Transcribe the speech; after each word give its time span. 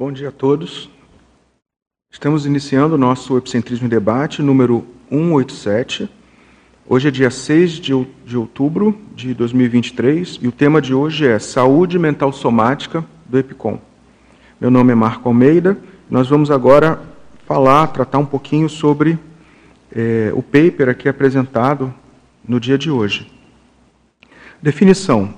Bom 0.00 0.10
dia 0.10 0.30
a 0.30 0.32
todos. 0.32 0.88
Estamos 2.10 2.46
iniciando 2.46 2.94
o 2.94 2.98
nosso 2.98 3.36
Epicentrismo 3.36 3.84
em 3.84 3.90
Debate 3.90 4.40
número 4.40 4.86
187. 5.10 6.08
Hoje 6.88 7.08
é 7.08 7.10
dia 7.10 7.30
6 7.30 7.72
de 7.72 8.34
outubro 8.34 8.98
de 9.14 9.34
2023 9.34 10.38
e 10.40 10.48
o 10.48 10.52
tema 10.52 10.80
de 10.80 10.94
hoje 10.94 11.26
é 11.26 11.38
Saúde 11.38 11.98
Mental 11.98 12.32
Somática 12.32 13.04
do 13.26 13.38
EPICOM. 13.38 13.78
Meu 14.58 14.70
nome 14.70 14.90
é 14.90 14.94
Marco 14.94 15.28
Almeida. 15.28 15.76
Nós 16.08 16.30
vamos 16.30 16.50
agora 16.50 16.98
falar, 17.46 17.88
tratar 17.88 18.20
um 18.20 18.26
pouquinho 18.26 18.70
sobre 18.70 19.18
é, 19.94 20.32
o 20.34 20.42
paper 20.42 20.88
aqui 20.88 21.10
apresentado 21.10 21.92
no 22.48 22.58
dia 22.58 22.78
de 22.78 22.90
hoje. 22.90 23.30
Definição: 24.62 25.34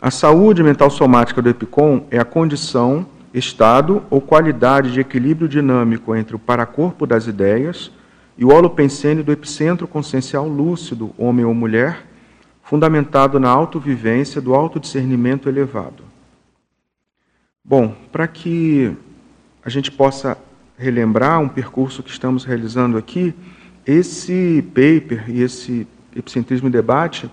A 0.00 0.12
saúde 0.12 0.62
mental 0.62 0.88
somática 0.88 1.42
do 1.42 1.48
EPICOM 1.48 2.06
é 2.12 2.20
a 2.20 2.24
condição, 2.24 3.04
estado 3.34 4.04
ou 4.08 4.20
qualidade 4.20 4.92
de 4.92 5.00
equilíbrio 5.00 5.48
dinâmico 5.48 6.14
entre 6.14 6.36
o 6.36 6.38
paracorpo 6.38 7.04
das 7.04 7.26
ideias 7.26 7.90
e 8.38 8.44
o 8.44 8.52
holopensene 8.52 9.22
do 9.22 9.32
epicentro 9.32 9.88
consciencial 9.88 10.48
lúcido, 10.48 11.12
homem 11.18 11.44
ou 11.44 11.52
mulher, 11.52 12.06
fundamentado 12.62 13.40
na 13.40 13.50
autovivência 13.50 14.40
do 14.40 14.54
autodiscernimento 14.54 15.48
elevado. 15.48 16.04
Bom, 17.64 17.94
para 18.12 18.28
que 18.28 18.96
a 19.64 19.68
gente 19.68 19.90
possa 19.90 20.38
relembrar 20.78 21.40
um 21.40 21.48
percurso 21.48 22.02
que 22.02 22.10
estamos 22.10 22.44
realizando 22.44 22.96
aqui, 22.96 23.34
esse 23.86 24.62
paper 24.68 25.24
e 25.28 25.42
esse 25.42 25.86
epicentrismo 26.14 26.68
em 26.68 26.70
debate 26.70 27.30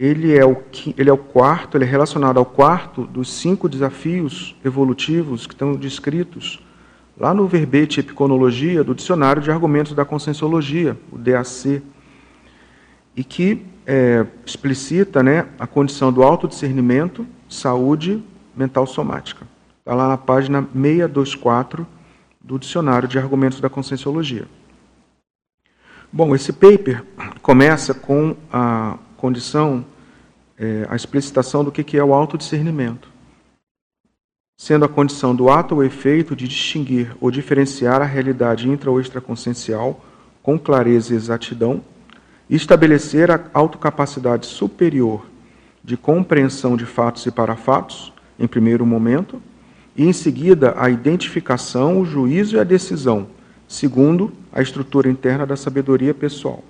ele 0.00 0.34
é, 0.34 0.46
o, 0.46 0.56
ele 0.96 1.10
é 1.10 1.12
o 1.12 1.18
quarto, 1.18 1.76
ele 1.76 1.84
é 1.84 1.86
relacionado 1.86 2.38
ao 2.38 2.46
quarto 2.46 3.04
dos 3.04 3.30
cinco 3.30 3.68
desafios 3.68 4.56
evolutivos 4.64 5.46
que 5.46 5.52
estão 5.52 5.74
descritos 5.74 6.64
lá 7.18 7.34
no 7.34 7.46
verbete 7.46 8.00
Epiconologia 8.00 8.82
do 8.82 8.94
Dicionário 8.94 9.42
de 9.42 9.50
Argumentos 9.50 9.92
da 9.92 10.06
Conscienciologia, 10.06 10.98
o 11.12 11.18
DAC, 11.18 11.82
e 13.14 13.22
que 13.22 13.66
é, 13.86 14.24
explicita 14.46 15.22
né, 15.22 15.46
a 15.58 15.66
condição 15.66 16.10
do 16.10 16.22
autodiscernimento, 16.22 17.26
saúde 17.46 18.24
mental 18.56 18.86
somática. 18.86 19.46
Está 19.80 19.94
lá 19.94 20.08
na 20.08 20.16
página 20.16 20.62
624 20.72 21.86
do 22.40 22.58
Dicionário 22.58 23.06
de 23.06 23.18
Argumentos 23.18 23.60
da 23.60 23.68
Conscienciologia. 23.68 24.48
Bom, 26.10 26.34
esse 26.34 26.54
paper 26.54 27.04
começa 27.42 27.92
com 27.92 28.34
a 28.50 28.96
condição, 29.20 29.84
é, 30.58 30.86
a 30.88 30.96
explicitação 30.96 31.62
do 31.62 31.70
que 31.70 31.96
é 31.96 32.02
o 32.02 32.14
autodiscernimento, 32.14 33.08
sendo 34.56 34.84
a 34.84 34.88
condição 34.88 35.34
do 35.34 35.50
ato 35.50 35.74
ou 35.74 35.84
efeito 35.84 36.34
de 36.34 36.48
distinguir 36.48 37.14
ou 37.20 37.30
diferenciar 37.30 38.00
a 38.00 38.06
realidade 38.06 38.68
intra 38.68 38.90
ou 38.90 39.00
extraconsciencial 39.00 40.04
com 40.42 40.58
clareza 40.58 41.12
e 41.12 41.16
exatidão 41.16 41.82
e 42.48 42.56
estabelecer 42.56 43.30
a 43.30 43.40
autocapacidade 43.52 44.46
superior 44.46 45.26
de 45.84 45.96
compreensão 45.96 46.76
de 46.76 46.86
fatos 46.86 47.24
e 47.26 47.30
parafatos, 47.30 48.12
em 48.38 48.46
primeiro 48.46 48.84
momento, 48.84 49.40
e 49.96 50.04
em 50.06 50.12
seguida 50.12 50.74
a 50.76 50.88
identificação, 50.88 52.00
o 52.00 52.04
juízo 52.04 52.56
e 52.56 52.60
a 52.60 52.64
decisão, 52.64 53.28
segundo 53.68 54.32
a 54.52 54.62
estrutura 54.62 55.10
interna 55.10 55.46
da 55.46 55.56
sabedoria 55.56 56.14
pessoal. 56.14 56.64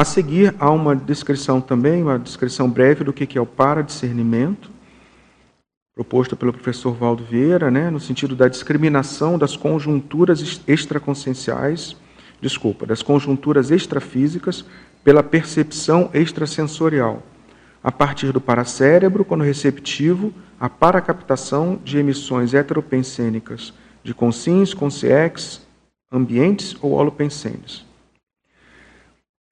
A 0.00 0.04
seguir, 0.06 0.54
há 0.58 0.70
uma 0.70 0.96
descrição 0.96 1.60
também, 1.60 2.02
uma 2.02 2.18
descrição 2.18 2.70
breve 2.70 3.04
do 3.04 3.12
que 3.12 3.36
é 3.36 3.40
o 3.40 3.44
paradiscernimento, 3.44 4.70
proposta 5.94 6.34
pelo 6.34 6.54
professor 6.54 6.94
Valdo 6.94 7.22
Vieira, 7.22 7.70
né, 7.70 7.90
no 7.90 8.00
sentido 8.00 8.34
da 8.34 8.48
discriminação 8.48 9.36
das 9.36 9.56
conjunturas 9.56 10.62
extraconscienciais, 10.66 11.94
desculpa, 12.40 12.86
das 12.86 13.02
conjunturas 13.02 13.70
extrafísicas 13.70 14.64
pela 15.04 15.22
percepção 15.22 16.08
extrasensorial, 16.14 17.22
a 17.84 17.92
partir 17.92 18.32
do 18.32 18.40
paracérebro, 18.40 19.22
quando 19.22 19.44
receptivo, 19.44 20.32
a 20.58 20.70
paracaptação 20.70 21.78
de 21.84 21.98
emissões 21.98 22.54
heteropensênicas 22.54 23.74
de 24.02 24.14
consciência, 24.14 24.74
consciex, 24.78 25.60
ambientes 26.10 26.74
ou 26.80 26.92
holopensênios. 26.92 27.89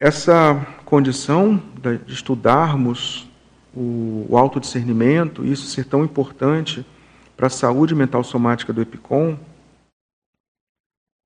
Essa 0.01 0.55
condição 0.85 1.61
de 2.07 2.13
estudarmos 2.13 3.29
o, 3.75 4.27
o 4.29 4.39
autodiscernimento, 4.39 5.45
isso 5.45 5.67
ser 5.67 5.87
tão 5.87 6.05
importante 6.05 6.87
para 7.37 7.49
a 7.49 7.51
saúde 7.51 7.97
mental 7.97 8.23
somática 8.23 8.73
do 8.73 8.81
EPICOM, 8.81 9.37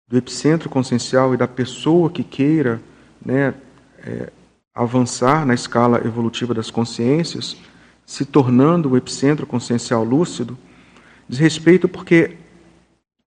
do 0.09 0.17
epicentro 0.17 0.71
consciencial 0.71 1.35
e 1.35 1.37
da 1.37 1.47
pessoa 1.47 2.11
que 2.11 2.25
queira 2.25 2.81
né, 3.25 3.55
é, 3.99 4.33
avançar 4.75 5.45
na 5.45 5.53
escala 5.53 5.99
evolutiva 5.99 6.55
das 6.55 6.71
consciências, 6.71 7.59
se 8.07 8.25
tornando 8.25 8.91
o 8.91 8.97
epicentro 8.97 9.47
consciencial 9.47 10.03
lúcido, 10.03 10.57
diz 11.29 11.39
respeito 11.39 11.89
porque 11.89 12.39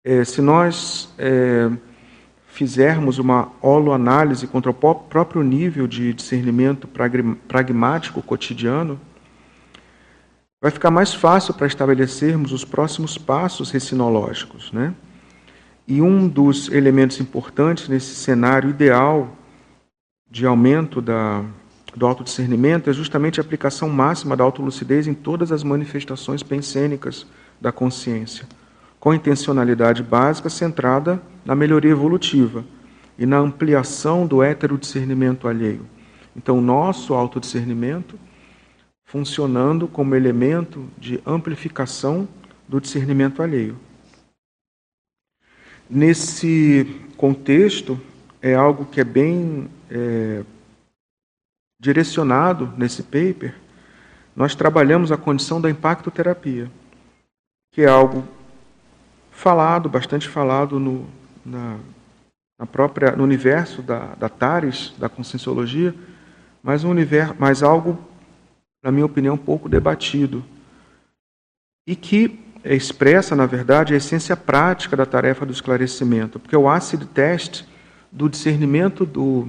é, 0.04 0.24
se 0.24 0.40
nós 0.40 1.08
é, 1.18 1.70
fizermos 2.56 3.18
uma 3.18 3.52
holoanálise 3.60 4.46
contra 4.46 4.70
o 4.70 4.74
próprio 4.74 5.42
nível 5.42 5.86
de 5.86 6.14
discernimento 6.14 6.88
pragmático 7.46 8.22
cotidiano, 8.22 8.98
vai 10.58 10.70
ficar 10.70 10.90
mais 10.90 11.12
fácil 11.12 11.52
para 11.52 11.66
estabelecermos 11.66 12.52
os 12.52 12.64
próximos 12.64 13.18
passos 13.18 13.70
recinológicos. 13.70 14.72
Né? 14.72 14.94
E 15.86 16.00
um 16.00 16.26
dos 16.26 16.70
elementos 16.70 17.20
importantes 17.20 17.90
nesse 17.90 18.14
cenário 18.14 18.70
ideal 18.70 19.36
de 20.30 20.46
aumento 20.46 21.02
da, 21.02 21.44
do 21.94 22.06
autodiscernimento 22.06 22.88
é 22.88 22.92
justamente 22.94 23.38
a 23.38 23.42
aplicação 23.42 23.90
máxima 23.90 24.34
da 24.34 24.42
autolucidez 24.42 25.06
em 25.06 25.12
todas 25.12 25.52
as 25.52 25.62
manifestações 25.62 26.42
pensênicas 26.42 27.26
da 27.60 27.70
consciência 27.70 28.46
com 28.98 29.12
intencionalidade 29.12 30.02
básica 30.02 30.48
centrada 30.48 31.20
na 31.46 31.54
melhoria 31.54 31.92
evolutiva 31.92 32.64
e 33.16 33.24
na 33.24 33.38
ampliação 33.38 34.26
do 34.26 34.42
heterodiscernimento 34.42 35.46
alheio. 35.46 35.86
Então, 36.34 36.60
nosso 36.60 37.14
autodiscernimento 37.14 38.18
funcionando 39.06 39.86
como 39.86 40.16
elemento 40.16 40.84
de 40.98 41.20
amplificação 41.24 42.28
do 42.66 42.80
discernimento 42.80 43.40
alheio. 43.40 43.78
Nesse 45.88 46.84
contexto, 47.16 47.98
é 48.42 48.54
algo 48.54 48.84
que 48.84 49.00
é 49.00 49.04
bem 49.04 49.70
é, 49.88 50.42
direcionado 51.78 52.72
nesse 52.76 53.04
paper, 53.04 53.54
nós 54.34 54.56
trabalhamos 54.56 55.12
a 55.12 55.16
condição 55.16 55.60
da 55.60 55.70
impactoterapia, 55.70 56.68
que 57.72 57.82
é 57.82 57.88
algo 57.88 58.24
falado, 59.30 59.88
bastante 59.88 60.28
falado 60.28 60.80
no, 60.80 61.06
na, 61.46 61.78
na 62.58 62.66
própria, 62.66 63.12
no 63.12 63.22
universo 63.22 63.80
da, 63.80 64.14
da 64.14 64.28
TARES, 64.28 64.92
da 64.98 65.08
Conscienciologia, 65.08 65.94
mas, 66.62 66.84
um 66.84 66.90
universo, 66.90 67.34
mas 67.38 67.62
algo, 67.62 67.98
na 68.82 68.90
minha 68.90 69.06
opinião, 69.06 69.38
pouco 69.38 69.68
debatido. 69.68 70.44
E 71.86 71.94
que 71.94 72.40
expressa, 72.64 73.36
na 73.36 73.46
verdade, 73.46 73.94
a 73.94 73.96
essência 73.96 74.36
prática 74.36 74.96
da 74.96 75.06
tarefa 75.06 75.46
do 75.46 75.52
esclarecimento, 75.52 76.40
porque 76.40 76.56
o 76.56 76.68
acid 76.68 77.04
test 77.06 77.64
do 78.10 78.28
discernimento 78.28 79.06
do, 79.06 79.48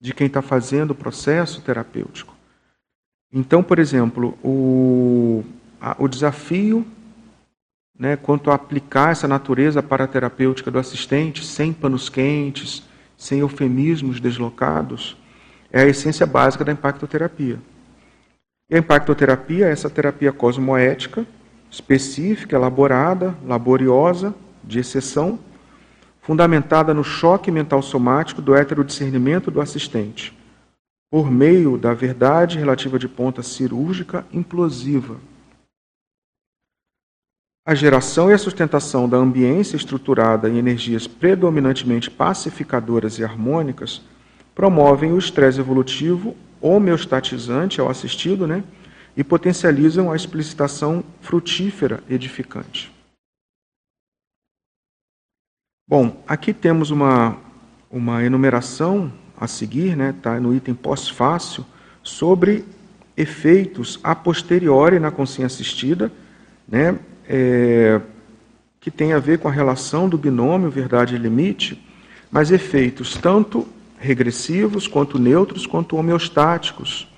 de 0.00 0.14
quem 0.14 0.26
está 0.26 0.40
fazendo 0.40 0.92
o 0.92 0.94
processo 0.94 1.60
terapêutico. 1.60 2.34
Então, 3.30 3.62
por 3.62 3.78
exemplo, 3.78 4.38
o, 4.42 5.44
a, 5.80 5.96
o 5.98 6.08
desafio 6.08 6.86
né, 8.02 8.16
quanto 8.16 8.50
a 8.50 8.54
aplicar 8.54 9.12
essa 9.12 9.28
natureza 9.28 9.80
paraterapêutica 9.80 10.72
do 10.72 10.78
assistente, 10.80 11.46
sem 11.46 11.72
panos 11.72 12.08
quentes, 12.08 12.82
sem 13.16 13.38
eufemismos 13.38 14.18
deslocados, 14.18 15.16
é 15.70 15.82
a 15.82 15.86
essência 15.86 16.26
básica 16.26 16.64
da 16.64 16.72
impactoterapia. 16.72 17.60
E 18.68 18.74
a 18.74 18.78
impactoterapia 18.78 19.68
é 19.68 19.70
essa 19.70 19.88
terapia 19.88 20.32
cosmoética, 20.32 21.24
específica, 21.70 22.56
elaborada, 22.56 23.36
laboriosa, 23.46 24.34
de 24.64 24.80
exceção, 24.80 25.38
fundamentada 26.20 26.92
no 26.92 27.04
choque 27.04 27.52
mental 27.52 27.82
somático 27.82 28.42
do 28.42 28.56
heterodiscernimento 28.56 29.48
do 29.48 29.60
assistente, 29.60 30.36
por 31.08 31.30
meio 31.30 31.78
da 31.78 31.94
verdade 31.94 32.58
relativa 32.58 32.98
de 32.98 33.06
ponta 33.06 33.44
cirúrgica 33.44 34.26
implosiva 34.32 35.18
a 37.64 37.74
geração 37.74 38.30
e 38.30 38.34
a 38.34 38.38
sustentação 38.38 39.08
da 39.08 39.16
ambiência 39.16 39.76
estruturada 39.76 40.48
em 40.48 40.58
energias 40.58 41.06
predominantemente 41.06 42.10
pacificadoras 42.10 43.18
e 43.18 43.24
harmônicas 43.24 44.02
promovem 44.54 45.12
o 45.12 45.18
estresse 45.18 45.60
evolutivo 45.60 46.36
homeostatizante 46.60 47.80
ao 47.80 47.88
assistido 47.88 48.46
né, 48.46 48.64
e 49.16 49.22
potencializam 49.22 50.10
a 50.10 50.16
explicitação 50.16 51.04
frutífera 51.20 52.02
edificante. 52.08 52.92
Bom, 55.88 56.22
aqui 56.26 56.52
temos 56.52 56.90
uma, 56.90 57.36
uma 57.90 58.24
enumeração 58.24 59.12
a 59.36 59.46
seguir, 59.46 59.96
né, 59.96 60.14
tá 60.20 60.38
no 60.40 60.54
item 60.54 60.74
pós-fácil, 60.74 61.64
sobre 62.02 62.64
efeitos 63.16 64.00
a 64.02 64.14
posteriori 64.14 64.98
na 64.98 65.10
consciência 65.10 65.54
assistida, 65.56 66.10
né, 66.66 66.98
é, 67.28 68.00
que 68.80 68.90
tem 68.90 69.12
a 69.12 69.18
ver 69.18 69.38
com 69.38 69.48
a 69.48 69.52
relação 69.52 70.08
do 70.08 70.18
binômio 70.18 70.70
verdade 70.70 71.14
e 71.14 71.18
limite, 71.18 71.80
mas 72.30 72.50
efeitos 72.50 73.16
tanto 73.16 73.66
regressivos, 73.98 74.88
quanto 74.88 75.18
neutros, 75.18 75.66
quanto 75.66 75.96
homeostáticos, 75.96 77.08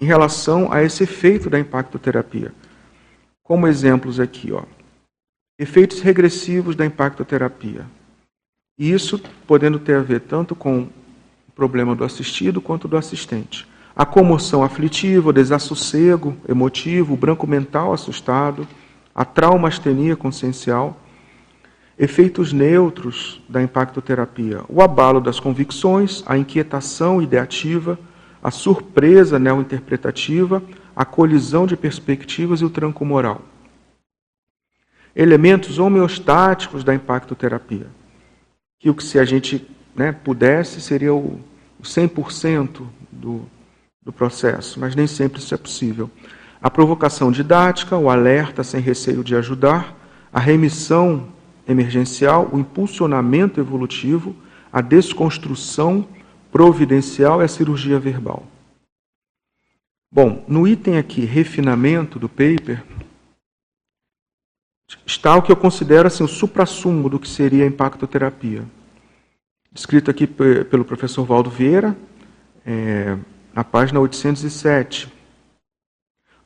em 0.00 0.06
relação 0.06 0.72
a 0.72 0.82
esse 0.82 1.02
efeito 1.02 1.50
da 1.50 1.58
impactoterapia. 1.58 2.52
Como 3.42 3.66
exemplos 3.66 4.18
aqui, 4.18 4.50
ó, 4.52 4.62
efeitos 5.58 6.00
regressivos 6.00 6.74
da 6.74 6.84
impactoterapia. 6.84 7.86
Isso 8.78 9.20
podendo 9.46 9.78
ter 9.78 9.96
a 9.96 10.02
ver 10.02 10.20
tanto 10.20 10.54
com 10.54 10.80
o 10.80 11.52
problema 11.54 11.94
do 11.94 12.04
assistido 12.04 12.60
quanto 12.60 12.88
do 12.88 12.96
assistente. 12.96 13.66
A 13.94 14.04
comoção 14.04 14.62
aflitiva, 14.62 15.30
o 15.30 15.32
desassossego 15.32 16.36
emotivo, 16.46 17.14
o 17.14 17.16
branco 17.16 17.46
mental 17.46 17.92
assustado, 17.94 18.68
a 19.16 19.24
traumastenia 19.24 20.14
consciencial, 20.14 21.00
efeitos 21.98 22.52
neutros 22.52 23.42
da 23.48 23.62
impactoterapia, 23.62 24.60
o 24.68 24.82
abalo 24.82 25.22
das 25.22 25.40
convicções, 25.40 26.22
a 26.26 26.36
inquietação 26.36 27.22
ideativa, 27.22 27.98
a 28.42 28.50
surpresa 28.50 29.38
neointerpretativa, 29.38 30.62
a 30.94 31.06
colisão 31.06 31.66
de 31.66 31.78
perspectivas 31.78 32.60
e 32.60 32.66
o 32.66 32.68
tranco 32.68 33.06
moral. 33.06 33.40
Elementos 35.14 35.78
homeostáticos 35.78 36.84
da 36.84 36.94
impactoterapia, 36.94 37.86
que 38.78 38.90
o 38.90 38.94
que 38.94 39.02
se 39.02 39.18
a 39.18 39.24
gente 39.24 39.66
né, 39.94 40.12
pudesse 40.12 40.78
seria 40.78 41.14
o 41.14 41.40
100% 41.82 42.86
do, 43.10 43.46
do 44.02 44.12
processo, 44.12 44.78
mas 44.78 44.94
nem 44.94 45.06
sempre 45.06 45.38
isso 45.38 45.54
é 45.54 45.56
possível. 45.56 46.10
A 46.60 46.70
provocação 46.70 47.30
didática, 47.30 47.96
o 47.96 48.08
alerta 48.08 48.64
sem 48.64 48.80
receio 48.80 49.22
de 49.22 49.36
ajudar, 49.36 49.94
a 50.32 50.40
remissão 50.40 51.28
emergencial, 51.68 52.48
o 52.52 52.58
impulsionamento 52.58 53.60
evolutivo, 53.60 54.34
a 54.72 54.80
desconstrução 54.80 56.06
providencial 56.50 57.40
e 57.40 57.44
a 57.44 57.48
cirurgia 57.48 57.98
verbal. 57.98 58.44
Bom, 60.10 60.44
no 60.48 60.66
item 60.66 60.96
aqui, 60.96 61.24
refinamento 61.24 62.18
do 62.18 62.28
paper, 62.28 62.82
está 65.04 65.36
o 65.36 65.42
que 65.42 65.50
eu 65.50 65.56
considero 65.56 66.06
assim, 66.06 66.24
o 66.24 66.28
suprassumo 66.28 67.08
do 67.08 67.18
que 67.18 67.28
seria 67.28 67.64
a 67.64 67.66
impactoterapia. 67.66 68.64
Escrito 69.74 70.10
aqui 70.10 70.26
pelo 70.26 70.84
professor 70.84 71.24
Valdo 71.24 71.50
Vieira, 71.50 71.96
é, 72.64 73.16
na 73.52 73.62
página 73.62 74.00
807, 74.00 75.12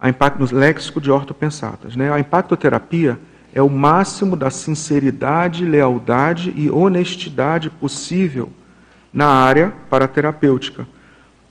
a 0.01 0.09
impacto, 0.09 0.39
no 0.39 0.59
léxico 0.59 1.01
de 1.01 1.11
ortopensatas. 1.11 1.95
Né? 1.95 2.11
A 2.11 2.19
impactoterapia 2.19 3.19
é 3.53 3.61
o 3.61 3.69
máximo 3.69 4.37
da 4.37 4.51
sinceridade, 4.51 5.65
lealdade 5.65 6.53
e 6.57 6.71
honestidade 6.71 7.69
possível 7.69 8.51
na 9.13 9.27
área 9.27 9.73
paraterapêutica. 9.91 10.87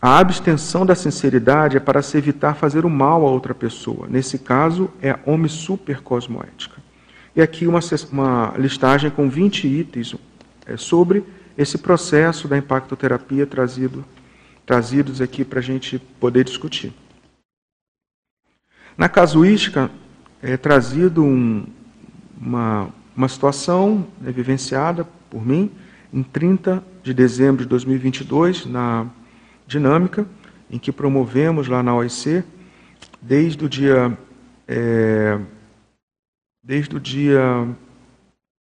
A 0.01 0.17
abstenção 0.17 0.85
da 0.85 0.95
sinceridade 0.95 1.75
é 1.75 1.79
para 1.79 2.01
se 2.01 2.17
evitar 2.17 2.55
fazer 2.55 2.85
o 2.85 2.89
mal 2.89 3.27
a 3.27 3.29
outra 3.29 3.53
pessoa. 3.53 4.07
Nesse 4.09 4.39
caso, 4.39 4.89
é 5.01 5.11
a 5.11 5.19
homem 5.25 5.49
supercosmoética. 5.49 6.77
E 7.35 7.41
aqui 7.41 7.67
uma, 7.67 7.81
uma 8.11 8.53
listagem 8.57 9.11
com 9.11 9.29
20 9.29 9.67
itens 9.67 10.15
é, 10.65 10.77
sobre 10.77 11.23
esse 11.57 11.77
processo 11.77 12.47
da 12.47 12.57
impactoterapia 12.57 13.45
trazido, 13.45 14.05
trazidos 14.65 15.19
aqui 15.19 15.43
para 15.43 15.59
a 15.59 15.63
gente 15.63 15.99
poder 15.99 16.45
discutir. 16.45 16.93
Na 18.99 19.07
casuística, 19.07 19.89
é 20.43 20.57
trazido 20.57 21.23
um, 21.23 21.65
uma, 22.37 22.89
uma 23.15 23.29
situação 23.29 24.05
né, 24.19 24.29
vivenciada 24.29 25.07
por 25.29 25.47
mim 25.47 25.71
em 26.11 26.21
30 26.21 26.83
de 27.01 27.13
dezembro 27.13 27.63
de 27.63 27.69
2022, 27.69 28.65
na 28.65 29.07
dinâmica, 29.65 30.27
em 30.69 30.77
que 30.77 30.91
promovemos 30.91 31.69
lá 31.69 31.81
na 31.81 31.95
OIC, 31.95 32.43
desde 33.21 33.63
o 33.63 33.69
dia, 33.69 34.17
é, 34.67 35.39
desde 36.61 36.93
o 36.93 36.99
dia 36.99 37.69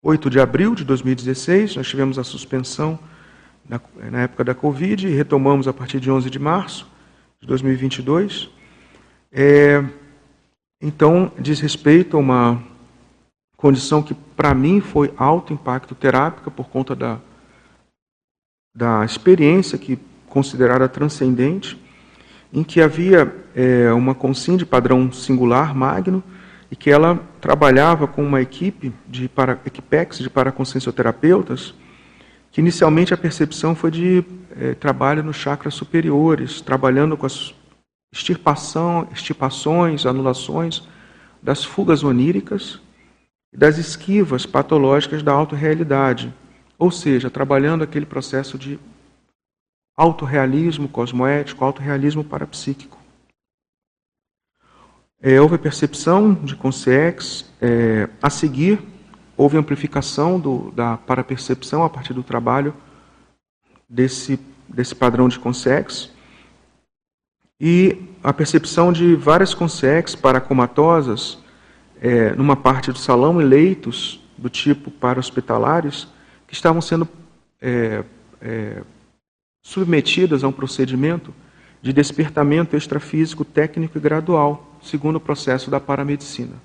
8 0.04 0.30
de 0.30 0.40
abril 0.40 0.76
de 0.76 0.86
2016, 0.86 1.78
nós 1.78 1.88
tivemos 1.88 2.20
a 2.20 2.24
suspensão 2.24 3.00
na, 3.68 3.82
na 4.12 4.22
época 4.22 4.44
da 4.44 4.54
Covid 4.54 5.08
e 5.08 5.16
retomamos 5.16 5.68
a 5.68 5.74
partir 5.74 6.00
de 6.00 6.12
11 6.12 6.30
de 6.30 6.38
março 6.38 6.88
de 7.42 7.48
2022. 7.48 8.52
É, 9.32 9.84
então, 10.82 11.32
diz 11.40 11.60
respeito 11.60 12.18
a 12.18 12.20
uma 12.20 12.64
condição 13.56 14.04
que 14.04 14.14
para 14.14 14.54
mim 14.54 14.80
foi 14.80 15.12
alto 15.18 15.52
impacto 15.52 15.96
terápica 15.96 16.52
por 16.52 16.70
conta 16.70 16.96
da, 16.96 17.18
da 18.76 19.04
experiência 19.04 19.78
que 19.78 19.98
considerada 20.28 20.88
transcendente, 20.88 21.82
em 22.54 22.64
que 22.64 22.80
havia 22.80 23.36
é, 23.56 23.92
uma 23.92 24.14
consciência 24.14 24.60
de 24.60 24.66
padrão 24.66 25.12
singular, 25.12 25.76
magno, 25.76 26.24
e 26.70 26.76
que 26.76 26.92
ela 26.92 27.20
trabalhava 27.42 28.08
com 28.08 28.24
uma 28.24 28.42
equipe 28.42 28.94
de 29.08 29.28
para, 29.28 29.60
equipex 29.66 30.20
de 30.20 30.30
paraconsciencioterapeutas, 30.30 31.74
que 32.52 32.62
inicialmente 32.62 33.14
a 33.14 33.18
percepção 33.18 33.74
foi 33.74 33.90
de 33.90 34.24
é, 34.60 34.74
trabalho 34.76 35.24
nos 35.24 35.38
chakras 35.38 35.74
superiores, 35.74 36.62
trabalhando 36.62 37.18
com 37.18 37.26
as 37.26 37.54
extirpação, 38.18 39.08
extirpações, 39.12 40.06
anulações 40.06 40.82
das 41.42 41.64
fugas 41.64 42.04
oníricas, 42.04 42.82
das 43.54 43.78
esquivas 43.78 44.46
patológicas 44.46 45.22
da 45.22 45.32
autorrealidade, 45.32 46.34
ou 46.80 46.90
seja, 46.90 47.30
trabalhando 47.30 47.84
aquele 47.84 48.06
processo 48.06 48.58
de 48.58 48.80
autorrealismo 49.96 50.90
cosmoético, 50.90 51.64
autorrealismo 51.64 52.24
parapsíquico. 52.24 52.98
É, 55.22 55.40
houve 55.40 55.58
percepção 55.58 56.34
de 56.34 56.56
consciex, 56.56 57.52
é, 57.62 58.10
a 58.22 58.30
seguir 58.30 58.80
houve 59.36 59.58
amplificação 59.58 60.40
do, 60.40 60.72
da 60.72 60.98
parapercepção 60.98 61.84
a 61.84 61.90
partir 61.90 62.14
do 62.14 62.24
trabalho 62.24 62.74
desse, 63.88 64.40
desse 64.68 64.96
padrão 64.96 65.30
de 65.30 65.38
consciex, 65.38 66.12
e 67.60 67.98
a 68.24 68.32
percepção 68.32 68.92
de 68.92 69.16
várias 69.16 69.54
consciex 69.54 70.16
paracomatosas 70.16 71.40
é, 72.00 72.34
numa 72.36 72.56
parte 72.56 72.92
do 72.92 72.98
salão 72.98 73.42
e 73.42 73.46
leitos 73.46 74.20
do 74.38 74.50
tipo 74.50 74.92
para 74.92 75.20
hospitalares 75.20 76.08
que 76.48 76.54
estavam 76.54 76.82
sendo 76.82 77.08
é, 77.60 78.04
é, 78.42 78.84
submetidas 79.64 80.44
a 80.44 80.48
um 80.48 80.52
procedimento 80.52 81.34
de 81.82 81.92
despertamento 81.92 82.76
extrafísico 82.76 83.44
técnico 83.44 83.98
e 83.98 84.02
gradual, 84.02 84.78
segundo 84.82 85.18
o 85.18 85.22
processo 85.22 85.70
da 85.70 85.80
paramedicina. 85.80 86.56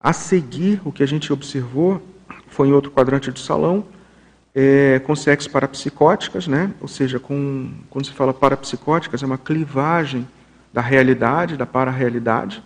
A 0.00 0.12
seguir, 0.12 0.80
o 0.84 0.92
que 0.92 1.02
a 1.02 1.06
gente 1.06 1.32
observou 1.32 2.02
foi 2.48 2.68
em 2.68 2.72
outro 2.72 2.90
quadrante 2.90 3.30
do 3.30 3.38
salão, 3.38 3.84
é, 4.58 4.98
com 5.00 5.14
sexos 5.14 5.52
parapsicóticas, 5.52 6.48
né? 6.48 6.72
ou 6.80 6.88
seja, 6.88 7.20
com, 7.20 7.70
quando 7.90 8.06
se 8.06 8.12
fala 8.12 8.32
parapsicóticas, 8.32 9.22
é 9.22 9.26
uma 9.26 9.36
clivagem 9.36 10.26
da 10.72 10.80
realidade, 10.80 11.58
da 11.58 11.66
para-realidade, 11.66 12.64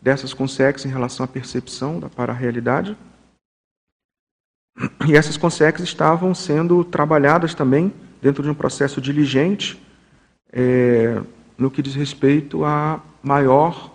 dessas 0.00 0.32
consex 0.32 0.84
em 0.84 0.88
relação 0.88 1.24
à 1.24 1.26
percepção 1.26 1.98
da 1.98 2.08
para-realidade. 2.08 2.96
E 5.04 5.16
essas 5.16 5.36
consex 5.36 5.82
estavam 5.82 6.32
sendo 6.32 6.84
trabalhadas 6.84 7.54
também 7.54 7.92
dentro 8.22 8.44
de 8.44 8.48
um 8.48 8.54
processo 8.54 9.00
diligente 9.00 9.82
é, 10.52 11.20
no 11.58 11.72
que 11.72 11.82
diz 11.82 11.96
respeito 11.96 12.64
à 12.64 13.00
maior 13.20 13.92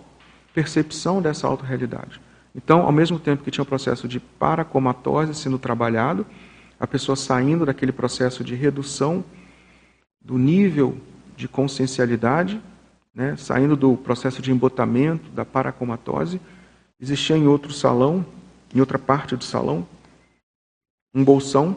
percepção 0.52 1.22
dessa 1.22 1.46
autorrealidade. 1.46 2.20
Então, 2.54 2.82
ao 2.82 2.92
mesmo 2.92 3.18
tempo 3.18 3.42
que 3.42 3.50
tinha 3.50 3.62
o 3.62 3.66
processo 3.66 4.06
de 4.06 4.20
paracomatose 4.20 5.34
sendo 5.34 5.58
trabalhado, 5.58 6.26
a 6.78 6.86
pessoa 6.86 7.16
saindo 7.16 7.66
daquele 7.66 7.92
processo 7.92 8.42
de 8.44 8.54
redução 8.54 9.24
do 10.20 10.38
nível 10.38 10.96
de 11.36 11.48
consciencialidade 11.48 12.60
né, 13.18 13.36
saindo 13.36 13.74
do 13.74 13.96
processo 13.96 14.40
de 14.40 14.52
embotamento, 14.52 15.28
da 15.30 15.44
paracomatose, 15.44 16.40
existia 17.00 17.36
em 17.36 17.48
outro 17.48 17.72
salão, 17.72 18.24
em 18.72 18.78
outra 18.78 18.96
parte 18.96 19.34
do 19.34 19.42
salão, 19.42 19.84
um 21.12 21.24
bolsão 21.24 21.76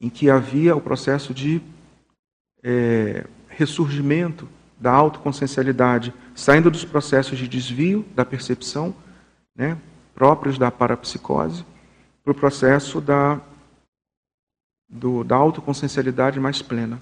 em 0.00 0.08
que 0.08 0.30
havia 0.30 0.76
o 0.76 0.80
processo 0.80 1.34
de 1.34 1.60
é, 2.62 3.26
ressurgimento 3.48 4.48
da 4.78 4.92
autoconsciencialidade, 4.92 6.14
saindo 6.32 6.70
dos 6.70 6.84
processos 6.84 7.36
de 7.36 7.48
desvio 7.48 8.06
da 8.14 8.24
percepção, 8.24 8.94
né, 9.52 9.76
próprios 10.14 10.56
da 10.56 10.70
parapsicose, 10.70 11.64
para 12.22 12.30
o 12.30 12.36
processo 12.36 13.00
da, 13.00 13.40
do, 14.90 15.22
da 15.22 15.36
autoconsciencialidade 15.36 16.40
mais 16.40 16.60
plena. 16.60 17.00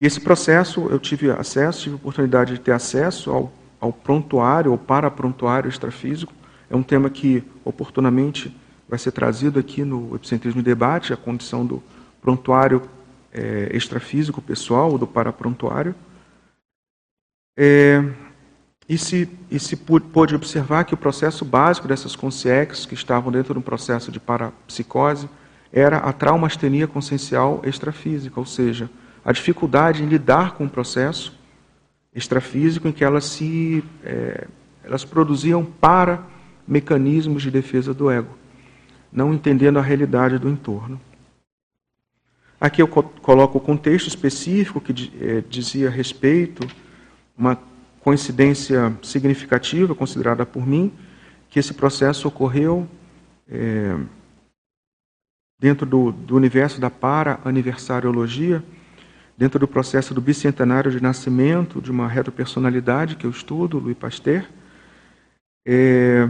E 0.00 0.06
esse 0.06 0.20
processo, 0.20 0.88
eu 0.88 0.98
tive 0.98 1.30
acesso, 1.30 1.82
tive 1.82 1.96
oportunidade 1.96 2.54
de 2.54 2.60
ter 2.60 2.72
acesso 2.72 3.30
ao, 3.30 3.52
ao 3.80 3.92
prontuário, 3.92 4.72
ou 4.72 4.78
para-prontuário 4.78 5.68
extrafísico. 5.68 6.32
É 6.68 6.76
um 6.76 6.82
tema 6.82 7.10
que, 7.10 7.44
oportunamente, 7.64 8.54
vai 8.88 8.98
ser 8.98 9.12
trazido 9.12 9.58
aqui 9.58 9.84
no 9.84 10.14
Epicentrismo 10.14 10.60
em 10.60 10.64
Debate, 10.64 11.12
a 11.12 11.16
condição 11.16 11.64
do 11.64 11.82
prontuário 12.20 12.82
é, 13.32 13.74
extrafísico 13.74 14.40
pessoal, 14.40 14.92
ou 14.92 14.98
do 14.98 15.06
para-prontuário. 15.06 15.94
É, 17.58 18.02
e 18.88 18.98
se, 18.98 19.28
e 19.50 19.58
se 19.58 19.76
pôde 19.76 20.34
observar 20.34 20.84
que 20.84 20.94
o 20.94 20.96
processo 20.96 21.44
básico 21.44 21.88
dessas 21.88 22.14
consciências 22.14 22.86
que 22.86 22.94
estavam 22.94 23.32
dentro 23.32 23.54
do 23.54 23.60
processo 23.60 24.12
de 24.12 24.20
parapsicose 24.20 25.28
era 25.76 25.98
a 25.98 26.10
traumastenia 26.10 26.86
consciencial 26.86 27.60
extrafísica, 27.62 28.40
ou 28.40 28.46
seja, 28.46 28.88
a 29.22 29.30
dificuldade 29.30 30.02
em 30.02 30.06
lidar 30.06 30.54
com 30.54 30.64
o 30.64 30.70
processo 30.70 31.38
extrafísico 32.14 32.88
em 32.88 32.92
que 32.92 33.04
elas 33.04 33.26
se 33.26 33.84
é, 34.02 34.46
elas 34.82 35.04
produziam 35.04 35.62
para 35.62 36.22
mecanismos 36.66 37.42
de 37.42 37.50
defesa 37.50 37.92
do 37.92 38.10
ego, 38.10 38.38
não 39.12 39.34
entendendo 39.34 39.78
a 39.78 39.82
realidade 39.82 40.38
do 40.38 40.48
entorno. 40.48 40.98
Aqui 42.58 42.80
eu 42.80 42.88
coloco 42.88 43.58
o 43.58 43.60
contexto 43.60 44.08
específico 44.08 44.80
que 44.80 45.12
é, 45.20 45.44
dizia 45.46 45.90
respeito 45.90 46.66
uma 47.36 47.58
coincidência 48.00 48.96
significativa 49.02 49.94
considerada 49.94 50.46
por 50.46 50.66
mim 50.66 50.90
que 51.50 51.58
esse 51.58 51.74
processo 51.74 52.28
ocorreu 52.28 52.88
é, 53.46 53.94
dentro 55.58 55.86
do, 55.86 56.12
do 56.12 56.36
universo 56.36 56.80
da 56.80 56.90
para-aniversariologia 56.90 58.62
dentro 59.36 59.58
do 59.58 59.68
processo 59.68 60.14
do 60.14 60.20
bicentenário 60.20 60.90
de 60.90 61.02
nascimento 61.02 61.80
de 61.80 61.90
uma 61.90 62.08
retropersonalidade 62.08 63.16
que 63.16 63.26
eu 63.26 63.30
estudo, 63.30 63.78
Louis 63.78 63.96
Pasteur. 63.96 64.46
É, 65.66 66.28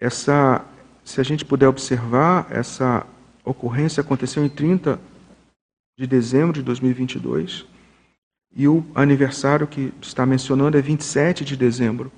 essa, 0.00 0.64
se 1.04 1.20
a 1.20 1.24
gente 1.24 1.44
puder 1.44 1.68
observar, 1.68 2.48
essa 2.50 3.06
ocorrência 3.44 4.00
aconteceu 4.00 4.44
em 4.44 4.48
30 4.48 5.00
de 5.96 6.06
dezembro 6.06 6.52
de 6.54 6.62
2022 6.62 7.66
e 8.54 8.66
o 8.66 8.84
aniversário 8.94 9.66
que 9.66 9.92
está 10.00 10.24
mencionando 10.24 10.76
é 10.76 10.80
27 10.80 11.44
de 11.44 11.56
dezembro. 11.56 12.10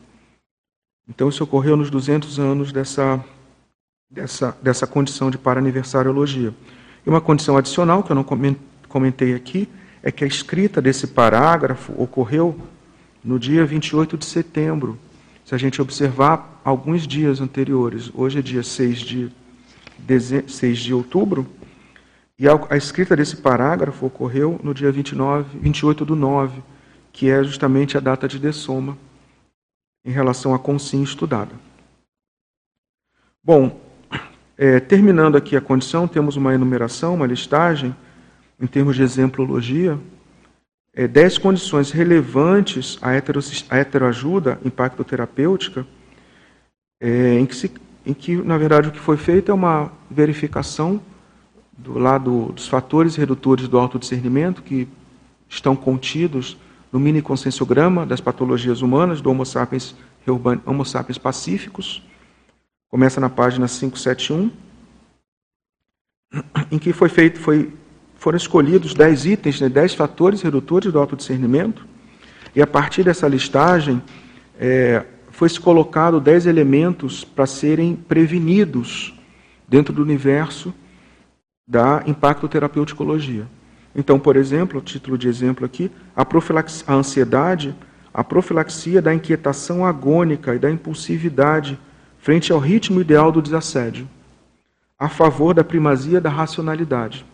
Então 1.09 1.29
isso 1.29 1.43
ocorreu 1.43 1.77
nos 1.77 1.91
200 1.91 2.39
anos 2.39 2.73
dessa, 2.73 3.23
dessa, 4.11 4.57
dessa 4.61 4.87
condição 4.87 5.31
de 5.31 5.38
para-aniversariologia. 5.38 6.52
E 7.07 7.09
uma 7.09 7.21
condição 7.21 7.57
adicional 7.57 8.02
que 8.02 8.11
eu 8.11 8.17
não 8.17 8.26
comentei 8.88 9.35
aqui 9.35 9.69
é 10.02 10.11
que 10.11 10.25
a 10.25 10.26
escrita 10.26 10.83
desse 10.83 11.07
parágrafo 11.07 11.93
ocorreu 11.97 12.59
no 13.23 13.38
dia 13.38 13.64
28 13.64 14.19
de 14.19 14.25
setembro. 14.25 14.99
Se 15.45 15.55
a 15.55 15.59
gente 15.59 15.81
observar 15.81 16.61
alguns 16.64 17.07
dias 17.07 17.40
anteriores, 17.40 18.11
hoje 18.14 18.38
é 18.38 18.43
dia 18.43 18.62
6 18.62 18.99
de, 18.99 19.33
6 20.47 20.79
de 20.79 20.95
outubro, 20.95 21.47
e 22.38 22.49
a, 22.49 22.59
a 22.71 22.76
escrita 22.76 23.14
desse 23.14 23.37
parágrafo 23.37 24.07
ocorreu 24.07 24.59
no 24.62 24.73
dia 24.73 24.90
29, 24.90 25.59
28 25.59 26.05
do 26.05 26.17
9, 26.17 26.62
que 27.12 27.29
é 27.29 27.45
justamente 27.45 27.97
a 27.97 28.00
data 28.00 28.26
de 28.26 28.38
dessoma 28.38 28.97
em 30.05 30.11
relação 30.11 30.55
à 30.55 30.59
consciência 30.59 31.12
estudada. 31.12 31.52
Bom, 33.43 33.89
é, 34.62 34.79
terminando 34.79 35.37
aqui 35.37 35.57
a 35.57 35.61
condição, 35.61 36.07
temos 36.07 36.37
uma 36.37 36.52
enumeração, 36.52 37.14
uma 37.14 37.26
listagem 37.26 37.97
em 38.61 38.67
termos 38.67 38.95
de 38.95 39.02
exemplologia, 39.02 39.99
é, 40.93 41.09
dez 41.09 41.38
condições 41.38 41.90
relevantes 41.90 42.99
à, 43.00 43.09
à 43.71 43.79
heteroajuda 43.79 44.61
impacto-terapêutica, 44.62 45.87
é, 47.00 47.38
em, 47.38 47.47
que 47.47 47.57
se, 47.57 47.73
em 48.05 48.12
que, 48.12 48.37
na 48.37 48.59
verdade, 48.59 48.88
o 48.88 48.93
que 48.93 49.00
foi 49.00 49.17
feito 49.17 49.50
é 49.50 49.55
uma 49.55 49.90
verificação 50.11 51.00
do 51.73 51.99
lado 51.99 52.52
dos 52.52 52.69
fatores 52.69 53.17
redutores 53.17 53.67
do 53.67 53.79
autodiscernimento 53.79 54.62
que 54.62 54.87
estão 55.49 55.75
contidos 55.75 56.59
no 56.93 57.00
mini 57.00 57.23
conscienciograma 57.23 58.05
das 58.05 58.21
patologias 58.21 58.83
humanas 58.83 59.23
do 59.23 59.31
Homo 59.31 59.47
sapiens, 59.47 59.97
Homo 60.67 60.85
sapiens 60.85 61.17
pacíficos. 61.17 62.02
Começa 62.90 63.20
na 63.20 63.28
página 63.30 63.68
571, 63.68 64.50
em 66.73 66.78
que 66.78 66.92
foi 66.92 67.09
feito, 67.09 67.38
foi 67.38 67.73
foram 68.16 68.37
escolhidos 68.37 68.94
dez 68.94 69.25
itens, 69.25 69.61
né, 69.61 69.68
dez 69.68 69.94
fatores 69.94 70.42
redutores 70.42 70.92
do 70.92 70.99
autodiscernimento, 70.99 71.87
e 72.52 72.61
a 72.61 72.66
partir 72.66 73.04
dessa 73.04 73.28
listagem 73.28 74.02
é, 74.59 75.06
foi-se 75.30 75.61
colocado 75.61 76.20
dez 76.20 76.47
elementos 76.47 77.23
para 77.23 77.47
serem 77.47 77.94
prevenidos 77.94 79.14
dentro 79.68 79.94
do 79.94 80.02
universo 80.02 80.75
da 81.66 82.02
impacto 82.09 82.49
terapeuticologia. 82.49 83.47
Então, 83.94 84.18
por 84.18 84.35
exemplo, 84.35 84.80
título 84.80 85.16
de 85.16 85.28
exemplo 85.28 85.64
aqui, 85.64 85.92
a, 86.16 86.26
a 86.88 86.94
ansiedade, 86.94 87.73
a 88.12 88.25
profilaxia 88.25 89.00
da 89.00 89.14
inquietação 89.14 89.87
agônica 89.87 90.56
e 90.56 90.59
da 90.59 90.68
impulsividade 90.68 91.78
frente 92.21 92.53
ao 92.53 92.59
ritmo 92.59 93.00
ideal 93.00 93.33
do 93.33 93.41
desassédio, 93.41 94.09
a 94.99 95.09
favor 95.09 95.55
da 95.55 95.65
primazia 95.65 96.21
da 96.21 96.29
racionalidade. 96.29 97.25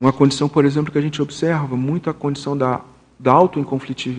Uma 0.00 0.12
condição, 0.12 0.48
por 0.48 0.64
exemplo, 0.64 0.90
que 0.90 0.98
a 0.98 1.02
gente 1.02 1.20
observa 1.20 1.76
muito 1.76 2.08
a 2.08 2.14
condição 2.14 2.56
da, 2.56 2.82
da, 3.18 3.32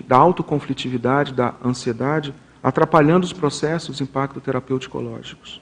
da 0.07 0.15
autoconflitividade, 0.15 1.33
da 1.33 1.55
ansiedade, 1.63 2.33
atrapalhando 2.61 3.25
os 3.25 3.33
processos 3.33 4.01
impacto 4.01 4.39
terapêuticológicos. 4.39 5.61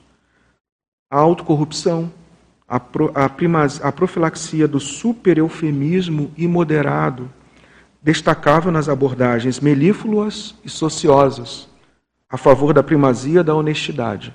A 1.10 1.18
autocorrupção, 1.18 2.12
a, 2.68 2.80
pro, 2.80 3.12
a, 3.16 3.30
primaz, 3.30 3.84
a 3.84 3.92
profilaxia 3.92 4.68
do 4.68 4.80
supereufemismo 4.80 6.32
imoderado, 6.38 7.30
destacável 8.02 8.72
nas 8.72 8.90
abordagens 8.90 9.60
melífluas 9.60 10.56
e 10.64 10.70
sociosas, 10.70 11.68
a 12.30 12.38
favor 12.38 12.74
da 12.74 12.84
primazia 12.84 13.44
da 13.44 13.54
honestidade. 13.54 14.34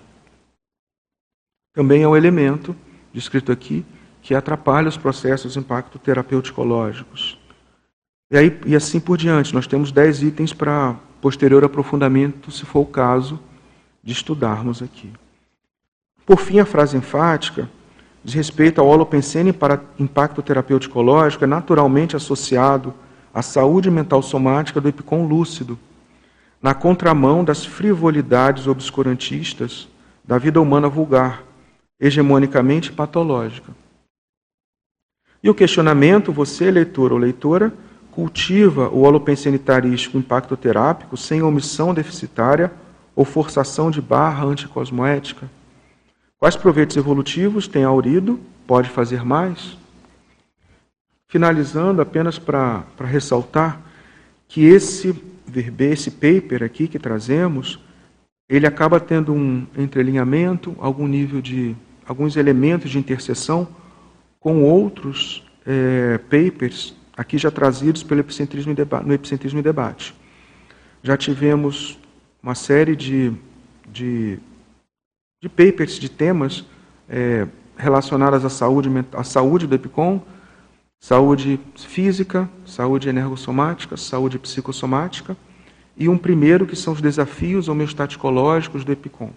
Também 1.72 2.02
é 2.02 2.08
um 2.08 2.16
elemento, 2.16 2.74
descrito 3.12 3.52
aqui, 3.52 3.84
que 4.22 4.34
atrapalha 4.34 4.88
os 4.88 4.96
processos 4.96 5.54
de 5.54 5.58
impacto 5.58 5.98
terapêuticológicos. 5.98 7.38
E, 8.30 8.36
aí, 8.36 8.60
e 8.66 8.76
assim 8.76 9.00
por 9.00 9.16
diante. 9.16 9.54
Nós 9.54 9.66
temos 9.66 9.90
dez 9.90 10.22
itens 10.22 10.52
para 10.52 10.96
posterior 11.20 11.64
aprofundamento, 11.64 12.50
se 12.50 12.64
for 12.64 12.80
o 12.80 12.86
caso 12.86 13.40
de 14.02 14.12
estudarmos 14.12 14.82
aqui. 14.82 15.12
Por 16.24 16.38
fim, 16.38 16.60
a 16.60 16.66
frase 16.66 16.96
enfática 16.96 17.68
diz 18.22 18.34
respeito 18.34 18.80
ao 18.80 18.86
holopensene 18.86 19.52
para 19.52 19.82
impacto 19.98 20.42
terapêuticológico 20.42 21.44
é 21.44 21.46
naturalmente 21.46 22.14
associado 22.14 22.94
à 23.32 23.42
saúde 23.42 23.90
mental 23.90 24.22
somática 24.22 24.80
do 24.80 24.88
epicom 24.88 25.26
lúcido, 25.26 25.78
na 26.62 26.74
contramão 26.74 27.42
das 27.42 27.64
frivolidades 27.64 28.66
obscurantistas 28.66 29.88
da 30.24 30.36
vida 30.38 30.60
humana 30.60 30.88
vulgar, 30.88 31.42
hegemonicamente 31.98 32.92
patológica. 32.92 33.72
E 35.42 35.48
o 35.48 35.54
questionamento, 35.54 36.32
você, 36.32 36.70
leitor 36.70 37.12
ou 37.12 37.18
leitora, 37.18 37.72
cultiva 38.10 38.88
o 38.88 39.00
holopensenitáristico 39.00 40.18
impactoterápico 40.18 41.16
sem 41.16 41.42
omissão 41.42 41.94
deficitária 41.94 42.70
ou 43.16 43.24
forçação 43.24 43.90
de 43.90 44.02
barra 44.02 44.44
anticosmoética? 44.44 45.48
Quais 46.38 46.56
proveitos 46.56 46.96
evolutivos 46.96 47.66
tem 47.66 47.84
Aurido? 47.84 48.38
Pode 48.66 48.88
fazer 48.88 49.24
mais? 49.24 49.78
Finalizando, 51.28 52.02
apenas 52.02 52.38
para 52.38 52.84
ressaltar 53.00 53.80
que 54.48 54.64
esse 54.64 55.12
verbete, 55.50 55.92
esse 55.92 56.10
paper 56.10 56.62
aqui 56.62 56.88
que 56.88 56.98
trazemos, 56.98 57.78
ele 58.48 58.66
acaba 58.66 58.98
tendo 58.98 59.32
um 59.32 59.66
entrelinhamento, 59.76 60.74
algum 60.78 61.06
nível 61.06 61.42
de 61.42 61.76
alguns 62.06 62.36
elementos 62.36 62.90
de 62.90 62.98
interseção 62.98 63.68
com 64.40 64.62
outros 64.62 65.44
é, 65.66 66.18
papers 66.18 66.94
aqui 67.16 67.36
já 67.36 67.50
trazidos 67.50 68.02
pelo 68.02 68.20
epicentrismo 68.20 68.74
no 69.04 69.12
Epicentrismo 69.12 69.60
em 69.60 69.62
Debate. 69.62 70.14
Já 71.02 71.16
tivemos 71.16 71.98
uma 72.42 72.54
série 72.54 72.96
de, 72.96 73.32
de, 73.86 74.38
de 75.42 75.48
papers, 75.48 75.98
de 75.98 76.08
temas 76.08 76.64
é, 77.08 77.46
relacionados 77.76 78.44
à 78.44 78.48
saúde, 78.48 78.88
à 79.12 79.22
saúde 79.22 79.66
do 79.66 79.74
EPICOM, 79.74 80.22
saúde 81.00 81.58
física, 81.76 82.48
saúde 82.66 83.08
energossomática, 83.08 83.96
saúde 83.96 84.38
psicossomática, 84.38 85.36
e 85.96 86.08
um 86.08 86.18
primeiro 86.18 86.66
que 86.66 86.76
são 86.76 86.92
os 86.92 87.00
desafios 87.00 87.68
homeostaticológicos 87.68 88.84
do 88.84 88.92
EPICOM. 88.92 89.30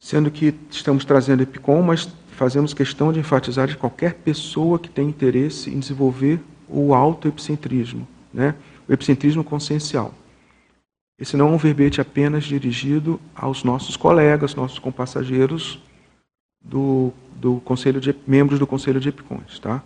Sendo 0.00 0.30
que 0.30 0.54
estamos 0.70 1.04
trazendo 1.04 1.44
EPICOM, 1.44 1.82
mas 1.82 2.08
fazemos 2.32 2.74
questão 2.74 3.12
de 3.12 3.20
enfatizar 3.20 3.68
de 3.68 3.76
qualquer 3.76 4.14
pessoa 4.14 4.78
que 4.78 4.90
tem 4.90 5.08
interesse 5.08 5.70
em 5.70 5.78
desenvolver 5.78 6.40
o 6.68 6.92
autoepicentrismo, 6.92 8.06
né? 8.34 8.56
o 8.88 8.92
epicentrismo 8.92 9.44
consciencial. 9.44 10.12
Esse 11.18 11.36
não 11.36 11.48
é 11.48 11.50
um 11.52 11.58
verbete 11.58 12.00
apenas 12.00 12.44
dirigido 12.44 13.20
aos 13.34 13.62
nossos 13.62 13.96
colegas, 13.96 14.56
nossos 14.56 14.80
compassageiros 14.80 15.80
do, 16.64 17.12
do 17.36 17.60
conselho 17.64 18.00
de 18.00 18.14
membros 18.26 18.58
do 18.58 18.66
Conselho 18.66 19.00
de 19.00 19.08
Epicons. 19.08 19.58
Tá? 19.58 19.82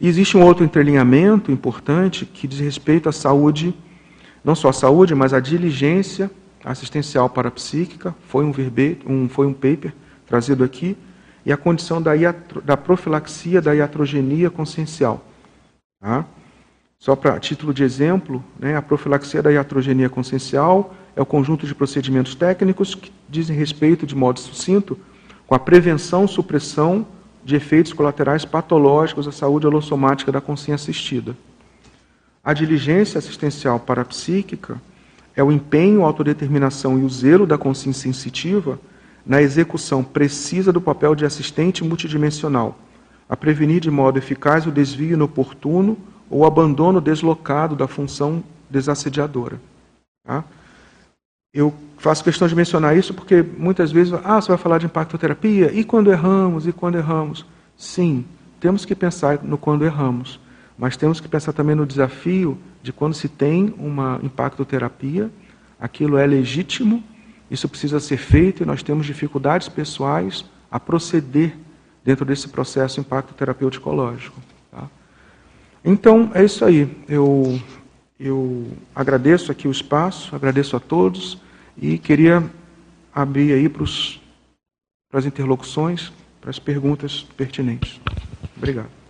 E 0.00 0.08
existe 0.08 0.36
um 0.36 0.44
outro 0.44 0.64
entrelinhamento 0.64 1.50
importante 1.50 2.26
que 2.26 2.46
diz 2.46 2.60
respeito 2.60 3.08
à 3.08 3.12
saúde, 3.12 3.74
não 4.44 4.54
só 4.54 4.68
à 4.68 4.72
saúde, 4.72 5.14
mas 5.14 5.32
à 5.32 5.40
diligência 5.40 6.30
assistencial 6.64 7.28
parapsíquica, 7.28 8.14
foi 8.28 8.44
um 8.44 8.52
verbete, 8.52 9.04
um, 9.06 9.28
foi 9.28 9.46
um 9.46 9.52
paper 9.52 9.92
trazido 10.26 10.62
aqui, 10.62 10.96
e 11.44 11.52
a 11.52 11.56
condição 11.56 12.00
da, 12.00 12.14
iatro, 12.14 12.60
da 12.60 12.76
profilaxia 12.76 13.60
da 13.60 13.74
iatrogenia 13.74 14.48
consciencial. 14.48 15.24
Tá? 16.00 16.24
Só 16.98 17.16
para 17.16 17.38
título 17.40 17.74
de 17.74 17.82
exemplo, 17.82 18.44
né, 18.58 18.76
a 18.76 18.82
profilaxia 18.82 19.42
da 19.42 19.50
iatrogenia 19.50 20.08
consciencial 20.08 20.94
é 21.16 21.20
o 21.20 21.26
conjunto 21.26 21.66
de 21.66 21.74
procedimentos 21.74 22.36
técnicos 22.36 22.94
que 22.94 23.12
dizem 23.28 23.56
respeito, 23.56 24.06
de 24.06 24.14
modo 24.14 24.38
sucinto, 24.38 24.96
com 25.52 25.56
a 25.56 25.58
prevenção, 25.58 26.26
supressão 26.26 27.06
de 27.44 27.56
efeitos 27.56 27.92
colaterais 27.92 28.42
patológicos 28.42 29.28
à 29.28 29.32
saúde 29.32 29.66
holossomática 29.66 30.32
da 30.32 30.40
consciência 30.40 30.90
assistida. 30.90 31.36
A 32.42 32.54
diligência 32.54 33.18
assistencial 33.18 33.78
parapsíquica 33.78 34.80
é 35.36 35.44
o 35.44 35.52
empenho, 35.52 36.04
a 36.04 36.06
autodeterminação 36.06 36.98
e 36.98 37.04
o 37.04 37.10
zelo 37.10 37.46
da 37.46 37.58
consciência 37.58 38.04
sensitiva 38.04 38.80
na 39.26 39.42
execução 39.42 40.02
precisa 40.02 40.72
do 40.72 40.80
papel 40.80 41.14
de 41.14 41.26
assistente 41.26 41.84
multidimensional, 41.84 42.78
a 43.28 43.36
prevenir 43.36 43.78
de 43.78 43.90
modo 43.90 44.16
eficaz 44.16 44.66
o 44.66 44.72
desvio 44.72 45.12
inoportuno 45.12 45.98
ou 46.30 46.40
o 46.40 46.46
abandono 46.46 46.98
deslocado 46.98 47.76
da 47.76 47.86
função 47.86 48.42
desassediadora. 48.70 49.60
Tá? 50.26 50.44
Eu 51.54 51.74
faço 51.98 52.24
questão 52.24 52.48
de 52.48 52.56
mencionar 52.56 52.96
isso 52.96 53.12
porque 53.12 53.42
muitas 53.42 53.92
vezes, 53.92 54.14
ah, 54.24 54.40
você 54.40 54.48
vai 54.48 54.56
falar 54.56 54.78
de 54.78 54.86
impactoterapia, 54.86 55.70
e 55.70 55.84
quando 55.84 56.10
erramos, 56.10 56.66
e 56.66 56.72
quando 56.72 56.96
erramos? 56.96 57.44
Sim, 57.76 58.24
temos 58.58 58.86
que 58.86 58.94
pensar 58.94 59.42
no 59.42 59.58
quando 59.58 59.84
erramos, 59.84 60.40
mas 60.78 60.96
temos 60.96 61.20
que 61.20 61.28
pensar 61.28 61.52
também 61.52 61.76
no 61.76 61.84
desafio 61.84 62.56
de 62.82 62.90
quando 62.90 63.12
se 63.12 63.28
tem 63.28 63.74
uma 63.76 64.18
impactoterapia, 64.22 65.30
aquilo 65.78 66.16
é 66.16 66.26
legítimo, 66.26 67.04
isso 67.50 67.68
precisa 67.68 68.00
ser 68.00 68.16
feito 68.16 68.62
e 68.62 68.66
nós 68.66 68.82
temos 68.82 69.04
dificuldades 69.04 69.68
pessoais 69.68 70.46
a 70.70 70.80
proceder 70.80 71.54
dentro 72.02 72.24
desse 72.24 72.48
processo 72.48 72.98
impacto 72.98 73.34
terapêutico. 73.34 73.94
Tá? 74.70 74.88
Então, 75.84 76.30
é 76.32 76.42
isso 76.42 76.64
aí. 76.64 76.88
Eu 77.06 77.60
eu 78.18 78.66
agradeço 78.94 79.50
aqui 79.50 79.66
o 79.66 79.70
espaço, 79.70 80.34
agradeço 80.34 80.76
a 80.76 80.80
todos 80.80 81.38
e 81.76 81.98
queria 81.98 82.48
abrir 83.14 83.52
aí 83.52 83.68
para, 83.68 83.82
os, 83.82 84.20
para 85.10 85.20
as 85.20 85.26
interlocuções, 85.26 86.12
para 86.40 86.50
as 86.50 86.58
perguntas 86.58 87.26
pertinentes. 87.36 88.00
Obrigado. 88.56 89.02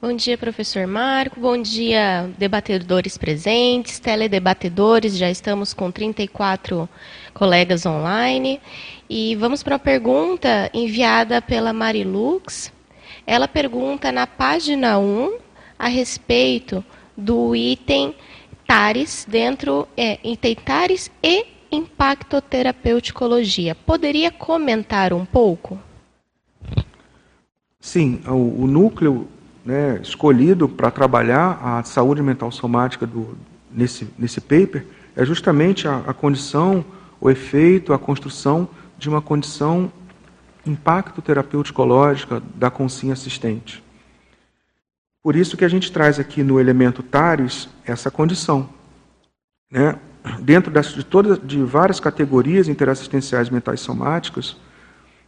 Bom 0.00 0.14
dia, 0.14 0.36
professor 0.36 0.86
Marco. 0.86 1.40
Bom 1.40 1.60
dia, 1.60 2.30
debatedores 2.38 3.16
presentes, 3.16 3.98
teledebatedores. 3.98 5.16
Já 5.16 5.30
estamos 5.30 5.72
com 5.72 5.90
34 5.90 6.88
colegas 7.32 7.86
online. 7.86 8.60
E 9.08 9.34
vamos 9.36 9.62
para 9.62 9.76
a 9.76 9.78
pergunta 9.78 10.70
enviada 10.72 11.40
pela 11.40 11.72
Marilux. 11.72 12.72
Ela 13.26 13.48
pergunta 13.48 14.12
na 14.12 14.26
página 14.26 14.98
1 14.98 15.38
a 15.78 15.88
respeito 15.88 16.84
do 17.16 17.56
item 17.56 18.14
TARES 18.66 19.26
dentro, 19.28 19.86
é, 19.96 20.18
tem 20.40 20.54
TARES 20.54 21.10
e 21.22 21.46
impactoterapeuticologia. 21.70 23.74
Poderia 23.74 24.30
comentar 24.30 25.12
um 25.12 25.24
pouco? 25.24 25.78
Sim, 27.80 28.20
o, 28.26 28.62
o 28.62 28.66
núcleo 28.66 29.28
né, 29.64 30.00
escolhido 30.02 30.68
para 30.68 30.90
trabalhar 30.90 31.58
a 31.62 31.82
saúde 31.82 32.22
mental 32.22 32.50
somática 32.50 33.06
do, 33.06 33.36
nesse, 33.70 34.08
nesse 34.18 34.40
paper 34.40 34.86
é 35.14 35.24
justamente 35.24 35.88
a, 35.88 36.02
a 36.06 36.14
condição, 36.14 36.84
o 37.20 37.30
efeito, 37.30 37.92
a 37.92 37.98
construção 37.98 38.68
de 38.98 39.08
uma 39.08 39.22
condição 39.22 39.90
impacto 40.66 41.22
terapêutico-lógica 41.22 42.42
da 42.54 42.70
consciência 42.70 43.22
assistente. 43.22 43.85
Por 45.26 45.34
isso 45.34 45.56
que 45.56 45.64
a 45.64 45.68
gente 45.68 45.90
traz 45.90 46.20
aqui 46.20 46.44
no 46.44 46.60
elemento 46.60 47.02
TARES 47.02 47.68
essa 47.84 48.12
condição. 48.12 48.68
Né? 49.68 49.98
Dentro 50.38 50.70
das, 50.70 50.94
de, 50.94 51.02
todas, 51.02 51.40
de 51.42 51.64
várias 51.64 51.98
categorias 51.98 52.68
interassistenciais 52.68 53.50
mentais 53.50 53.80
somáticas, 53.80 54.56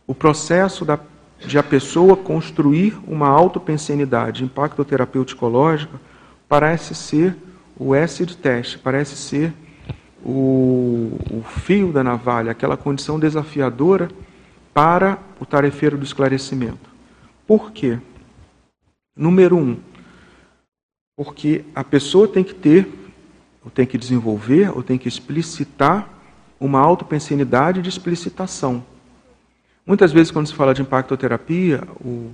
o 0.06 0.14
processo 0.14 0.84
da, 0.84 1.00
de 1.44 1.58
a 1.58 1.64
pessoa 1.64 2.16
construir 2.16 2.96
uma 3.08 3.26
autopensenidade 3.26 4.44
impactoterapêutico-lógica 4.44 6.00
parece 6.48 6.94
ser 6.94 7.36
o 7.76 7.92
S 7.92 8.24
de 8.24 8.36
teste, 8.36 8.78
parece 8.78 9.16
ser 9.16 9.52
o, 10.24 11.18
o 11.28 11.42
fio 11.42 11.90
da 11.90 12.04
navalha, 12.04 12.52
aquela 12.52 12.76
condição 12.76 13.18
desafiadora 13.18 14.08
para 14.72 15.18
o 15.40 15.44
tarefeiro 15.44 15.98
do 15.98 16.04
esclarecimento. 16.04 16.88
Por 17.48 17.72
quê? 17.72 17.98
Número 19.16 19.56
um, 19.56 19.76
porque 21.18 21.64
a 21.74 21.82
pessoa 21.82 22.28
tem 22.28 22.44
que 22.44 22.54
ter, 22.54 22.88
ou 23.64 23.72
tem 23.72 23.84
que 23.84 23.98
desenvolver, 23.98 24.70
ou 24.70 24.84
tem 24.84 24.96
que 24.96 25.08
explicitar 25.08 26.08
uma 26.60 26.78
autopensenidade 26.78 27.82
de 27.82 27.88
explicitação. 27.88 28.84
Muitas 29.84 30.12
vezes, 30.12 30.30
quando 30.30 30.46
se 30.46 30.54
fala 30.54 30.72
de 30.72 30.80
impactoterapia, 30.80 31.82
o, 32.00 32.30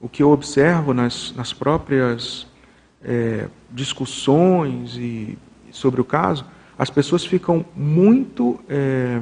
o 0.00 0.08
que 0.08 0.22
eu 0.22 0.30
observo 0.30 0.94
nas, 0.94 1.34
nas 1.34 1.52
próprias 1.52 2.46
é, 3.02 3.48
discussões 3.72 4.96
e, 4.96 5.36
sobre 5.72 6.00
o 6.00 6.04
caso, 6.04 6.44
as 6.78 6.90
pessoas 6.90 7.26
ficam 7.26 7.64
muito 7.74 8.60
é, 8.68 9.20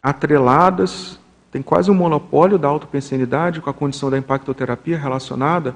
atreladas, 0.00 1.18
tem 1.50 1.60
quase 1.60 1.90
um 1.90 1.94
monopólio 1.94 2.56
da 2.56 2.68
autopensenidade 2.68 3.60
com 3.60 3.68
a 3.68 3.74
condição 3.74 4.08
da 4.08 4.16
impactoterapia 4.16 4.96
relacionada 4.96 5.74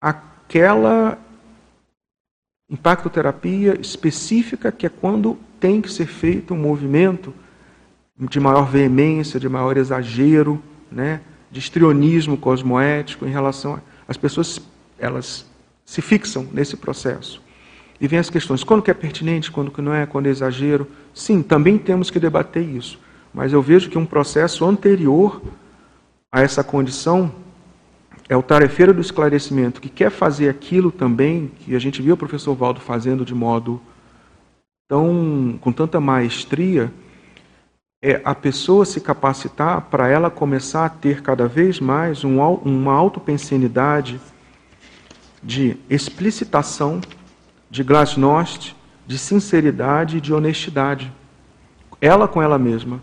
àquela 0.00 1.16
Impactoterapia 2.70 3.80
específica, 3.80 4.70
que 4.70 4.86
é 4.86 4.88
quando 4.88 5.38
tem 5.58 5.80
que 5.80 5.90
ser 5.90 6.06
feito 6.06 6.52
um 6.54 6.58
movimento 6.58 7.32
de 8.18 8.38
maior 8.38 8.68
veemência, 8.68 9.40
de 9.40 9.48
maior 9.48 9.76
exagero, 9.76 10.62
né, 10.90 11.20
de 11.50 11.60
estrionismo 11.60 12.36
cosmoético 12.36 13.26
em 13.26 13.30
relação 13.30 13.74
a... 13.74 13.80
As 14.06 14.16
pessoas, 14.16 14.60
elas 14.98 15.46
se 15.84 16.00
fixam 16.00 16.46
nesse 16.52 16.76
processo. 16.76 17.42
E 18.00 18.06
vem 18.06 18.18
as 18.18 18.30
questões, 18.30 18.62
quando 18.62 18.82
que 18.82 18.90
é 18.90 18.94
pertinente, 18.94 19.50
quando 19.50 19.70
que 19.70 19.82
não 19.82 19.92
é, 19.92 20.06
quando 20.06 20.26
é 20.26 20.30
exagero. 20.30 20.86
Sim, 21.12 21.42
também 21.42 21.76
temos 21.78 22.10
que 22.10 22.20
debater 22.20 22.62
isso. 22.62 22.98
Mas 23.34 23.52
eu 23.52 23.60
vejo 23.60 23.90
que 23.90 23.98
um 23.98 24.06
processo 24.06 24.64
anterior 24.64 25.42
a 26.30 26.42
essa 26.42 26.62
condição 26.62 27.32
é 28.28 28.36
o 28.36 28.42
tarefeiro 28.42 28.92
do 28.92 29.00
esclarecimento 29.00 29.80
que 29.80 29.88
quer 29.88 30.10
fazer 30.10 30.48
aquilo 30.48 30.92
também 30.92 31.50
que 31.60 31.74
a 31.74 31.78
gente 31.78 32.02
viu 32.02 32.14
o 32.14 32.18
professor 32.18 32.54
Valdo 32.54 32.80
fazendo 32.80 33.24
de 33.24 33.34
modo 33.34 33.80
tão 34.88 35.58
com 35.60 35.72
tanta 35.72 36.00
maestria, 36.00 36.92
é 38.02 38.20
a 38.24 38.34
pessoa 38.34 38.84
se 38.84 39.00
capacitar 39.00 39.82
para 39.82 40.08
ela 40.08 40.30
começar 40.30 40.86
a 40.86 40.88
ter 40.88 41.20
cada 41.20 41.46
vez 41.46 41.80
mais 41.80 42.22
um, 42.24 42.40
uma 42.40 42.92
autopensenidade 42.92 44.20
de 45.42 45.76
explicitação, 45.90 47.00
de 47.70 47.82
glasnost, 47.82 48.76
de 49.06 49.18
sinceridade 49.18 50.18
e 50.18 50.20
de 50.20 50.32
honestidade. 50.32 51.12
Ela 52.00 52.28
com 52.28 52.40
ela 52.40 52.58
mesma. 52.58 53.02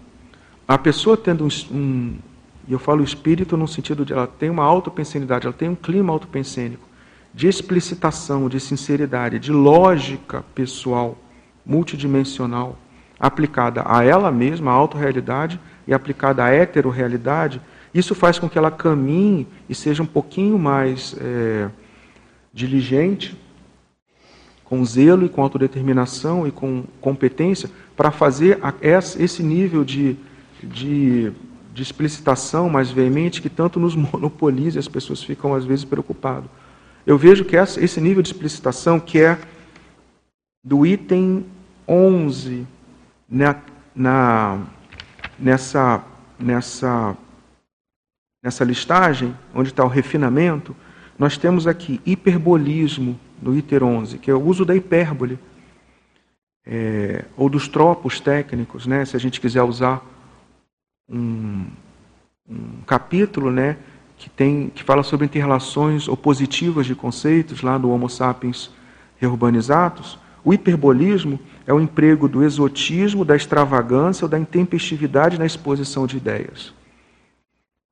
A 0.68 0.78
pessoa 0.78 1.18
tendo 1.18 1.46
um, 1.46 1.50
um 1.76 2.18
e 2.68 2.74
eu 2.74 2.80
falo 2.80 3.04
espírito 3.04 3.56
no 3.56 3.68
sentido 3.68 4.06
de 4.06 4.14
ela 4.14 4.28
tem 4.28 4.50
uma 4.50 4.64
autopensenidade, 4.64 5.46
ela 5.46 5.56
tem 5.56 5.70
um 5.70 5.76
clima 5.76 6.12
autopensênico, 6.12 6.88
de 7.34 7.48
explicitação, 7.48 8.48
de 8.48 8.60
sinceridade, 8.60 9.40
de 9.40 9.52
lógica 9.52 10.44
pessoal, 10.56 11.18
multidimensional, 11.66 12.78
aplicada 13.20 13.84
a 13.86 14.04
ela 14.04 14.32
mesma, 14.32 14.72
a 14.72 14.74
autorrealidade, 14.74 15.60
e 15.88 15.94
aplicada 15.94 16.44
à 16.44 16.50
heterorrealidade, 16.50 17.62
isso 17.94 18.16
faz 18.16 18.40
com 18.40 18.50
que 18.50 18.58
ela 18.58 18.72
caminhe 18.72 19.48
e 19.70 19.76
seja 19.76 20.04
um 20.04 20.06
pouquinho 20.06 20.58
mais 20.58 21.16
é, 21.20 21.70
diligente 22.54 23.40
com 24.64 24.84
zelo 24.84 25.26
e 25.26 25.30
com 25.30 25.42
autodeterminação 25.42 26.48
e 26.48 26.52
com 26.52 26.84
competência 27.00 27.70
para 27.96 28.12
fazer 28.12 28.60
esse 28.82 29.44
nível 29.44 29.84
de, 29.84 30.18
de, 30.62 31.32
de 31.76 31.84
explicitação 31.84 32.70
mais 32.70 32.90
veemente 32.90 33.42
que 33.42 33.50
tanto 33.50 33.82
nos 33.82 33.94
monopoliza 33.96 34.78
e 34.78 34.80
as 34.80 34.88
pessoas 34.88 35.22
ficam 35.22 35.54
às 35.54 35.66
vezes 35.66 35.84
preocupadas. 35.84 36.50
Eu 37.06 37.18
vejo 37.18 37.44
que 37.44 37.58
esse 37.58 38.02
nível 38.02 38.24
de 38.24 38.30
explicitação, 38.30 39.00
que 39.00 39.22
é 39.22 39.38
do 40.64 40.86
item 40.86 41.46
11 41.88 42.66
na, 43.30 43.62
na, 43.94 44.64
nessa, 45.38 46.04
nessa, 46.40 47.16
nessa 48.42 48.64
listagem, 48.64 49.36
onde 49.54 49.70
está 49.70 49.84
o 49.84 49.90
refinamento, 49.90 50.76
nós 51.20 51.38
temos 51.38 51.68
aqui 51.68 52.02
hiperbolismo 52.06 53.20
no 53.42 53.56
item 53.56 53.84
11, 53.84 54.18
que 54.18 54.32
é 54.32 54.34
o 54.34 54.42
uso 54.42 54.64
da 54.66 54.74
hipérbole, 54.74 55.38
é, 56.66 57.26
ou 57.38 57.50
dos 57.50 57.68
tropos 57.68 58.20
técnicos, 58.20 58.88
né, 58.88 59.04
se 59.06 59.16
a 59.16 59.20
gente 59.20 59.40
quiser 59.40 59.62
usar 59.62 60.15
um, 61.10 61.66
um 62.50 62.82
capítulo 62.86 63.52
né, 63.52 63.78
que, 64.18 64.30
tem, 64.30 64.70
que 64.70 64.84
fala 64.84 65.04
sobre 65.04 65.26
interrelações 65.26 66.08
opositivas 66.08 66.86
de 66.86 66.96
conceitos, 66.96 67.62
lá 67.62 67.78
no 67.78 67.92
Homo 67.92 68.10
sapiens 68.10 68.72
reurbanizatus, 69.18 70.20
o 70.44 70.54
hiperbolismo 70.54 71.40
é 71.66 71.74
o 71.74 71.80
emprego 71.80 72.28
do 72.28 72.44
exotismo, 72.44 73.26
da 73.26 73.36
extravagância 73.36 74.26
ou 74.26 74.30
da 74.30 74.38
intempestividade 74.38 75.40
na 75.40 75.46
exposição 75.46 76.06
de 76.06 76.18
ideias. 76.18 76.74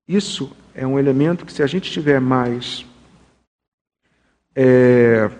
Isso 0.08 0.56
é 0.76 0.86
um 0.86 1.00
elemento 1.00 1.46
que, 1.46 1.54
se 1.54 1.64
a 1.64 1.68
gente 1.68 1.92
tiver 1.92 2.20
mais 2.20 2.86
é, 4.56 5.32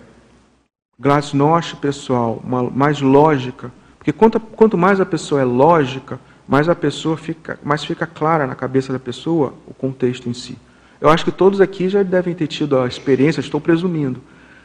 glasnost 0.98 1.76
pessoal, 1.76 2.40
uma, 2.42 2.68
mais 2.68 3.00
lógica, 3.00 3.72
porque 3.96 4.12
quanto, 4.12 4.40
quanto 4.40 4.76
mais 4.76 5.00
a 5.00 5.06
pessoa 5.06 5.40
é 5.40 5.44
lógica, 5.44 6.18
mais 6.46 6.68
a 6.68 6.74
pessoa 6.74 7.16
fica, 7.16 7.58
mais 7.62 7.84
fica 7.84 8.06
clara 8.06 8.46
na 8.46 8.54
cabeça 8.54 8.92
da 8.92 8.98
pessoa 8.98 9.54
o 9.66 9.74
contexto 9.74 10.28
em 10.28 10.34
si. 10.34 10.58
Eu 11.00 11.08
acho 11.08 11.24
que 11.24 11.32
todos 11.32 11.60
aqui 11.60 11.88
já 11.88 12.02
devem 12.02 12.34
ter 12.34 12.46
tido 12.46 12.78
a 12.78 12.86
experiência, 12.86 13.40
estou 13.40 13.60
presumindo, 13.60 14.20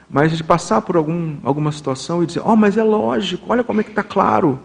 mas 0.10 0.36
de 0.36 0.44
passar 0.44 0.82
por 0.82 0.96
algum, 0.96 1.38
alguma 1.44 1.72
situação 1.72 2.24
e 2.24 2.26
dizer, 2.26 2.42
oh, 2.46 2.56
mas 2.56 2.78
é 2.78 2.84
lógico, 2.84 3.46
olha 3.50 3.63
como 3.63 3.82
é 3.82 3.84
que 3.84 3.89
está 3.89 4.04
claro. 4.04 4.60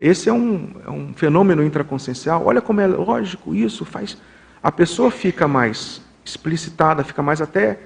Esse 0.00 0.28
é 0.28 0.32
um, 0.32 0.70
é 0.86 0.90
um 0.90 1.12
fenômeno 1.14 1.62
intraconsciencial, 1.62 2.44
olha 2.46 2.60
como 2.60 2.80
é 2.80 2.86
lógico 2.86 3.54
isso, 3.54 3.84
faz. 3.84 4.16
A 4.62 4.70
pessoa 4.70 5.10
fica 5.10 5.48
mais 5.48 6.00
explicitada, 6.24 7.02
fica 7.02 7.22
mais 7.22 7.40
até 7.40 7.80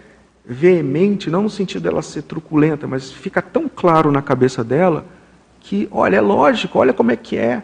veemente, 0.45 1.31
não 1.31 1.43
no 1.43 1.51
sentido 1.51 1.83
dela 1.83 2.03
ser 2.03 2.23
truculenta, 2.23 2.87
mas 2.87 3.11
fica 3.11 3.41
tão 3.41 3.69
claro 3.69 4.11
na 4.11 4.21
cabeça 4.21 4.65
dela 4.65 5.07
que, 5.61 5.89
olha, 5.91 6.17
é 6.17 6.21
lógico, 6.21 6.79
olha 6.79 6.93
como 6.93 7.13
é 7.13 7.17
que 7.17 7.37
é. 7.37 7.63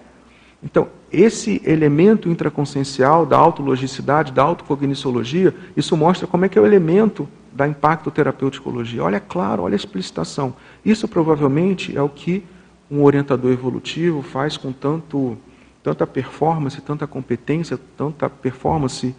Então, 0.62 0.88
esse 1.12 1.62
elemento 1.64 2.28
intraconsciencial 2.28 3.24
da 3.24 3.36
autologicidade, 3.36 4.32
da 4.32 4.42
autocogniciologia, 4.42 5.54
isso 5.76 5.96
mostra 5.96 6.26
como 6.26 6.44
é 6.44 6.48
que 6.48 6.58
é 6.58 6.62
o 6.62 6.66
elemento 6.66 7.28
da 7.52 7.66
impacto 7.66 8.10
terapeuticologia. 8.10 9.02
Olha, 9.02 9.20
claro, 9.20 9.62
olha 9.62 9.74
a 9.74 9.76
explicitação. 9.76 10.54
Isso 10.84 11.06
provavelmente 11.08 11.96
é 11.96 12.02
o 12.02 12.08
que 12.08 12.44
um 12.90 13.02
orientador 13.02 13.52
evolutivo 13.52 14.22
faz 14.22 14.56
com 14.56 14.72
tanto, 14.72 15.36
tanta 15.82 16.06
performance, 16.06 16.80
tanta 16.80 17.06
competência, 17.06 17.78
tanta 17.96 18.28
performance 18.28 19.14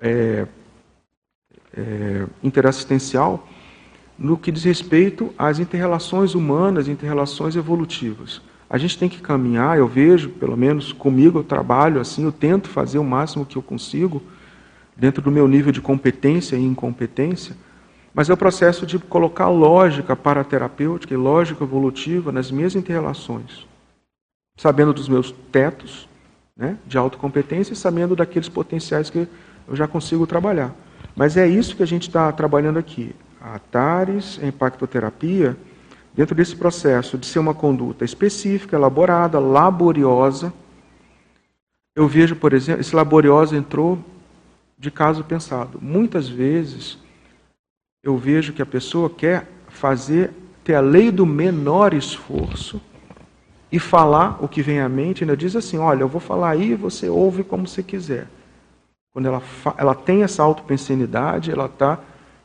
é, 0.00 0.46
é, 1.76 2.26
interassistencial 2.42 3.46
no 4.18 4.36
que 4.36 4.50
diz 4.50 4.64
respeito 4.64 5.32
às 5.36 5.58
interrelações 5.58 6.34
humanas, 6.34 6.88
interrelações 6.88 7.54
evolutivas. 7.54 8.40
A 8.68 8.78
gente 8.78 8.98
tem 8.98 9.08
que 9.08 9.20
caminhar, 9.20 9.78
eu 9.78 9.86
vejo, 9.86 10.30
pelo 10.30 10.56
menos 10.56 10.92
comigo 10.92 11.38
eu 11.38 11.44
trabalho 11.44 12.00
assim, 12.00 12.24
eu 12.24 12.32
tento 12.32 12.68
fazer 12.68 12.98
o 12.98 13.04
máximo 13.04 13.46
que 13.46 13.56
eu 13.56 13.62
consigo 13.62 14.22
dentro 14.96 15.22
do 15.22 15.30
meu 15.30 15.46
nível 15.46 15.70
de 15.70 15.80
competência 15.80 16.56
e 16.56 16.64
incompetência, 16.64 17.56
mas 18.12 18.30
é 18.30 18.32
o 18.32 18.36
processo 18.36 18.86
de 18.86 18.98
colocar 18.98 19.48
lógica 19.48 20.16
paraterapêutica 20.16 21.12
e 21.12 21.16
lógica 21.16 21.62
evolutiva 21.62 22.32
nas 22.32 22.50
minhas 22.50 22.74
interrelações, 22.74 23.66
sabendo 24.56 24.92
dos 24.92 25.08
meus 25.08 25.32
tetos 25.52 26.08
né, 26.56 26.78
de 26.86 26.96
autocompetência 26.96 27.74
e 27.74 27.76
sabendo 27.76 28.16
daqueles 28.16 28.48
potenciais 28.48 29.10
que 29.10 29.28
eu 29.68 29.76
já 29.76 29.86
consigo 29.86 30.26
trabalhar. 30.26 30.74
Mas 31.14 31.36
é 31.36 31.46
isso 31.46 31.76
que 31.76 31.82
a 31.82 31.86
gente 31.86 32.08
está 32.08 32.32
trabalhando 32.32 32.78
aqui. 32.78 33.14
A 33.40 33.58
TARES, 33.58 34.40
a 34.42 34.46
impactoterapia, 34.46 35.56
dentro 36.16 36.34
desse 36.34 36.56
processo 36.56 37.18
de 37.18 37.26
ser 37.26 37.38
uma 37.38 37.52
conduta 37.52 38.04
específica, 38.04 38.74
elaborada, 38.74 39.38
laboriosa, 39.38 40.52
eu 41.94 42.08
vejo, 42.08 42.34
por 42.36 42.52
exemplo, 42.52 42.80
esse 42.80 42.96
laboriosa 42.96 43.56
entrou 43.56 43.98
de 44.78 44.90
caso 44.90 45.22
pensado. 45.22 45.78
Muitas 45.80 46.28
vezes 46.28 46.98
eu 48.02 48.16
vejo 48.16 48.52
que 48.52 48.62
a 48.62 48.66
pessoa 48.66 49.10
quer 49.10 49.46
fazer, 49.68 50.32
ter 50.64 50.74
a 50.74 50.80
lei 50.80 51.10
do 51.10 51.26
menor 51.26 51.92
esforço 51.92 52.80
e 53.70 53.78
falar 53.78 54.42
o 54.42 54.48
que 54.48 54.62
vem 54.62 54.80
à 54.80 54.88
mente, 54.88 55.22
ainda 55.22 55.36
diz 55.36 55.54
assim: 55.54 55.76
olha, 55.76 56.02
eu 56.02 56.08
vou 56.08 56.20
falar 56.20 56.50
aí, 56.50 56.74
você 56.74 57.08
ouve 57.08 57.44
como 57.44 57.66
você 57.66 57.82
quiser. 57.82 58.26
Quando 59.12 59.26
ela, 59.26 59.42
ela 59.76 59.94
tem 59.94 60.22
essa 60.22 60.42
autopensenidade, 60.42 61.50
ela 61.50 61.66
está 61.66 61.98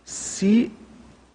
se 0.03 0.71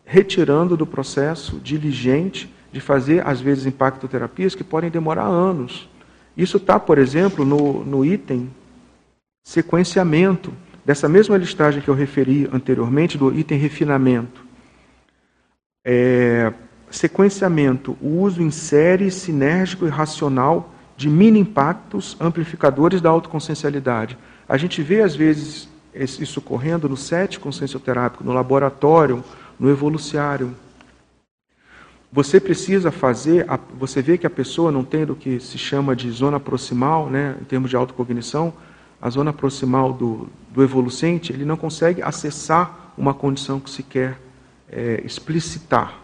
retirando 0.07 0.77
do 0.77 0.87
processo 0.87 1.59
diligente 1.59 2.49
de 2.73 2.81
fazer, 2.81 3.27
às 3.27 3.41
vezes, 3.41 3.67
impactoterapias 3.67 4.55
que 4.55 4.63
podem 4.63 4.89
demorar 4.89 5.25
anos. 5.25 5.89
Isso 6.37 6.59
está, 6.59 6.79
por 6.79 6.97
exemplo, 6.97 7.45
no, 7.45 7.85
no 7.85 8.05
item 8.05 8.49
sequenciamento 9.43 10.53
dessa 10.85 11.09
mesma 11.09 11.37
listagem 11.37 11.83
que 11.83 11.89
eu 11.89 11.95
referi 11.95 12.49
anteriormente, 12.53 13.19
do 13.19 13.37
item 13.37 13.59
refinamento. 13.59 14.45
É, 15.85 16.53
sequenciamento, 16.91 17.97
o 18.01 18.21
uso 18.21 18.41
em 18.43 18.51
série, 18.51 19.11
sinérgico 19.11 19.87
e 19.87 19.89
racional 19.89 20.73
de 20.97 21.09
mini 21.09 21.41
impactos 21.41 22.17
amplificadores 22.21 23.01
da 23.01 23.11
autoconsciencialidade. 23.11 24.17
A 24.49 24.57
gente 24.57 24.83
vê, 24.83 25.03
às 25.03 25.17
vezes, 25.17 25.69
isso 25.95 26.39
ocorrendo 26.41 26.89
no 26.89 26.97
set 26.97 27.41
consciencioterápico, 27.41 28.23
no 28.23 28.33
laboratório, 28.33 29.25
no 29.59 29.71
evoluciário. 29.71 30.55
Você 32.13 32.41
precisa 32.41 32.91
fazer, 32.91 33.47
você 33.79 34.01
vê 34.01 34.17
que 34.17 34.27
a 34.27 34.31
pessoa 34.31 34.71
não 34.71 34.85
tem 34.85 35.05
do 35.05 35.15
que 35.15 35.39
se 35.41 35.59
chama 35.59 35.95
de 35.95 36.11
zona 36.11 36.41
proximal, 36.41 37.11
né, 37.11 37.37
em 37.41 37.45
termos 37.45 37.69
de 37.69 37.77
autocognição, 37.77 38.55
a 39.01 39.11
zona 39.11 39.33
proximal 39.33 39.93
do, 39.93 40.29
do 40.53 40.63
evolucente, 40.63 41.33
ele 41.33 41.45
não 41.45 41.57
consegue 41.57 42.03
acessar 42.03 42.93
uma 42.97 43.13
condição 43.13 43.61
que 43.61 43.69
se 43.69 43.83
quer 43.83 44.19
é, 44.71 45.03
explicitar. 45.05 46.01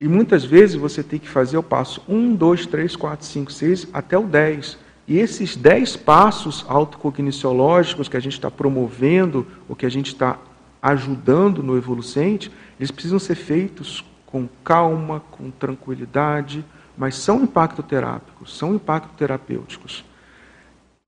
E 0.00 0.08
muitas 0.08 0.44
vezes 0.44 0.74
você 0.74 1.02
tem 1.02 1.18
que 1.18 1.28
fazer 1.28 1.56
o 1.58 1.62
passo 1.62 2.02
1, 2.08 2.34
2, 2.34 2.66
3, 2.66 2.96
4, 2.96 3.26
5, 3.26 3.52
6 3.52 3.88
até 3.92 4.18
o 4.18 4.24
10. 4.24 4.78
E 5.06 5.18
esses 5.18 5.54
10 5.54 5.96
passos 5.98 6.64
autocogniciológicos 6.66 8.08
que 8.08 8.16
a 8.16 8.20
gente 8.20 8.32
está 8.32 8.50
promovendo, 8.50 9.46
ou 9.68 9.76
que 9.76 9.86
a 9.86 9.90
gente 9.90 10.08
está 10.08 10.38
ajudando 10.82 11.62
no 11.62 11.76
evolucente, 11.76 12.50
eles 12.78 12.90
precisam 12.90 13.20
ser 13.20 13.36
feitos 13.36 14.04
com 14.26 14.48
calma, 14.64 15.22
com 15.30 15.50
tranquilidade, 15.50 16.64
mas 16.98 17.14
são 17.14 17.44
impactoterápicos, 17.44 18.58
são 18.58 18.74
impactoterapêuticos. 18.74 20.04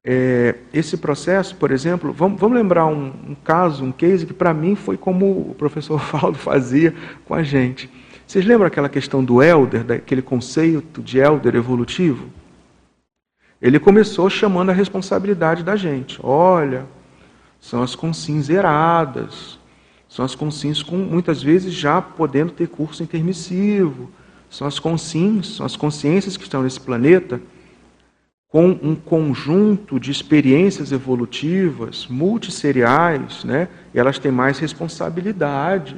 É, 0.06 0.56
esse 0.72 0.98
processo, 0.98 1.56
por 1.56 1.70
exemplo, 1.70 2.12
vamos, 2.12 2.38
vamos 2.38 2.56
lembrar 2.56 2.86
um, 2.86 3.06
um, 3.28 3.34
caso, 3.34 3.82
um 3.82 3.90
case 3.90 4.26
que 4.26 4.34
para 4.34 4.52
mim 4.52 4.74
foi 4.76 4.98
como 4.98 5.26
o 5.26 5.54
professor 5.54 5.98
Valdo 6.12 6.38
fazia 6.38 6.94
com 7.24 7.34
a 7.34 7.42
gente. 7.42 7.90
Vocês 8.26 8.44
lembram 8.44 8.66
aquela 8.66 8.88
questão 8.88 9.24
do 9.24 9.42
elder, 9.42 9.82
daquele 9.82 10.22
conceito 10.22 11.02
de 11.02 11.18
elder 11.18 11.56
evolutivo? 11.56 12.28
Ele 13.60 13.78
começou 13.78 14.28
chamando 14.28 14.70
a 14.70 14.74
responsabilidade 14.74 15.62
da 15.62 15.74
gente. 15.74 16.18
Olha, 16.22 16.84
são 17.58 17.82
as 17.82 17.94
consins 17.94 18.46
zeradas, 18.46 19.58
são 20.14 20.24
as 20.24 20.36
consins 20.36 20.80
com 20.80 20.94
muitas 20.94 21.42
vezes 21.42 21.74
já 21.74 22.00
podendo 22.00 22.52
ter 22.52 22.68
curso 22.68 23.02
intermissivo, 23.02 24.08
são 24.48 24.64
as 24.64 24.78
consins, 24.78 25.56
são 25.56 25.66
as 25.66 25.74
consciências 25.74 26.36
que 26.36 26.44
estão 26.44 26.62
nesse 26.62 26.78
planeta 26.78 27.40
com 28.48 28.68
um 28.80 28.94
conjunto 28.94 29.98
de 29.98 30.12
experiências 30.12 30.92
evolutivas 30.92 32.06
multisseriais, 32.06 33.42
né? 33.42 33.66
E 33.92 33.98
elas 33.98 34.16
têm 34.16 34.30
mais 34.30 34.60
responsabilidade. 34.60 35.96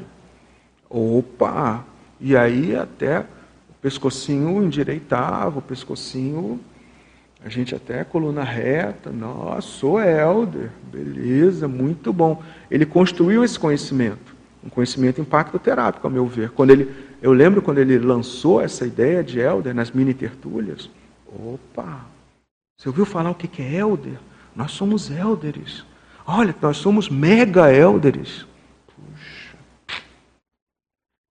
Opa! 0.88 1.84
E 2.18 2.34
aí 2.34 2.74
até 2.74 3.20
o 3.68 3.74
pescocinho 3.82 4.64
endireitava, 4.64 5.58
o 5.58 5.62
pescocinho, 5.62 6.58
a 7.44 7.48
gente 7.48 7.74
até 7.74 8.02
coluna 8.02 8.42
reta, 8.42 9.10
nossa, 9.10 9.60
sou 9.60 10.00
elder, 10.00 10.70
beleza, 10.90 11.68
muito 11.68 12.12
bom. 12.12 12.42
Ele 12.70 12.86
construiu 12.86 13.44
esse 13.44 13.58
conhecimento. 13.58 14.34
um 14.64 14.68
conhecimento 14.68 15.20
impacto-terápico, 15.20 16.06
ao 16.06 16.12
meu 16.12 16.26
ver. 16.26 16.50
Quando 16.50 16.70
ele, 16.70 16.92
eu 17.22 17.32
lembro 17.32 17.62
quando 17.62 17.78
ele 17.78 17.98
lançou 17.98 18.60
essa 18.60 18.84
ideia 18.84 19.22
de 19.22 19.38
Elder 19.38 19.72
nas 19.72 19.92
mini 19.92 20.12
tertúlias. 20.12 20.90
Opa! 21.26 22.04
Você 22.76 22.88
ouviu 22.88 23.06
falar 23.06 23.30
o 23.30 23.34
que 23.34 23.62
é 23.62 23.76
Elder? 23.76 24.18
Nós 24.54 24.72
somos 24.72 25.10
Elders. 25.10 25.84
Olha, 26.26 26.54
nós 26.60 26.78
somos 26.78 27.08
mega 27.08 27.72
Elders. 27.72 28.44
Puxa. 28.88 29.56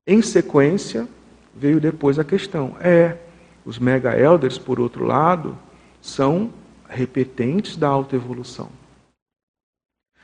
Em 0.08 0.22
sequência, 0.22 1.08
veio 1.54 1.82
depois 1.82 2.18
a 2.18 2.24
questão. 2.24 2.78
É, 2.80 3.18
os 3.66 3.78
mega 3.78 4.18
Elders, 4.18 4.58
por 4.58 4.80
outro 4.80 5.04
lado, 5.04 5.58
são 6.06 6.52
repetentes 6.88 7.76
da 7.76 7.88
autoevolução. 7.88 8.70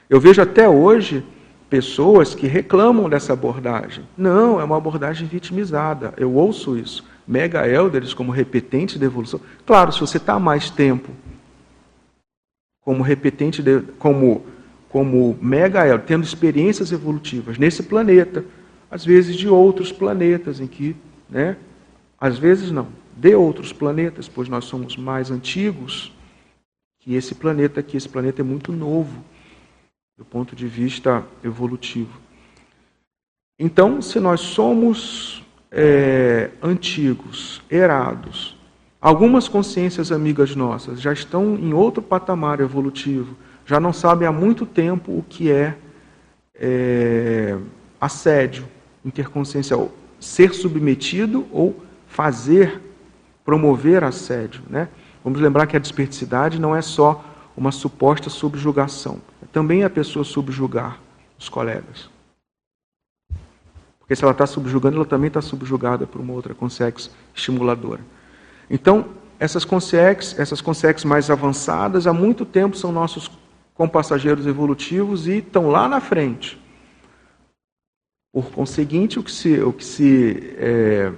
Eu 0.07 0.19
vejo 0.19 0.41
até 0.41 0.69
hoje 0.69 1.25
pessoas 1.69 2.35
que 2.35 2.45
reclamam 2.45 3.09
dessa 3.09 3.33
abordagem. 3.33 4.05
Não, 4.15 4.59
é 4.59 4.63
uma 4.63 4.77
abordagem 4.77 5.27
vitimizada. 5.27 6.13
Eu 6.17 6.33
ouço 6.33 6.77
isso. 6.77 7.03
Mega 7.27 7.67
elders 7.67 8.13
como 8.13 8.31
repetentes 8.31 8.97
da 8.97 9.05
evolução. 9.05 9.39
Claro, 9.65 9.91
se 9.91 9.99
você 9.99 10.17
está 10.17 10.37
mais 10.37 10.69
tempo 10.69 11.09
como 12.81 13.03
repetente, 13.03 13.63
de, 13.63 13.81
como, 13.97 14.43
como 14.89 15.37
mega 15.41 15.85
elder, 15.85 16.05
tendo 16.05 16.23
experiências 16.23 16.91
evolutivas 16.91 17.57
nesse 17.57 17.83
planeta, 17.83 18.43
às 18.89 19.05
vezes 19.05 19.35
de 19.35 19.47
outros 19.47 19.91
planetas 19.91 20.59
em 20.59 20.67
que, 20.67 20.95
né, 21.29 21.57
às 22.19 22.37
vezes 22.37 22.71
não, 22.71 22.87
de 23.21 23.35
outros 23.35 23.71
planetas, 23.71 24.27
pois 24.27 24.49
nós 24.49 24.65
somos 24.65 24.97
mais 24.97 25.29
antigos 25.29 26.11
que 26.99 27.13
esse 27.13 27.35
planeta 27.35 27.79
aqui. 27.79 27.95
Esse 27.95 28.09
planeta 28.09 28.41
é 28.41 28.43
muito 28.43 28.71
novo 28.71 29.23
do 30.17 30.25
ponto 30.25 30.55
de 30.55 30.65
vista 30.65 31.23
evolutivo. 31.43 32.19
Então, 33.59 34.01
se 34.01 34.19
nós 34.19 34.39
somos 34.39 35.45
é, 35.69 36.49
antigos, 36.63 37.61
erados, 37.69 38.57
algumas 38.99 39.47
consciências 39.47 40.11
amigas 40.11 40.55
nossas 40.55 40.99
já 40.99 41.13
estão 41.13 41.55
em 41.55 41.73
outro 41.73 42.01
patamar 42.01 42.59
evolutivo, 42.59 43.37
já 43.67 43.79
não 43.79 43.93
sabem 43.93 44.27
há 44.27 44.31
muito 44.31 44.65
tempo 44.65 45.11
o 45.11 45.23
que 45.29 45.51
é, 45.51 45.77
é 46.55 47.55
assédio 47.99 48.67
interconsciencial, 49.05 49.91
ser 50.19 50.55
submetido 50.55 51.45
ou 51.51 51.79
fazer, 52.07 52.81
promover 53.51 54.01
assédio. 54.01 54.61
Né? 54.69 54.87
Vamos 55.21 55.41
lembrar 55.41 55.67
que 55.67 55.75
a 55.75 55.79
desperticidade 55.79 56.57
não 56.57 56.73
é 56.73 56.81
só 56.81 57.21
uma 57.57 57.69
suposta 57.69 58.29
subjugação 58.29 59.19
também 59.51 59.83
a 59.83 59.89
pessoa 59.89 60.23
subjugar 60.23 60.97
os 61.37 61.49
colegas. 61.49 62.09
Porque 63.99 64.15
se 64.15 64.23
ela 64.23 64.31
está 64.31 64.47
subjugando, 64.47 64.95
ela 64.95 65.05
também 65.05 65.27
está 65.27 65.41
subjugada 65.41 66.07
por 66.07 66.21
uma 66.21 66.31
outra 66.31 66.53
consex 66.53 67.11
estimuladora. 67.35 67.99
Então, 68.69 69.09
essas 69.37 69.65
consex, 69.65 70.39
essas 70.39 70.61
consex 70.61 71.03
mais 71.03 71.29
avançadas, 71.29 72.07
há 72.07 72.13
muito 72.13 72.45
tempo 72.45 72.77
são 72.77 72.93
nossos 72.93 73.29
compassageiros 73.73 74.47
evolutivos 74.47 75.27
e 75.27 75.39
estão 75.39 75.69
lá 75.69 75.89
na 75.89 75.99
frente. 75.99 76.57
Por 78.33 78.45
conseguinte, 78.51 79.19
o 79.19 79.23
que 79.23 79.31
se, 79.31 79.59
o 79.59 79.73
que 79.73 79.83
se, 79.83 80.55
é, 80.57 81.11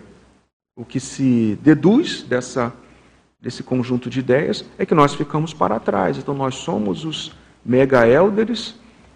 o 0.76 0.84
que 0.84 1.00
se 1.00 1.58
deduz 1.62 2.24
dessa, 2.24 2.74
desse 3.40 3.64
conjunto 3.64 4.10
de 4.10 4.20
ideias 4.20 4.66
é 4.78 4.86
que 4.86 4.96
nós 4.96 5.14
ficamos 5.14 5.54
para 5.54 5.80
trás. 5.80 6.18
Então, 6.18 6.34
nós 6.34 6.56
somos 6.56 7.06
os 7.06 7.32
mega 7.64 8.08
elders, 8.08 8.76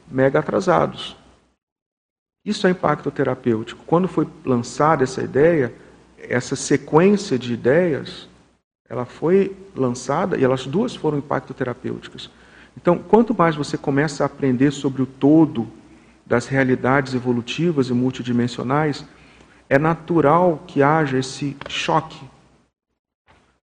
mega 0.10 0.40
atrasados. 0.40 1.16
Isso 2.46 2.66
é 2.68 2.70
impacto 2.70 3.12
terapêutico. 3.12 3.84
Quando 3.86 4.08
foi 4.08 4.28
lançada 4.46 5.04
essa 5.04 5.22
ideia, 5.22 5.74
essa 6.18 6.56
sequência 6.56 7.38
de 7.38 7.54
ideias, 7.54 8.30
ela 8.88 9.06
foi 9.06 9.56
lançada 9.76 10.38
e 10.38 10.44
elas 10.44 10.66
duas 10.66 10.96
foram 10.96 11.18
impacto 11.18 11.54
terapêuticas. 11.54 12.30
Então, 12.76 12.98
quanto 12.98 13.36
mais 13.36 13.56
você 13.56 13.78
começa 13.78 14.24
a 14.24 14.28
aprender 14.28 14.72
sobre 14.72 15.02
o 15.02 15.06
todo 15.06 15.68
das 16.26 16.46
realidades 16.46 17.14
evolutivas 17.14 17.90
e 17.90 17.94
multidimensionais, 17.94 19.04
é 19.70 19.78
natural 19.78 20.64
que 20.66 20.82
haja 20.82 21.18
esse 21.18 21.56
choque. 21.68 22.20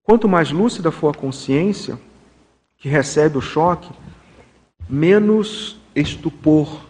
Quanto 0.03 0.29
mais 0.29 0.51
lúcida 0.51 0.91
for 0.91 1.15
a 1.15 1.19
consciência 1.19 1.99
que 2.77 2.89
recebe 2.89 3.39
o 3.39 3.41
choque, 3.41 3.91
menos 4.89 5.81
estupor, 5.95 6.85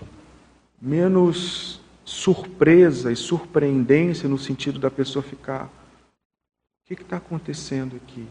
menos 0.80 1.80
surpresa 2.04 3.12
e 3.12 3.16
surpreendência 3.16 4.28
no 4.28 4.38
sentido 4.38 4.78
da 4.78 4.90
pessoa 4.90 5.22
ficar: 5.22 5.64
o 5.64 6.86
que 6.86 6.94
está 6.94 7.18
acontecendo 7.18 7.96
aqui? 7.96 8.26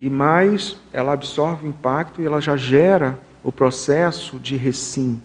E 0.00 0.10
mais 0.10 0.76
ela 0.92 1.12
absorve 1.12 1.66
o 1.66 1.70
impacto 1.70 2.20
e 2.20 2.26
ela 2.26 2.40
já 2.40 2.56
gera 2.56 3.18
o 3.42 3.52
processo 3.52 4.38
de 4.38 4.56
recim. 4.56 5.22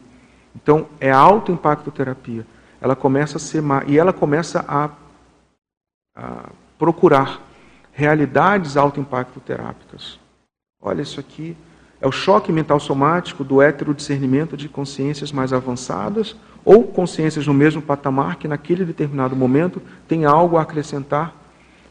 Então 0.55 0.87
é 0.99 1.11
alto 1.11 1.51
impacto 1.51 1.91
terapia. 1.91 2.45
Ela 2.81 2.95
começa 2.95 3.37
a 3.37 3.39
ser 3.39 3.63
e 3.87 3.97
ela 3.97 4.13
começa 4.13 4.63
a, 4.67 4.89
a 6.15 6.49
procurar 6.77 7.41
realidades 7.91 8.77
alto 8.77 8.99
impacto 8.99 9.39
terápicas. 9.39 10.19
Olha 10.81 11.01
isso 11.01 11.19
aqui, 11.19 11.57
é 12.01 12.07
o 12.07 12.11
choque 12.11 12.51
mental 12.51 12.79
somático 12.79 13.43
do 13.43 13.61
heterodiscernimento 13.61 14.55
de 14.55 14.69
consciências 14.69 15.31
mais 15.31 15.51
avançadas 15.51 16.35
ou 16.63 16.85
consciências 16.85 17.45
no 17.45 17.53
mesmo 17.53 17.81
patamar 17.81 18.37
que 18.37 18.47
naquele 18.47 18.85
determinado 18.85 19.35
momento 19.35 19.81
tem 20.07 20.23
algo 20.23 20.57
a 20.57 20.61
acrescentar 20.61 21.35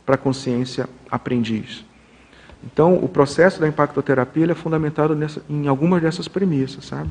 para 0.07 0.15
a 0.15 0.19
consciência 0.19 0.89
aprendiz. 1.11 1.85
Então, 2.65 2.95
o 2.95 3.09
processo 3.09 3.61
da 3.61 3.69
impactoterapia 3.69 4.51
é 4.51 4.55
fundamentado 4.55 5.15
nessa, 5.15 5.43
em 5.49 5.69
algumas 5.69 6.01
dessas 6.03 6.27
premissas, 6.27 6.87
sabe? 6.87 7.11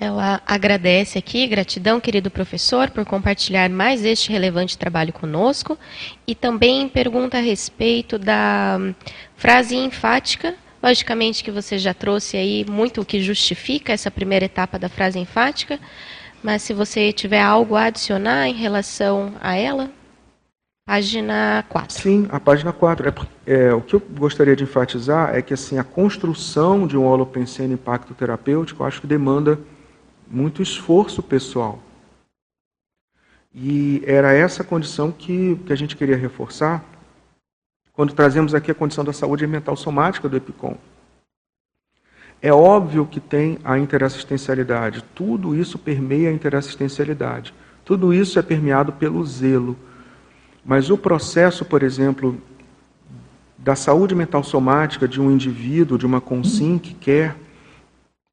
Ela 0.00 0.40
agradece 0.46 1.18
aqui, 1.18 1.46
gratidão, 1.46 2.00
querido 2.00 2.30
professor, 2.30 2.88
por 2.88 3.04
compartilhar 3.04 3.68
mais 3.68 4.02
este 4.04 4.32
relevante 4.32 4.78
trabalho 4.78 5.12
conosco 5.12 5.78
e 6.26 6.34
também 6.34 6.88
pergunta 6.88 7.36
a 7.36 7.40
respeito 7.40 8.18
da 8.18 8.78
frase 9.36 9.76
enfática 9.76 10.56
Logicamente 10.82 11.44
que 11.44 11.50
você 11.50 11.78
já 11.78 11.92
trouxe 11.92 12.38
aí 12.38 12.64
muito 12.66 13.02
o 13.02 13.04
que 13.04 13.20
justifica 13.22 13.92
essa 13.92 14.10
primeira 14.10 14.46
etapa 14.46 14.78
da 14.78 14.88
frase 14.88 15.18
enfática, 15.18 15.78
mas 16.42 16.62
se 16.62 16.72
você 16.72 17.12
tiver 17.12 17.42
algo 17.42 17.76
a 17.76 17.84
adicionar 17.84 18.48
em 18.48 18.54
relação 18.54 19.34
a 19.42 19.54
ela, 19.54 19.90
página 20.86 21.66
4. 21.68 22.00
Sim, 22.00 22.26
a 22.30 22.40
página 22.40 22.72
4. 22.72 23.08
É, 23.46 23.52
é, 23.52 23.74
o 23.74 23.82
que 23.82 23.94
eu 23.94 24.00
gostaria 24.00 24.56
de 24.56 24.64
enfatizar 24.64 25.34
é 25.34 25.42
que 25.42 25.52
assim, 25.52 25.78
a 25.78 25.84
construção 25.84 26.86
de 26.86 26.96
um 26.96 27.04
holopensene 27.04 27.74
impacto 27.74 28.14
terapêutico, 28.14 28.82
acho 28.82 29.02
que 29.02 29.06
demanda 29.06 29.58
muito 30.30 30.62
esforço 30.62 31.22
pessoal. 31.22 31.80
E 33.52 34.02
era 34.06 34.32
essa 34.32 34.62
condição 34.62 35.10
que, 35.10 35.56
que 35.66 35.72
a 35.72 35.76
gente 35.76 35.96
queria 35.96 36.16
reforçar 36.16 36.84
quando 37.92 38.14
trazemos 38.14 38.54
aqui 38.54 38.70
a 38.70 38.74
condição 38.74 39.04
da 39.04 39.12
saúde 39.12 39.46
mental 39.46 39.76
somática 39.76 40.28
do 40.28 40.36
EPICOM. 40.36 40.76
É 42.40 42.52
óbvio 42.52 43.04
que 43.04 43.20
tem 43.20 43.58
a 43.64 43.78
interassistencialidade, 43.78 45.04
tudo 45.14 45.54
isso 45.54 45.78
permeia 45.78 46.30
a 46.30 46.32
interassistencialidade, 46.32 47.52
tudo 47.84 48.14
isso 48.14 48.38
é 48.38 48.42
permeado 48.42 48.92
pelo 48.92 49.22
zelo. 49.26 49.76
Mas 50.64 50.88
o 50.88 50.96
processo, 50.96 51.64
por 51.64 51.82
exemplo, 51.82 52.40
da 53.58 53.74
saúde 53.74 54.14
mental 54.14 54.42
somática 54.42 55.06
de 55.06 55.20
um 55.20 55.30
indivíduo, 55.30 55.98
de 55.98 56.06
uma 56.06 56.20
consim 56.20 56.78
que 56.78 56.94
quer 56.94 57.36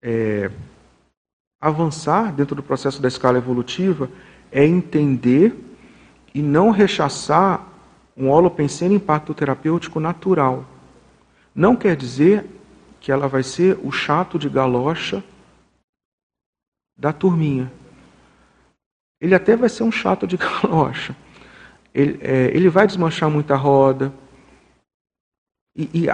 é, 0.02 0.50
avançar 1.60 2.32
dentro 2.34 2.56
do 2.56 2.64
processo 2.64 3.02
da 3.02 3.08
escala 3.08 3.38
evolutiva, 3.38 4.10
é 4.52 4.66
entender 4.66 5.56
e 6.34 6.42
não 6.42 6.70
rechaçar 6.72 7.68
um 8.16 8.30
holopensene 8.30 8.96
impacto 8.96 9.34
terapêutico 9.34 10.00
natural. 10.00 10.66
Não 11.54 11.76
quer 11.76 11.96
dizer 11.96 12.46
que 13.00 13.12
ela 13.12 13.28
vai 13.28 13.44
ser 13.44 13.80
o 13.84 13.92
chato 13.92 14.38
de 14.38 14.50
galocha 14.50 15.24
da 16.98 17.14
turminha. 17.14 17.72
Ele 19.20 19.36
até 19.36 19.56
vai 19.56 19.70
ser 19.70 19.84
um 19.84 19.92
chato 19.92 20.28
de 20.28 20.38
galocha. 20.38 21.16
Ele, 21.94 22.20
é, 22.22 22.46
ele 22.56 22.70
vai 22.70 22.86
desmanchar 22.86 23.30
muita 23.30 23.56
roda. 23.56 24.14
E, 25.76 25.90
e, 25.94 26.08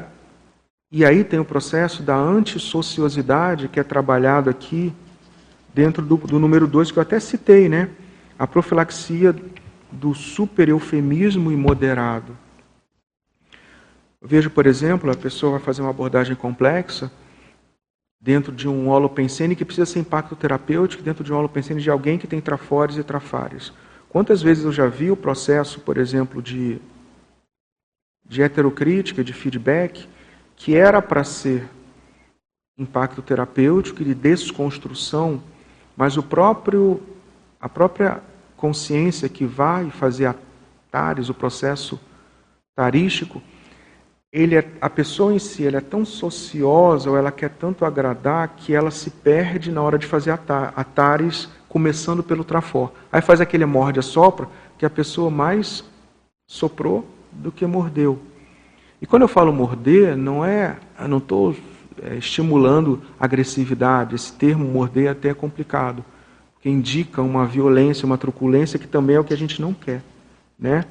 e 0.91 1.05
aí 1.05 1.23
tem 1.23 1.39
o 1.39 1.45
processo 1.45 2.03
da 2.03 2.15
antissociosidade 2.15 3.67
que 3.67 3.79
é 3.79 3.83
trabalhado 3.83 4.49
aqui 4.49 4.93
dentro 5.73 6.05
do, 6.05 6.17
do 6.17 6.39
número 6.39 6.67
2 6.67 6.91
que 6.91 6.99
eu 6.99 7.01
até 7.01 7.19
citei, 7.19 7.67
né? 7.67 7.89
A 8.37 8.45
profilaxia 8.45 9.35
do 9.91 10.13
super-eufemismo 10.13 11.51
imoderado. 11.51 12.37
Vejo, 14.21 14.49
por 14.49 14.65
exemplo, 14.65 15.11
a 15.11 15.15
pessoa 15.15 15.53
vai 15.53 15.61
fazer 15.61 15.81
uma 15.81 15.89
abordagem 15.89 16.35
complexa, 16.35 17.11
dentro 18.19 18.53
de 18.53 18.69
um 18.69 18.87
holopensene 18.87 19.55
que 19.55 19.65
precisa 19.65 19.85
ser 19.85 19.99
impacto 19.99 20.35
terapêutico, 20.35 21.03
dentro 21.03 21.23
de 21.23 21.33
um 21.33 21.35
holopensene 21.35 21.81
de 21.81 21.89
alguém 21.89 22.17
que 22.17 22.25
tem 22.25 22.39
trafores 22.39 22.97
e 22.97 23.03
trafares. 23.03 23.73
Quantas 24.07 24.41
vezes 24.41 24.63
eu 24.63 24.71
já 24.71 24.87
vi 24.87 25.11
o 25.11 25.17
processo, 25.17 25.81
por 25.81 25.97
exemplo, 25.97 26.41
de, 26.41 26.79
de 28.25 28.41
heterocrítica, 28.41 29.23
de 29.23 29.33
feedback, 29.33 30.07
que 30.55 30.75
era 30.75 31.01
para 31.01 31.23
ser 31.23 31.67
impacto 32.77 33.21
terapêutico 33.21 34.01
e 34.01 34.05
de 34.05 34.15
desconstrução, 34.15 35.43
mas 35.95 36.17
o 36.17 36.23
próprio, 36.23 37.01
a 37.59 37.69
própria 37.69 38.21
consciência 38.57 39.29
que 39.29 39.45
vai 39.45 39.89
fazer 39.89 40.25
a 40.25 40.35
tares, 40.91 41.29
o 41.29 41.33
processo 41.33 41.99
tarístico, 42.75 43.41
ele 44.31 44.55
é, 44.55 44.67
a 44.81 44.89
pessoa 44.89 45.33
em 45.33 45.39
si 45.39 45.67
ela 45.67 45.77
é 45.77 45.81
tão 45.81 46.03
sociosa 46.03 47.09
ou 47.09 47.15
ela 47.15 47.31
quer 47.31 47.51
tanto 47.51 47.85
agradar 47.85 48.55
que 48.57 48.73
ela 48.73 48.89
se 48.89 49.11
perde 49.11 49.71
na 49.71 49.81
hora 49.81 49.97
de 49.97 50.07
fazer 50.07 50.31
a 50.31 50.83
tares, 50.83 51.47
começando 51.69 52.23
pelo 52.23 52.43
trafor. 52.43 52.91
Aí 53.11 53.21
faz 53.21 53.39
aquele 53.39 53.65
morde 53.65 54.01
sopra 54.01 54.47
que 54.77 54.85
a 54.85 54.89
pessoa 54.89 55.29
mais 55.29 55.83
soprou 56.47 57.05
do 57.31 57.51
que 57.51 57.65
mordeu. 57.65 58.19
E 59.01 59.05
quando 59.05 59.23
eu 59.23 59.27
falo 59.27 59.53
morder, 59.53 60.15
não 60.15 60.43
é, 60.43 60.77
eu 60.99 61.07
não 61.07 61.17
estou 61.19 61.55
é, 62.01 62.15
estimulando 62.15 63.01
agressividade. 63.19 64.15
Esse 64.15 64.33
termo 64.33 64.65
morder 64.65 65.09
até 65.09 65.29
é 65.29 65.33
complicado, 65.33 66.03
porque 66.53 66.69
indica 66.69 67.21
uma 67.21 67.45
violência, 67.45 68.05
uma 68.05 68.17
truculência 68.17 68.79
que 68.79 68.87
também 68.87 69.15
é 69.15 69.19
o 69.19 69.23
que 69.23 69.33
a 69.33 69.37
gente 69.37 69.61
não 69.61 69.73
quer, 69.73 70.01
né? 70.57 70.85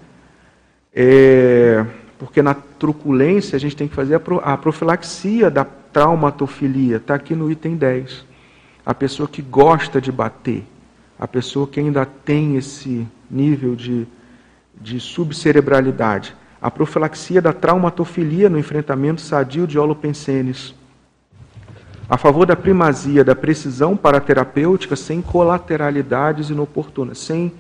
É, 0.95 1.85
porque 2.19 2.43
na 2.43 2.55
truculência 2.55 3.57
a 3.57 3.59
gente 3.59 3.75
tem 3.75 3.89
que 3.89 3.95
fazer 3.95 4.21
a 4.43 4.57
profilaxia 4.57 5.51
da 5.51 5.65
traumatofilia, 5.65 6.97
está 6.97 7.15
aqui 7.15 7.35
no 7.35 7.51
item 7.51 7.77
10. 7.77 8.25
A 8.85 8.95
pessoa 8.95 9.29
que 9.29 9.43
gosta 9.43 10.01
de 10.01 10.13
bater, 10.13 10.65
a 11.19 11.27
pessoa 11.27 11.67
que 11.67 11.81
ainda 11.81 12.05
tem 12.05 12.57
esse 12.57 13.07
nível 13.31 13.75
de, 13.75 14.07
de 14.81 15.01
subcerebralidade. 15.01 16.35
A 16.61 16.71
profilaxia 16.71 17.41
da 17.41 17.53
traumatofilia 17.53 18.49
no 18.49 18.59
enfrentamento 18.59 19.21
sadio 19.21 19.67
de 19.67 19.79
holopensenes 19.79 20.75
a 22.13 22.19
favor 22.19 22.45
da 22.45 22.55
primazia 22.55 23.25
da 23.25 23.35
precisão 23.35 23.97
paraterapêutica 23.97 24.95
sem 24.95 25.23
colateralidades 25.23 26.51
inoportunas, 26.51 27.17
sem 27.17 27.51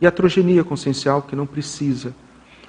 iatrogenia 0.00 0.62
consciencial 0.62 1.20
que 1.20 1.34
não 1.34 1.48
precisa. 1.48 2.14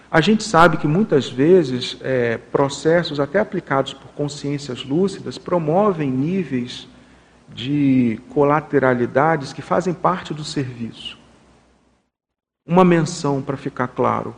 A 0.10 0.20
gente 0.22 0.44
sabe 0.44 0.78
que 0.78 0.88
muitas 0.88 1.30
vezes 1.30 1.98
é, 2.02 2.40
processos, 2.40 3.20
até 3.20 3.40
aplicados 3.40 3.94
por 3.94 4.08
consciências 4.14 4.84
lúcidas, 4.84 5.38
promovem 5.38 6.10
níveis 6.10 6.88
de 7.48 8.20
colateralidades 8.30 9.54
que 9.54 9.62
fazem 9.62 9.94
parte 9.94 10.34
do 10.34 10.44
serviço. 10.44 11.16
Uma 12.68 12.84
menção 12.84 13.40
para 13.40 13.56
ficar 13.56 13.90
claro: 13.90 14.36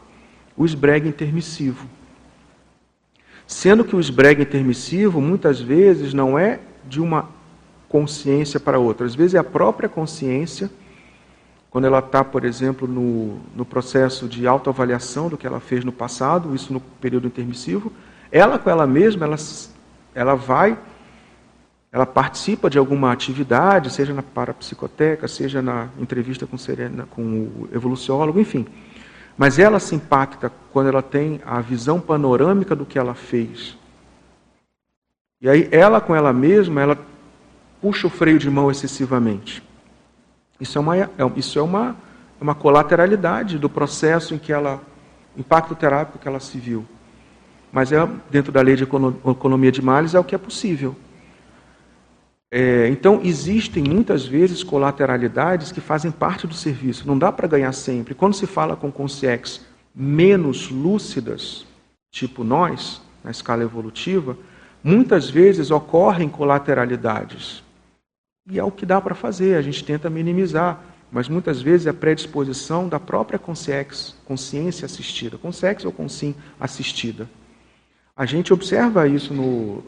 o 0.57 0.65
esbrega 0.65 1.07
intermissivo. 1.07 1.87
Sendo 3.49 3.83
que 3.83 3.95
o 3.95 3.99
esbrega 3.99 4.43
intermissivo, 4.43 5.19
muitas 5.19 5.59
vezes, 5.59 6.13
não 6.13 6.37
é 6.37 6.59
de 6.87 7.01
uma 7.01 7.27
consciência 7.89 8.59
para 8.59 8.77
outra. 8.77 9.07
Às 9.07 9.15
vezes 9.15 9.33
é 9.33 9.39
a 9.39 9.43
própria 9.43 9.89
consciência, 9.89 10.69
quando 11.71 11.85
ela 11.85 11.97
está, 11.97 12.23
por 12.23 12.45
exemplo, 12.45 12.87
no, 12.87 13.39
no 13.55 13.65
processo 13.65 14.27
de 14.27 14.45
autoavaliação 14.45 15.29
do 15.29 15.35
que 15.35 15.47
ela 15.47 15.59
fez 15.59 15.83
no 15.83 15.91
passado, 15.91 16.53
isso 16.53 16.71
no 16.71 16.79
período 16.79 17.25
intermissivo, 17.25 17.91
ela 18.31 18.59
com 18.59 18.69
ela 18.69 18.85
mesma, 18.85 19.25
ela, 19.25 19.37
ela 20.13 20.35
vai, 20.35 20.77
ela 21.91 22.05
participa 22.05 22.69
de 22.69 22.77
alguma 22.77 23.11
atividade, 23.11 23.91
seja 23.91 24.13
na 24.13 24.21
parapsicoteca, 24.21 25.27
seja 25.27 25.59
na 25.59 25.87
entrevista 25.99 26.45
com, 26.45 26.55
Serena, 26.55 27.07
com 27.09 27.23
o 27.23 27.69
evoluciólogo, 27.73 28.39
enfim. 28.39 28.67
Mas 29.39 29.57
ela 29.57 29.79
se 29.79 29.95
impacta 29.95 30.51
quando 30.73 30.87
ela 30.87 31.01
tem 31.01 31.39
a 31.45 31.61
visão 31.61 31.97
panorâmica 31.97 32.75
do 32.75 32.85
que 32.85 32.99
ela 32.99 33.15
fez. 33.15 33.77
E 35.39 35.49
aí 35.49 35.69
ela 35.71 36.01
com 36.01 36.13
ela 36.13 36.33
mesma, 36.33 36.81
ela 36.81 36.97
puxa 37.81 38.07
o 38.07 38.09
freio 38.09 38.37
de 38.37 38.49
mão 38.49 38.69
excessivamente. 38.69 39.63
Isso 40.59 40.77
é 40.77 40.81
uma, 40.81 40.97
é, 40.97 41.09
isso 41.37 41.57
é 41.57 41.61
uma, 41.61 41.95
é 42.37 42.43
uma 42.43 42.53
colateralidade 42.53 43.57
do 43.57 43.69
processo 43.69 44.35
em 44.35 44.37
que 44.37 44.51
ela, 44.51 44.81
impacto 45.37 45.73
terápico 45.73 46.19
que 46.19 46.27
ela 46.27 46.41
se 46.41 46.57
viu. 46.57 46.85
Mas 47.71 47.93
é, 47.93 48.09
dentro 48.29 48.51
da 48.51 48.59
lei 48.59 48.75
de 48.75 48.83
economia 48.83 49.71
de 49.71 49.81
males 49.81 50.13
é 50.15 50.19
o 50.19 50.23
que 50.23 50.35
é 50.35 50.37
possível. 50.37 50.97
É, 52.51 52.87
então, 52.87 53.21
existem 53.23 53.83
muitas 53.83 54.25
vezes 54.25 54.63
colateralidades 54.63 55.71
que 55.71 55.79
fazem 55.79 56.11
parte 56.11 56.47
do 56.47 56.53
serviço. 56.53 57.07
Não 57.07 57.17
dá 57.17 57.31
para 57.31 57.47
ganhar 57.47 57.71
sempre. 57.73 58.15
Quando 58.15 58.33
se 58.33 58.47
fala 58.47 58.75
com 58.75 58.91
consciências 58.91 59.65
menos 59.93 60.69
lúcidas, 60.69 61.65
tipo 62.11 62.43
nós, 62.43 63.01
na 63.23 63.29
escala 63.29 63.63
evolutiva, 63.63 64.35
muitas 64.83 65.29
vezes 65.29 65.69
ocorrem 65.69 66.27
colateralidades. 66.27 67.63
E 68.49 68.57
é 68.57 68.63
o 68.63 68.71
que 68.71 68.85
dá 68.85 68.99
para 68.99 69.13
fazer, 69.13 69.55
a 69.55 69.61
gente 69.61 69.83
tenta 69.83 70.09
minimizar, 70.09 70.81
mas 71.11 71.27
muitas 71.27 71.61
vezes 71.61 71.85
é 71.85 71.91
a 71.91 71.93
predisposição 71.93 72.87
da 72.87 72.99
própria 72.99 73.37
consciência 73.37 74.85
assistida, 74.85 75.37
consciência 75.37 75.87
ou 75.87 75.93
consim 75.93 76.33
assistida. 76.59 77.29
A 78.15 78.25
gente 78.25 78.51
observa 78.51 79.07
isso 79.07 79.33
no, 79.33 79.83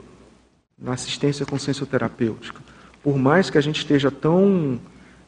na 0.81 0.93
assistência 0.93 1.45
consciencioterapêutica. 1.45 2.59
Por 3.03 3.17
mais 3.17 3.49
que 3.49 3.57
a 3.57 3.61
gente 3.61 3.77
esteja 3.77 4.09
tão 4.09 4.79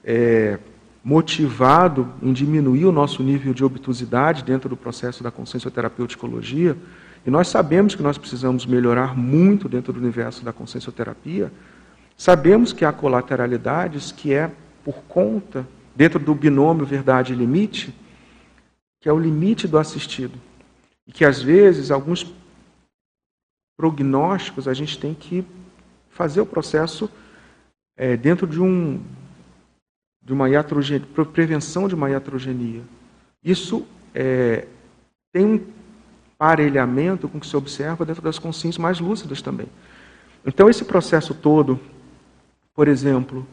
é, 0.04 0.58
motivado 1.04 2.12
em 2.22 2.34
diminuir 2.34 2.86
o 2.86 2.92
nosso 2.92 3.22
nível 3.22 3.54
de 3.54 3.64
obtusidade 3.64 4.44
dentro 4.44 4.68
do 4.68 4.76
processo 4.76 5.22
da 5.22 5.30
consciencioterapeuticologia, 5.30 6.76
e 7.26 7.30
nós 7.30 7.48
sabemos 7.48 7.96
que 7.96 8.04
nós 8.04 8.18
precisamos 8.18 8.66
melhorar 8.66 9.16
muito 9.16 9.70
dentro 9.70 9.94
do 9.94 10.00
universo 10.00 10.44
da 10.44 10.52
consciencioterapia, 10.52 11.52
sabemos 12.18 12.74
que 12.74 12.84
há 12.84 12.92
colateralidades 12.92 14.12
que 14.12 14.34
é 14.34 14.52
por 14.84 14.96
conta, 15.08 15.66
dentro 15.96 16.20
do 16.20 16.34
binômio 16.34 16.86
verdade 16.86 17.34
e 17.34 17.36
limite, 17.36 17.94
que 19.00 19.08
é 19.08 19.14
o 19.14 19.20
limite 19.20 19.68
do 19.68 19.78
assistido. 19.78 20.38
E 21.08 21.12
que 21.12 21.24
às 21.24 21.42
vezes 21.42 21.92
alguns 21.92 22.24
prognósticos, 23.84 24.66
a 24.66 24.74
gente 24.74 24.98
tem 24.98 25.14
que 25.14 25.46
fazer 26.10 26.40
o 26.40 26.46
processo 26.46 27.10
é, 27.98 28.16
dentro 28.16 28.48
de 28.48 28.62
um 28.62 29.02
de 30.22 30.32
uma 30.32 30.50
iatrogenia, 30.50 31.06
prevenção 31.34 31.90
de 31.90 31.94
uma 31.94 32.10
iatrogenia. 32.10 32.82
Isso 33.44 33.86
é, 34.16 34.68
tem 35.34 35.46
um 35.46 35.66
parelhamento 36.38 37.28
com 37.28 37.40
o 37.40 37.42
que 37.42 37.46
se 37.48 37.58
observa 37.58 38.06
dentro 38.06 38.22
das 38.22 38.40
consciências 38.40 38.78
mais 38.78 39.02
lúcidas 39.02 39.42
também. 39.42 39.68
Então, 40.46 40.70
esse 40.70 40.86
processo 40.86 41.34
todo, 41.34 41.78
por 42.74 42.88
exemplo, 42.88 43.46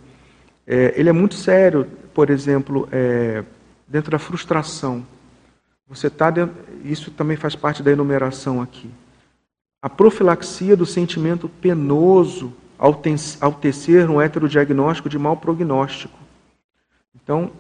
é, 0.65 0.95
ele 0.97 1.09
é 1.09 1.13
muito 1.13 1.35
sério, 1.35 1.89
por 2.15 2.31
exemplo, 2.31 2.89
é, 2.93 3.43
dentro 3.89 4.13
da 4.13 4.19
frustração. 4.21 5.05
Você 5.89 6.07
está 6.07 6.33
isso 6.85 7.11
também 7.11 7.37
faz 7.37 7.57
parte 7.57 7.83
da 7.83 7.91
enumeração 7.91 8.63
aqui 8.63 8.89
a 9.83 9.89
profilaxia 9.89 10.77
do 10.77 10.85
sentimento 10.85 11.49
penoso 11.49 12.53
ao 12.79 12.95
tecer 12.95 14.09
um 14.09 14.21
heterodiagnóstico 14.21 15.09
de 15.09 15.19
mau 15.19 15.37
prognóstico. 15.37 16.19
Então, 17.15 17.53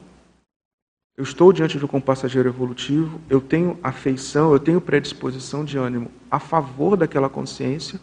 eu 1.16 1.24
estou 1.24 1.52
diante 1.52 1.78
de 1.78 1.84
um 1.84 2.00
passageiro 2.00 2.48
evolutivo, 2.48 3.20
eu 3.28 3.40
tenho 3.40 3.78
afeição, 3.82 4.52
eu 4.52 4.58
tenho 4.58 4.80
predisposição 4.80 5.64
de 5.64 5.76
ânimo 5.76 6.10
a 6.30 6.38
favor 6.38 6.96
daquela 6.96 7.28
consciência, 7.28 8.00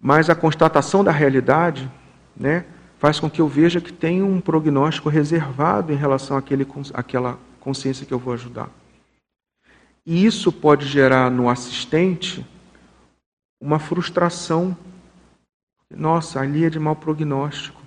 mas 0.00 0.28
a 0.28 0.34
constatação 0.34 1.04
da 1.04 1.12
realidade 1.12 1.90
né, 2.36 2.64
faz 2.98 3.20
com 3.20 3.30
que 3.30 3.40
eu 3.40 3.46
veja 3.46 3.80
que 3.80 3.92
tem 3.92 4.22
um 4.22 4.40
prognóstico 4.40 5.08
reservado 5.08 5.92
em 5.92 5.96
relação 5.96 6.36
àquele, 6.36 6.66
àquela 6.94 7.38
consciência 7.60 8.06
que 8.06 8.12
eu 8.12 8.18
vou 8.18 8.34
ajudar. 8.34 8.68
E 10.10 10.24
isso 10.24 10.50
pode 10.50 10.86
gerar 10.86 11.30
no 11.30 11.50
assistente 11.50 12.42
uma 13.60 13.78
frustração. 13.78 14.74
Nossa, 15.90 16.40
ali 16.40 16.64
é 16.64 16.70
de 16.70 16.78
mau 16.78 16.96
prognóstico. 16.96 17.82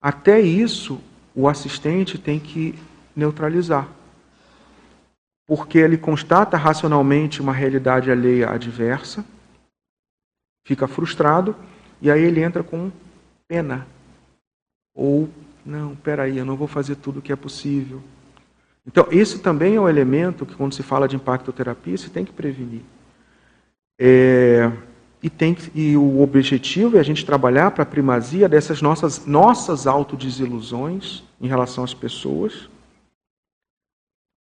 Até 0.00 0.40
isso, 0.40 1.00
o 1.34 1.48
assistente 1.48 2.16
tem 2.16 2.38
que 2.38 2.78
neutralizar. 3.16 3.88
Porque 5.44 5.78
ele 5.78 5.98
constata 5.98 6.56
racionalmente 6.56 7.42
uma 7.42 7.52
realidade 7.52 8.12
alheia 8.12 8.48
adversa, 8.48 9.24
fica 10.64 10.86
frustrado, 10.86 11.56
e 12.00 12.12
aí 12.12 12.22
ele 12.22 12.44
entra 12.44 12.62
com 12.62 12.92
pena. 13.48 13.88
Ou, 14.94 15.28
não, 15.66 15.96
peraí, 15.96 16.38
eu 16.38 16.44
não 16.44 16.54
vou 16.54 16.68
fazer 16.68 16.94
tudo 16.94 17.18
o 17.18 17.22
que 17.22 17.32
é 17.32 17.36
possível. 17.36 18.00
Então, 18.90 19.06
esse 19.12 19.38
também 19.38 19.76
é 19.76 19.80
um 19.80 19.88
elemento 19.88 20.44
que, 20.44 20.56
quando 20.56 20.74
se 20.74 20.82
fala 20.82 21.06
de 21.06 21.14
impactoterapia, 21.14 21.96
se 21.96 22.10
tem 22.10 22.24
que 22.24 22.32
prevenir. 22.32 22.82
É, 23.96 24.68
e, 25.22 25.30
tem, 25.30 25.56
e 25.72 25.96
o 25.96 26.20
objetivo 26.20 26.96
é 26.96 27.00
a 27.00 27.04
gente 27.04 27.24
trabalhar 27.24 27.70
para 27.70 27.84
a 27.84 27.86
primazia 27.86 28.48
dessas 28.48 28.82
nossas, 28.82 29.24
nossas 29.26 29.86
autodesilusões 29.86 31.22
em 31.40 31.46
relação 31.46 31.84
às 31.84 31.94
pessoas, 31.94 32.68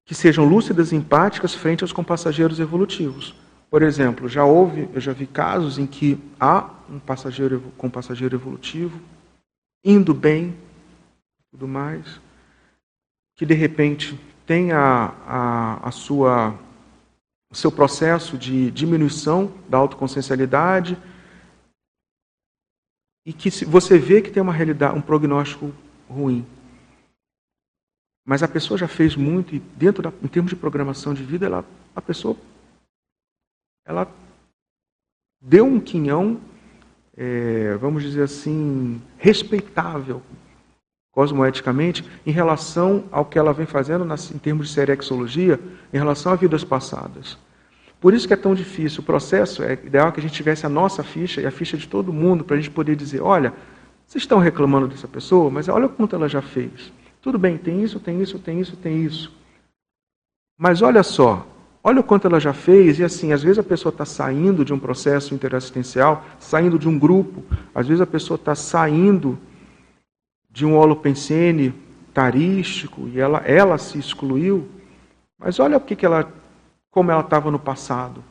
que 0.06 0.14
sejam 0.14 0.46
lúcidas 0.46 0.92
e 0.92 0.96
empáticas 0.96 1.54
frente 1.54 1.84
aos 1.84 1.92
compassageiros 1.92 2.58
evolutivos. 2.58 3.34
Por 3.70 3.82
exemplo, 3.82 4.30
já 4.30 4.46
houve, 4.46 4.88
eu 4.94 5.00
já 5.00 5.12
vi 5.12 5.26
casos 5.26 5.78
em 5.78 5.86
que 5.86 6.18
há 6.40 6.70
um 6.88 6.98
passageiro 6.98 7.62
com 7.76 7.90
passageiro 7.90 8.34
evolutivo 8.34 8.98
indo 9.84 10.14
bem, 10.14 10.56
tudo 11.50 11.68
mais, 11.68 12.18
que 13.36 13.44
de 13.44 13.52
repente 13.52 14.18
tem 14.48 14.72
a, 14.72 15.14
a, 15.26 15.88
a 15.88 15.90
sua 15.90 16.58
o 17.50 17.54
seu 17.54 17.70
processo 17.70 18.36
de 18.36 18.70
diminuição 18.70 19.52
da 19.68 19.76
autoconsciencialidade 19.76 20.98
e 23.26 23.32
que 23.32 23.50
você 23.66 23.98
vê 23.98 24.22
que 24.22 24.30
tem 24.30 24.42
uma 24.42 24.52
realidade, 24.52 24.96
um 24.96 25.02
prognóstico 25.02 25.72
ruim. 26.08 26.46
Mas 28.26 28.42
a 28.42 28.48
pessoa 28.48 28.76
já 28.76 28.88
fez 28.88 29.16
muito 29.16 29.54
e 29.54 29.58
dentro 29.58 30.02
da, 30.02 30.12
em 30.22 30.28
termos 30.28 30.50
de 30.50 30.56
programação 30.56 31.12
de 31.12 31.22
vida, 31.22 31.44
ela, 31.46 31.64
a 31.94 32.00
pessoa 32.00 32.36
ela 33.86 34.10
deu 35.40 35.64
um 35.66 35.80
quinhão, 35.80 36.40
é, 37.16 37.74
vamos 37.76 38.02
dizer 38.02 38.22
assim, 38.22 39.00
respeitável 39.18 40.22
cosmoeticamente 41.18 42.04
em 42.24 42.30
relação 42.30 43.02
ao 43.10 43.24
que 43.24 43.36
ela 43.36 43.52
vem 43.52 43.66
fazendo 43.66 44.06
em 44.32 44.38
termos 44.38 44.68
de 44.68 44.74
serexologia, 44.74 45.58
em 45.92 45.98
relação 45.98 46.30
a 46.30 46.36
vidas 46.36 46.62
passadas. 46.62 47.36
Por 48.00 48.14
isso 48.14 48.28
que 48.28 48.34
é 48.34 48.36
tão 48.36 48.54
difícil. 48.54 49.00
O 49.00 49.02
processo 49.02 49.64
é 49.64 49.72
ideal 49.72 50.12
que 50.12 50.20
a 50.20 50.22
gente 50.22 50.32
tivesse 50.32 50.64
a 50.64 50.68
nossa 50.68 51.02
ficha 51.02 51.40
e 51.40 51.46
a 51.46 51.50
ficha 51.50 51.76
de 51.76 51.88
todo 51.88 52.12
mundo 52.12 52.44
para 52.44 52.54
a 52.54 52.60
gente 52.60 52.70
poder 52.70 52.94
dizer, 52.94 53.20
olha, 53.20 53.52
vocês 54.06 54.22
estão 54.22 54.38
reclamando 54.38 54.86
dessa 54.86 55.08
pessoa, 55.08 55.50
mas 55.50 55.68
olha 55.68 55.88
quanto 55.88 56.14
ela 56.14 56.28
já 56.28 56.40
fez. 56.40 56.92
Tudo 57.20 57.36
bem, 57.36 57.58
tem 57.58 57.82
isso, 57.82 57.98
tem 57.98 58.22
isso, 58.22 58.38
tem 58.38 58.60
isso, 58.60 58.76
tem 58.76 59.02
isso. 59.02 59.36
Mas 60.56 60.82
olha 60.82 61.02
só, 61.02 61.44
olha 61.82 61.98
o 61.98 62.04
quanto 62.04 62.28
ela 62.28 62.38
já 62.38 62.52
fez, 62.52 63.00
e 63.00 63.02
assim, 63.02 63.32
às 63.32 63.42
vezes 63.42 63.58
a 63.58 63.64
pessoa 63.64 63.90
está 63.90 64.04
saindo 64.04 64.64
de 64.64 64.72
um 64.72 64.78
processo 64.78 65.34
interassistencial, 65.34 66.24
saindo 66.38 66.78
de 66.78 66.88
um 66.88 66.96
grupo, 66.96 67.42
às 67.74 67.88
vezes 67.88 68.00
a 68.00 68.06
pessoa 68.06 68.36
está 68.36 68.54
saindo 68.54 69.36
de 70.50 70.64
um 70.64 70.76
holopensene 70.76 71.74
tarístico 72.12 73.08
e 73.08 73.20
ela, 73.20 73.38
ela 73.38 73.78
se 73.78 73.98
excluiu. 73.98 74.68
Mas 75.38 75.60
olha 75.60 75.76
o 75.76 75.80
que, 75.80 75.94
que 75.94 76.04
ela, 76.04 76.32
como 76.90 77.10
ela 77.10 77.20
estava 77.20 77.50
no 77.50 77.58
passado. 77.58 78.24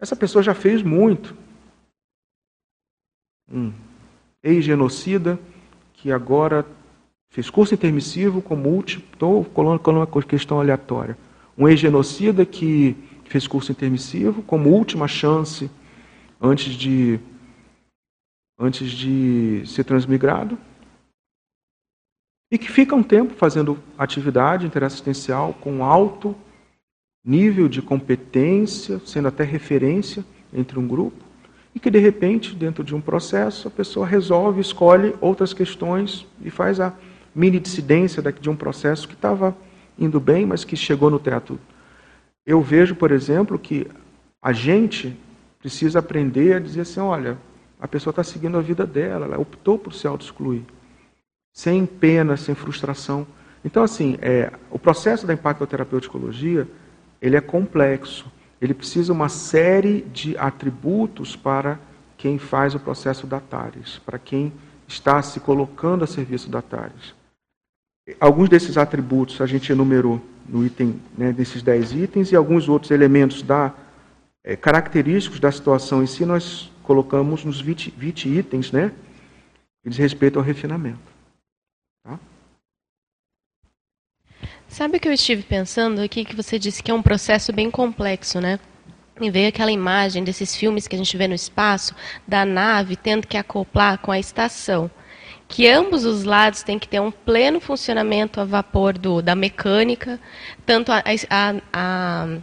Essa 0.00 0.14
pessoa 0.14 0.42
já 0.42 0.54
fez 0.54 0.82
muito. 0.82 1.34
Um 3.50 3.72
ex-genocida 4.42 5.38
que 5.94 6.12
agora 6.12 6.66
fez 7.30 7.48
curso 7.50 7.74
intermissivo 7.74 8.42
como 8.42 8.68
último. 8.68 9.04
Estou 9.12 9.44
colocando 9.44 9.96
uma 9.96 10.22
questão 10.22 10.60
aleatória. 10.60 11.16
Um 11.56 11.66
ex-genocida 11.66 12.44
que 12.44 12.94
fez 13.24 13.46
curso 13.46 13.72
intermissivo 13.72 14.42
como 14.42 14.70
última 14.70 15.08
chance 15.08 15.70
antes 16.40 16.74
de 16.74 17.18
antes 18.58 18.90
de 18.90 19.62
ser 19.66 19.84
transmigrado, 19.84 20.58
e 22.50 22.58
que 22.58 22.70
fica 22.70 22.94
um 22.94 23.02
tempo 23.02 23.34
fazendo 23.34 23.78
atividade 23.96 24.66
interassistencial 24.66 25.52
com 25.54 25.84
alto 25.84 26.34
nível 27.24 27.68
de 27.68 27.82
competência, 27.82 29.00
sendo 29.04 29.28
até 29.28 29.44
referência 29.44 30.24
entre 30.52 30.78
um 30.78 30.88
grupo, 30.88 31.22
e 31.74 31.78
que 31.78 31.90
de 31.90 31.98
repente, 31.98 32.54
dentro 32.54 32.82
de 32.82 32.94
um 32.94 33.00
processo, 33.00 33.68
a 33.68 33.70
pessoa 33.70 34.06
resolve, 34.06 34.60
escolhe 34.60 35.14
outras 35.20 35.52
questões 35.52 36.26
e 36.42 36.50
faz 36.50 36.80
a 36.80 36.94
mini 37.34 37.60
dissidência 37.60 38.22
de 38.22 38.50
um 38.50 38.56
processo 38.56 39.06
que 39.06 39.14
estava 39.14 39.56
indo 39.98 40.18
bem, 40.18 40.46
mas 40.46 40.64
que 40.64 40.74
chegou 40.74 41.10
no 41.10 41.18
teto. 41.18 41.60
Eu 42.46 42.62
vejo, 42.62 42.94
por 42.94 43.10
exemplo, 43.12 43.58
que 43.58 43.86
a 44.42 44.52
gente 44.52 45.14
precisa 45.58 45.98
aprender 45.98 46.54
a 46.54 46.58
dizer 46.58 46.80
assim: 46.80 47.00
olha, 47.00 47.36
a 47.80 47.86
pessoa 47.86 48.10
está 48.10 48.24
seguindo 48.24 48.58
a 48.58 48.60
vida 48.60 48.84
dela, 48.84 49.26
ela 49.26 49.38
optou 49.38 49.78
por 49.78 49.94
se 49.94 50.06
auto-excluir. 50.06 50.62
Sem 51.52 51.86
pena, 51.86 52.36
sem 52.36 52.54
frustração. 52.54 53.26
Então, 53.64 53.82
assim, 53.82 54.18
é, 54.20 54.52
o 54.70 54.78
processo 54.78 55.26
da 55.26 55.34
impactoterapeuticologia, 55.34 56.66
ele 57.20 57.36
é 57.36 57.40
complexo. 57.40 58.30
Ele 58.60 58.74
precisa 58.74 59.12
uma 59.12 59.28
série 59.28 60.02
de 60.02 60.36
atributos 60.36 61.36
para 61.36 61.78
quem 62.16 62.38
faz 62.38 62.74
o 62.74 62.80
processo 62.80 63.26
da 63.26 63.38
TARES, 63.38 64.00
para 64.04 64.18
quem 64.18 64.52
está 64.86 65.22
se 65.22 65.38
colocando 65.38 66.02
a 66.02 66.06
serviço 66.06 66.50
da 66.50 66.60
TARES. 66.60 67.14
Alguns 68.18 68.48
desses 68.48 68.76
atributos 68.76 69.40
a 69.40 69.46
gente 69.46 69.70
enumerou 69.70 70.20
no 70.48 70.64
item, 70.64 71.00
né, 71.16 71.30
desses 71.32 71.62
dez 71.62 71.92
itens, 71.92 72.32
e 72.32 72.36
alguns 72.36 72.68
outros 72.68 72.90
elementos 72.90 73.42
da, 73.42 73.72
é, 74.42 74.56
característicos 74.56 75.38
da 75.38 75.52
situação 75.52 76.02
em 76.02 76.06
si 76.06 76.24
nós 76.24 76.72
colocamos 76.88 77.44
nos 77.44 77.60
20, 77.60 77.90
20 77.90 78.28
itens, 78.30 78.72
né? 78.72 78.90
Que 79.82 79.90
diz 79.90 79.98
respeito 79.98 80.38
ao 80.38 80.44
refinamento. 80.44 80.98
Tá? 82.02 82.18
Sabe 84.66 84.96
o 84.96 85.00
que 85.00 85.06
eu 85.06 85.12
estive 85.12 85.42
pensando 85.42 86.00
aqui, 86.00 86.24
que 86.24 86.34
você 86.34 86.58
disse 86.58 86.82
que 86.82 86.90
é 86.90 86.94
um 86.94 87.02
processo 87.02 87.52
bem 87.52 87.70
complexo, 87.70 88.40
né? 88.40 88.58
E 89.20 89.30
veio 89.30 89.50
aquela 89.50 89.70
imagem 89.70 90.24
desses 90.24 90.56
filmes 90.56 90.88
que 90.88 90.94
a 90.96 90.98
gente 90.98 91.14
vê 91.14 91.28
no 91.28 91.34
espaço, 91.34 91.94
da 92.26 92.46
nave 92.46 92.96
tendo 92.96 93.26
que 93.26 93.36
acoplar 93.36 93.98
com 93.98 94.10
a 94.10 94.18
estação. 94.18 94.90
Que 95.46 95.68
ambos 95.68 96.06
os 96.06 96.24
lados 96.24 96.62
têm 96.62 96.78
que 96.78 96.88
ter 96.88 97.00
um 97.00 97.10
pleno 97.10 97.60
funcionamento 97.60 98.40
a 98.40 98.44
vapor 98.44 98.96
do, 98.96 99.20
da 99.20 99.34
mecânica, 99.34 100.18
tanto 100.64 100.90
a, 100.90 101.02
a, 101.28 101.54
a 101.70 102.38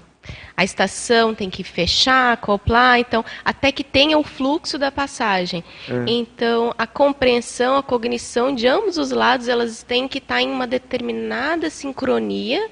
a 0.57 0.63
estação 0.63 1.35
tem 1.35 1.49
que 1.49 1.63
fechar, 1.63 2.33
acoplar, 2.33 2.99
então, 2.99 3.25
até 3.43 3.71
que 3.71 3.83
tenha 3.83 4.17
o 4.17 4.23
fluxo 4.23 4.77
da 4.77 4.91
passagem. 4.91 5.63
É. 5.89 6.05
Então, 6.07 6.73
a 6.77 6.87
compreensão, 6.87 7.75
a 7.75 7.83
cognição 7.83 8.53
de 8.55 8.67
ambos 8.67 8.97
os 8.97 9.11
lados, 9.11 9.47
elas 9.47 9.83
têm 9.83 10.07
que 10.07 10.19
estar 10.19 10.41
em 10.41 10.49
uma 10.49 10.65
determinada 10.65 11.69
sincronia 11.69 12.69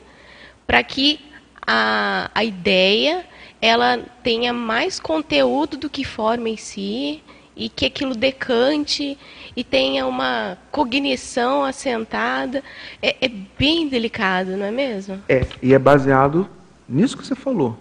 para 0.65 0.81
que 0.81 1.19
a, 1.65 2.31
a 2.33 2.43
ideia 2.43 3.25
ela 3.61 3.99
tenha 4.21 4.53
mais 4.53 4.99
conteúdo 4.99 5.77
do 5.77 5.89
que 5.89 6.03
forma 6.03 6.49
em 6.49 6.57
si 6.57 7.21
e 7.55 7.69
que 7.69 7.85
aquilo 7.85 8.15
decante 8.15 9.17
e 9.55 9.63
tenha 9.63 10.07
uma 10.07 10.57
cognição 10.71 11.63
assentada. 11.63 12.63
É, 13.01 13.15
é 13.21 13.29
bem 13.29 13.87
delicado, 13.87 14.57
não 14.57 14.65
é 14.65 14.71
mesmo? 14.71 15.21
É, 15.29 15.45
e 15.61 15.73
é 15.73 15.79
baseado 15.79 16.49
nisso 16.87 17.17
que 17.17 17.25
você 17.25 17.35
falou, 17.35 17.77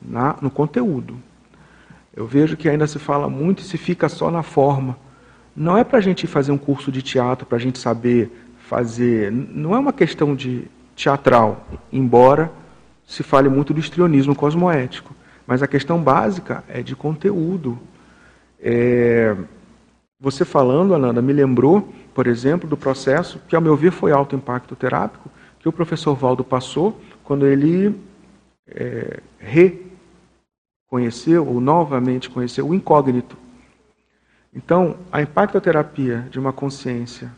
na, 0.00 0.36
no 0.40 0.50
conteúdo. 0.50 1.16
Eu 2.14 2.26
vejo 2.26 2.56
que 2.56 2.68
ainda 2.68 2.86
se 2.86 2.98
fala 2.98 3.28
muito 3.28 3.60
e 3.60 3.64
se 3.64 3.76
fica 3.76 4.08
só 4.08 4.30
na 4.30 4.42
forma. 4.42 4.96
Não 5.54 5.76
é 5.76 5.84
para 5.84 5.98
a 5.98 6.02
gente 6.02 6.26
fazer 6.26 6.52
um 6.52 6.58
curso 6.58 6.90
de 6.90 7.02
teatro, 7.02 7.46
para 7.46 7.56
a 7.56 7.60
gente 7.60 7.78
saber 7.78 8.30
fazer. 8.58 9.30
Não 9.30 9.74
é 9.74 9.78
uma 9.78 9.92
questão 9.92 10.34
de 10.34 10.64
teatral, 10.94 11.66
embora 11.92 12.50
se 13.06 13.22
fale 13.22 13.48
muito 13.48 13.72
do 13.72 13.80
histrionismo 13.80 14.34
cosmoético. 14.34 15.14
Mas 15.46 15.62
a 15.62 15.66
questão 15.66 16.02
básica 16.02 16.64
é 16.68 16.82
de 16.82 16.96
conteúdo. 16.96 17.78
É... 18.60 19.36
Você 20.18 20.44
falando, 20.44 20.94
Ananda, 20.94 21.20
me 21.20 21.32
lembrou, 21.32 21.92
por 22.14 22.26
exemplo, 22.26 22.68
do 22.68 22.76
processo 22.76 23.38
que, 23.46 23.54
ao 23.54 23.62
meu 23.62 23.76
ver, 23.76 23.92
foi 23.92 24.10
alto 24.10 24.34
impacto 24.34 24.74
terápico, 24.74 25.30
que 25.60 25.68
o 25.68 25.72
professor 25.72 26.14
Valdo 26.14 26.42
passou 26.42 26.98
quando 27.22 27.46
ele 27.46 27.94
é, 28.68 29.20
reconheceu 30.88 31.46
ou 31.46 31.60
novamente 31.60 32.28
conheceu 32.28 32.68
o 32.68 32.74
incógnito. 32.74 33.36
Então, 34.52 34.98
a 35.12 35.20
impactoterapia 35.22 36.26
de 36.30 36.38
uma 36.38 36.52
consciência 36.52 37.30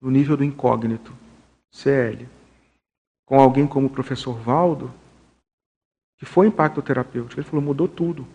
no 0.00 0.10
nível 0.10 0.36
do 0.36 0.44
incógnito, 0.44 1.12
CL, 1.70 2.28
com 3.24 3.40
alguém 3.40 3.66
como 3.66 3.88
o 3.88 3.90
professor 3.90 4.34
Valdo, 4.38 4.92
que 6.18 6.24
foi 6.24 6.46
impacto 6.46 6.80
terapêutico, 6.80 7.40
ele 7.40 7.48
falou, 7.48 7.64
mudou 7.64 7.88
tudo. 7.88 8.26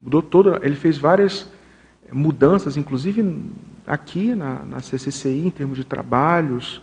Mudou 0.00 0.22
todo, 0.22 0.64
ele 0.64 0.76
fez 0.76 0.96
várias 0.96 1.50
mudanças, 2.10 2.76
inclusive 2.76 3.50
aqui 3.86 4.34
na, 4.34 4.64
na 4.64 4.80
CCCI, 4.80 5.46
em 5.46 5.50
termos 5.50 5.76
de 5.76 5.84
trabalhos. 5.84 6.80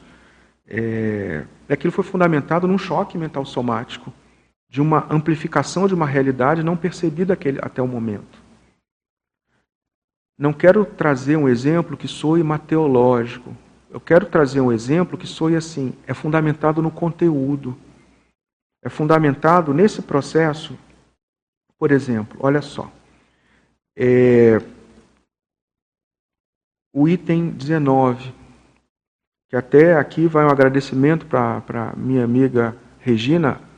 É, 0.67 1.45
aquilo 1.67 1.91
foi 1.91 2.03
fundamentado 2.03 2.67
num 2.67 2.78
choque 2.78 3.17
mental 3.17 3.45
somático 3.45 4.13
de 4.70 4.80
uma 4.80 5.07
amplificação 5.09 5.88
de 5.88 5.95
uma 5.95 6.05
realidade 6.05 6.63
não 6.63 6.78
percebida 6.78 7.38
até 7.61 7.82
o 7.82 7.88
momento. 7.88 8.39
Não 10.38 10.53
quero 10.53 10.86
trazer 10.86 11.36
um 11.36 11.49
exemplo 11.49 11.97
que 11.97 12.07
soe 12.07 12.43
mateológico. 12.43 13.55
Eu 13.89 13.99
quero 13.99 14.28
trazer 14.28 14.61
um 14.61 14.72
exemplo 14.72 15.17
que 15.17 15.26
soe 15.26 15.55
assim, 15.55 15.93
é 16.05 16.13
fundamentado 16.13 16.82
no 16.82 16.91
conteúdo. 16.91 17.76
É 18.84 18.88
fundamentado 18.88 19.74
nesse 19.74 20.03
processo. 20.03 20.78
Por 21.78 21.91
exemplo, 21.91 22.38
olha 22.39 22.61
só. 22.61 22.89
É, 23.97 24.61
o 26.93 27.09
item 27.09 27.49
19, 27.49 28.34
que 29.49 29.55
até 29.55 29.97
aqui 29.97 30.28
vai 30.28 30.45
um 30.45 30.49
agradecimento 30.49 31.26
para 31.26 31.93
minha 31.97 32.24
amiga 32.24 32.78
Regina 32.99 33.68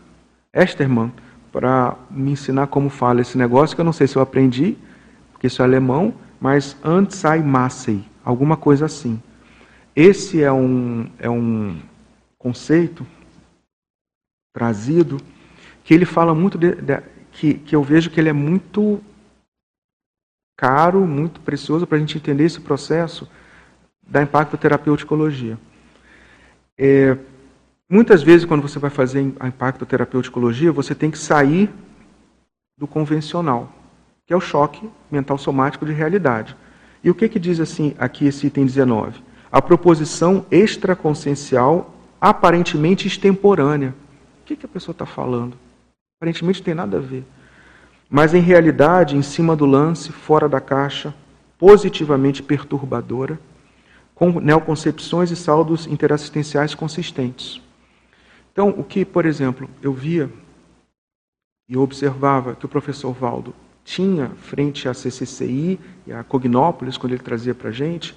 Esterman, 0.53 1.11
para 1.51 1.97
me 2.09 2.31
ensinar 2.31 2.67
como 2.67 2.89
fala 2.89 3.21
esse 3.21 3.37
negócio, 3.37 3.75
que 3.75 3.81
eu 3.81 3.85
não 3.85 3.93
sei 3.93 4.07
se 4.07 4.15
eu 4.15 4.21
aprendi, 4.21 4.77
porque 5.31 5.47
isso 5.47 5.61
é 5.61 5.65
alemão, 5.65 6.13
mas 6.39 6.77
Anzeimassei, 6.83 8.03
alguma 8.23 8.57
coisa 8.57 8.85
assim. 8.85 9.21
Esse 9.95 10.41
é 10.41 10.51
um, 10.51 11.09
é 11.19 11.29
um 11.29 11.79
conceito 12.37 13.05
trazido 14.53 15.17
que 15.83 15.93
ele 15.93 16.05
fala 16.05 16.33
muito 16.33 16.57
de, 16.57 16.75
de, 16.75 17.01
que, 17.31 17.53
que 17.55 17.75
eu 17.75 17.83
vejo 17.83 18.09
que 18.09 18.19
ele 18.19 18.29
é 18.29 18.33
muito 18.33 19.01
caro, 20.57 21.05
muito 21.07 21.39
precioso 21.41 21.87
para 21.87 21.97
a 21.97 21.99
gente 21.99 22.17
entender 22.17 22.45
esse 22.45 22.61
processo 22.61 23.29
da 24.05 24.21
impactoterapeuticologia. 24.21 25.57
É, 26.77 27.17
muitas 27.91 28.23
vezes, 28.23 28.45
quando 28.45 28.61
você 28.61 28.79
vai 28.79 28.89
fazer 28.89 29.33
a 29.37 29.49
impactoterapeuticologia, 29.49 30.71
você 30.71 30.95
tem 30.95 31.11
que 31.11 31.17
sair 31.17 31.69
do 32.77 32.87
convencional, 32.87 33.71
que 34.25 34.33
é 34.33 34.35
o 34.35 34.39
choque 34.39 34.89
mental 35.11 35.37
somático 35.37 35.85
de 35.85 35.91
realidade. 35.91 36.55
E 37.03 37.09
o 37.09 37.15
que, 37.15 37.27
que 37.27 37.37
diz 37.37 37.59
assim 37.59 37.93
aqui 37.99 38.25
esse 38.25 38.47
item 38.47 38.65
19? 38.65 39.21
A 39.51 39.61
proposição 39.61 40.45
extraconsciencial 40.49 41.93
aparentemente 42.19 43.07
extemporânea. 43.07 43.93
O 44.41 44.45
que, 44.45 44.55
que 44.55 44.65
a 44.65 44.69
pessoa 44.69 44.93
está 44.93 45.05
falando? 45.05 45.57
Aparentemente 46.17 46.59
não 46.59 46.65
tem 46.65 46.73
nada 46.73 46.97
a 46.97 47.01
ver. 47.01 47.25
Mas 48.09 48.33
em 48.33 48.39
realidade, 48.39 49.17
em 49.17 49.21
cima 49.21 49.55
do 49.55 49.65
lance, 49.65 50.11
fora 50.11 50.47
da 50.47 50.61
caixa, 50.61 51.13
positivamente 51.57 52.41
perturbadora, 52.41 53.39
com 54.15 54.39
neoconcepções 54.39 55.31
e 55.31 55.35
saldos 55.35 55.87
interassistenciais 55.87 56.73
consistentes. 56.73 57.61
Então, 58.51 58.69
o 58.69 58.83
que, 58.83 59.05
por 59.05 59.25
exemplo, 59.25 59.69
eu 59.81 59.93
via 59.93 60.29
e 61.67 61.77
observava 61.77 62.53
que 62.53 62.65
o 62.65 62.69
professor 62.69 63.13
Valdo 63.13 63.55
tinha 63.83 64.29
frente 64.37 64.89
à 64.89 64.93
CCCI 64.93 65.79
e 66.05 66.11
à 66.11 66.23
Cognópolis, 66.23 66.97
quando 66.97 67.13
ele 67.13 67.23
trazia 67.23 67.55
para 67.55 67.69
a 67.69 67.71
gente, 67.71 68.15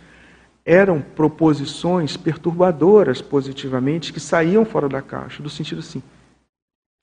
eram 0.64 1.00
proposições 1.00 2.16
perturbadoras 2.16 3.20
positivamente 3.20 4.12
que 4.12 4.20
saíam 4.20 4.64
fora 4.64 4.88
da 4.88 5.00
caixa, 5.02 5.42
do 5.42 5.50
sentido 5.50 5.78
assim: 5.78 6.00
o 6.00 6.02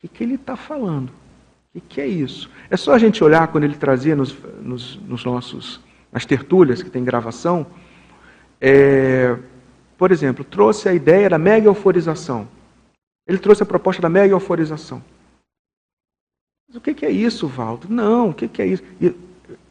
que, 0.02 0.08
que 0.08 0.24
ele 0.24 0.36
está 0.36 0.56
falando? 0.56 1.10
O 1.10 1.80
que, 1.80 1.82
que, 1.82 2.02
é 2.02 2.08
isso? 2.08 2.50
É 2.70 2.76
só 2.76 2.94
a 2.94 2.98
gente 2.98 3.24
olhar 3.24 3.48
quando 3.48 3.64
ele 3.64 3.78
trazia 3.78 4.16
nos, 4.16 4.36
nos, 4.62 4.98
nos 4.98 5.24
nossos, 5.24 5.80
nas 6.12 6.26
tertúlias 6.26 6.84
que 6.84 6.90
tem 6.90 7.04
gravação, 7.04 7.66
é, 8.60 9.38
por 9.98 10.12
exemplo, 10.12 10.44
trouxe 10.44 10.90
a 10.90 10.94
ideia 10.94 11.30
da 11.30 11.38
mega 11.38 11.68
euforização. 11.68 12.48
Ele 13.28 13.38
trouxe 13.38 13.64
a 13.64 13.66
proposta 13.66 14.02
da 14.02 14.10
mega 14.10 14.34
euforização. 14.34 15.02
Mas 16.68 16.76
o 16.76 16.82
que, 16.82 17.06
é 17.06 17.12
isso, 17.12 17.48
Valdo? 17.48 17.88
Não, 17.90 18.30
o 18.30 18.34
que, 18.34 18.62
é 18.62 18.66
isso? 18.66 18.84
E 19.00 19.14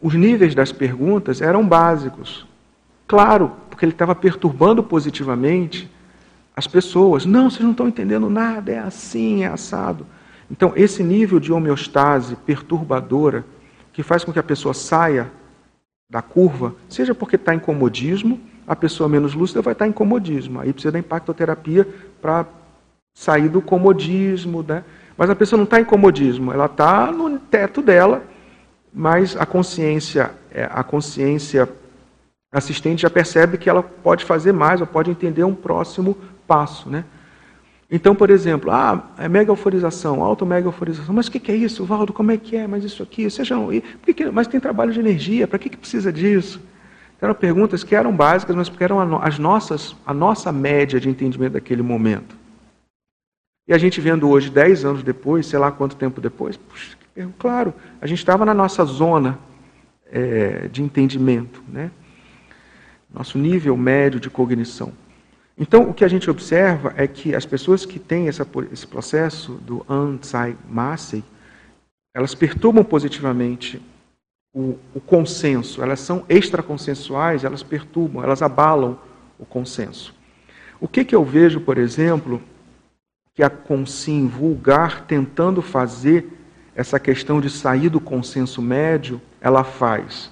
os 0.01 0.15
níveis 0.15 0.55
das 0.55 0.71
perguntas 0.71 1.41
eram 1.41 1.67
básicos. 1.67 2.47
Claro, 3.07 3.53
porque 3.69 3.85
ele 3.85 3.93
estava 3.93 4.15
perturbando 4.15 4.83
positivamente 4.83 5.91
as 6.55 6.67
pessoas. 6.67 7.25
Não, 7.25 7.51
vocês 7.51 7.63
não 7.63 7.71
estão 7.71 7.89
entendendo 7.89 8.29
nada, 8.29 8.71
é 8.71 8.79
assim, 8.79 9.45
é 9.45 9.47
assado. 9.47 10.07
Então, 10.51 10.73
esse 10.77 11.03
nível 11.03 11.41
de 11.41 11.53
homeostase 11.53 12.37
perturbadora, 12.37 13.45
que 13.93 14.03
faz 14.03 14.25
com 14.25 14.33
que 14.33 14.39
a 14.39 14.43
pessoa 14.43 14.75
saia 14.75 15.31
da 16.09 16.21
curva, 16.21 16.75
seja 16.89 17.15
porque 17.15 17.37
está 17.37 17.55
em 17.55 17.59
comodismo, 17.59 18.41
a 18.67 18.77
pessoa 18.77 19.09
menos 19.09 19.33
lúcida 19.33 19.63
vai 19.63 19.73
estar 19.73 19.87
em 19.87 19.93
comodismo. 19.93 20.61
Aí 20.61 20.73
precisa 20.73 20.93
da 20.93 20.99
impactoterapia 20.99 21.89
para 22.21 22.45
sair 23.15 23.49
do 23.49 23.61
comodismo. 23.61 24.65
Né? 24.67 24.85
Mas 25.17 25.31
a 25.31 25.35
pessoa 25.35 25.59
não 25.59 25.65
está 25.65 25.81
em 25.81 25.85
comodismo, 25.85 26.53
ela 26.53 26.67
está 26.67 27.13
no 27.13 27.39
teto 27.39 27.83
dela, 27.83 28.23
mas 28.93 29.37
a 29.37 29.47
consciência, 29.47 30.31
é, 30.51 30.69
a 30.71 30.83
consciência 30.83 31.69
assistente 32.53 33.03
já 33.03 33.11
percebe 33.11 33.59
que 33.59 33.71
ela 33.71 33.83
pode 33.83 34.25
fazer 34.25 34.53
mais, 34.53 34.81
ou 34.81 34.87
pode 34.87 35.11
entender 35.11 35.45
um 35.45 35.55
próximo 35.55 36.17
passo. 36.47 36.91
Né? 36.91 37.05
Então, 37.91 38.15
por 38.15 38.31
exemplo, 38.31 38.71
ah, 38.71 39.11
é 39.19 39.29
mega 39.29 39.51
euforização, 39.51 40.23
auto-mega 40.23 40.67
euforização. 40.67 41.15
Mas 41.15 41.27
o 41.27 41.31
que, 41.31 41.41
que, 41.41 41.53
é 41.53 41.57
isso, 41.57 41.85
Valdo? 41.85 42.13
Como 42.13 42.31
é 42.31 42.37
que 42.37 42.57
é? 42.57 42.67
Mas 42.67 42.85
isso 42.85 43.03
aqui, 43.03 43.29
seja, 43.29 43.57
que, 44.17 44.31
mas 44.31 44.47
tem 44.47 44.61
trabalho 44.61 44.93
de 44.93 45.01
energia, 45.01 45.47
para 45.47 45.59
que, 45.59 45.69
que 45.69 45.77
precisa 45.77 46.13
disso? 46.13 46.61
Eram 47.21 47.35
perguntas 47.35 47.85
que 47.85 47.95
eram 47.95 48.15
básicas, 48.15 48.57
mas 48.57 48.69
porque 48.69 48.85
eram 48.85 49.21
as 49.21 49.39
nossas, 49.39 49.95
a 50.07 50.15
nossa 50.15 50.51
média 50.51 50.99
de 50.99 51.09
entendimento 51.09 51.53
daquele 51.53 51.83
momento. 51.83 52.40
E 53.71 53.73
a 53.73 53.79
gente 53.79 54.01
vendo 54.01 54.29
hoje, 54.29 54.51
dez 54.51 54.85
anos 54.85 55.01
depois, 55.01 55.47
sei 55.47 55.57
lá 55.57 55.71
quanto 55.71 55.95
tempo 55.95 56.21
depois, 56.21 56.57
puxa, 56.57 56.97
claro, 57.39 57.73
a 58.01 58.07
gente 58.09 58.19
estava 58.19 58.45
na 58.45 58.53
nossa 58.53 58.85
zona 58.85 59.39
é, 60.11 60.67
de 60.67 60.83
entendimento, 60.83 61.63
né? 61.69 61.93
nosso 63.15 63.39
nível 63.39 63.77
médio 63.77 64.19
de 64.19 64.29
cognição. 64.29 64.93
Então, 65.57 65.89
o 65.89 65.95
que 65.95 66.05
a 66.05 66.09
gente 66.09 66.29
observa 66.29 66.93
é 66.97 67.07
que 67.07 67.33
as 67.33 67.47
pessoas 67.47 67.87
que 67.87 68.01
têm 68.01 68.27
essa, 68.27 68.45
esse 68.73 68.89
processo 68.89 69.53
do 69.53 69.87
Anzai-Massey, 69.89 71.23
elas 72.13 72.35
perturbam 72.35 72.83
positivamente 72.83 73.81
o, 74.53 74.77
o, 74.93 75.01
consenso, 75.01 75.81
elas 75.81 76.01
são 76.01 76.25
extraconsensuais, 76.29 77.45
elas 77.45 77.63
perturbam, 77.63 78.21
elas 78.21 78.43
abalam 78.43 78.99
o 79.39 79.47
consenso. 79.47 80.13
O 80.81 80.89
que, 80.89 81.05
que 81.05 81.15
eu 81.15 81.25
vejo, 81.25 81.61
por 81.61 81.79
exemplo, 81.79 82.43
que 83.41 83.45
a 83.45 83.49
Consim 83.49 84.29
vulgar, 84.29 85.07
tentando 85.07 85.63
fazer 85.63 86.31
essa 86.75 87.01
questão 87.01 87.41
de 87.41 87.49
sair 87.49 87.89
do 87.89 87.99
consenso 87.99 88.61
médio, 88.61 89.19
ela 89.41 89.65
faz? 89.65 90.31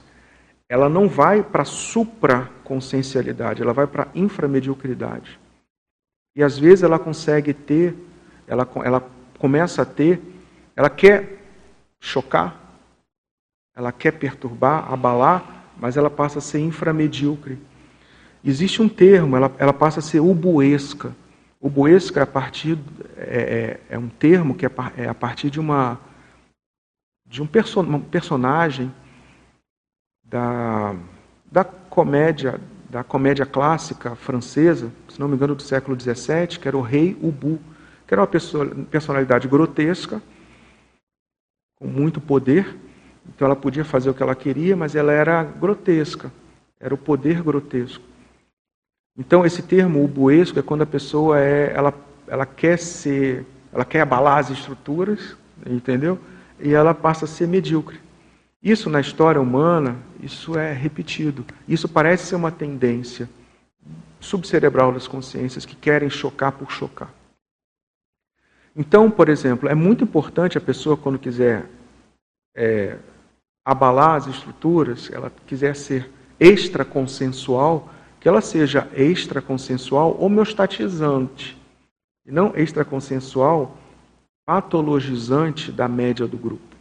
Ela 0.69 0.91
não 0.91 1.09
vai 1.09 1.43
para 1.43 1.65
supra 1.65 2.51
consciencialidade, 2.65 3.63
ela 3.63 3.73
vai 3.73 3.87
para 3.87 4.03
a 4.03 4.09
inframediocridade. 4.15 5.41
E 6.37 6.43
às 6.43 6.59
vezes 6.59 6.83
ela 6.83 6.99
consegue 6.99 7.55
ter, 7.55 7.97
ela, 8.47 8.69
ela 8.85 9.03
começa 9.39 9.81
a 9.81 9.87
ter, 9.87 10.21
ela 10.77 10.91
quer 10.91 11.43
chocar, 11.99 12.61
ela 13.75 13.91
quer 13.91 14.13
perturbar, 14.13 14.93
abalar, 14.93 15.65
mas 15.79 15.97
ela 15.97 16.11
passa 16.11 16.41
a 16.41 16.43
ser 16.43 16.59
inframedíocre. 16.59 17.59
Existe 18.45 18.83
um 18.83 18.89
termo, 18.89 19.35
ela, 19.35 19.51
ela 19.59 19.73
passa 19.73 20.01
a 20.01 20.03
ser 20.03 20.21
ubuesca. 20.21 21.17
Ubuesca 21.61 22.21
é 22.21 22.23
a 22.23 22.27
partir 22.27 22.79
é, 23.17 23.81
é, 23.91 23.95
é 23.95 23.99
um 23.99 24.09
termo 24.09 24.55
que 24.55 24.65
é, 24.65 24.71
é, 24.97 25.09
a 25.09 25.15
partir 25.15 25.51
de 25.51 25.59
uma 25.59 25.99
de 27.27 27.43
um, 27.43 27.47
perso 27.47 27.81
um 27.81 28.01
personagem 28.01 28.93
da 30.25 30.95
da 31.51 31.65
comédia, 31.65 32.61
da 32.89 33.03
comédia 33.03 33.47
clássica 33.47 34.15
francesa, 34.15 34.93
se 35.09 35.19
não 35.19 35.29
me 35.29 35.35
engano 35.35 35.55
do 35.55 35.63
século 35.63 35.99
XVII, 35.99 36.59
que 36.61 36.69
era 36.69 36.77
o 36.77 36.83
rei 36.83 37.19
Ubu, 37.23 37.59
que 38.07 38.15
era 38.15 38.21
uma 38.21 38.27
pessoa, 38.27 38.67
personalidade 38.91 39.49
grotesca, 39.49 40.23
com 41.77 41.87
muito 41.87 42.21
poder, 42.21 42.77
então 43.29 43.47
ela 43.47 43.57
podia 43.57 43.85
fazer 43.85 44.11
o 44.11 44.15
que 44.15 44.23
ela 44.23 44.35
queria, 44.35 44.77
mas 44.77 44.95
ela 44.95 45.13
era 45.13 45.43
grotesca, 45.43 46.33
era 46.79 46.95
o 46.95 46.99
poder 46.99 47.43
grotesco. 47.43 48.05
Então 49.19 49.45
esse 49.45 49.63
termo 49.63 50.05
ubuesco 50.05 50.59
é 50.61 50.63
quando 50.63 50.83
a 50.83 50.87
pessoa 50.87 51.41
é, 51.41 51.73
ela, 51.75 51.93
ela 52.29 52.47
quer 52.47 52.79
ser, 52.79 53.45
ela 53.73 53.85
quer 53.85 54.03
abalar 54.03 54.39
as 54.39 54.51
estruturas, 54.51 55.37
entendeu? 55.67 56.19
E 56.61 56.73
ela 56.73 56.95
passa 56.95 57.25
a 57.25 57.29
ser 57.29 57.49
medíocre. 57.49 58.01
Isso 58.63 58.89
na 58.89 59.01
história 59.01 59.41
humana, 59.41 59.97
isso 60.23 60.57
é 60.57 60.73
repetido. 60.73 61.45
Isso 61.67 61.89
parece 61.89 62.27
ser 62.27 62.37
uma 62.37 62.53
tendência 62.53 63.29
subcerebral 64.21 64.93
das 64.93 65.09
consciências 65.09 65.65
que 65.65 65.77
querem 65.77 66.11
chocar 66.11 66.53
por 66.53 66.71
chocar. 66.71 67.13
Então, 68.75 69.11
por 69.11 69.29
exemplo, 69.29 69.69
é 69.69 69.75
muito 69.75 70.05
importante 70.05 70.57
a 70.57 70.61
pessoa, 70.61 70.97
quando 70.97 71.19
quiser 71.19 71.67
é, 72.55 72.97
abalar 73.65 74.17
as 74.17 74.27
estruturas, 74.29 75.11
ela 75.13 75.33
quiser 75.47 75.75
ser 75.75 76.09
extraconsensual, 76.39 77.93
que 78.29 78.31
ela 78.31 78.43
seja 78.43 78.87
extraconsensual 78.95 80.23
homeostatizante, 80.23 81.57
e 82.27 82.31
não 82.31 82.53
extraconsensual 82.55 83.75
patologizante 84.45 85.73
da 85.73 85.89
média 85.89 86.27
do 86.27 86.37
grupo. 86.37 86.77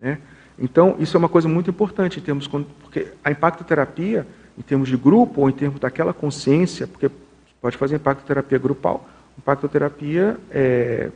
Né? 0.00 0.20
Então, 0.58 0.96
isso 0.98 1.16
é 1.16 1.18
uma 1.18 1.28
coisa 1.28 1.46
muito 1.46 1.70
importante 1.70 2.18
em 2.18 2.22
termos 2.22 2.48
porque 2.48 3.12
a 3.22 3.30
impactoterapia, 3.30 4.26
em 4.58 4.62
termos 4.62 4.88
de 4.88 4.96
grupo 4.96 5.42
ou 5.42 5.48
em 5.48 5.52
termos 5.52 5.78
daquela 5.78 6.12
consciência, 6.12 6.84
porque 6.84 7.08
pode 7.60 7.76
fazer 7.76 7.94
impactoterapia 7.94 8.58
grupal, 8.58 9.08
impactoterapia 9.38 10.36
é, 10.50 11.12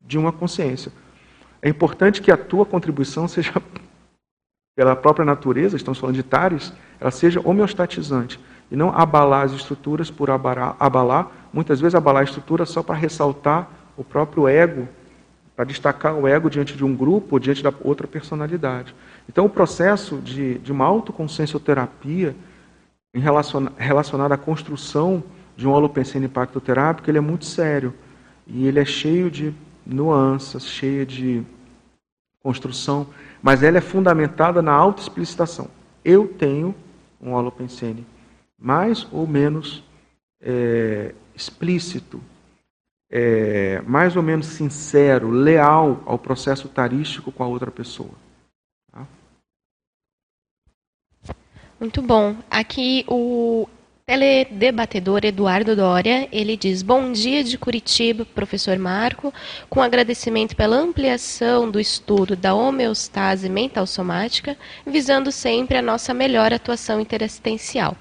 de 0.00 0.16
uma 0.16 0.32
consciência. 0.32 0.90
É 1.60 1.68
importante 1.68 2.22
que 2.22 2.32
a 2.32 2.38
tua 2.38 2.64
contribuição 2.64 3.28
seja 3.28 3.52
pela 4.74 4.96
própria 4.96 5.26
natureza, 5.26 5.76
estamos 5.76 5.98
falando 5.98 6.16
de 6.16 6.22
tares, 6.22 6.72
ela 6.98 7.10
seja 7.10 7.38
homeostatizante 7.46 8.40
e 8.72 8.76
não 8.76 8.88
abalar 8.88 9.44
as 9.44 9.52
estruturas 9.52 10.10
por 10.10 10.30
abalar, 10.30 10.74
abalar 10.80 11.30
muitas 11.52 11.78
vezes 11.78 11.94
abalar 11.94 12.22
a 12.22 12.24
estrutura 12.24 12.64
só 12.64 12.82
para 12.82 12.94
ressaltar 12.94 13.68
o 13.98 14.02
próprio 14.02 14.48
ego, 14.48 14.88
para 15.54 15.66
destacar 15.66 16.14
o 16.14 16.26
ego 16.26 16.48
diante 16.48 16.74
de 16.74 16.82
um 16.82 16.96
grupo 16.96 17.38
diante 17.38 17.62
da 17.62 17.70
outra 17.84 18.08
personalidade. 18.08 18.94
Então, 19.28 19.44
o 19.44 19.50
processo 19.50 20.16
de, 20.16 20.58
de 20.60 20.72
uma 20.72 20.86
autoconsciencioterapia 20.86 22.34
em 23.12 23.20
relacion, 23.20 23.66
à 24.32 24.36
construção 24.38 25.22
de 25.54 25.68
um 25.68 25.72
holopensene 25.72 26.24
impactoterápico, 26.24 27.10
ele 27.10 27.18
é 27.18 27.20
muito 27.20 27.44
sério. 27.44 27.92
E 28.46 28.66
ele 28.66 28.80
é 28.80 28.86
cheio 28.86 29.30
de 29.30 29.52
nuances, 29.84 30.64
cheio 30.64 31.04
de 31.04 31.42
construção, 32.42 33.06
mas 33.42 33.62
ela 33.62 33.76
é 33.76 33.82
fundamentada 33.82 34.62
na 34.62 34.72
autoexplicitação. 34.72 35.68
Eu 36.02 36.26
tenho 36.26 36.74
um 37.20 37.34
holopensene 37.34 38.06
mais 38.62 39.06
ou 39.10 39.26
menos 39.26 39.82
é, 40.40 41.12
explícito, 41.34 42.22
é, 43.10 43.80
mais 43.82 44.14
ou 44.14 44.22
menos 44.22 44.46
sincero, 44.46 45.30
leal 45.30 46.00
ao 46.06 46.16
processo 46.16 46.68
tarístico 46.68 47.32
com 47.32 47.42
a 47.42 47.46
outra 47.48 47.70
pessoa. 47.72 48.14
Tá? 48.92 49.04
Muito 51.80 52.00
bom. 52.00 52.36
Aqui 52.48 53.04
o 53.08 53.68
teledebatedor 54.06 55.24
Eduardo 55.24 55.74
Dória, 55.74 56.28
ele 56.30 56.56
diz: 56.56 56.82
Bom 56.82 57.10
dia 57.10 57.42
de 57.42 57.58
Curitiba, 57.58 58.24
professor 58.24 58.78
Marco, 58.78 59.34
com 59.68 59.82
agradecimento 59.82 60.54
pela 60.54 60.76
ampliação 60.76 61.68
do 61.68 61.80
estudo 61.80 62.36
da 62.36 62.54
homeostase 62.54 63.48
mental 63.48 63.88
somática, 63.88 64.56
visando 64.86 65.32
sempre 65.32 65.76
a 65.76 65.82
nossa 65.82 66.14
melhor 66.14 66.52
atuação 66.52 67.00
interassistencial. 67.00 67.96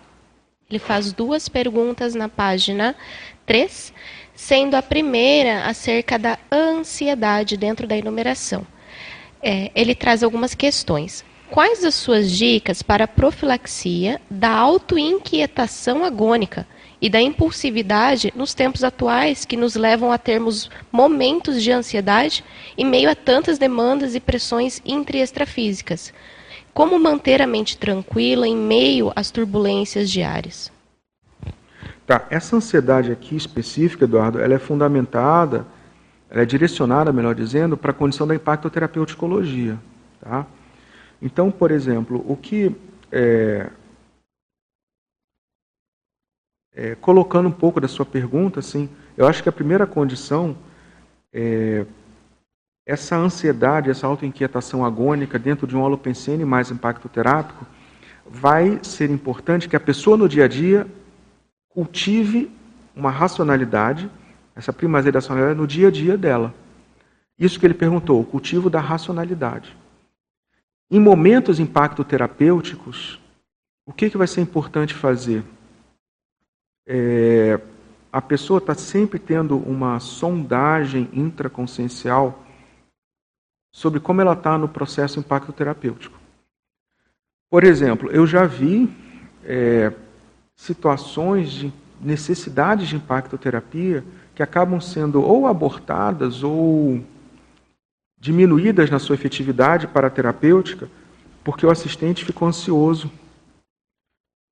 Ele 0.72 0.80
faz 0.80 1.12
duas 1.12 1.50
perguntas 1.50 2.16
na 2.16 2.30
página 2.30 2.96
3, 3.46 3.94
sendo 4.34 4.76
a 4.76 4.82
primeira 4.82 5.66
acerca 5.66 6.18
da 6.18 6.40
ansiedade 6.50 7.58
dentro 7.58 7.86
da 7.86 7.98
enumeração. 7.98 8.66
É, 9.44 9.70
ele 9.76 9.94
traz 9.94 10.24
algumas 10.24 10.56
questões. 10.56 11.26
Quais 11.50 11.84
as 11.84 11.96
suas 11.96 12.32
dicas 12.32 12.82
para 12.82 13.04
a 13.04 13.08
profilaxia 13.08 14.22
da 14.30 14.50
autoinquietação 14.50 16.06
agônica 16.06 16.66
e 17.02 17.10
da 17.10 17.20
impulsividade 17.20 18.32
nos 18.34 18.54
tempos 18.54 18.82
atuais 18.82 19.44
que 19.44 19.58
nos 19.58 19.76
levam 19.76 20.10
a 20.10 20.18
termos 20.18 20.70
momentos 20.90 21.62
de 21.62 21.70
ansiedade 21.70 22.46
em 22.78 22.86
meio 22.86 23.10
a 23.10 23.16
tantas 23.16 23.58
demandas 23.58 24.16
e 24.16 24.22
pressões 24.22 24.82
intra 24.86 25.18
e 25.18 25.22
extrafísicas? 25.22 26.14
Como 26.74 26.98
manter 27.00 27.42
a 27.42 27.48
mente 27.48 27.78
tranquila 27.78 28.48
em 28.48 28.56
meio 28.56 29.12
às 29.16 29.30
turbulências 29.30 30.10
diárias? 30.10 30.72
Tá, 32.08 32.26
essa 32.30 32.56
ansiedade 32.56 33.12
aqui 33.12 33.36
específica, 33.36 34.06
Eduardo, 34.06 34.40
ela 34.40 34.54
é 34.54 34.60
fundamentada, 34.60 35.66
ela 36.30 36.42
é 36.42 36.46
direcionada, 36.46 37.12
melhor 37.12 37.36
dizendo, 37.36 37.76
para 37.76 37.92
a 37.92 37.94
condição 37.94 38.26
da 38.26 38.36
impactoterapeuticologia, 38.36 39.78
tá? 40.20 40.46
Então, 41.22 41.52
por 41.52 41.72
exemplo, 41.72 42.24
o 42.28 42.36
que 42.36 42.76
é, 43.12 43.70
é, 46.74 46.96
colocando 46.96 47.48
um 47.48 47.52
pouco 47.52 47.80
da 47.80 47.88
sua 47.88 48.06
pergunta, 48.06 48.60
assim, 48.60 48.90
eu 49.16 49.28
acho 49.28 49.44
que 49.44 49.50
a 49.50 49.52
primeira 49.52 49.86
condição 49.86 50.58
é 51.34 51.86
essa 52.86 53.16
ansiedade, 53.16 53.90
essa 53.90 54.08
autoinquietação 54.08 54.84
agônica 54.84 55.38
dentro 55.38 55.68
de 55.68 55.76
um 55.76 55.82
holopensene 55.82 56.44
mais 56.44 56.72
impacto 56.72 57.08
terápico, 57.08 57.66
vai 58.26 58.80
ser 58.84 59.10
importante 59.10 59.70
que 59.70 59.76
a 59.76 59.80
pessoa 59.80 60.18
no 60.18 60.28
dia 60.28 60.46
a 60.46 60.48
dia 60.48 60.88
cultive 61.70 62.52
uma 62.96 63.12
racionalidade, 63.12 64.10
essa 64.56 64.74
primazia 64.74 65.12
da 65.12 65.20
racionalidade 65.20 65.60
no 65.60 65.68
dia 65.68 65.88
a 65.88 65.92
dia 65.92 66.18
dela. 66.18 66.54
Isso 67.38 67.60
que 67.60 67.66
ele 67.66 67.74
perguntou, 67.74 68.22
o 68.22 68.26
cultivo 68.26 68.70
da 68.70 68.80
racionalidade. 68.80 69.76
Em 70.90 71.00
momentos 71.00 71.60
impacto-terapêuticos, 71.60 73.20
o 73.86 73.94
que, 73.94 74.10
que 74.10 74.18
vai 74.18 74.28
ser 74.28 74.42
importante 74.42 74.94
fazer? 74.94 75.44
É, 76.86 77.60
a 78.12 78.22
pessoa 78.22 78.58
está 78.58 78.76
sempre 78.76 79.18
tendo 79.18 79.58
uma 79.58 80.00
sondagem 80.00 81.10
intraconsciencial 81.14 82.44
sobre 83.72 84.00
como 84.00 84.22
ela 84.22 84.34
está 84.34 84.58
no 84.58 84.68
processo 84.68 85.20
impacto-terapêutico. 85.20 86.20
Por 87.50 87.64
exemplo, 87.64 88.10
eu 88.12 88.26
já 88.28 88.46
vi 88.46 88.90
é, 89.44 89.94
situações 90.56 91.52
de 91.52 91.74
necessidades 92.02 92.88
de 92.88 92.96
impactoterapia 92.96 94.04
que 94.34 94.42
acabam 94.42 94.80
sendo 94.80 95.22
ou 95.22 95.46
abortadas 95.46 96.44
ou 96.44 97.04
diminuídas 98.20 98.90
na 98.90 99.00
sua 99.00 99.16
efetividade 99.16 99.88
para 99.88 100.08
a 100.08 100.10
terapêutica, 100.12 100.90
porque 101.44 101.66
o 101.66 101.72
assistente 101.72 102.26
ficou 102.26 102.48
ansioso. 102.48 103.12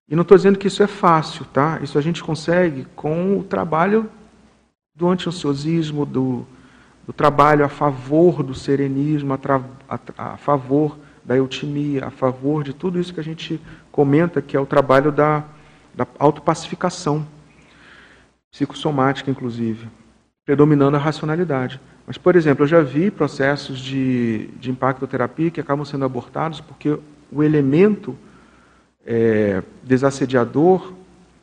E 0.09 0.15
não 0.15 0.23
estou 0.23 0.35
dizendo 0.35 0.57
que 0.57 0.67
isso 0.67 0.81
é 0.81 0.87
fácil, 0.87 1.45
tá? 1.45 1.79
Isso 1.83 1.97
a 1.97 2.01
gente 2.01 2.23
consegue 2.23 2.85
com 2.95 3.37
o 3.37 3.43
trabalho 3.43 4.09
do 4.95 5.07
anti-ansiosismo, 5.07 6.05
do, 6.05 6.47
do 7.09 7.13
trabalho 7.13 7.65
a 7.65 7.69
favor 7.69 8.43
do 8.43 8.53
serenismo, 8.53 9.33
a, 9.33 9.99
a, 10.15 10.37
favor 10.37 10.95
da 11.25 11.35
eutimia, 11.35 12.05
a 12.05 12.11
favor 12.11 12.63
de 12.63 12.71
tudo 12.71 12.99
isso 12.99 13.11
que 13.11 13.19
a 13.19 13.23
gente 13.23 13.59
comenta, 13.91 14.43
que 14.43 14.55
é 14.55 14.59
o 14.59 14.65
trabalho 14.67 15.11
da, 15.11 15.43
da 15.95 16.05
autopacificação, 16.19 17.25
psicossomática, 18.51 19.31
inclusive, 19.31 19.87
predominando 20.45 20.97
a 20.97 20.99
racionalidade. 20.99 21.81
Mas, 22.05 22.15
por 22.15 22.35
exemplo, 22.35 22.65
eu 22.65 22.67
já 22.67 22.81
vi 22.81 23.09
processos 23.09 23.79
de, 23.79 24.45
de 24.59 24.69
impactoterapia 24.69 25.49
que 25.49 25.59
acabam 25.59 25.85
sendo 25.85 26.05
abortados 26.05 26.61
porque 26.61 26.99
o 27.31 27.41
elemento 27.41 28.15
é, 29.03 29.63
desassediador 29.81 30.93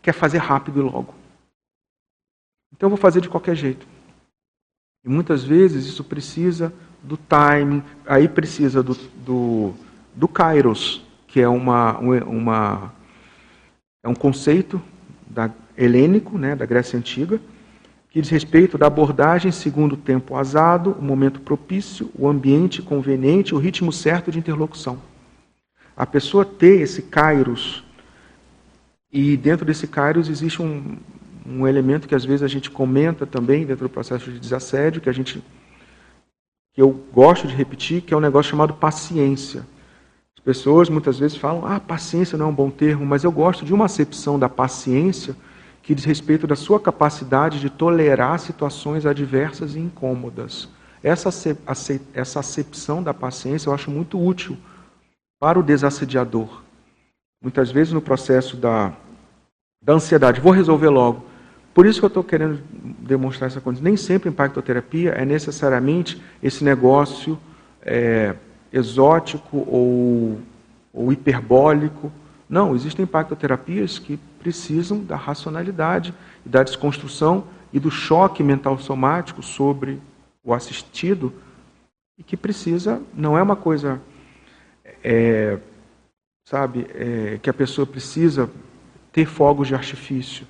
quer 0.01 0.13
fazer 0.13 0.39
rápido 0.39 0.79
e 0.79 0.83
logo. 0.85 1.13
Então, 2.73 2.87
eu 2.87 2.91
vou 2.91 2.99
fazer 2.99 3.21
de 3.21 3.29
qualquer 3.29 3.57
jeito. 3.57 3.96
E 5.07 5.09
muitas 5.09 5.45
vezes 5.45 5.87
isso 5.87 6.03
precisa 6.03 6.73
do 7.01 7.17
timing, 7.17 7.81
aí 8.05 8.27
precisa 8.27 8.83
do, 8.83 8.99
do, 9.25 9.73
do 10.13 10.27
kairos, 10.27 11.01
que 11.29 11.41
é, 11.41 11.49
uma, 11.49 11.97
uma, 11.99 12.93
é 14.03 14.09
um 14.09 14.15
conceito 14.17 14.83
da, 15.31 15.49
helênico, 15.79 16.37
né, 16.37 16.57
da 16.57 16.67
Grécia 16.67 16.99
Antiga, 16.99 17.41
que 18.11 18.21
diz 18.21 18.29
respeito 18.29 18.77
da 18.77 18.89
abordagem 18.89 19.53
segundo 19.53 19.93
o 19.93 19.97
tempo 19.97 20.35
azado, 20.35 20.97
o 20.99 21.03
momento 21.03 21.41
propício, 21.41 22.11
o 22.19 22.27
ambiente 22.27 22.83
conveniente, 22.83 23.55
o 23.55 23.59
ritmo 23.59 23.93
certo 23.93 24.33
de 24.33 24.41
interlocução. 24.41 24.99
A 25.97 26.05
pessoa 26.05 26.45
ter 26.45 26.81
esse 26.81 27.03
kairos, 27.03 27.85
e 29.13 29.37
dentro 29.37 29.65
desse 29.65 29.87
kairos 29.87 30.29
existe 30.29 30.61
um, 30.61 30.97
um 31.49 31.67
elemento 31.67 32.09
que 32.09 32.15
às 32.15 32.25
vezes 32.25 32.43
a 32.43 32.49
gente 32.49 32.71
comenta 32.71 33.27
também 33.27 33.65
dentro 33.65 33.89
do 33.89 33.93
processo 33.93 34.31
de 34.31 34.39
desassédio, 34.39 35.01
que 35.01 35.09
a 35.09 35.13
gente 35.13 35.43
que 36.75 36.83
eu 36.83 36.91
gosto 37.13 37.49
de 37.49 37.55
repetir, 37.55 38.03
que 38.03 38.13
é 38.13 38.17
um 38.17 38.21
negócio 38.21 38.51
chamado 38.51 38.75
paciência. 38.75 39.67
As 40.37 40.45
pessoas 40.45 40.91
muitas 40.91 41.19
vezes 41.19 41.37
falam: 41.37 41.65
"Ah, 41.65 41.81
paciência 41.81 42.37
não 42.37 42.47
é 42.47 42.49
um 42.49 42.55
bom 42.55 42.71
termo", 42.71 43.07
mas 43.07 43.25
eu 43.25 43.33
gosto 43.33 43.65
de 43.65 43.73
uma 43.73 43.87
acepção 43.87 44.39
da 44.39 44.49
paciência 44.49 45.35
que 45.83 45.95
diz 45.95 46.05
respeito 46.05 46.47
da 46.47 46.57
sua 46.57 46.81
capacidade 46.81 47.61
de 47.61 47.71
tolerar 47.71 48.39
situações 48.41 49.07
adversas 49.07 49.77
e 49.77 49.79
incômodas. 49.79 50.69
Essa, 51.03 51.31
essa 52.13 52.41
acepção 52.41 53.01
da 53.01 53.15
paciência 53.15 53.69
eu 53.69 53.75
acho 53.75 53.91
muito 53.91 54.21
útil 54.21 54.57
para 55.39 55.59
o 55.59 55.63
desassediador. 55.63 56.63
Muitas 57.41 57.71
vezes 57.71 57.93
no 57.93 58.01
processo 58.01 58.57
da, 58.57 58.93
da 59.81 59.93
ansiedade, 59.93 60.41
vou 60.41 60.51
resolver 60.51 60.89
logo. 60.89 61.25
Por 61.77 61.85
isso 61.85 61.99
que 61.99 62.07
eu 62.07 62.09
estou 62.09 62.25
querendo 62.25 62.59
demonstrar 63.01 63.49
essa 63.49 63.61
coisa. 63.61 63.83
Nem 63.83 63.99
sempre 63.99 64.31
impactoterapia 64.31 65.11
é 65.11 65.27
necessariamente 65.27 66.19
esse 66.43 66.65
negócio 66.65 67.39
é, 67.83 68.35
exótico 68.73 69.59
ou, 69.69 70.41
ou 70.91 71.13
hiperbólico. 71.13 72.11
Não, 72.49 72.75
existem 72.75 73.03
impactoterapias 73.03 73.99
que 73.99 74.19
precisam 74.41 75.05
da 75.05 75.17
racionalidade 75.17 76.15
da 76.47 76.63
desconstrução 76.63 77.45
e 77.71 77.79
do 77.79 77.91
choque 77.91 78.43
mental 78.43 78.79
somático 78.79 79.43
sobre 79.43 80.01
o 80.43 80.55
assistido 80.55 81.31
e 82.17 82.23
que 82.23 82.39
precisa, 82.39 83.03
não 83.13 83.37
é 83.37 83.43
uma 83.43 83.55
coisa, 83.55 84.01
é, 85.05 85.59
sabe, 86.43 86.87
é, 86.95 87.39
que 87.43 87.51
a 87.51 87.55
pessoa 87.55 87.87
precisa 87.87 88.49
ter 89.13 89.27
fogos 89.27 89.69
de 89.69 89.75
artifício. 89.75 90.47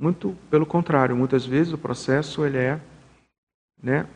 Muito 0.00 0.34
pelo 0.50 0.64
contrário, 0.64 1.14
muitas 1.14 1.44
vezes 1.44 1.72
o 1.72 1.78
processo 1.78 2.44
ele 2.44 2.56
é, 2.56 2.80
né, 3.80 4.06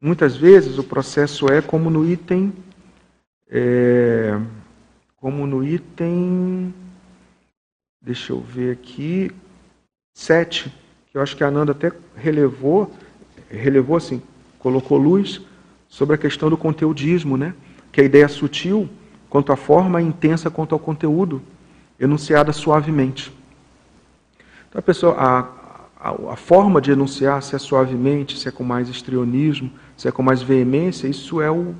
muitas 0.00 0.36
vezes 0.36 0.78
o 0.78 0.84
processo 0.84 1.48
é 1.48 1.62
como 1.62 1.88
no 1.88 2.08
item 2.08 2.52
é, 3.50 4.38
como 5.16 5.46
no 5.46 5.64
item. 5.64 6.72
Deixa 8.00 8.32
eu 8.32 8.40
ver 8.40 8.72
aqui. 8.72 9.30
7, 10.14 10.72
que 11.10 11.16
eu 11.16 11.22
acho 11.22 11.36
que 11.36 11.44
a 11.44 11.48
Ananda 11.48 11.72
até 11.72 11.92
relevou, 12.16 12.92
relevou 13.48 13.96
assim, 13.96 14.20
colocou 14.58 14.98
luz 14.98 15.40
sobre 15.88 16.16
a 16.16 16.18
questão 16.18 16.50
do 16.50 16.56
conteudismo, 16.56 17.36
né? 17.36 17.54
Que 17.92 18.00
é 18.00 18.02
a 18.02 18.06
ideia 18.06 18.28
sutil 18.28 18.88
quanto 19.28 19.52
à 19.52 19.56
forma 19.56 20.02
e 20.02 20.04
intensa 20.04 20.50
quanto 20.50 20.74
ao 20.74 20.78
conteúdo, 20.78 21.42
enunciada 22.00 22.52
suavemente. 22.52 23.32
Então 24.68 24.78
a 24.78 24.82
pessoa, 24.82 25.14
a, 25.14 25.38
a, 25.98 26.32
a, 26.32 26.36
forma 26.36 26.80
de 26.80 26.90
enunciar, 26.90 27.42
se 27.42 27.56
é 27.56 27.58
suavemente, 27.58 28.38
se 28.38 28.48
é 28.48 28.50
com 28.50 28.64
mais 28.64 28.88
estrionismo, 28.88 29.72
se 29.96 30.08
é 30.08 30.12
com 30.12 30.22
mais 30.22 30.42
veemência, 30.42 31.08
isso 31.08 31.40
é 31.40 31.50
o 31.50 31.74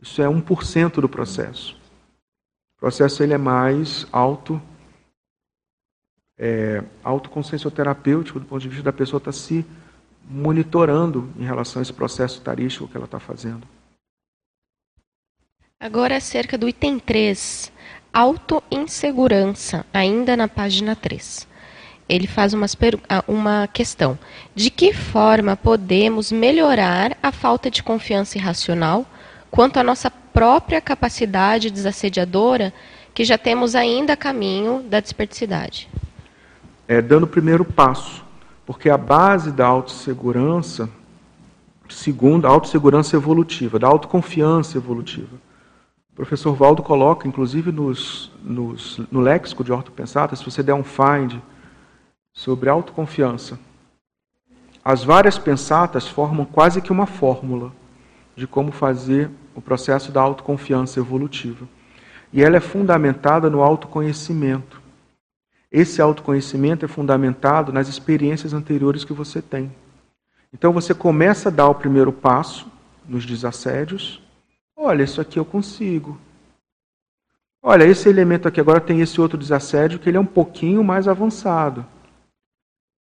isso 0.00 0.20
é 0.20 0.26
1% 0.26 1.00
do 1.00 1.08
processo. 1.08 1.80
O 2.76 2.80
processo 2.80 3.22
ele 3.22 3.32
é 3.32 3.38
mais 3.38 4.06
alto 4.12 4.60
é, 6.38 6.82
autoconsciencioterapêutico, 7.02 8.38
do 8.38 8.46
ponto 8.46 8.60
de 8.60 8.68
vista 8.68 8.84
da 8.84 8.92
pessoa 8.92 9.18
estar 9.18 9.32
tá 9.32 9.36
se 9.36 9.64
monitorando 10.28 11.30
em 11.38 11.44
relação 11.44 11.80
a 11.80 11.82
esse 11.82 11.92
processo 11.92 12.40
tarístico 12.40 12.88
que 12.88 12.96
ela 12.96 13.06
está 13.06 13.20
fazendo. 13.20 13.66
Agora, 15.78 16.16
acerca 16.16 16.56
do 16.56 16.68
item 16.68 16.98
3, 16.98 17.72
autoinsegurança, 18.12 19.84
ainda 19.92 20.36
na 20.36 20.48
página 20.48 20.96
3. 20.96 21.46
Ele 22.08 22.26
faz 22.26 22.52
umas, 22.52 22.76
ah, 23.08 23.24
uma 23.26 23.66
questão: 23.66 24.18
de 24.54 24.70
que 24.70 24.92
forma 24.92 25.56
podemos 25.56 26.30
melhorar 26.30 27.16
a 27.22 27.32
falta 27.32 27.70
de 27.70 27.82
confiança 27.82 28.38
irracional 28.38 29.06
quanto 29.50 29.78
à 29.78 29.82
nossa 29.82 30.10
própria 30.10 30.80
capacidade 30.80 31.70
desassediadora, 31.70 32.72
que 33.14 33.24
já 33.24 33.38
temos 33.38 33.74
ainda 33.74 34.16
caminho 34.16 34.82
da 34.82 35.00
desperdicidade? 35.00 35.88
é, 36.86 37.00
dando 37.00 37.24
o 37.24 37.28
primeiro 37.28 37.64
passo, 37.64 38.24
porque 38.66 38.88
a 38.88 38.98
base 38.98 39.50
da 39.50 39.66
autossegurança, 39.66 40.88
segundo, 41.88 42.46
a 42.46 42.50
autossegurança 42.50 43.16
evolutiva, 43.16 43.78
da 43.78 43.86
autoconfiança 43.86 44.76
evolutiva. 44.76 45.36
O 46.12 46.16
professor 46.16 46.54
Valdo 46.54 46.82
coloca, 46.82 47.26
inclusive 47.26 47.72
nos, 47.72 48.30
nos, 48.42 49.00
no 49.10 49.20
léxico 49.20 49.64
de 49.64 49.72
ortopensata, 49.72 50.36
se 50.36 50.44
você 50.44 50.62
der 50.62 50.74
um 50.74 50.84
find 50.84 51.40
sobre 52.34 52.68
autoconfiança, 52.68 53.58
as 54.84 55.02
várias 55.02 55.38
pensatas 55.38 56.06
formam 56.06 56.44
quase 56.44 56.82
que 56.82 56.92
uma 56.92 57.06
fórmula 57.06 57.72
de 58.36 58.46
como 58.46 58.70
fazer 58.70 59.30
o 59.54 59.60
processo 59.62 60.12
da 60.12 60.20
autoconfiança 60.20 61.00
evolutiva. 61.00 61.66
E 62.32 62.42
ela 62.42 62.56
é 62.56 62.60
fundamentada 62.60 63.48
no 63.48 63.62
autoconhecimento. 63.62 64.82
Esse 65.72 66.02
autoconhecimento 66.02 66.84
é 66.84 66.88
fundamentado 66.88 67.72
nas 67.72 67.88
experiências 67.88 68.52
anteriores 68.52 69.04
que 69.04 69.12
você 69.12 69.40
tem. 69.40 69.72
Então 70.52 70.72
você 70.72 70.92
começa 70.92 71.48
a 71.48 71.52
dar 71.52 71.68
o 71.68 71.74
primeiro 71.74 72.12
passo 72.12 72.70
nos 73.08 73.24
desassédios. 73.24 74.20
Olha, 74.76 75.04
isso 75.04 75.20
aqui 75.20 75.38
eu 75.38 75.44
consigo. 75.44 76.18
Olha, 77.62 77.84
esse 77.84 78.08
elemento 78.08 78.46
aqui 78.46 78.60
agora 78.60 78.80
tem 78.80 79.00
esse 79.00 79.18
outro 79.20 79.38
desassédio 79.38 79.98
que 79.98 80.10
ele 80.10 80.18
é 80.18 80.20
um 80.20 80.26
pouquinho 80.26 80.84
mais 80.84 81.08
avançado. 81.08 81.86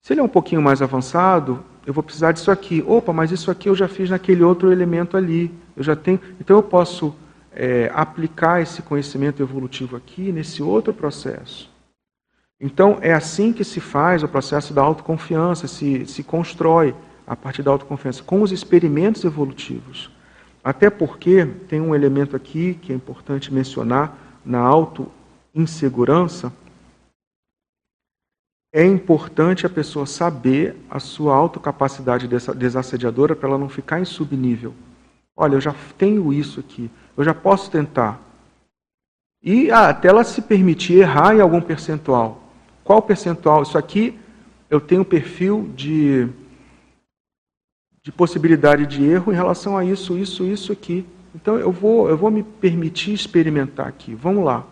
Se 0.06 0.14
ele 0.14 0.20
é 0.20 0.24
um 0.24 0.28
pouquinho 0.28 0.62
mais 0.62 0.84
avançado, 0.84 1.66
eu 1.84 1.91
vou 1.91 2.03
precisar 2.03 2.32
disso 2.32 2.51
aqui. 2.51 2.84
Opa, 2.86 3.12
mas 3.12 3.32
isso 3.32 3.49
aqui 3.49 3.70
eu 3.70 3.74
já 3.74 3.88
fiz 3.88 4.08
naquele 4.08 4.43
outro 4.43 4.72
elemento 4.72 5.18
ali. 5.18 5.51
Eu 5.76 5.82
já 5.82 5.95
tenho. 5.95 6.20
Então 6.39 6.58
eu 6.58 6.62
posso 6.62 7.16
é, 7.51 7.89
aplicar 7.91 8.62
esse 8.62 8.84
conhecimento 8.84 9.41
evolutivo 9.41 9.97
aqui 9.97 10.32
nesse 10.32 10.62
outro 10.62 10.93
processo. 10.93 11.72
Então, 12.62 12.99
é 13.01 13.14
assim 13.16 13.51
que 13.51 13.64
se 13.64 13.80
faz 13.80 14.22
o 14.22 14.28
processo 14.28 14.76
da 14.76 14.84
autoconfiança, 14.84 15.68
se, 15.68 16.06
se 16.06 16.22
constrói 16.22 16.93
a 17.26 17.36
partir 17.36 17.64
da 17.64 17.72
autoconfiança, 17.72 18.22
com 18.22 18.43
os 18.43 18.51
experimentos 18.51 19.24
evolutivos. 19.24 20.12
Até 20.64 20.91
porque 20.91 21.47
tem 21.68 21.82
um 21.82 21.95
elemento 21.95 22.36
aqui 22.36 22.76
que 22.80 22.93
é 22.93 22.95
importante 22.95 23.51
mencionar 23.51 24.16
na 24.45 24.60
auto-insegurança. 24.60 26.53
É 28.78 28.84
importante 28.84 29.66
a 29.66 29.70
pessoa 29.70 30.06
saber 30.06 30.76
a 30.90 31.00
sua 31.00 31.34
autocapacidade 31.34 32.28
desassediadora 32.28 33.34
para 33.34 33.48
ela 33.48 33.58
não 33.58 33.70
ficar 33.70 34.02
em 34.02 34.04
subnível. 34.04 34.74
Olha, 35.34 35.56
eu 35.56 35.62
já 35.62 35.74
tenho 35.98 36.34
isso 36.34 36.60
aqui, 36.60 36.92
eu 37.16 37.24
já 37.24 37.34
posso 37.34 37.72
tentar. 37.72 38.20
E 39.42 39.72
ah, 39.72 39.88
até 39.88 40.10
ela 40.10 40.26
se 40.26 40.42
permitir 40.42 40.96
errar 40.96 41.34
em 41.34 41.40
algum 41.40 41.62
percentual. 41.62 42.44
Qual 42.84 43.02
percentual? 43.02 43.64
Isso 43.64 43.78
aqui 43.78 44.20
eu 44.70 44.82
tenho 44.82 45.06
perfil 45.06 45.72
de, 45.74 46.28
de 48.04 48.12
possibilidade 48.12 48.86
de 48.88 49.06
erro 49.06 49.32
em 49.32 49.36
relação 49.38 49.78
a 49.78 49.86
isso, 49.86 50.18
isso, 50.18 50.44
isso 50.44 50.74
aqui. 50.74 51.06
Então 51.34 51.58
eu 51.58 51.72
vou, 51.72 52.10
eu 52.10 52.18
vou 52.18 52.30
me 52.30 52.44
permitir 52.44 53.14
experimentar 53.14 53.88
aqui. 53.88 54.14
Vamos 54.14 54.44
lá. 54.44 54.66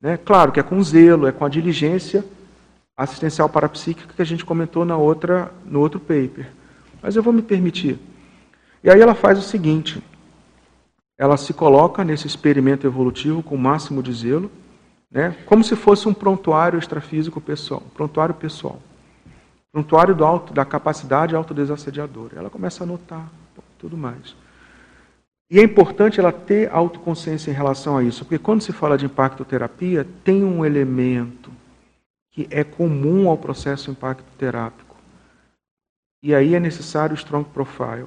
Né? 0.00 0.16
Claro 0.16 0.50
que 0.50 0.58
é 0.58 0.62
com 0.64 0.82
zelo, 0.82 1.28
é 1.28 1.30
com 1.30 1.44
a 1.44 1.48
diligência 1.48 2.24
assistencial 2.98 3.48
parapsíquica 3.48 4.12
que 4.12 4.20
a 4.20 4.26
gente 4.26 4.44
comentou 4.44 4.84
na 4.84 4.96
outra, 4.96 5.50
no 5.64 5.80
outro 5.80 5.98
paper. 5.98 6.50
Mas 7.00 7.16
eu 7.16 7.22
vou 7.22 7.32
me 7.32 7.40
permitir. 7.40 7.98
E 8.84 8.90
aí 8.90 9.00
ela 9.00 9.14
faz 9.14 9.38
o 9.38 9.42
seguinte: 9.42 10.02
ela 11.16 11.36
se 11.36 11.54
coloca 11.54 12.04
nesse 12.04 12.26
experimento 12.26 12.86
evolutivo 12.86 13.42
com 13.42 13.54
o 13.54 13.58
máximo 13.58 14.02
de 14.02 14.12
zelo 14.12 14.50
né? 15.10 15.34
como 15.46 15.64
se 15.64 15.74
fosse 15.74 16.08
um 16.08 16.14
prontuário 16.14 16.78
extrafísico 16.78 17.40
pessoal, 17.40 17.82
prontuário 17.94 18.34
pessoal. 18.34 18.78
Prontuário 19.72 20.14
do 20.14 20.24
alto, 20.24 20.52
da 20.52 20.64
capacidade 20.64 21.34
autodesassediadora. 21.34 22.38
Ela 22.38 22.50
começa 22.50 22.82
a 22.82 22.84
anotar 22.84 23.30
tudo 23.78 23.96
mais. 23.96 24.34
E 25.50 25.58
é 25.58 25.62
importante 25.62 26.20
ela 26.20 26.32
ter 26.32 26.70
autoconsciência 26.70 27.50
em 27.50 27.54
relação 27.54 27.96
a 27.96 28.02
isso, 28.02 28.24
porque 28.24 28.38
quando 28.38 28.60
se 28.60 28.72
fala 28.72 28.98
de 28.98 29.06
impactoterapia, 29.06 30.06
tem 30.24 30.44
um 30.44 30.64
elemento 30.64 31.47
que 32.38 32.46
é 32.52 32.62
comum 32.62 33.28
ao 33.28 33.36
processo 33.36 33.90
impactoterápico. 33.90 34.94
E 36.22 36.32
aí 36.32 36.54
é 36.54 36.60
necessário 36.60 37.12
o 37.12 37.18
strong 37.18 37.48
profile. 37.50 38.06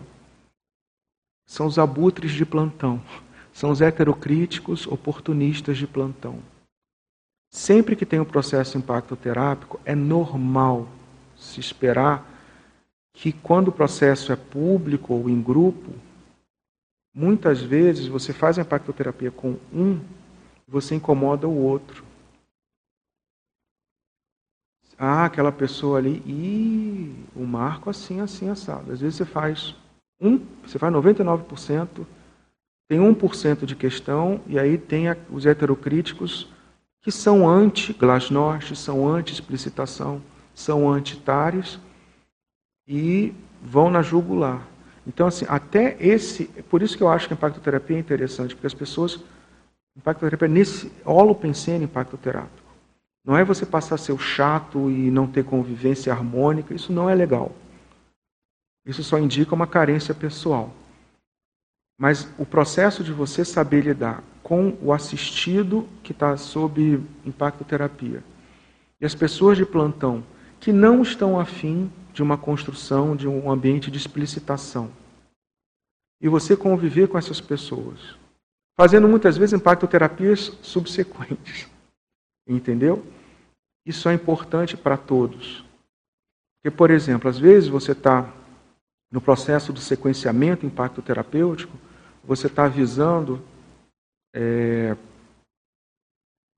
São 1.45 1.65
os 1.65 1.77
abutres 1.77 2.31
de 2.31 2.45
plantão. 2.45 3.01
São 3.51 3.71
os 3.71 3.81
heterocríticos 3.81 4.87
oportunistas 4.87 5.77
de 5.77 5.85
plantão. 5.85 6.39
Sempre 7.51 7.93
que 7.93 8.05
tem 8.05 8.21
um 8.21 8.25
processo 8.25 8.77
impactoterápico, 8.77 9.81
é 9.83 9.93
normal 9.93 10.87
se 11.37 11.59
esperar 11.59 12.25
que 13.11 13.33
quando 13.33 13.67
o 13.67 13.73
processo 13.73 14.31
é 14.31 14.37
público 14.37 15.13
ou 15.13 15.29
em 15.29 15.41
grupo, 15.41 15.91
muitas 17.13 17.61
vezes 17.61 18.07
você 18.07 18.31
faz 18.31 18.57
a 18.57 18.61
impactoterapia 18.61 19.29
com 19.29 19.57
um, 19.73 19.99
você 20.65 20.95
incomoda 20.95 21.49
o 21.49 21.61
outro. 21.61 22.10
Ah, 24.97 25.25
aquela 25.25 25.51
pessoa 25.51 25.97
ali, 25.97 26.21
e 26.25 27.25
o 27.35 27.45
marco 27.45 27.89
assim, 27.89 28.19
assim, 28.21 28.49
assado. 28.49 28.91
Às 28.91 29.01
vezes 29.01 29.15
você 29.15 29.25
faz 29.25 29.75
um, 30.21 30.39
você 30.65 30.77
faz 30.77 30.93
99%, 30.93 32.05
tem 32.87 32.99
1% 32.99 33.65
de 33.65 33.75
questão, 33.75 34.39
e 34.45 34.59
aí 34.59 34.77
tem 34.77 35.05
os 35.31 35.45
heterocríticos 35.45 36.47
que 37.01 37.11
são 37.11 37.49
anti-glasnost, 37.49 38.75
são 38.75 39.07
anti-explicitação, 39.07 40.21
são 40.53 40.87
anti-tares 40.87 41.79
e 42.87 43.33
vão 43.61 43.89
na 43.89 44.01
jugular. 44.01 44.67
Então, 45.07 45.25
assim, 45.25 45.45
até 45.49 45.97
esse. 45.99 46.45
Por 46.69 46.81
isso 46.81 46.95
que 46.95 47.01
eu 47.01 47.09
acho 47.09 47.27
que 47.27 47.33
a 47.33 47.37
impactoterapia 47.37 47.97
é 47.97 47.99
interessante, 47.99 48.53
porque 48.53 48.67
as 48.67 48.73
pessoas. 48.73 49.19
Impactoterapia 49.97 50.47
é 50.47 50.51
nesse 50.51 50.91
holopensene 51.03 51.83
impactoterápico. 51.83 52.60
Não 53.23 53.37
é 53.37 53.43
você 53.43 53.65
passar 53.65 53.95
o 54.11 54.17
chato 54.17 54.89
e 54.89 55.11
não 55.11 55.27
ter 55.27 55.43
convivência 55.43 56.11
harmônica, 56.11 56.73
isso 56.73 56.91
não 56.91 57.09
é 57.09 57.13
legal. 57.13 57.51
Isso 58.85 59.03
só 59.03 59.19
indica 59.19 59.53
uma 59.53 59.67
carência 59.67 60.13
pessoal. 60.13 60.73
Mas 61.99 62.27
o 62.39 62.45
processo 62.45 63.03
de 63.03 63.13
você 63.13 63.45
saber 63.45 63.81
lidar 63.81 64.23
com 64.41 64.75
o 64.81 64.91
assistido 64.91 65.87
que 66.01 66.11
está 66.11 66.35
sob 66.35 66.99
impactoterapia 67.23 68.23
e 68.99 69.05
as 69.05 69.15
pessoas 69.15 69.57
de 69.57 69.65
plantão 69.65 70.23
que 70.59 70.73
não 70.73 71.01
estão 71.01 71.39
afim 71.39 71.91
de 72.13 72.21
uma 72.21 72.37
construção 72.37 73.15
de 73.15 73.27
um 73.27 73.49
ambiente 73.51 73.89
de 73.89 73.97
explicitação. 73.97 74.91
E 76.21 76.27
você 76.27 76.55
conviver 76.55 77.07
com 77.07 77.17
essas 77.17 77.39
pessoas, 77.39 78.15
fazendo 78.77 79.07
muitas 79.07 79.37
vezes 79.37 79.53
impactoterapias 79.53 80.57
subsequentes. 80.61 81.70
Entendeu? 82.51 83.05
Isso 83.85 84.09
é 84.09 84.13
importante 84.13 84.75
para 84.75 84.97
todos. 84.97 85.63
Porque, 86.57 86.75
por 86.75 86.91
exemplo, 86.91 87.29
às 87.29 87.39
vezes 87.39 87.69
você 87.69 87.93
está 87.93 88.31
no 89.09 89.21
processo 89.21 89.71
do 89.71 89.79
sequenciamento 89.79 90.65
impacto 90.65 91.01
terapêutico, 91.01 91.77
você 92.23 92.47
está 92.47 92.67
visando 92.67 93.41
é, 94.33 94.95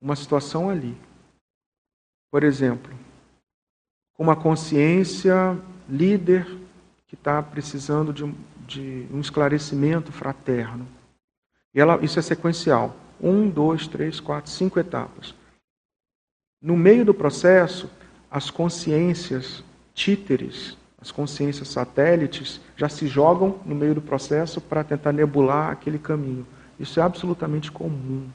uma 0.02 0.16
situação 0.16 0.70
ali. 0.70 0.98
Por 2.32 2.44
exemplo, 2.44 2.92
com 4.14 4.24
uma 4.24 4.36
consciência 4.36 5.58
líder 5.88 6.46
que 7.08 7.16
está 7.16 7.42
precisando 7.42 8.12
de 8.12 8.24
um, 8.24 8.36
de 8.68 9.08
um 9.12 9.20
esclarecimento 9.20 10.12
fraterno. 10.12 10.88
E 11.74 11.80
ela, 11.80 12.04
isso 12.04 12.18
é 12.18 12.22
sequencial. 12.22 12.96
Um, 13.22 13.50
dois, 13.50 13.88
três, 13.88 14.20
quatro, 14.20 14.52
cinco 14.52 14.80
etapas. 14.80 15.34
No 16.64 16.78
meio 16.78 17.04
do 17.04 17.14
processo, 17.14 17.90
as 18.32 18.50
consciências 18.50 19.62
títeres, 19.94 20.78
as 20.98 21.12
consciências 21.12 21.68
satélites, 21.68 22.62
já 22.78 22.88
se 22.88 23.06
jogam 23.06 23.60
no 23.66 23.76
meio 23.76 23.94
do 23.94 24.02
processo 24.02 24.62
para 24.62 24.82
tentar 24.82 25.12
nebular 25.12 25.74
aquele 25.74 26.00
caminho. 26.00 26.48
Isso 26.80 27.02
é 27.02 27.04
absolutamente 27.04 27.70
comum 27.70 28.30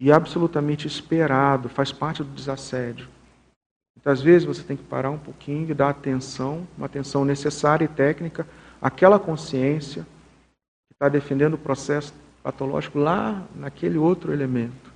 e 0.00 0.12
absolutamente 0.12 0.86
esperado, 0.86 1.68
faz 1.68 1.90
parte 1.90 2.22
do 2.22 2.32
desassédio. 2.32 3.08
Muitas 3.96 4.22
vezes 4.22 4.46
você 4.46 4.62
tem 4.62 4.76
que 4.76 4.84
parar 4.84 5.10
um 5.10 5.18
pouquinho 5.18 5.68
e 5.68 5.74
dar 5.74 5.88
atenção, 5.88 6.68
uma 6.76 6.86
atenção 6.86 7.24
necessária 7.24 7.84
e 7.84 7.88
técnica 7.88 8.46
àquela 8.80 9.18
consciência 9.18 10.02
que 10.02 10.94
está 10.94 11.08
defendendo 11.08 11.54
o 11.54 11.58
processo 11.58 12.14
patológico 12.44 13.00
lá 13.00 13.44
naquele 13.56 13.98
outro 13.98 14.32
elemento. 14.32 14.87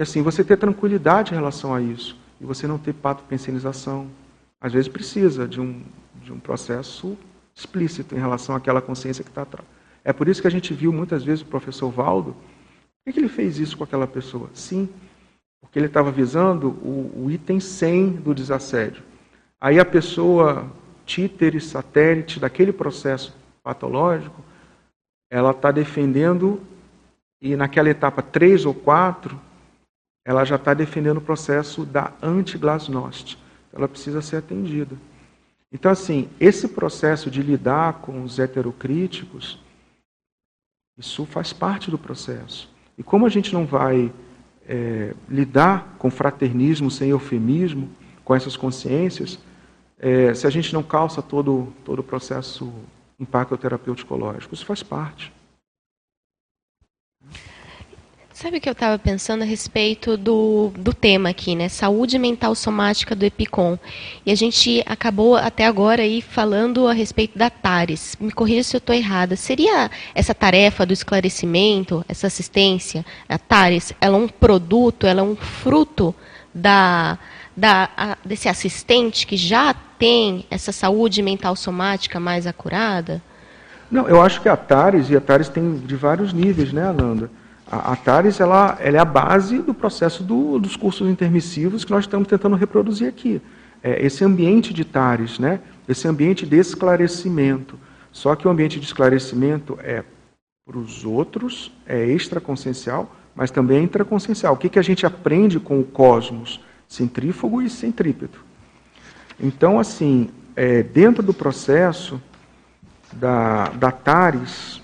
E 0.00 0.02
assim, 0.02 0.22
você 0.22 0.42
ter 0.42 0.56
tranquilidade 0.56 1.32
em 1.32 1.34
relação 1.34 1.74
a 1.74 1.82
isso. 1.82 2.16
E 2.40 2.44
você 2.46 2.66
não 2.66 2.78
ter 2.78 2.94
patopensionização. 2.94 4.10
Às 4.58 4.72
vezes 4.72 4.88
precisa 4.88 5.46
de 5.46 5.60
um, 5.60 5.82
de 6.22 6.32
um 6.32 6.40
processo 6.40 7.18
explícito 7.54 8.14
em 8.14 8.18
relação 8.18 8.56
àquela 8.56 8.80
consciência 8.80 9.22
que 9.22 9.28
está 9.28 9.42
atrás. 9.42 9.68
É 10.02 10.10
por 10.10 10.26
isso 10.26 10.40
que 10.40 10.46
a 10.48 10.50
gente 10.50 10.72
viu 10.72 10.90
muitas 10.90 11.22
vezes 11.22 11.42
o 11.42 11.46
professor 11.46 11.90
Valdo. 11.90 12.34
Por 13.04 13.12
que 13.12 13.20
ele 13.20 13.28
fez 13.28 13.58
isso 13.58 13.76
com 13.76 13.84
aquela 13.84 14.06
pessoa? 14.06 14.48
Sim, 14.54 14.88
porque 15.60 15.78
ele 15.78 15.88
estava 15.88 16.10
visando 16.10 16.68
o, 16.68 17.24
o, 17.26 17.30
item 17.30 17.60
100 17.60 18.12
do 18.12 18.34
desassédio. 18.34 19.02
Aí 19.60 19.78
a 19.78 19.84
pessoa 19.84 20.66
títere, 21.04 21.60
satélite 21.60 22.40
daquele 22.40 22.72
processo 22.72 23.36
patológico, 23.62 24.42
ela 25.30 25.50
está 25.50 25.70
defendendo, 25.70 26.58
e 27.38 27.54
naquela 27.54 27.90
etapa 27.90 28.22
3 28.22 28.64
ou 28.64 28.72
4, 28.72 29.49
ela 30.24 30.44
já 30.44 30.56
está 30.56 30.74
defendendo 30.74 31.18
o 31.18 31.22
processo 31.22 31.84
da 31.84 32.12
antiglasnost. 32.22 33.38
Ela 33.72 33.88
precisa 33.88 34.20
ser 34.20 34.36
atendida. 34.36 34.96
Então, 35.72 35.90
assim, 35.90 36.28
esse 36.38 36.68
processo 36.68 37.30
de 37.30 37.42
lidar 37.42 37.94
com 38.00 38.22
os 38.22 38.38
heterocríticos, 38.38 39.58
isso 40.98 41.24
faz 41.24 41.52
parte 41.52 41.90
do 41.90 41.98
processo. 41.98 42.68
E 42.98 43.02
como 43.02 43.24
a 43.24 43.28
gente 43.28 43.52
não 43.52 43.64
vai 43.64 44.12
é, 44.66 45.14
lidar 45.28 45.94
com 45.98 46.10
fraternismo 46.10 46.90
sem 46.90 47.10
eufemismo, 47.10 47.88
com 48.24 48.34
essas 48.34 48.56
consciências, 48.56 49.38
é, 49.98 50.34
se 50.34 50.46
a 50.46 50.50
gente 50.50 50.72
não 50.72 50.82
calça 50.82 51.22
todo, 51.22 51.72
todo 51.84 52.00
o 52.00 52.04
processo 52.04 52.72
impacto 53.18 53.56
terapêutico 53.56 54.16
isso 54.52 54.64
faz 54.64 54.82
parte. 54.82 55.32
Sabe 58.40 58.56
o 58.56 58.60
que 58.62 58.70
eu 58.70 58.72
estava 58.72 58.98
pensando 58.98 59.42
a 59.42 59.44
respeito 59.44 60.16
do, 60.16 60.72
do 60.74 60.94
tema 60.94 61.28
aqui, 61.28 61.54
né? 61.54 61.68
Saúde 61.68 62.18
mental 62.18 62.54
somática 62.54 63.14
do 63.14 63.22
EPICOM. 63.22 63.78
E 64.24 64.32
a 64.32 64.34
gente 64.34 64.82
acabou 64.86 65.36
até 65.36 65.66
agora 65.66 66.00
aí 66.00 66.22
falando 66.22 66.88
a 66.88 66.94
respeito 66.94 67.38
da 67.38 67.50
TARES. 67.50 68.16
Me 68.18 68.32
corrija 68.32 68.62
se 68.62 68.74
eu 68.74 68.78
estou 68.78 68.96
errada. 68.96 69.36
Seria 69.36 69.90
essa 70.14 70.34
tarefa 70.34 70.86
do 70.86 70.92
esclarecimento, 70.94 72.02
essa 72.08 72.28
assistência, 72.28 73.04
a 73.28 73.36
TARES, 73.36 73.92
ela 74.00 74.16
é 74.16 74.20
um 74.20 74.26
produto, 74.26 75.06
ela 75.06 75.20
é 75.20 75.22
um 75.24 75.36
fruto 75.36 76.14
da, 76.54 77.18
da, 77.54 77.90
a, 77.94 78.16
desse 78.24 78.48
assistente 78.48 79.26
que 79.26 79.36
já 79.36 79.74
tem 79.74 80.46
essa 80.50 80.72
saúde 80.72 81.20
mental 81.20 81.54
somática 81.54 82.18
mais 82.18 82.46
acurada? 82.46 83.20
Não, 83.90 84.08
eu 84.08 84.22
acho 84.22 84.40
que 84.40 84.48
a 84.48 84.56
TARES, 84.56 85.10
e 85.10 85.16
a 85.16 85.20
TARES 85.20 85.50
tem 85.50 85.76
de 85.76 85.94
vários 85.94 86.32
níveis, 86.32 86.72
né, 86.72 86.84
Ananda? 86.84 87.30
A, 87.70 87.92
a 87.92 87.96
TARES 87.96 88.40
ela, 88.40 88.76
ela, 88.80 88.96
é 88.96 89.00
a 89.00 89.04
base 89.04 89.58
do 89.58 89.72
processo 89.72 90.22
do, 90.22 90.58
dos 90.58 90.76
cursos 90.76 91.08
intermissivos 91.08 91.84
que 91.84 91.90
nós 91.90 92.04
estamos 92.04 92.26
tentando 92.26 92.56
reproduzir 92.56 93.08
aqui. 93.08 93.40
É, 93.82 94.04
esse 94.04 94.24
ambiente 94.24 94.74
de 94.74 94.84
TARES, 94.84 95.38
né? 95.38 95.60
esse 95.88 96.08
ambiente 96.08 96.44
de 96.44 96.56
esclarecimento. 96.56 97.78
Só 98.12 98.34
que 98.34 98.46
o 98.46 98.50
ambiente 98.50 98.80
de 98.80 98.86
esclarecimento 98.86 99.78
é 99.82 100.02
para 100.66 100.78
os 100.78 101.04
outros, 101.04 101.72
é 101.86 102.04
extraconsciencial, 102.06 103.14
mas 103.34 103.50
também 103.50 103.78
é 103.78 103.82
intraconsciencial. 103.82 104.54
O 104.54 104.56
que, 104.56 104.68
que 104.68 104.78
a 104.78 104.82
gente 104.82 105.06
aprende 105.06 105.58
com 105.60 105.80
o 105.80 105.84
cosmos? 105.84 106.60
Centrífugo 106.88 107.62
e 107.62 107.70
centrípeto. 107.70 108.44
Então, 109.38 109.78
assim, 109.78 110.28
é, 110.56 110.82
dentro 110.82 111.22
do 111.22 111.32
processo 111.32 112.20
da, 113.12 113.68
da 113.70 113.90
TARES, 113.90 114.79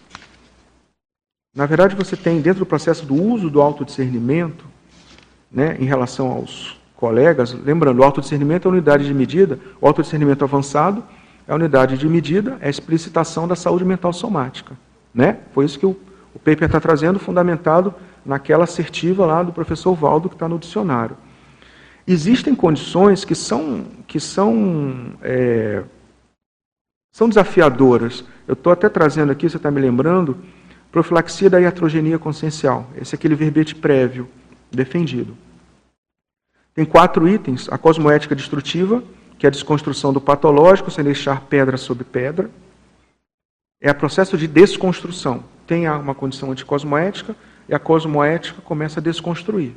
na 1.56 1.64
verdade, 1.64 1.96
você 1.96 2.14
tem, 2.14 2.42
dentro 2.42 2.58
do 2.58 2.66
processo 2.66 3.06
do 3.06 3.14
uso 3.14 3.48
do 3.48 3.62
autodiscernimento, 3.62 4.66
né, 5.50 5.74
em 5.80 5.86
relação 5.86 6.30
aos 6.30 6.78
colegas, 6.94 7.54
lembrando, 7.54 8.00
o 8.00 8.04
autodiscernimento 8.04 8.68
é 8.68 8.70
a 8.70 8.72
unidade 8.72 9.06
de 9.06 9.14
medida, 9.14 9.58
o 9.80 9.86
autodiscernimento 9.86 10.44
avançado 10.44 11.02
é 11.48 11.52
a 11.52 11.54
unidade 11.54 11.96
de 11.96 12.06
medida, 12.06 12.58
é 12.60 12.66
a 12.66 12.70
explicitação 12.70 13.48
da 13.48 13.56
saúde 13.56 13.86
mental 13.86 14.12
somática. 14.12 14.76
Né? 15.14 15.38
Foi 15.54 15.64
isso 15.64 15.78
que 15.78 15.86
o, 15.86 15.96
o 16.34 16.38
paper 16.38 16.64
está 16.64 16.78
trazendo, 16.78 17.18
fundamentado 17.18 17.94
naquela 18.22 18.64
assertiva 18.64 19.24
lá 19.24 19.42
do 19.42 19.50
professor 19.50 19.94
Valdo, 19.94 20.28
que 20.28 20.34
está 20.34 20.46
no 20.46 20.58
dicionário. 20.58 21.16
Existem 22.06 22.54
condições 22.54 23.24
que 23.24 23.34
são, 23.34 23.86
que 24.06 24.20
são, 24.20 25.14
é, 25.22 25.82
são 27.12 27.30
desafiadoras. 27.30 28.22
Eu 28.46 28.52
estou 28.52 28.74
até 28.74 28.90
trazendo 28.90 29.32
aqui, 29.32 29.48
você 29.48 29.56
está 29.56 29.70
me 29.70 29.80
lembrando, 29.80 30.36
Profilaxia 30.90 31.50
da 31.50 31.60
iatrogenia 31.60 32.18
consciencial. 32.18 32.86
Esse 32.96 33.14
é 33.14 33.16
aquele 33.16 33.34
verbete 33.34 33.74
prévio 33.74 34.28
defendido. 34.70 35.36
Tem 36.74 36.84
quatro 36.84 37.28
itens: 37.28 37.68
a 37.70 37.78
cosmoética 37.78 38.34
destrutiva, 38.34 39.02
que 39.38 39.46
é 39.46 39.48
a 39.48 39.50
desconstrução 39.50 40.12
do 40.12 40.20
patológico 40.20 40.90
sem 40.90 41.04
deixar 41.04 41.42
pedra 41.42 41.76
sobre 41.76 42.04
pedra. 42.04 42.50
É 43.80 43.90
o 43.90 43.94
processo 43.94 44.36
de 44.38 44.46
desconstrução. 44.46 45.44
Tem 45.66 45.88
uma 45.88 46.14
condição 46.14 46.50
anticosmoética 46.50 47.36
e 47.68 47.74
a 47.74 47.78
cosmoética 47.78 48.62
começa 48.62 49.00
a 49.00 49.02
desconstruir. 49.02 49.74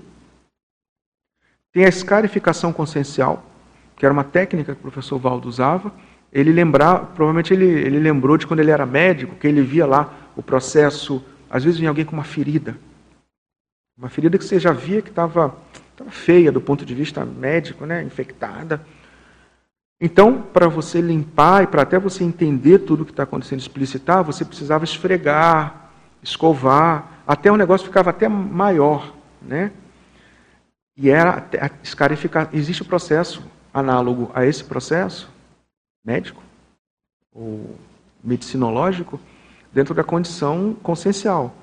Tem 1.72 1.86
a 1.86 1.90
escarificação 1.90 2.74
consciencial, 2.74 3.44
que 3.96 4.06
era 4.06 4.14
uma 4.14 4.24
técnica 4.24 4.74
que 4.74 4.80
o 4.80 4.84
professor 4.84 5.20
Valdo 5.20 5.48
usava. 5.48 5.92
Ele 6.32 6.52
lembrar, 6.52 7.08
provavelmente 7.16 7.54
ele, 7.54 7.66
ele 7.66 8.00
lembrou 8.00 8.38
de 8.38 8.46
quando 8.46 8.60
ele 8.60 8.72
era 8.72 8.86
médico, 8.86 9.36
que 9.36 9.48
ele 9.48 9.62
via 9.62 9.86
lá 9.86 10.14
o 10.36 10.44
processo, 10.44 11.24
às 11.50 11.64
vezes 11.64 11.80
vem 11.80 11.88
alguém 11.88 12.06
com 12.06 12.14
uma 12.14 12.24
ferida. 12.24 12.78
Uma 13.98 14.10
ferida 14.10 14.38
que 14.38 14.46
você 14.46 14.60
já 14.60 14.72
via 14.72 15.02
que 15.02 15.10
estava 15.10 15.56
feia 16.10 16.52
do 16.52 16.62
ponto 16.62 16.86
de 16.86 16.94
vista 16.94 17.26
médico, 17.26 17.86
né, 17.86 18.04
infectada. 18.04 18.82
Então, 20.00 20.42
para 20.42 20.68
você 20.68 21.02
limpar 21.02 21.64
e 21.64 21.68
para 21.68 21.82
até 21.82 22.00
você 22.00 22.24
entender 22.24 22.80
tudo 22.80 23.02
o 23.02 23.06
que 23.06 23.12
está 23.12 23.24
acontecendo, 23.24 23.60
explicitar, 23.60 24.24
você 24.24 24.46
precisava 24.46 24.86
esfregar, 24.86 25.92
escovar, 26.24 27.24
até 27.28 27.52
o 27.52 27.58
negócio 27.58 27.88
ficava 27.88 28.12
até 28.12 28.30
maior, 28.30 29.14
né? 29.42 29.72
E 30.96 31.10
era 31.10 31.46
a 31.60 31.70
escarificar. 31.84 32.50
Existe 32.54 32.84
um 32.84 32.86
processo 32.86 33.44
análogo 33.74 34.32
a 34.34 34.46
esse 34.46 34.64
processo 34.64 35.30
médico 36.04 36.42
ou 37.34 37.76
medicinológico, 38.24 39.20
dentro 39.72 39.94
da 39.94 40.04
condição 40.04 40.74
consciencial, 40.82 41.54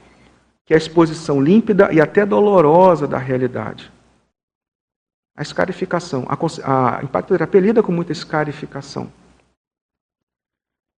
que 0.65 0.73
é 0.73 0.77
a 0.77 0.79
exposição 0.79 1.41
límpida 1.41 1.93
e 1.93 2.01
até 2.01 2.25
dolorosa 2.25 3.07
da 3.07 3.19
realidade. 3.19 3.93
A 5.37 5.43
escarificação. 5.43 6.27
A, 6.29 6.99
a 6.99 7.05
impactoterapia 7.05 7.61
lida 7.61 7.83
com 7.83 7.93
muita 7.93 8.13
escarificação. 8.13 9.13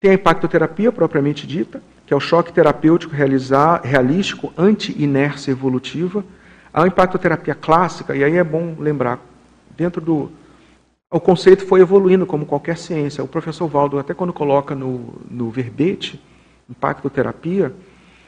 Tem 0.01 0.13
a 0.13 0.15
impactoterapia 0.15 0.93
propriamente 0.93 1.45
dita, 1.45 1.83
que 2.07 2.15
é 2.15 2.17
o 2.17 2.21
choque 2.21 2.53
terapêutico 2.53 3.13
realizar, 3.13 3.81
realístico 3.83 4.53
anti-inércia 4.57 5.51
evolutiva. 5.51 6.25
A 6.73 6.87
impactoterapia 6.87 7.55
clássica, 7.55 8.15
e 8.15 8.23
aí 8.23 8.37
é 8.37 8.45
bom 8.45 8.77
lembrar, 8.79 9.19
dentro 9.77 10.01
do. 10.01 10.31
O 11.11 11.19
conceito 11.19 11.65
foi 11.65 11.81
evoluindo 11.81 12.27
como 12.27 12.45
qualquer 12.45 12.77
ciência. 12.77 13.25
O 13.25 13.29
professor 13.29 13.67
Valdo, 13.67 13.99
até 13.99 14.13
quando 14.13 14.31
coloca 14.31 14.75
no, 14.75 15.15
no 15.31 15.51
verbete, 15.51 16.23
impactoterapia 16.69 17.75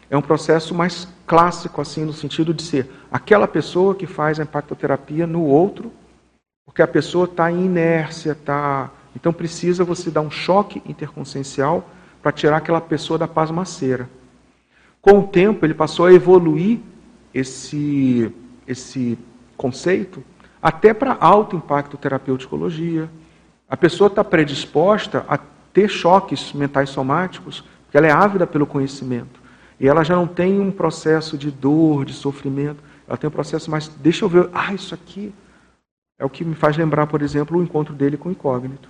é 0.09 0.17
um 0.17 0.23
processo 0.23 0.75
mais 0.75 1.07
clássico, 1.27 1.81
assim, 1.83 2.07
no 2.07 2.13
sentido 2.15 2.55
de 2.55 2.63
ser 2.63 2.91
aquela 3.13 3.47
pessoa 3.47 3.95
que 3.95 4.07
faz 4.07 4.41
a 4.41 4.45
impactoterapia 4.45 5.27
no 5.27 5.45
outro, 5.45 5.93
porque 6.65 6.81
a 6.81 6.89
pessoa 6.89 7.27
está 7.27 7.53
em 7.53 7.67
inércia, 7.67 8.35
tá... 8.35 8.91
então 9.15 9.31
precisa 9.31 9.85
você 9.85 10.11
dar 10.11 10.23
um 10.23 10.31
choque 10.31 10.83
interconsciencial 10.87 11.87
para 12.23 12.33
tirar 12.33 12.57
aquela 12.57 12.81
pessoa 12.81 13.19
da 13.19 13.29
pasmaceira. 13.29 14.09
Com 15.03 15.21
o 15.21 15.27
tempo, 15.27 15.67
ele 15.67 15.75
passou 15.75 16.07
a 16.07 16.13
evoluir 16.15 16.81
esse, 17.35 18.33
esse 18.67 19.19
conceito 19.57 20.25
até 20.63 20.93
para 20.93 21.17
alto 21.21 21.57
impacto 21.57 21.97
terapeuticologia. 21.97 23.11
A 23.69 23.77
pessoa 23.77 24.09
está 24.09 24.23
predisposta 24.23 25.25
a 25.29 25.39
ter 25.73 25.89
choques 25.89 26.53
mentais 26.53 26.91
somáticos, 26.91 27.65
porque 27.85 27.97
ela 27.97 28.07
é 28.07 28.11
ávida 28.11 28.47
pelo 28.47 28.67
conhecimento. 28.67 29.41
E 29.79 29.89
ela 29.89 30.05
já 30.05 30.15
não 30.15 30.27
tem 30.27 30.61
um 30.61 30.71
processo 30.71 31.39
de 31.39 31.51
dor, 31.51 32.05
de 32.05 32.13
sofrimento. 32.13 32.83
Ela 33.09 33.17
tem 33.17 33.29
um 33.29 33.33
processo 33.33 33.71
mais, 33.71 33.89
deixa 33.89 34.25
eu 34.25 34.29
ver, 34.29 34.51
ah, 34.53 34.75
isso 34.75 34.95
aqui 34.95 35.33
é 36.19 36.25
o 36.25 36.29
que 36.29 36.45
me 36.45 36.55
faz 36.55 36.77
lembrar, 36.77 37.07
por 37.07 37.23
exemplo, 37.23 37.59
o 37.59 37.63
encontro 37.63 37.95
dele 37.95 38.17
com 38.17 38.29
o 38.29 38.33
incógnito. 38.33 38.89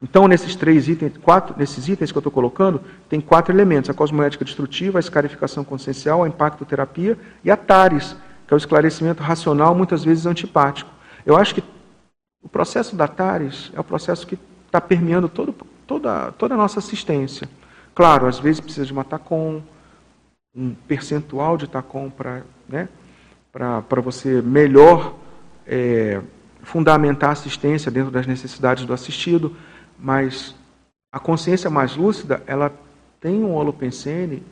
Então, 0.00 0.28
nesses 0.28 0.54
três 0.54 0.88
itens, 0.88 1.16
quatro, 1.16 1.56
nesses 1.58 1.88
itens 1.88 2.12
que 2.12 2.18
eu 2.18 2.20
estou 2.20 2.30
colocando, 2.30 2.80
tem 3.08 3.20
quatro 3.20 3.52
elementos: 3.52 3.90
a 3.90 3.94
cosmoética 3.94 4.44
destrutiva, 4.44 4.98
a 4.98 5.00
escarificação 5.00 5.64
consciencial, 5.64 6.22
a 6.22 6.28
impacto-terapia 6.28 7.18
e 7.42 7.50
a 7.50 7.56
TARES, 7.56 8.14
que 8.48 8.54
é 8.54 8.56
o 8.56 8.58
esclarecimento 8.58 9.22
racional, 9.22 9.74
muitas 9.74 10.02
vezes 10.02 10.24
antipático. 10.24 10.90
Eu 11.26 11.36
acho 11.36 11.54
que 11.54 11.62
o 12.42 12.48
processo 12.48 12.96
da 12.96 13.06
TARES 13.06 13.70
é 13.74 13.80
o 13.80 13.84
processo 13.84 14.26
que 14.26 14.38
está 14.64 14.80
permeando 14.80 15.28
todo, 15.28 15.54
toda, 15.86 16.32
toda 16.32 16.54
a 16.54 16.56
nossa 16.56 16.78
assistência. 16.78 17.46
Claro, 17.94 18.26
às 18.26 18.38
vezes 18.38 18.58
precisa 18.58 18.86
de 18.86 18.92
uma 18.92 19.04
TACOM, 19.04 19.62
um 20.56 20.74
percentual 20.74 21.58
de 21.58 21.68
TACOM 21.68 22.08
para 22.08 22.42
né, 22.66 22.88
você 24.02 24.40
melhor 24.40 25.14
é, 25.66 26.22
fundamentar 26.62 27.30
a 27.30 27.32
assistência 27.34 27.90
dentro 27.90 28.10
das 28.10 28.26
necessidades 28.26 28.86
do 28.86 28.94
assistido, 28.94 29.54
mas 29.98 30.54
a 31.12 31.20
consciência 31.20 31.68
mais 31.68 31.96
lúcida, 31.96 32.42
ela 32.46 32.72
tem 33.20 33.44
um 33.44 33.52
holopensene, 33.52 34.42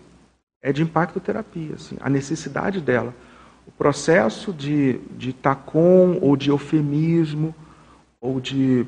é 0.62 0.70
de 0.70 0.82
impacto 0.82 1.18
terapia, 1.18 1.76
assim, 1.76 1.96
a 2.00 2.10
necessidade 2.10 2.80
dela. 2.80 3.14
O 3.66 3.70
processo 3.72 4.52
de, 4.52 4.98
de 5.16 5.32
TACOM 5.32 6.18
ou 6.20 6.36
de 6.36 6.50
eufemismo 6.50 7.54
ou 8.20 8.40
de. 8.40 8.86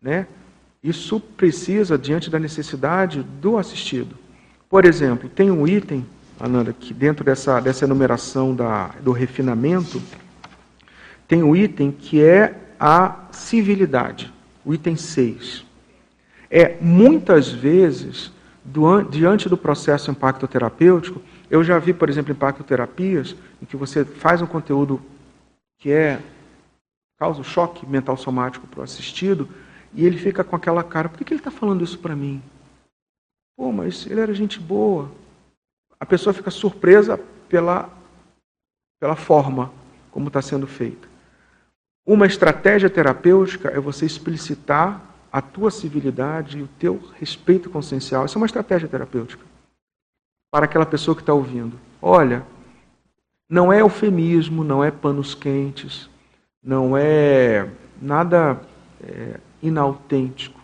Né, 0.00 0.26
isso 0.82 1.18
precisa, 1.18 1.98
diante 1.98 2.30
da 2.30 2.38
necessidade 2.38 3.22
do 3.40 3.58
assistido. 3.58 4.16
Por 4.68 4.84
exemplo, 4.84 5.28
tem 5.28 5.50
um 5.50 5.66
item, 5.66 6.06
Ananda, 6.38 6.72
que 6.72 6.94
dentro 6.94 7.24
dessa, 7.24 7.60
dessa 7.60 7.84
enumeração 7.84 8.54
da, 8.54 8.88
do 9.00 9.10
refinamento, 9.12 10.00
tem 11.26 11.42
um 11.42 11.56
item 11.56 11.90
que 11.90 12.22
é 12.22 12.54
a 12.78 13.26
civilidade, 13.32 14.32
o 14.64 14.74
item 14.74 14.96
6. 14.96 15.64
É, 16.50 16.76
muitas 16.80 17.50
vezes, 17.50 18.30
do, 18.64 19.02
diante 19.02 19.48
do 19.48 19.56
processo 19.56 20.10
impacto 20.10 20.46
terapêutico, 20.46 21.20
eu 21.50 21.62
já 21.62 21.78
vi, 21.78 21.92
por 21.92 22.08
exemplo, 22.08 22.32
impacto 22.32 22.64
terapias, 22.64 23.36
em 23.62 23.66
que 23.66 23.76
você 23.76 24.04
faz 24.04 24.42
um 24.42 24.46
conteúdo 24.46 25.00
que 25.78 25.92
é 25.92 26.20
causa 27.18 27.42
choque 27.42 27.86
mental 27.86 28.16
somático 28.16 28.66
para 28.66 28.80
o 28.80 28.82
assistido, 28.82 29.48
e 29.94 30.04
ele 30.04 30.18
fica 30.18 30.44
com 30.44 30.56
aquela 30.56 30.82
cara, 30.82 31.08
por 31.08 31.18
que, 31.18 31.24
que 31.24 31.32
ele 31.32 31.40
está 31.40 31.50
falando 31.50 31.82
isso 31.82 31.98
para 31.98 32.16
mim? 32.16 32.42
Pô, 33.56 33.72
mas 33.72 34.06
ele 34.06 34.20
era 34.20 34.34
gente 34.34 34.60
boa. 34.60 35.10
A 35.98 36.04
pessoa 36.04 36.34
fica 36.34 36.50
surpresa 36.50 37.18
pela, 37.48 37.88
pela 39.00 39.16
forma 39.16 39.72
como 40.10 40.28
está 40.28 40.42
sendo 40.42 40.66
feita. 40.66 41.08
Uma 42.04 42.26
estratégia 42.26 42.90
terapêutica 42.90 43.70
é 43.70 43.80
você 43.80 44.04
explicitar 44.04 45.00
a 45.32 45.40
tua 45.40 45.70
civilidade 45.70 46.58
e 46.58 46.62
o 46.62 46.68
teu 46.68 47.00
respeito 47.18 47.70
consciencial. 47.70 48.26
Isso 48.26 48.36
é 48.36 48.40
uma 48.40 48.46
estratégia 48.46 48.88
terapêutica 48.88 49.45
para 50.50 50.64
aquela 50.64 50.86
pessoa 50.86 51.14
que 51.14 51.22
está 51.22 51.34
ouvindo. 51.34 51.78
Olha, 52.00 52.44
não 53.48 53.72
é 53.72 53.80
eufemismo, 53.80 54.64
não 54.64 54.82
é 54.82 54.90
panos 54.90 55.34
quentes, 55.34 56.08
não 56.62 56.96
é 56.96 57.68
nada 58.00 58.60
é, 59.02 59.38
inautêntico. 59.62 60.60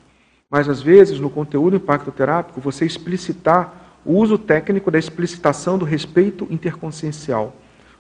Mas 0.50 0.68
às 0.68 0.82
vezes, 0.82 1.18
no 1.18 1.30
conteúdo 1.30 1.76
impacto-terápico, 1.76 2.60
você 2.60 2.84
explicitar 2.84 4.00
o 4.04 4.14
uso 4.14 4.36
técnico 4.36 4.90
da 4.90 4.98
explicitação 4.98 5.78
do 5.78 5.84
respeito 5.84 6.46
interconsciencial 6.50 7.54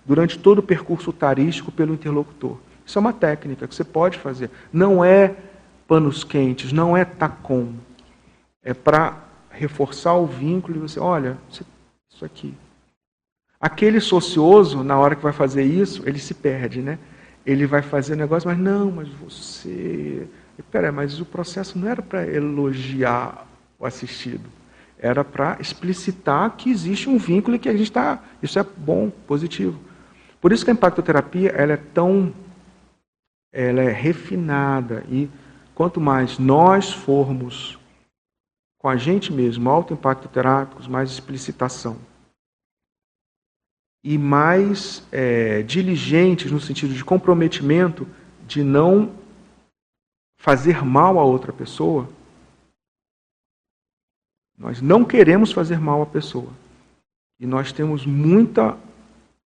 durante 0.04 0.38
todo 0.38 0.58
o 0.58 0.62
percurso 0.62 1.12
tarístico 1.12 1.70
pelo 1.70 1.94
interlocutor. 1.94 2.58
Isso 2.84 2.98
é 2.98 3.00
uma 3.00 3.12
técnica 3.12 3.68
que 3.68 3.74
você 3.74 3.84
pode 3.84 4.18
fazer. 4.18 4.50
Não 4.72 5.04
é 5.04 5.34
panos 5.86 6.24
quentes, 6.24 6.72
não 6.72 6.96
é 6.96 7.04
tacom. 7.04 7.74
É 8.62 8.74
para 8.74 9.16
reforçar 9.50 10.14
o 10.14 10.26
vínculo 10.26 10.76
e 10.76 10.80
você, 10.80 10.98
olha, 10.98 11.38
isso 12.12 12.24
aqui. 12.24 12.54
Aquele 13.60 14.00
socioso, 14.00 14.82
na 14.82 14.98
hora 14.98 15.14
que 15.14 15.22
vai 15.22 15.32
fazer 15.32 15.62
isso, 15.62 16.02
ele 16.04 16.18
se 16.18 16.34
perde, 16.34 16.82
né? 16.82 16.98
Ele 17.46 17.66
vai 17.66 17.82
fazer 17.82 18.16
negócio, 18.16 18.48
mas 18.48 18.58
não, 18.58 18.90
mas 18.90 19.08
você. 19.08 20.26
Peraí, 20.70 20.92
mas 20.92 21.20
o 21.20 21.24
processo 21.24 21.78
não 21.78 21.88
era 21.88 22.02
para 22.02 22.26
elogiar 22.26 23.46
o 23.78 23.86
assistido. 23.86 24.48
Era 24.98 25.24
para 25.24 25.56
explicitar 25.60 26.50
que 26.56 26.70
existe 26.70 27.08
um 27.08 27.18
vínculo 27.18 27.56
e 27.56 27.58
que 27.58 27.68
a 27.68 27.72
gente 27.72 27.84
está. 27.84 28.22
Isso 28.42 28.58
é 28.58 28.62
bom, 28.76 29.10
positivo. 29.10 29.78
Por 30.40 30.52
isso 30.52 30.64
que 30.64 30.70
a 30.70 30.74
impactoterapia 30.74 31.50
ela 31.50 31.72
é 31.72 31.76
tão. 31.76 32.32
Ela 33.52 33.82
é 33.82 33.90
refinada. 33.90 35.04
E 35.08 35.28
quanto 35.74 36.00
mais 36.00 36.38
nós 36.38 36.92
formos 36.92 37.78
com 38.82 38.88
a 38.88 38.96
gente 38.96 39.32
mesmo, 39.32 39.70
alto 39.70 39.94
impacto 39.94 40.28
terápicos, 40.28 40.88
mais 40.88 41.08
explicitação 41.08 41.96
e 44.04 44.18
mais 44.18 45.06
é, 45.12 45.62
diligentes 45.62 46.50
no 46.50 46.60
sentido 46.60 46.92
de 46.92 47.04
comprometimento 47.04 48.04
de 48.44 48.64
não 48.64 49.14
fazer 50.36 50.84
mal 50.84 51.20
a 51.20 51.24
outra 51.24 51.52
pessoa, 51.52 52.08
nós 54.58 54.82
não 54.82 55.04
queremos 55.04 55.52
fazer 55.52 55.78
mal 55.78 56.02
à 56.02 56.06
pessoa. 56.06 56.50
E 57.38 57.46
nós 57.46 57.70
temos 57.70 58.04
muita 58.04 58.76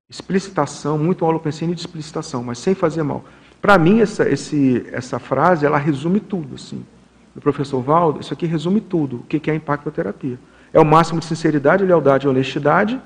explicitação, 0.10 0.98
muito 0.98 1.26
holopensene 1.26 1.74
de 1.74 1.80
explicitação, 1.80 2.44
mas 2.44 2.60
sem 2.60 2.76
fazer 2.76 3.04
mal. 3.04 3.24
Para 3.62 3.78
mim, 3.78 4.02
essa, 4.02 4.28
esse, 4.30 4.86
essa 4.92 5.20
frase, 5.20 5.66
ela 5.66 5.78
resume 5.78 6.20
tudo. 6.20 6.56
Assim. 6.56 6.86
Do 7.34 7.42
professor 7.42 7.82
Valdo, 7.82 8.20
isso 8.20 8.34
aqui 8.34 8.46
resume 8.46 8.82
tudo. 8.82 9.18
O 9.18 9.24
que 9.24 9.50
é 9.50 9.56
impactoterapia? 9.56 10.38
É 10.74 10.80
o 10.80 10.86
máximo 10.86 11.20
de 11.20 11.26
sinceridade, 11.26 11.84
lealdade 11.84 12.26
e 12.26 12.30
honestidade, 12.30 13.02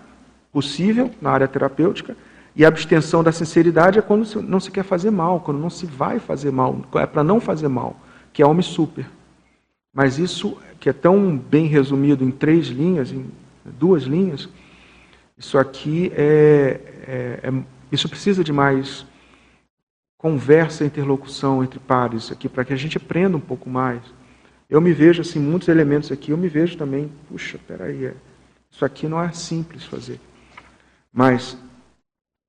possível 0.51 1.11
na 1.21 1.31
área 1.31 1.47
terapêutica, 1.47 2.15
e 2.55 2.63
a 2.63 2.67
abstenção 2.67 3.21
da 3.23 3.31
sinceridade 3.31 3.99
é 3.99 4.01
quando 4.01 4.41
não 4.41 4.59
se 4.59 4.71
quer 4.71 4.83
fazer 4.83 5.11
mal, 5.11 5.41
quando 5.41 5.59
não 5.59 5.69
se 5.69 5.85
vai 5.85 6.19
fazer 6.19 6.51
mal, 6.51 6.79
é 6.95 7.05
para 7.05 7.23
não 7.23 7.41
fazer 7.41 7.67
mal, 7.67 7.99
que 8.31 8.41
é 8.41 8.45
homem 8.45 8.61
super. 8.61 9.05
Mas 9.93 10.17
isso, 10.17 10.57
que 10.79 10.89
é 10.89 10.93
tão 10.93 11.37
bem 11.37 11.67
resumido 11.67 12.23
em 12.23 12.31
três 12.31 12.67
linhas, 12.67 13.11
em 13.11 13.25
duas 13.65 14.03
linhas, 14.03 14.47
isso 15.37 15.57
aqui 15.57 16.11
é, 16.15 16.79
é, 17.07 17.39
é 17.43 17.53
isso 17.91 18.07
precisa 18.07 18.43
de 18.43 18.53
mais 18.53 19.05
conversa, 20.25 20.83
interlocução 20.83 21.63
entre 21.63 21.77
pares 21.79 22.31
aqui, 22.31 22.49
para 22.49 22.65
que 22.65 22.73
a 22.73 22.75
gente 22.75 22.97
aprenda 22.97 23.37
um 23.37 23.39
pouco 23.39 23.69
mais. 23.69 24.01
Eu 24.67 24.81
me 24.81 24.91
vejo, 24.91 25.21
assim, 25.21 25.37
muitos 25.37 25.67
elementos 25.67 26.11
aqui, 26.11 26.31
eu 26.31 26.37
me 26.37 26.47
vejo 26.49 26.75
também, 26.75 27.11
puxa, 27.29 27.59
peraí, 27.67 28.05
é, 28.05 28.15
isso 28.71 28.83
aqui 28.83 29.07
não 29.07 29.21
é 29.21 29.31
simples 29.31 29.83
fazer. 29.83 30.19
Mas 31.13 31.55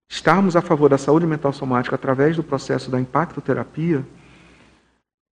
estarmos 0.08 0.56
a 0.56 0.62
favor 0.62 0.88
da 0.88 0.96
saúde 0.96 1.26
mental 1.26 1.52
somática 1.52 1.94
através 1.94 2.34
do 2.34 2.42
processo 2.42 2.90
da 2.90 2.98
impactoterapia, 2.98 4.02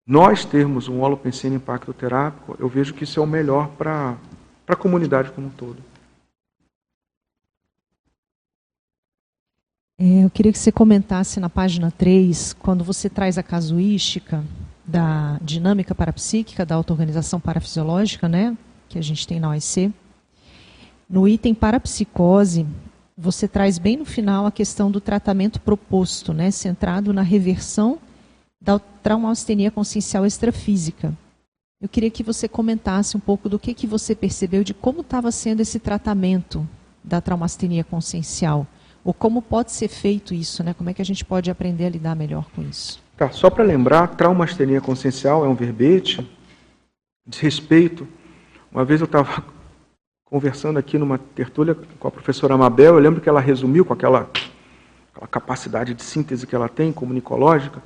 nós 0.06 0.44
termos 0.44 0.89
um 0.89 1.00
holopensene 1.00 1.56
impactoterápico, 1.56 2.58
eu 2.60 2.68
vejo 2.68 2.94
que 2.94 3.06
isso 3.06 3.22
é 3.22 3.24
o 3.24 3.26
melhor 3.26 3.70
para 3.70 4.18
a 4.68 4.76
comunidade 4.76 5.32
como 5.32 5.48
um 5.48 5.50
todo. 5.50 5.78
É, 10.00 10.24
eu 10.24 10.30
queria 10.30 10.52
que 10.52 10.58
você 10.58 10.72
comentasse 10.72 11.39
na 11.39 11.50
página 11.50 11.91
3, 11.91 12.54
quando 12.54 12.84
você 12.84 13.10
traz 13.10 13.38
a 13.38 13.44
casuística 13.44 14.44
da 14.86 15.38
dinâmica 15.41 15.94
parapsíquica, 15.94 16.66
da 16.66 16.76
auto-organização 16.76 17.39
parafisiológica, 17.39 18.28
né, 18.28 18.58
que 18.89 18.98
a 18.98 19.02
gente 19.04 19.28
tem 19.28 19.39
na 19.39 19.50
OIC, 19.50 19.94
no 21.08 21.28
item 21.28 21.54
parapsicose, 21.54 22.66
você 23.16 23.48
traz 23.48 23.78
bem 23.78 23.98
no 23.98 24.06
final 24.06 24.48
a 24.48 24.52
questão 24.52 24.89
do 24.89 25.00
tratamento 25.00 25.62
proposto, 25.62 26.34
né, 26.34 26.50
centrado 26.50 27.14
na 27.14 27.22
reversão 27.22 28.00
da 28.60 28.80
traumaustenia 28.80 29.70
consciencial 29.70 30.26
extrafísica. 30.26 31.16
Eu 31.80 31.88
queria 31.88 32.10
que 32.10 32.24
você 32.24 32.48
comentasse 32.48 33.16
um 33.16 33.20
pouco 33.20 33.48
do 33.48 33.60
que, 33.60 33.76
que 33.76 33.86
você 33.86 34.16
percebeu 34.16 34.64
de 34.64 34.74
como 34.74 35.02
estava 35.02 35.32
sendo 35.32 35.60
esse 35.60 35.78
tratamento 35.78 36.68
da 37.04 37.22
traumastenia 37.22 37.84
consciencial, 37.84 38.66
ou 39.04 39.14
como 39.14 39.41
pode 39.41 39.72
ser 39.72 39.88
feito 39.88 40.34
isso, 40.34 40.64
né? 40.64 40.74
Como 40.74 40.89
é 40.89 40.93
que 40.93 41.01
a 41.01 41.06
gente 41.06 41.24
pode 41.26 41.51
aprender 41.51 41.86
a 41.86 41.89
lidar 41.89 42.16
melhor 42.16 42.45
com 42.56 42.62
isso? 42.62 43.01
Tá, 43.18 43.30
só 43.32 43.49
para 43.49 43.64
lembrar, 43.64 44.08
traumastenia 44.16 44.82
consciencial 44.82 45.45
é 45.45 45.47
um 45.47 45.56
verbete 45.56 46.28
de 47.26 47.41
respeito. 47.41 48.08
Uma 48.72 48.84
vez 48.84 49.01
eu 49.01 49.06
estava 49.06 49.43
conversando 50.26 50.80
aqui 50.80 50.97
numa 50.97 51.18
tertúlia 51.18 51.76
com 51.99 52.08
a 52.08 52.12
professora 52.12 52.54
Amabel, 52.54 52.95
eu 52.95 52.99
lembro 52.99 53.22
que 53.22 53.30
ela 53.30 53.39
resumiu 53.39 53.86
com 53.86 53.93
aquela 53.93 54.30
aquela 55.14 55.28
capacidade 55.28 55.93
de 55.93 56.04
síntese 56.04 56.47
que 56.47 56.56
ela 56.56 56.68
tem, 56.68 56.91
comunicológica, 56.91 57.82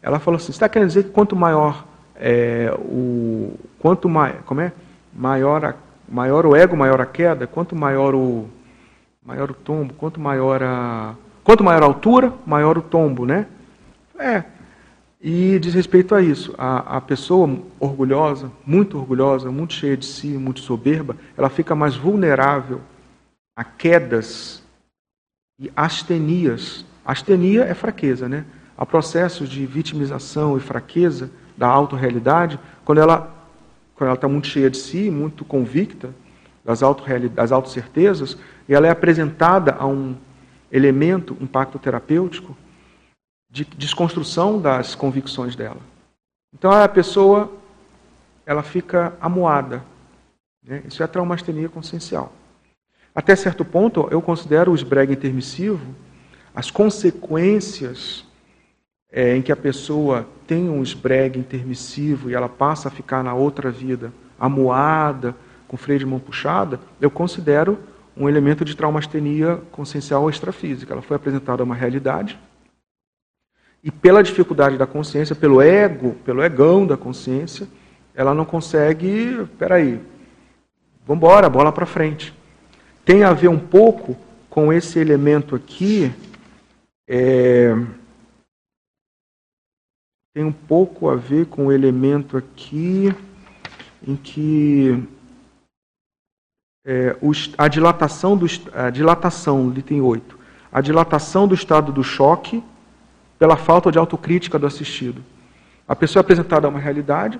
ela 0.00 0.20
falou 0.20 0.36
assim, 0.36 0.46
você 0.46 0.52
está 0.52 0.68
querendo 0.68 0.88
dizer 0.88 1.04
que 1.04 1.10
quanto 1.10 1.34
maior 1.34 1.84
é, 2.14 2.72
o. 2.78 3.58
Quanto 3.78 4.08
mai, 4.08 4.38
como 4.46 4.60
é? 4.60 4.72
Maior, 5.12 5.64
a, 5.64 5.74
maior 6.08 6.46
o 6.46 6.54
ego, 6.54 6.76
maior 6.76 7.00
a 7.00 7.06
queda, 7.06 7.46
quanto 7.46 7.74
maior 7.74 8.14
o. 8.14 8.48
Maior 9.28 9.50
o 9.50 9.54
tombo, 9.54 9.92
quanto 9.92 10.18
maior 10.18 10.62
a. 10.62 11.14
Quanto 11.44 11.62
maior 11.62 11.82
a 11.82 11.84
altura, 11.84 12.32
maior 12.46 12.78
o 12.78 12.80
tombo, 12.80 13.26
né? 13.26 13.46
É. 14.18 14.42
E 15.20 15.58
diz 15.58 15.74
respeito 15.74 16.14
a 16.14 16.22
isso, 16.22 16.54
a, 16.56 16.96
a 16.96 17.00
pessoa 17.02 17.58
orgulhosa, 17.78 18.50
muito 18.64 18.96
orgulhosa, 18.96 19.50
muito 19.50 19.74
cheia 19.74 19.98
de 19.98 20.06
si, 20.06 20.28
muito 20.28 20.60
soberba, 20.60 21.14
ela 21.36 21.50
fica 21.50 21.74
mais 21.74 21.94
vulnerável 21.94 22.80
a 23.54 23.62
quedas 23.62 24.62
e 25.60 25.70
astenias. 25.76 26.86
Astenia 27.04 27.64
é 27.64 27.74
fraqueza, 27.74 28.30
né? 28.30 28.46
A 28.78 28.86
processos 28.86 29.50
de 29.50 29.66
vitimização 29.66 30.56
e 30.56 30.60
fraqueza 30.60 31.30
da 31.54 31.66
autorrealidade, 31.66 32.58
quando 32.82 33.02
ela 33.02 33.34
quando 33.94 34.08
ela 34.08 34.14
está 34.14 34.28
muito 34.28 34.46
cheia 34.46 34.70
de 34.70 34.78
si, 34.78 35.10
muito 35.10 35.44
convicta 35.44 36.14
das, 36.64 36.80
das 37.34 37.52
autocertezas, 37.52 38.38
e 38.68 38.74
ela 38.74 38.86
é 38.86 38.90
apresentada 38.90 39.74
a 39.78 39.86
um 39.86 40.16
elemento, 40.70 41.36
um 41.40 41.46
pacto 41.46 41.78
terapêutico, 41.78 42.56
de 43.50 43.64
desconstrução 43.64 44.60
das 44.60 44.94
convicções 44.94 45.56
dela. 45.56 45.80
Então 46.52 46.70
a 46.70 46.88
pessoa 46.88 47.50
ela 48.44 48.62
fica 48.62 49.14
amuada. 49.20 49.82
Né? 50.62 50.82
Isso 50.86 51.02
é 51.02 51.04
a 51.04 51.08
traumastenia 51.08 51.68
consciencial. 51.68 52.32
Até 53.14 53.34
certo 53.34 53.64
ponto, 53.64 54.06
eu 54.10 54.20
considero 54.20 54.72
o 54.72 54.74
esbrega 54.74 55.12
intermissivo 55.12 55.94
as 56.58 56.72
consequências 56.72 58.24
é, 59.12 59.36
em 59.36 59.42
que 59.42 59.52
a 59.52 59.56
pessoa 59.56 60.26
tem 60.44 60.68
um 60.68 60.82
esbrega 60.82 61.38
intermissivo 61.38 62.28
e 62.28 62.34
ela 62.34 62.48
passa 62.48 62.88
a 62.88 62.90
ficar 62.90 63.22
na 63.22 63.32
outra 63.32 63.70
vida 63.70 64.12
amuada, 64.38 65.36
com 65.68 65.76
freio 65.76 66.00
de 66.00 66.06
mão 66.06 66.18
puxada, 66.18 66.80
eu 67.00 67.10
considero 67.12 67.78
um 68.18 68.28
elemento 68.28 68.64
de 68.64 68.76
traumastenia 68.76 69.60
consciencial 69.70 70.28
extrafísica. 70.28 70.92
Ela 70.92 71.02
foi 71.02 71.16
apresentada 71.16 71.62
a 71.62 71.64
uma 71.64 71.74
realidade 71.74 72.38
e 73.82 73.90
pela 73.90 74.22
dificuldade 74.22 74.76
da 74.76 74.86
consciência, 74.86 75.36
pelo 75.36 75.62
ego, 75.62 76.14
pelo 76.24 76.42
egão 76.42 76.86
da 76.86 76.96
consciência, 76.96 77.68
ela 78.14 78.34
não 78.34 78.44
consegue, 78.44 79.46
peraí, 79.58 80.00
vamos 81.06 81.22
embora, 81.22 81.48
bola 81.48 81.70
para 81.70 81.86
frente. 81.86 82.34
Tem 83.04 83.22
a 83.22 83.32
ver 83.32 83.48
um 83.48 83.58
pouco 83.58 84.16
com 84.50 84.72
esse 84.72 84.98
elemento 84.98 85.54
aqui, 85.54 86.12
é, 87.08 87.72
tem 90.34 90.44
um 90.44 90.52
pouco 90.52 91.08
a 91.08 91.14
ver 91.14 91.46
com 91.46 91.66
o 91.66 91.72
elemento 91.72 92.36
aqui 92.36 93.14
em 94.06 94.16
que 94.16 95.02
é, 96.90 97.14
a 97.58 97.68
dilatação 97.68 98.34
do 98.34 98.46
a 98.74 98.88
dilatação, 98.88 99.70
item 99.76 100.00
8, 100.00 100.38
a 100.72 100.80
dilatação 100.80 101.46
do 101.46 101.54
estado 101.54 101.92
do 101.92 102.02
choque 102.02 102.64
pela 103.38 103.58
falta 103.58 103.92
de 103.92 103.98
autocrítica 103.98 104.58
do 104.58 104.66
assistido. 104.66 105.22
A 105.86 105.94
pessoa 105.94 106.20
é 106.20 106.22
apresentada 106.22 106.66
a 106.66 106.70
uma 106.70 106.78
realidade, 106.78 107.38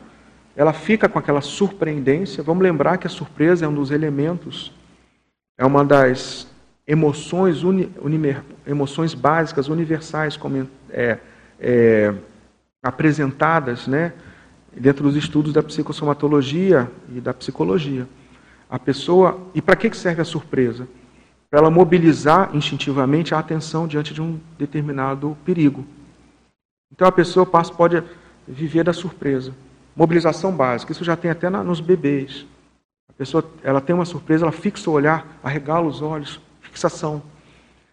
ela 0.55 0.75
fica 0.75 1.09
com 1.09 1.19
aquela 1.19 1.41
surpreendência. 1.41 2.43
Vamos 2.43 2.63
lembrar 2.63 2.99
que 2.99 3.07
a 3.07 3.11
surpresa 3.11 3.65
é 3.65 3.69
um 3.69 3.73
dos 3.73 3.91
elementos, 3.91 4.71
é 5.57 5.65
uma 5.65 5.83
das 5.83 6.47
emoções, 6.87 7.63
uni, 7.63 7.91
unimer, 8.03 8.43
emoções 8.67 9.15
básicas, 9.15 9.69
universais, 9.69 10.37
como 10.37 10.69
é, 10.91 11.19
é, 11.59 12.15
apresentadas 12.83 13.87
né, 13.87 14.13
dentro 14.77 15.05
dos 15.05 15.17
estudos 15.17 15.55
da 15.55 15.63
psicossomatologia 15.63 16.91
e 17.15 17.21
da 17.21 17.33
psicologia. 17.33 18.07
A 18.69 18.79
pessoa. 18.79 19.41
E 19.55 19.63
para 19.63 19.77
que 19.77 19.95
serve 19.97 20.23
a 20.23 20.25
surpresa? 20.25 20.87
para 21.51 21.61
ela 21.61 21.71
mobilizar 21.71 22.55
instintivamente 22.55 23.35
a 23.35 23.39
atenção 23.39 23.87
diante 23.89 24.13
de 24.13 24.21
um 24.21 24.39
determinado 24.59 25.37
perigo. 25.45 25.85
Então 26.93 27.09
a 27.09 27.13
pessoa 27.13 27.47
pode 27.47 28.03
viver 28.47 28.85
da 28.85 28.93
surpresa. 28.93 29.55
Mobilização 29.97 30.53
básica, 30.53 30.93
isso 30.93 31.05
já 31.05 31.17
tem 31.17 31.31
até 31.31 31.49
nos 31.49 31.81
bebês. 31.81 32.47
A 33.09 33.13
pessoa 33.13 33.45
ela 33.63 33.81
tem 33.81 33.95
uma 33.95 34.05
surpresa, 34.05 34.45
ela 34.45 34.53
fixa 34.53 34.91
o 34.91 34.93
olhar, 34.93 35.27
arregala 35.43 35.87
os 35.87 36.03
olhos, 36.03 36.41
fixação 36.61 37.23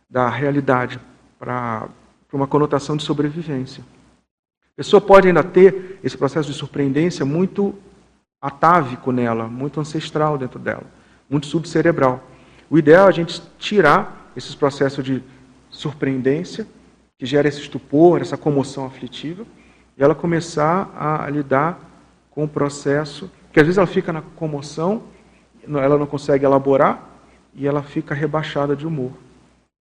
da 0.10 0.30
realidade 0.30 1.00
para 1.40 1.88
uma 2.32 2.48
conotação 2.48 2.98
de 2.98 3.04
sobrevivência. 3.04 3.84
A 4.74 4.76
pessoa 4.76 5.00
pode 5.00 5.28
ainda 5.28 5.44
ter 5.44 6.00
esse 6.04 6.18
processo 6.18 6.52
de 6.52 6.58
surpreendência 6.58 7.26
muito 7.26 7.74
atávico 8.46 9.12
nela, 9.12 9.48
muito 9.48 9.80
ancestral 9.82 10.38
dentro 10.38 10.60
dela, 10.60 10.84
muito 11.28 11.48
subcerebral. 11.48 12.24
O 12.70 12.78
ideal 12.78 13.08
é 13.08 13.10
a 13.10 13.12
gente 13.12 13.42
tirar 13.58 14.32
esses 14.36 14.54
processos 14.54 15.04
de 15.04 15.24
surpreendência, 15.72 16.68
que 17.18 17.26
gera 17.26 17.48
esse 17.48 17.62
estupor, 17.62 18.22
essa 18.22 18.38
comoção 18.38 18.86
aflitiva, 18.86 19.48
e 19.98 20.04
ela 20.04 20.14
começar 20.14 20.94
a 20.96 21.28
lidar 21.28 21.80
com 22.30 22.44
o 22.44 22.48
processo, 22.48 23.32
que 23.52 23.60
às 23.60 23.66
vezes 23.66 23.80
ela 23.80 23.88
fica 23.88 24.14
na 24.14 24.22
comoção, 24.22 25.06
ela 25.68 25.98
não 25.98 26.06
consegue 26.06 26.46
elaborar, 26.46 27.04
e 27.52 27.66
ela 27.66 27.82
fica 27.82 28.14
rebaixada 28.14 28.76
de 28.76 28.86
humor. 28.86 29.14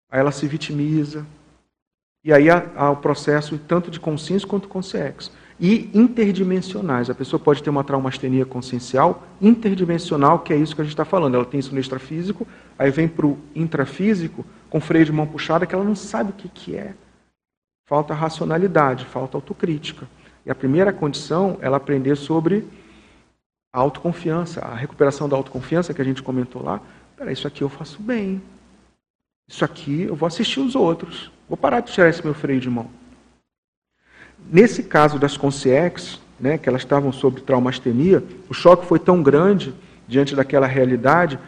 Aí 0.09 0.21
ela 0.21 0.31
se 0.31 0.47
vitimiza, 0.47 1.27
e 2.23 2.33
aí 2.33 2.49
há, 2.49 2.71
há 2.77 2.91
o 2.91 2.97
processo 2.97 3.59
tanto 3.59 3.91
de 3.91 3.99
consciência 3.99 4.47
quanto 4.47 4.69
consciência 4.69 5.33
e 5.63 5.89
interdimensionais. 5.95 7.09
A 7.09 7.15
pessoa 7.15 7.39
pode 7.39 7.63
ter 7.63 7.71
uma 7.71 7.85
traumastenia 7.85 8.45
consciencial 8.45 9.23
interdimensional, 9.41 10.41
que 10.41 10.53
é 10.53 10.57
isso 10.57 10.75
que 10.75 10.81
a 10.81 10.85
gente 10.85 10.93
está 10.93 11.05
falando. 11.05 11.37
Ela 11.37 11.45
tem 11.45 11.61
isso 11.61 11.73
no 11.73 11.81
extrafísico, 11.81 12.49
aí 12.77 12.91
vem 12.91 13.07
para 13.07 13.27
o 13.27 13.39
intrafísico 13.55 14.45
com 14.69 14.81
freio 14.81 15.05
de 15.05 15.13
mão 15.13 15.25
puxada, 15.25 15.65
que 15.65 15.73
ela 15.73 15.85
não 15.85 15.95
sabe 15.95 16.31
o 16.31 16.33
que, 16.33 16.49
que 16.49 16.77
é. 16.77 16.95
Falta 17.89 18.13
racionalidade, 18.13 19.05
falta 19.05 19.37
autocrítica. 19.37 20.09
E 20.45 20.51
a 20.51 20.55
primeira 20.55 20.93
condição 20.93 21.57
é 21.61 21.67
ela 21.67 21.77
aprender 21.77 22.17
sobre 22.17 22.67
a 23.73 23.79
autoconfiança, 23.79 24.63
a 24.63 24.75
recuperação 24.75 25.29
da 25.29 25.37
autoconfiança 25.37 25.95
que 25.95 26.03
a 26.03 26.05
gente 26.05 26.25
comentou 26.25 26.61
lá. 26.61 26.81
Peraí, 27.17 27.35
isso 27.35 27.47
aqui 27.47 27.63
eu 27.63 27.69
faço 27.69 28.03
bem. 28.03 28.43
Isso 29.49 29.65
aqui 29.65 30.03
eu 30.03 30.17
vou 30.17 30.27
assistir 30.27 30.59
os 30.59 30.75
outros. 30.75 31.31
Vou 31.49 31.57
parar 31.57 31.79
de 31.81 31.93
tirar 31.93 32.09
esse 32.09 32.25
meu 32.25 32.35
freio 32.35 32.61
de 32.61 32.69
mão. 32.69 32.91
Nesse 34.51 34.83
caso 34.83 35.19
das 35.19 35.37
consciex, 35.37 36.21
né, 36.39 36.59
que 36.59 36.69
elas 36.69 36.83
estavam 36.83 37.13
sob 37.13 37.41
traumastenia, 37.41 38.23
o 38.49 38.55
choque 38.55 38.87
foi 38.87 38.99
tão 38.99 39.23
grande 39.23 39.75
diante 40.07 40.35
daquela 40.35 40.67
realidade 40.67 41.39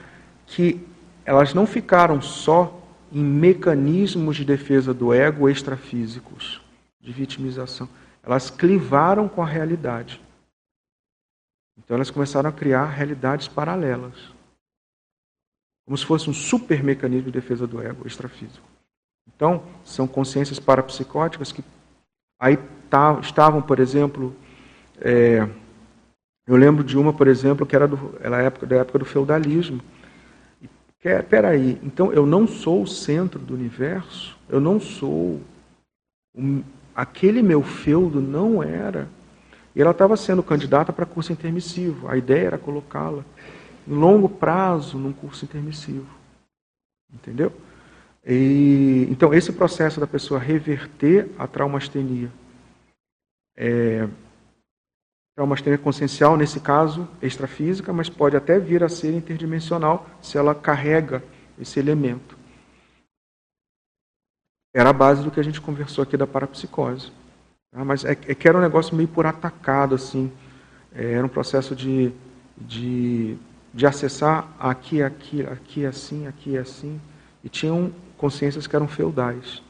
que 0.47 0.87
elas 1.25 1.53
não 1.55 1.67
ficaram 1.67 2.21
só 2.21 2.81
em 3.13 3.23
mecanismos 3.23 4.37
de 4.37 4.45
defesa 4.45 4.93
do 4.93 5.13
ego 5.13 5.49
extrafísicos, 5.49 6.61
de 7.01 7.13
vitimização. 7.13 7.89
Elas 8.23 8.51
clivaram 8.51 9.29
com 9.29 9.43
a 9.43 9.47
realidade. 9.47 10.21
Então 11.77 11.97
elas 11.97 12.11
começaram 12.11 12.49
a 12.49 12.53
criar 12.53 12.87
realidades 12.87 13.49
paralelas. 13.49 14.33
Como 15.85 15.97
se 15.99 16.07
fosse 16.07 16.31
um 16.31 16.35
super 16.35 16.83
mecanismo 16.83 17.27
de 17.27 17.33
defesa 17.33 17.67
do 17.67 17.81
ego 17.81 18.07
extrafísico. 18.07 18.67
Então, 19.27 19.65
são 19.85 20.07
consciências 20.07 20.59
parapsicóticas 20.59 21.53
que 21.53 21.65
aí 22.39 22.59
estavam, 23.21 23.61
por 23.61 23.79
exemplo, 23.79 24.35
é, 25.01 25.49
eu 26.47 26.57
lembro 26.57 26.85
de 26.85 26.99
uma, 26.99 27.13
por 27.13 27.27
exemplo, 27.27 27.65
que 27.65 27.75
era, 27.75 27.89
do, 27.89 28.15
era 28.21 28.43
época, 28.43 28.67
da 28.67 28.77
época 28.77 28.99
do 28.99 29.05
feudalismo. 29.05 29.81
Que 31.01 31.09
é, 31.09 31.23
peraí, 31.23 31.79
então 31.83 32.13
eu 32.13 32.27
não 32.27 32.47
sou 32.47 32.83
o 32.83 32.87
centro 32.87 33.39
do 33.39 33.55
universo, 33.55 34.37
eu 34.49 34.61
não 34.61 34.79
sou. 34.79 35.41
Um, 36.35 36.63
aquele 36.95 37.43
meu 37.43 37.63
feudo 37.63 38.21
não 38.21 38.63
era. 38.63 39.09
E 39.75 39.81
ela 39.81 39.91
estava 39.91 40.17
sendo 40.17 40.43
candidata 40.43 40.93
para 40.93 41.07
curso 41.07 41.33
intermissivo. 41.33 42.09
A 42.09 42.17
ideia 42.17 42.47
era 42.47 42.59
colocá-la 42.59 43.25
em 43.87 43.93
longo 43.93 44.29
prazo 44.29 44.99
num 44.99 45.13
curso 45.13 45.45
intermissivo. 45.45 46.07
Entendeu? 47.13 47.53
E, 48.27 49.07
então, 49.11 49.35
esse 49.35 49.53
processo 49.53 50.01
da 50.01 50.07
pessoa 50.07 50.41
reverter 50.41 51.31
a 51.39 51.47
traumastenia 51.47 52.31
é, 53.57 54.09
traumastenia 55.35 55.79
consciencial, 55.79 56.37
nesse 56.37 56.61
caso, 56.61 57.09
extrafísica, 57.21 57.93
mas 57.93 58.09
pode 58.09 58.37
até 58.37 58.59
vir 58.59 58.85
a 58.85 58.89
ser 58.89 59.13
interdimensional 59.13 60.07
se 60.23 60.39
ela 60.39 60.55
carrega 60.55 61.23
esse 61.59 61.79
elemento. 61.79 62.39
Era 64.73 64.91
a 64.91 64.93
base 64.93 65.23
do 65.23 65.31
que 65.31 65.41
a 65.41 65.43
gente 65.43 65.61
conversou 65.61 66.03
aqui 66.03 66.17
da 66.17 66.27
parapsicose. 66.27 67.13
Tá? 67.71 67.85
Mas 67.85 68.05
é, 68.05 68.13
é, 68.13 68.35
que 68.35 68.49
era 68.49 68.59
um 68.59 68.61
negócio 68.61 68.95
meio 68.95 69.09
por 69.09 69.27
atacado, 69.27 69.95
assim. 69.95 70.33
É, 70.93 71.13
era 71.13 71.27
um 71.27 71.29
processo 71.29 71.75
de, 71.77 72.13
de, 72.57 73.37
de 73.73 73.87
acessar 73.87 74.49
aqui, 74.59 75.03
aqui, 75.03 75.43
aqui 75.45 75.87
assim, 75.87 76.27
aqui 76.27 76.57
assim. 76.57 77.01
E 77.43 77.49
tinham 77.49 77.93
consciências 78.17 78.67
que 78.67 78.75
eram 78.75 78.89
feudais. 78.89 79.63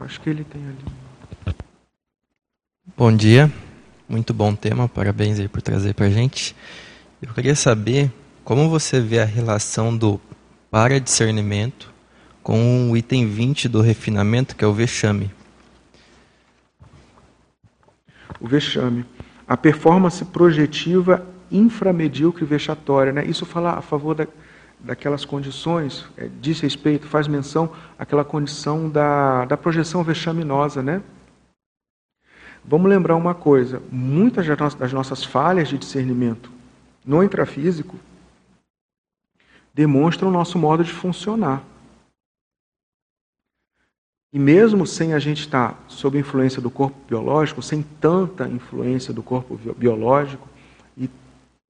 Acho 0.00 0.20
que 0.20 0.30
ele 0.30 0.44
tem 0.44 0.64
ali. 0.64 1.07
Bom 2.98 3.14
dia, 3.14 3.48
muito 4.08 4.34
bom 4.34 4.56
tema, 4.56 4.88
parabéns 4.88 5.38
aí 5.38 5.46
por 5.46 5.62
trazer 5.62 5.94
para 5.94 6.06
a 6.06 6.10
gente. 6.10 6.56
Eu 7.22 7.32
queria 7.32 7.54
saber 7.54 8.10
como 8.42 8.68
você 8.68 9.00
vê 9.00 9.20
a 9.20 9.24
relação 9.24 9.96
do 9.96 10.20
para-discernimento 10.68 11.94
com 12.42 12.90
o 12.90 12.96
item 12.96 13.28
20 13.28 13.68
do 13.68 13.80
refinamento, 13.80 14.56
que 14.56 14.64
é 14.64 14.66
o 14.66 14.72
vexame. 14.72 15.30
O 18.40 18.48
vexame. 18.48 19.06
A 19.46 19.56
performance 19.56 20.24
projetiva 20.24 21.24
inframedíocre 21.52 22.44
vexatória. 22.44 23.12
Né? 23.12 23.24
Isso 23.26 23.46
fala 23.46 23.74
a 23.74 23.80
favor 23.80 24.16
da, 24.16 24.26
daquelas 24.80 25.24
condições, 25.24 26.04
é, 26.16 26.28
diz 26.40 26.58
respeito, 26.58 27.06
faz 27.06 27.28
menção 27.28 27.70
àquela 27.96 28.24
condição 28.24 28.90
da, 28.90 29.44
da 29.44 29.56
projeção 29.56 30.02
vexaminosa. 30.02 30.82
Né? 30.82 31.00
Vamos 32.64 32.88
lembrar 32.88 33.16
uma 33.16 33.34
coisa: 33.34 33.82
muitas 33.90 34.46
das 34.76 34.92
nossas 34.92 35.24
falhas 35.24 35.68
de 35.68 35.78
discernimento 35.78 36.50
no 37.04 37.22
intrafísico 37.22 37.96
demonstram 39.72 40.28
o 40.28 40.32
nosso 40.32 40.58
modo 40.58 40.82
de 40.82 40.92
funcionar. 40.92 41.62
E 44.32 44.38
mesmo 44.38 44.86
sem 44.86 45.14
a 45.14 45.18
gente 45.18 45.40
estar 45.40 45.82
sob 45.88 46.18
influência 46.18 46.60
do 46.60 46.70
corpo 46.70 46.96
biológico, 47.08 47.62
sem 47.62 47.82
tanta 47.82 48.46
influência 48.46 49.14
do 49.14 49.22
corpo 49.22 49.58
biológico, 49.74 50.46
e 50.96 51.08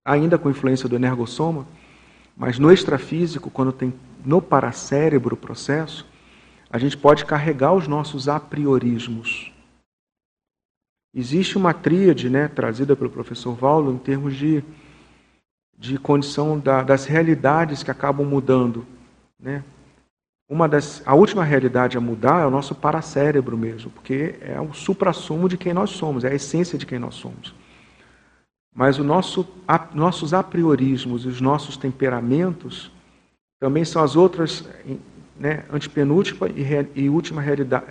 ainda 0.04 0.36
com 0.36 0.50
influência 0.50 0.88
do 0.88 0.96
energossoma, 0.96 1.66
mas 2.36 2.58
no 2.58 2.72
extrafísico, 2.72 3.50
quando 3.50 3.72
tem 3.72 3.94
no 4.24 4.42
paracérebro 4.42 5.34
o 5.34 5.38
processo, 5.38 6.06
a 6.70 6.78
gente 6.78 6.96
pode 6.96 7.24
carregar 7.24 7.72
os 7.72 7.86
nossos 7.86 8.28
apriorismos. 8.28 9.52
Existe 11.18 11.58
uma 11.58 11.74
tríade 11.74 12.30
né, 12.30 12.46
trazida 12.46 12.94
pelo 12.94 13.10
professor 13.10 13.52
Valdo 13.52 13.90
em 13.90 13.98
termos 13.98 14.36
de, 14.36 14.62
de 15.76 15.98
condição 15.98 16.56
da, 16.56 16.84
das 16.84 17.06
realidades 17.06 17.82
que 17.82 17.90
acabam 17.90 18.24
mudando. 18.24 18.86
Né? 19.36 19.64
uma 20.48 20.68
das, 20.68 21.02
a 21.04 21.16
última 21.16 21.42
realidade 21.42 21.98
a 21.98 22.00
mudar 22.00 22.42
é 22.42 22.46
o 22.46 22.50
nosso 22.50 22.72
paracérebro 22.72 23.58
mesmo, 23.58 23.90
porque 23.90 24.36
é 24.40 24.60
o 24.60 24.72
suprassumo 24.72 25.48
de 25.48 25.58
quem 25.58 25.74
nós 25.74 25.90
somos, 25.90 26.22
é 26.22 26.30
a 26.30 26.34
essência 26.34 26.78
de 26.78 26.86
quem 26.86 27.00
nós 27.00 27.16
somos. 27.16 27.52
Mas 28.72 29.00
o 29.00 29.04
nosso, 29.04 29.44
a, 29.66 29.88
nossos 29.92 30.32
apriorismos 30.32 31.24
e 31.24 31.28
os 31.28 31.40
nossos 31.40 31.76
temperamentos 31.76 32.92
também 33.58 33.84
são 33.84 34.04
as 34.04 34.14
outras, 34.14 34.68
né, 35.36 35.64
antepenúltima 35.68 36.48
e, 36.48 36.64
e 36.94 37.10
última 37.10 37.42
realidade, 37.42 37.86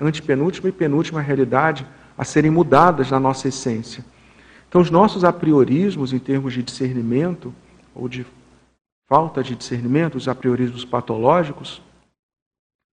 antepenúltima 0.00 0.68
e 0.68 0.72
penúltima 0.72 1.20
realidade 1.20 1.84
a 2.16 2.24
serem 2.24 2.50
mudadas 2.50 3.10
na 3.10 3.18
nossa 3.18 3.48
essência. 3.48 4.04
Então, 4.68 4.80
os 4.80 4.90
nossos 4.90 5.24
apriorismos, 5.24 6.12
em 6.12 6.18
termos 6.18 6.52
de 6.52 6.62
discernimento, 6.62 7.54
ou 7.94 8.08
de 8.08 8.26
falta 9.08 9.42
de 9.42 9.54
discernimento, 9.54 10.16
os 10.16 10.28
apriorismos 10.28 10.84
patológicos, 10.84 11.80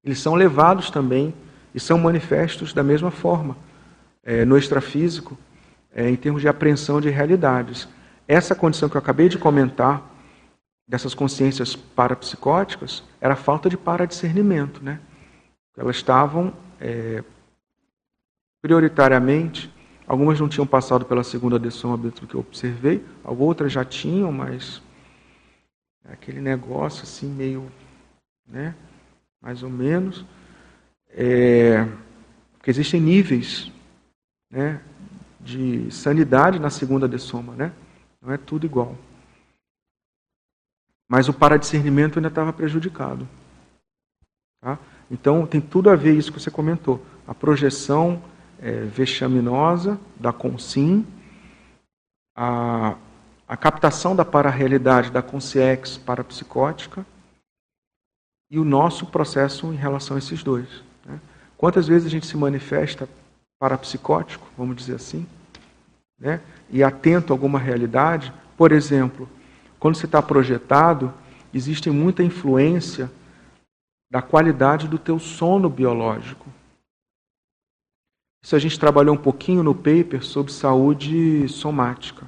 eles 0.04 0.20
são 0.20 0.36
levados 0.36 0.90
também 0.90 1.34
e 1.74 1.80
são 1.80 1.98
manifestos 1.98 2.74
da 2.74 2.84
mesma 2.84 3.12
forma 3.12 3.56
é, 4.24 4.46
no 4.46 4.58
extrafísico, 4.58 5.38
é, 5.94 6.10
em 6.10 6.16
termos 6.16 6.42
de 6.42 6.48
apreensão 6.48 7.00
de 7.00 7.10
realidades. 7.10 7.88
Essa 8.28 8.56
condição 8.56 8.90
que 8.90 8.96
eu 8.96 9.00
acabei 9.00 9.30
de 9.30 9.38
comentar, 9.38 10.04
dessas 10.88 11.14
consciências 11.14 11.76
parapsicóticas, 11.76 13.04
era 13.22 13.34
a 13.34 13.38
falta 13.38 13.70
de 13.70 13.78
paradiscernimento. 13.78 14.84
Né? 14.84 15.00
Elas 15.78 15.98
estavam 15.98 16.54
é, 16.80 17.24
prioritariamente, 18.62 19.74
algumas 20.08 20.40
não 20.40 20.50
tinham 20.50 20.68
passado 20.68 21.06
pela 21.06 21.24
segunda 21.24 21.58
decisão 21.58 21.98
dentro 21.98 22.22
do 22.22 22.28
que 22.28 22.36
eu 22.36 22.42
observei, 22.42 23.04
outras 23.24 23.72
já 23.72 23.86
tinham, 23.86 24.32
mas 24.32 24.82
aquele 26.06 26.42
negócio 26.42 27.04
assim 27.04 27.28
meio, 27.28 27.72
né, 28.48 28.76
mais 29.42 29.64
ou 29.64 29.70
menos, 29.70 30.26
é, 31.10 31.88
porque 32.54 32.72
existem 32.72 33.00
níveis, 33.00 33.72
né, 34.50 34.82
de 35.40 35.90
sanidade 35.92 36.60
na 36.60 36.70
segunda 36.70 37.08
dessoma, 37.08 37.56
né? 37.56 37.72
Não 38.22 38.34
é 38.34 38.38
tudo 38.38 38.66
igual. 38.66 38.96
Mas 41.08 41.30
o 41.30 41.34
paradiscernimento 41.34 42.20
ainda 42.20 42.28
estava 42.28 42.52
prejudicado. 42.52 43.28
Tá? 44.62 44.78
Então 45.10 45.46
tem 45.48 45.62
tudo 45.62 45.90
a 45.90 45.96
ver 45.96 46.14
isso 46.14 46.32
que 46.32 46.40
você 46.40 46.52
comentou. 46.52 47.04
A 47.26 47.34
projeção 47.34 48.22
é, 48.62 48.82
vexaminosa 48.82 50.00
da 50.20 50.34
consim, 50.34 51.06
a 52.36 52.96
a 53.50 53.58
captação 53.58 54.16
da 54.16 54.24
para-realidade 54.24 55.10
da 55.10 55.24
consciex 55.24 55.98
parapsicótica 55.98 57.04
e 58.52 58.60
o 58.60 58.64
nosso 58.64 59.08
processo 59.08 59.74
em 59.74 59.76
relação 59.76 60.16
a 60.16 60.20
esses 60.20 60.44
dois. 60.44 60.68
Né? 61.04 61.20
Quantas 61.58 61.88
vezes 61.88 62.06
a 62.06 62.12
gente 62.12 62.28
se 62.28 62.38
manifesta 62.38 63.10
parapsicótico, 63.60 64.48
vamos 64.56 64.76
dizer 64.76 64.96
assim, 64.96 65.26
né? 66.20 66.42
e 66.70 66.84
atento 66.84 67.34
a 67.34 67.36
alguma 67.36 67.58
realidade? 67.58 68.32
Por 68.56 68.72
exemplo, 68.72 69.28
quando 69.80 69.96
você 69.96 70.06
está 70.06 70.22
projetado, 70.22 71.12
existe 71.52 71.90
muita 71.90 72.22
influência 72.22 73.10
da 74.12 74.22
qualidade 74.22 74.88
do 74.88 75.00
teu 75.00 75.18
sono 75.18 75.68
biológico. 75.68 76.46
Isso 78.42 78.56
a 78.56 78.60
gente 78.60 78.80
trabalhou 78.80 79.16
um 79.16 79.18
pouquinho 79.18 79.64
no 79.64 79.76
paper 79.76 80.24
sobre 80.24 80.52
saúde 80.52 81.48
somática. 81.50 82.28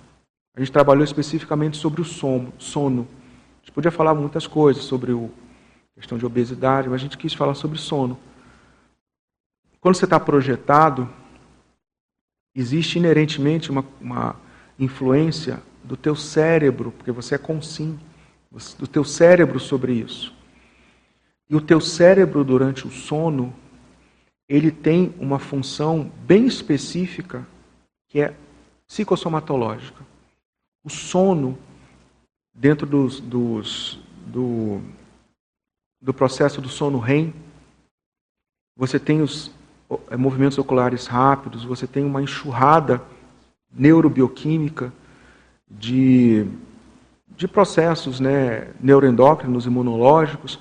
A 0.55 0.59
gente 0.59 0.71
trabalhou 0.71 1.03
especificamente 1.03 1.77
sobre 1.77 2.01
o 2.01 2.05
sono. 2.05 2.51
sono. 2.57 3.07
A 3.57 3.65
gente 3.65 3.71
podia 3.71 3.91
falar 3.91 4.13
muitas 4.13 4.45
coisas 4.45 4.83
sobre 4.83 5.13
a 5.13 5.29
questão 5.95 6.17
de 6.17 6.25
obesidade, 6.25 6.89
mas 6.89 6.95
a 6.95 7.03
gente 7.03 7.17
quis 7.17 7.33
falar 7.33 7.55
sobre 7.55 7.77
sono. 7.77 8.19
Quando 9.79 9.95
você 9.95 10.05
está 10.05 10.19
projetado, 10.19 11.09
existe 12.53 12.99
inerentemente 12.99 13.71
uma, 13.71 13.85
uma 13.99 14.35
influência 14.77 15.61
do 15.83 15.95
teu 15.95 16.15
cérebro, 16.15 16.91
porque 16.91 17.11
você 17.11 17.35
é 17.35 17.37
consim, 17.37 17.97
do 18.77 18.87
teu 18.87 19.03
cérebro 19.03 19.59
sobre 19.59 19.93
isso. 19.93 20.33
E 21.49 21.55
o 21.55 21.61
teu 21.61 21.79
cérebro 21.79 22.43
durante 22.43 22.85
o 22.85 22.91
sono, 22.91 23.53
ele 24.51 24.69
tem 24.69 25.15
uma 25.17 25.39
função 25.39 26.11
bem 26.27 26.45
específica 26.45 27.47
que 28.09 28.19
é 28.19 28.35
psicossomatológica. 28.85 30.05
O 30.83 30.89
sono, 30.89 31.57
dentro 32.53 32.85
dos, 32.85 33.21
dos, 33.21 33.97
do, 34.27 34.81
do 36.01 36.13
processo 36.13 36.59
do 36.59 36.67
sono 36.67 36.99
REM, 36.99 37.33
você 38.75 38.99
tem 38.99 39.21
os 39.21 39.51
é, 40.09 40.17
movimentos 40.17 40.57
oculares 40.57 41.07
rápidos, 41.07 41.63
você 41.63 41.87
tem 41.87 42.03
uma 42.03 42.21
enxurrada 42.21 43.01
neurobioquímica 43.73 44.91
de, 45.69 46.45
de 47.29 47.47
processos 47.47 48.19
né, 48.19 48.73
neuroendócrinos, 48.81 49.65
imunológicos. 49.65 50.59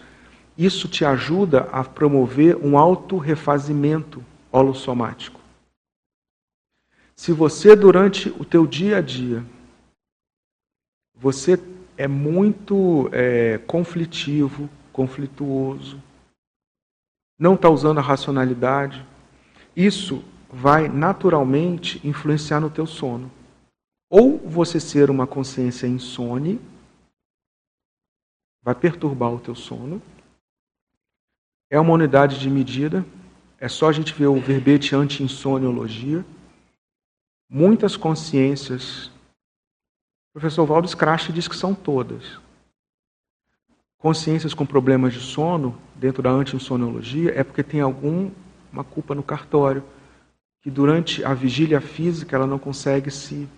Isso 0.60 0.88
te 0.88 1.06
ajuda 1.06 1.62
a 1.72 1.82
promover 1.82 2.54
um 2.54 2.76
autorrefazimento 2.76 4.22
holossomático. 4.52 5.40
Se 7.16 7.32
você, 7.32 7.74
durante 7.74 8.28
o 8.28 8.44
teu 8.44 8.66
dia 8.66 8.98
a 8.98 9.00
dia, 9.00 9.42
você 11.14 11.58
é 11.96 12.06
muito 12.06 13.08
é, 13.10 13.56
conflitivo, 13.56 14.68
conflituoso, 14.92 15.98
não 17.38 17.54
está 17.54 17.70
usando 17.70 17.96
a 17.96 18.02
racionalidade. 18.02 19.02
Isso 19.74 20.22
vai 20.52 20.90
naturalmente 20.90 22.06
influenciar 22.06 22.60
no 22.60 22.68
teu 22.68 22.86
sono. 22.86 23.32
Ou 24.10 24.36
você 24.36 24.78
ser 24.78 25.08
uma 25.08 25.26
consciência 25.26 25.86
insone, 25.86 26.60
vai 28.62 28.74
perturbar 28.74 29.32
o 29.32 29.40
teu 29.40 29.54
sono. 29.54 30.02
É 31.70 31.78
uma 31.78 31.92
unidade 31.92 32.38
de 32.38 32.50
medida. 32.50 33.06
É 33.58 33.68
só 33.68 33.88
a 33.88 33.92
gente 33.92 34.12
ver 34.12 34.26
o 34.26 34.40
verbete 34.40 34.94
anti-insoniologia. 34.94 36.24
Muitas 37.48 37.96
consciências 37.96 39.10
o 40.30 40.38
professor 40.38 40.64
Valdo 40.64 40.86
Scratch 40.86 41.30
diz 41.30 41.48
que 41.48 41.56
são 41.56 41.74
todas. 41.74 42.38
Consciências 43.98 44.54
com 44.54 44.64
problemas 44.64 45.12
de 45.12 45.18
sono, 45.18 45.76
dentro 45.96 46.22
da 46.22 46.30
anti-insoniologia, 46.30 47.32
é 47.34 47.42
porque 47.42 47.64
tem 47.64 47.80
alguma 47.80 48.84
culpa 48.88 49.12
no 49.12 49.24
cartório, 49.24 49.82
que 50.62 50.70
durante 50.70 51.24
a 51.24 51.34
vigília 51.34 51.80
física 51.80 52.36
ela 52.36 52.46
não 52.46 52.60
consegue 52.60 53.10
se, 53.10 53.48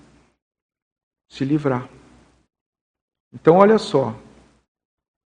se 1.29 1.45
livrar. 1.45 1.87
Então, 3.31 3.57
olha 3.57 3.77
só, 3.77 4.19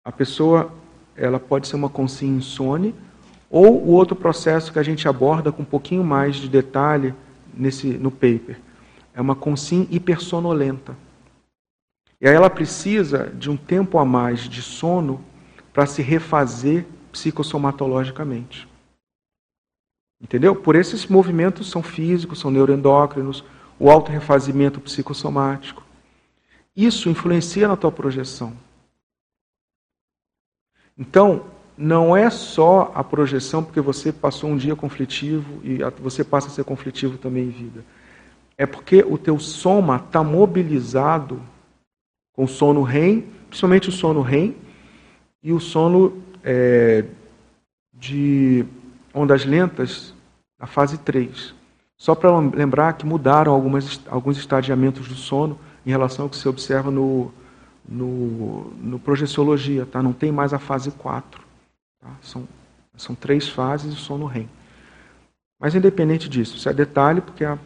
a 0.04 0.10
pessoa 0.10 0.74
ela 1.16 1.40
pode 1.40 1.66
ser 1.68 1.76
uma 1.76 1.88
consciência 1.88 2.26
insone 2.26 2.94
Ou 3.50 3.82
o 3.82 3.90
outro 3.92 4.14
processo 4.14 4.72
que 4.72 4.78
a 4.78 4.82
gente 4.82 5.08
aborda 5.08 5.50
com 5.50 5.62
um 5.62 5.66
pouquinho 5.66 6.04
mais 6.04 6.36
de 6.36 6.48
detalhe 6.48 7.14
nesse, 7.54 7.86
no 7.86 8.10
paper. 8.10 8.58
É 9.14 9.20
uma 9.20 9.34
consim 9.34 9.86
hipersonolenta. 9.90 10.96
E 12.20 12.28
aí 12.28 12.34
ela 12.34 12.50
precisa 12.50 13.32
de 13.34 13.50
um 13.50 13.56
tempo 13.56 13.98
a 13.98 14.04
mais 14.04 14.48
de 14.48 14.62
sono 14.62 15.22
para 15.72 15.86
se 15.86 16.02
refazer 16.02 16.86
psicossomatologicamente. 17.12 18.68
Entendeu? 20.20 20.56
Por 20.56 20.74
esses 20.74 21.06
movimentos 21.06 21.70
são 21.70 21.82
físicos, 21.82 22.40
são 22.40 22.50
neuroendócrinos, 22.50 23.44
o 23.78 23.90
autorrefazimento 23.90 24.80
psicossomático. 24.80 25.84
Isso 26.74 27.08
influencia 27.08 27.68
na 27.68 27.76
tua 27.76 27.92
projeção. 27.92 28.54
Então, 30.98 31.44
não 31.76 32.16
é 32.16 32.30
só 32.30 32.90
a 32.94 33.04
projeção 33.04 33.62
porque 33.62 33.80
você 33.80 34.12
passou 34.12 34.50
um 34.50 34.56
dia 34.56 34.74
conflitivo 34.74 35.60
e 35.62 35.78
você 36.00 36.24
passa 36.24 36.48
a 36.48 36.50
ser 36.50 36.64
conflitivo 36.64 37.18
também 37.18 37.44
em 37.44 37.50
vida. 37.50 37.84
É 38.56 38.64
porque 38.64 39.04
o 39.06 39.18
teu 39.18 39.38
soma 39.38 39.96
está 39.96 40.24
mobilizado 40.24 41.40
com 42.32 42.44
o 42.44 42.48
sono 42.48 42.82
REM, 42.82 43.26
principalmente 43.48 43.90
o 43.90 43.92
sono 43.92 44.22
REM 44.22 44.56
e 45.42 45.52
o 45.52 45.60
sono 45.60 46.22
é, 46.42 47.04
de 47.92 48.64
ondas 49.12 49.44
lentas 49.44 50.14
na 50.58 50.66
fase 50.66 50.96
3. 50.98 51.54
Só 51.98 52.14
para 52.14 52.38
lembrar 52.38 52.94
que 52.94 53.04
mudaram 53.04 53.52
algumas, 53.52 54.00
alguns 54.06 54.38
estadiamentos 54.38 55.08
do 55.08 55.14
sono 55.14 55.58
em 55.84 55.90
relação 55.90 56.24
ao 56.24 56.30
que 56.30 56.36
se 56.36 56.48
observa 56.48 56.90
no, 56.90 57.32
no, 57.88 58.72
no 58.80 58.98
projeciologia, 58.98 59.86
tá? 59.86 60.02
não 60.02 60.12
tem 60.12 60.32
mais 60.32 60.52
a 60.52 60.58
fase 60.58 60.90
4. 60.90 61.40
Tá? 62.00 62.08
São, 62.20 62.48
são 62.96 63.14
três 63.14 63.48
fases 63.48 63.94
e 63.94 63.96
sono 63.96 64.26
REM. 64.26 64.48
Mas 65.58 65.74
independente 65.74 66.28
disso, 66.28 66.56
isso 66.56 66.68
é 66.68 66.74
detalhe 66.74 67.20
porque 67.20 67.44
a, 67.44 67.58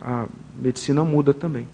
a 0.00 0.26
medicina 0.56 1.04
muda 1.04 1.32
também. 1.32 1.68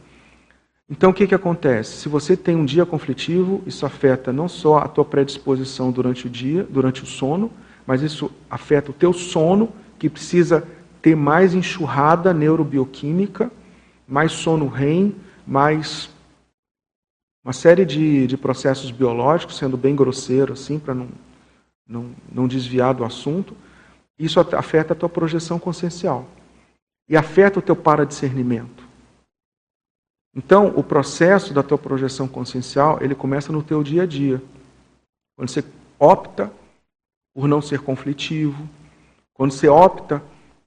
Então 0.89 1.11
o 1.11 1.15
que, 1.15 1.27
que 1.27 1.35
acontece? 1.35 1.99
Se 1.99 2.09
você 2.09 2.37
tem 2.37 2.57
um 2.57 2.65
dia 2.65 2.85
conflitivo, 2.85 3.62
isso 3.65 3.87
afeta 3.87 4.33
não 4.33 4.49
só 4.49 4.79
a 4.79 4.89
tua 4.89 5.05
predisposição 5.05 5.91
durante 5.91 6.27
o 6.27 6.31
dia, 6.31 6.67
durante 6.69 7.03
o 7.05 7.07
sono, 7.07 7.51
mas 7.87 8.03
isso 8.03 8.31
afeta 8.51 8.91
o 8.91 8.95
teu 8.95 9.12
sono, 9.12 9.73
que 9.99 10.09
precisa 10.09 10.67
ter 11.01 11.15
mais 11.15 11.55
enxurrada 11.55 12.35
neurobioquímica, 12.35 13.51
mais 14.07 14.33
sono 14.33 14.67
REM, 14.67 15.15
mais 15.47 16.11
uma 17.45 17.53
série 17.53 17.85
de, 17.85 18.27
de 18.27 18.37
processos 18.37 18.91
biológicos, 18.91 19.57
sendo 19.57 19.77
bem 19.77 19.97
grosseiro 19.97 20.53
assim, 20.53 20.79
para 20.79 20.95
não 20.95 21.09
não, 21.91 22.15
não 22.33 22.47
desviar 22.47 22.95
do 22.95 23.05
assunto, 23.05 23.57
isso 24.17 24.39
afeta 24.39 24.93
a 24.93 24.97
tua 24.97 25.09
projeção 25.09 25.59
consciencial 25.59 26.25
e 27.09 27.17
afeta 27.17 27.59
o 27.59 27.62
teu 27.62 27.75
paradiscernimento. 27.75 28.89
Então, 30.35 30.73
o 30.77 30.85
processo 30.85 31.53
da 31.53 31.65
tua 31.65 31.77
projeção 31.77 32.29
consciencial, 32.29 32.99
ele 33.01 33.17
começa 33.17 33.53
no 33.53 33.65
teu 33.65 33.83
dia 33.83 34.05
a 34.05 34.07
dia. 34.07 34.41
Quando 35.37 35.49
você 35.49 35.65
opta 35.99 36.53
por 37.35 37.49
não 37.49 37.61
ser 37.61 37.81
conflitivo, 37.81 38.69
quando 39.35 39.51
você 39.51 39.69
opta 39.69 40.23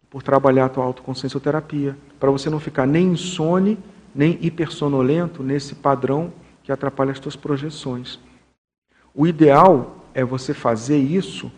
por 0.09 0.21
trabalhar 0.21 0.65
a 0.65 0.69
tua 0.69 0.83
autoconsciencioterapia, 0.83 1.97
para 2.19 2.29
você 2.29 2.49
não 2.49 2.59
ficar 2.59 2.85
nem 2.85 3.13
insone, 3.13 3.77
nem 4.13 4.37
hipersonolento 4.41 5.41
nesse 5.41 5.75
padrão 5.75 6.33
que 6.63 6.71
atrapalha 6.71 7.11
as 7.11 7.19
tuas 7.19 7.35
projeções. 7.35 8.19
O 9.13 9.27
ideal 9.27 10.03
é 10.13 10.23
você 10.23 10.53
fazer 10.53 10.97
isso, 10.97 11.51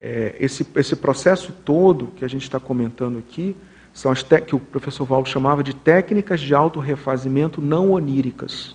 é, 0.00 0.36
esse, 0.38 0.66
esse 0.76 0.96
processo 0.96 1.52
todo 1.64 2.08
que 2.08 2.24
a 2.24 2.28
gente 2.28 2.42
está 2.42 2.60
comentando 2.60 3.18
aqui, 3.18 3.56
são 3.92 4.10
as 4.10 4.22
que 4.22 4.56
o 4.56 4.60
professor 4.60 5.04
Val 5.04 5.24
chamava 5.24 5.62
de 5.62 5.72
técnicas 5.72 6.40
de 6.40 6.52
autorrefazimento 6.52 7.62
não 7.62 7.92
oníricas. 7.92 8.74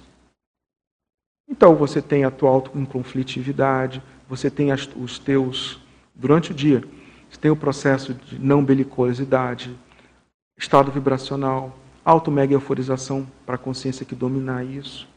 Então 1.47 1.75
você 1.75 2.01
tem 2.01 2.23
a 2.23 2.31
tua 2.31 2.49
autoconflitividade, 2.49 4.01
você 4.29 4.49
tem 4.49 4.71
as, 4.71 4.89
os 4.95 5.19
teus, 5.19 5.81
durante 6.15 6.51
o 6.51 6.55
dia, 6.55 6.83
você 7.29 7.39
tem 7.39 7.51
o 7.51 7.55
processo 7.55 8.13
de 8.13 8.39
não 8.39 8.63
belicosidade, 8.63 9.75
estado 10.57 10.91
vibracional, 10.91 11.77
auto-mega 12.05 12.53
euforização 12.53 13.27
para 13.45 13.55
a 13.55 13.57
consciência 13.57 14.05
que 14.05 14.15
dominar 14.15 14.63
isso. 14.63 15.07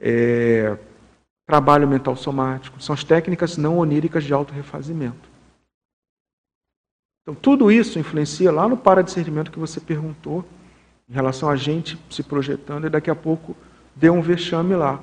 É, 0.00 0.76
trabalho 1.46 1.86
mental 1.86 2.16
somático, 2.16 2.82
são 2.82 2.92
as 2.92 3.04
técnicas 3.04 3.56
não 3.56 3.78
oníricas 3.78 4.24
de 4.24 4.32
autorrefazimento. 4.32 5.30
Então, 7.22 7.34
tudo 7.34 7.70
isso 7.70 7.98
influencia 7.98 8.52
lá 8.52 8.68
no 8.68 8.76
paradiscernimento 8.76 9.50
que 9.50 9.58
você 9.58 9.80
perguntou, 9.80 10.44
em 11.08 11.12
relação 11.12 11.48
a 11.48 11.56
gente 11.56 11.98
se 12.10 12.22
projetando, 12.22 12.86
e 12.86 12.90
daqui 12.90 13.10
a 13.10 13.14
pouco 13.14 13.56
deu 13.94 14.12
um 14.12 14.20
vexame 14.20 14.74
lá. 14.74 15.00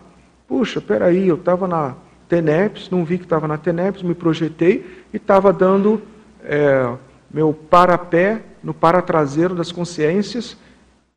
Puxa, 0.47 0.81
peraí, 0.81 1.27
eu 1.27 1.35
estava 1.35 1.67
na 1.67 1.95
TENEPS, 2.27 2.89
não 2.89 3.05
vi 3.05 3.17
que 3.17 3.23
estava 3.23 3.47
na 3.47 3.57
TENEPS, 3.57 4.03
me 4.03 4.13
projetei 4.13 5.05
e 5.13 5.17
estava 5.17 5.51
dando 5.53 6.01
é, 6.43 6.95
meu 7.31 7.53
parapé 7.53 8.43
no 8.61 8.73
paratraseiro 8.73 9.55
das 9.55 9.71
consciências 9.71 10.57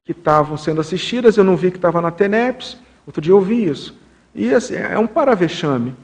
que 0.04 0.12
estavam 0.12 0.56
sendo 0.56 0.80
assistidas, 0.80 1.36
eu 1.36 1.44
não 1.44 1.56
vi 1.56 1.70
que 1.70 1.78
estava 1.78 2.00
na 2.00 2.10
TENEPS, 2.10 2.78
outro 3.06 3.20
dia 3.20 3.32
eu 3.32 3.40
vi 3.40 3.64
isso. 3.64 3.98
E 4.34 4.52
assim, 4.52 4.74
é 4.74 4.98
um 4.98 5.06
paravexame. 5.06 5.94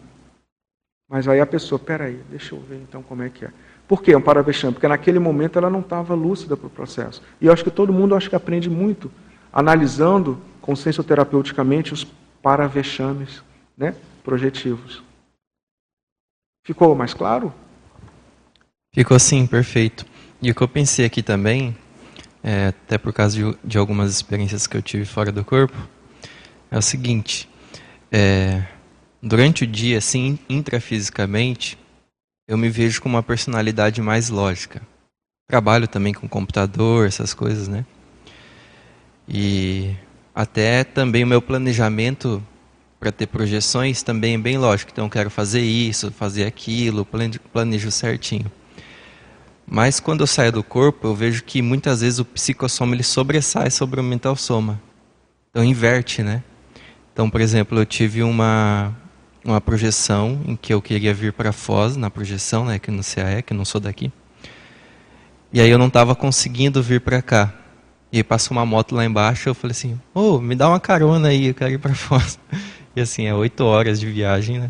Mas 1.09 1.29
aí 1.29 1.41
a 1.41 1.47
pessoa, 1.47 1.79
peraí, 1.79 2.21
deixa 2.31 2.55
eu 2.55 2.61
ver 2.61 2.77
então 2.77 3.03
como 3.03 3.23
é 3.23 3.29
que 3.29 3.45
é. 3.45 3.51
Por 3.87 4.03
que 4.03 4.13
é 4.13 4.17
um 4.17 4.23
paravexame? 4.23 4.73
Porque 4.73 4.89
naquele 4.89 5.19
momento 5.19 5.59
ela 5.59 5.69
não 5.69 5.81
estava 5.81 6.15
lúcida 6.15 6.57
para 6.57 6.67
o 6.67 6.71
processo. 6.71 7.23
E 7.41 7.47
eu 7.47 7.53
acho 7.53 7.63
que 7.63 7.71
todo 7.71 7.93
mundo 7.93 8.15
acho 8.15 8.31
que 8.31 8.37
aprende 8.37 8.71
muito 8.71 9.11
analisando 9.53 10.41
consciencioterapeuticamente 10.63 11.93
os 11.93 12.07
paravexames 12.41 13.43
né, 13.77 13.95
projetivos. 14.25 15.03
Ficou 16.65 16.95
mais 16.95 17.13
claro? 17.13 17.53
Ficou 18.95 19.19
sim, 19.19 19.47
perfeito. 19.47 20.07
E 20.41 20.51
o 20.51 20.55
que 20.55 20.63
eu 20.63 20.69
pensei 20.69 21.05
aqui 21.05 21.23
também, 21.23 21.77
é, 22.43 22.69
até 22.69 22.97
por 22.97 23.13
causa 23.13 23.37
de, 23.37 23.59
de 23.63 23.77
algumas 23.77 24.11
experiências 24.11 24.67
que 24.67 24.77
eu 24.77 24.83
tive 24.83 25.05
fora 25.05 25.31
do 25.31 25.45
corpo, 25.45 25.77
é 26.73 26.79
o 26.79 26.83
seguinte: 26.83 27.49
é, 28.11 28.63
durante 29.23 29.65
o 29.65 29.67
dia, 29.67 29.99
assim, 29.99 30.39
intrafisicamente, 30.49 31.79
eu 32.49 32.57
me 32.57 32.71
vejo 32.71 33.01
com 33.03 33.09
uma 33.09 33.23
personalidade 33.23 34.01
mais 34.01 34.31
lógica. 34.31 34.81
Trabalho 35.49 35.87
também 35.87 36.15
com 36.15 36.27
computador, 36.27 37.07
essas 37.07 37.35
coisas, 37.35 37.69
né? 37.69 37.85
E 39.29 39.95
até 40.35 40.83
também 40.83 41.23
o 41.23 41.27
meu 41.27 41.43
planejamento 41.43 42.43
para 42.99 43.13
ter 43.13 43.27
projeções 43.27 44.03
também 44.03 44.35
é 44.35 44.39
bem 44.39 44.57
lógico. 44.57 44.91
Então, 44.93 45.07
eu 45.07 45.11
quero 45.11 45.29
fazer 45.29 45.61
isso, 45.61 46.11
fazer 46.13 46.47
aquilo, 46.47 47.07
planejo 47.53 47.91
certinho. 47.91 48.51
Mas 49.67 50.01
quando 50.01 50.21
eu 50.21 50.27
saio 50.27 50.53
do 50.53 50.63
corpo, 50.63 51.09
eu 51.09 51.15
vejo 51.15 51.45
que 51.45 51.61
muitas 51.61 52.01
vezes 52.01 52.19
o 52.19 52.25
psicossoma 52.25 52.95
ele 52.95 53.03
sobressai 53.03 53.71
sobre 53.71 54.01
o 54.01 54.03
mental 54.03 54.37
soma. 54.37 54.81
Então, 55.51 55.63
inverte, 55.65 56.23
né? 56.23 56.43
Então, 57.13 57.29
por 57.29 57.41
exemplo, 57.41 57.79
eu 57.79 57.85
tive 57.85 58.23
uma, 58.23 58.97
uma 59.45 59.61
projeção 59.61 60.41
em 60.47 60.57
que 60.57 60.73
eu 60.73 60.81
queria 60.81 61.13
vir 61.13 61.33
para 61.33 61.53
Foz, 61.53 61.97
na 61.97 62.11
projeção, 62.11 62.65
né, 62.65 62.79
que 62.79 62.91
no 62.91 63.03
CAE, 63.03 63.43
que 63.43 63.53
não 63.53 63.65
sou 63.65 63.81
daqui. 63.81 64.11
E 65.53 65.61
aí 65.61 65.69
eu 65.69 65.79
não 65.79 65.89
estava 65.89 66.15
conseguindo 66.15 66.83
vir 66.83 67.03
para 67.03 67.21
cá. 67.21 67.53
E 68.11 68.19
aí 68.19 68.25
passou 68.25 68.57
uma 68.57 68.65
moto 68.65 68.95
lá 68.95 69.05
embaixo, 69.05 69.49
eu 69.49 69.55
falei 69.55 69.73
assim, 69.73 70.01
ô, 70.15 70.37
oh, 70.37 70.41
me 70.41 70.55
dá 70.55 70.69
uma 70.69 70.81
carona 70.81 71.29
aí, 71.29 71.49
eu 71.49 71.55
quero 71.55 71.73
ir 71.73 71.79
para 71.79 71.93
Foz. 71.95 72.39
E 72.97 73.01
assim, 73.01 73.27
é 73.27 73.35
oito 73.35 73.65
horas 73.65 74.01
de 74.01 74.07
viagem, 74.07 74.59
né? 74.59 74.69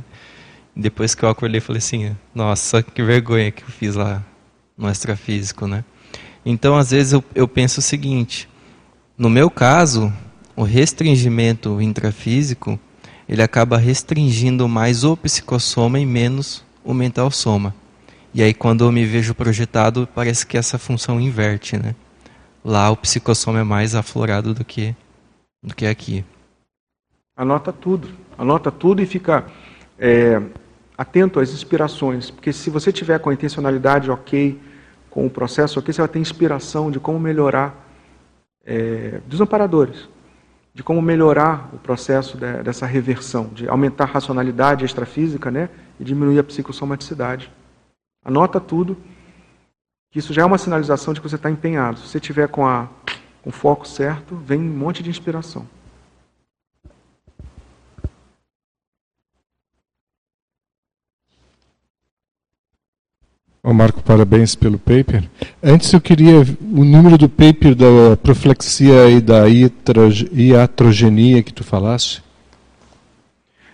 Depois 0.75 1.15
que 1.15 1.25
eu 1.25 1.29
acordei, 1.29 1.61
falei 1.61 1.79
assim, 1.79 2.17
nossa, 2.35 2.83
que 2.83 3.03
vergonha 3.03 3.51
que 3.51 3.63
eu 3.63 3.69
fiz 3.69 3.95
lá 3.95 4.25
no 4.77 4.91
extrafísico, 4.91 5.67
né? 5.67 5.85
Então, 6.45 6.77
às 6.77 6.91
vezes 6.91 7.13
eu, 7.13 7.25
eu 7.35 7.47
penso 7.47 7.79
o 7.79 7.83
seguinte, 7.83 8.49
no 9.17 9.31
meu 9.31 9.49
caso, 9.51 10.13
o 10.55 10.63
restringimento 10.63 11.81
intrafísico, 11.81 12.79
ele 13.29 13.43
acaba 13.43 13.79
restringindo 13.79 14.69
mais 14.69 15.05
o 15.05 15.17
psicossoma 15.17 15.99
e 15.99 16.07
menos 16.07 16.65
o 16.85 16.93
mental 16.93 17.31
soma. 17.31 17.75
E 18.35 18.43
aí 18.43 18.53
quando 18.53 18.85
eu 18.85 18.93
me 18.93 19.05
vejo 19.05 19.35
projetado, 19.35 20.09
parece 20.15 20.47
que 20.47 20.57
essa 20.57 20.79
função 20.79 21.21
inverte, 21.21 21.77
né? 21.77 21.95
Lá 22.65 22.91
o 22.91 22.97
psicossoma 22.97 23.61
é 23.61 23.65
mais 23.65 23.95
aflorado 23.95 24.55
do 24.55 24.65
que 24.65 24.95
do 25.63 25.75
que 25.75 25.87
aqui. 25.87 26.25
Anota 27.37 27.73
tudo, 27.73 28.09
anota 28.37 28.71
tudo 28.71 29.01
e 29.01 29.07
fica 29.07 29.47
é, 29.99 30.41
atento 30.99 31.39
às 31.39 31.53
inspirações, 31.53 32.31
porque 32.31 32.53
se 32.53 32.69
você 32.69 32.93
tiver 32.93 33.19
com 33.21 33.31
a 33.31 33.35
intencionalidade 33.35 34.11
ok, 34.11 34.61
com 35.09 35.25
o 35.25 35.31
processo 35.31 35.79
ok, 35.79 35.93
você 35.93 36.01
vai 36.01 36.09
ter 36.09 36.19
inspiração 36.19 36.91
de 36.91 36.99
como 36.99 37.19
melhorar 37.19 37.89
é, 38.65 39.21
desamparadores 39.29 40.12
de 40.75 40.83
como 40.83 41.03
melhorar 41.03 41.69
o 41.73 41.79
processo 41.79 42.37
de, 42.37 42.63
dessa 42.63 42.87
reversão, 42.87 43.51
de 43.53 43.69
aumentar 43.69 44.05
a 44.05 44.13
racionalidade 44.13 44.85
extrafísica 44.85 45.51
né, 45.51 45.69
e 46.01 46.05
diminuir 46.05 46.39
a 46.39 46.45
psicossomaticidade. 46.45 47.53
Anota 48.25 48.59
tudo, 48.61 48.97
que 50.11 50.19
isso 50.19 50.33
já 50.33 50.43
é 50.43 50.45
uma 50.45 50.59
sinalização 50.59 51.13
de 51.13 51.21
que 51.21 51.29
você 51.29 51.37
está 51.37 51.51
empenhado. 51.51 51.99
Se 51.99 52.09
você 52.09 52.21
tiver 52.21 52.49
com, 52.49 52.67
a, 52.67 52.89
com 53.43 53.51
o 53.51 53.53
foco 53.53 53.87
certo, 53.87 54.37
vem 54.37 54.61
um 54.61 54.77
monte 54.77 55.03
de 55.03 55.11
inspiração. 55.11 55.67
Marco, 63.65 64.03
parabéns 64.03 64.57
pelo 64.57 64.77
paper. 64.77 65.23
Antes 65.63 65.93
eu 65.93 66.01
queria 66.01 66.41
o 66.41 66.85
número 66.85 67.17
do 67.17 67.29
paper 67.29 67.77
da 67.77 68.17
proflexia 68.21 69.09
e 69.09 69.21
da 69.21 69.45
iatrogenia 69.49 71.45
que 71.45 71.53
tu 71.53 71.63
falaste. 71.63 72.25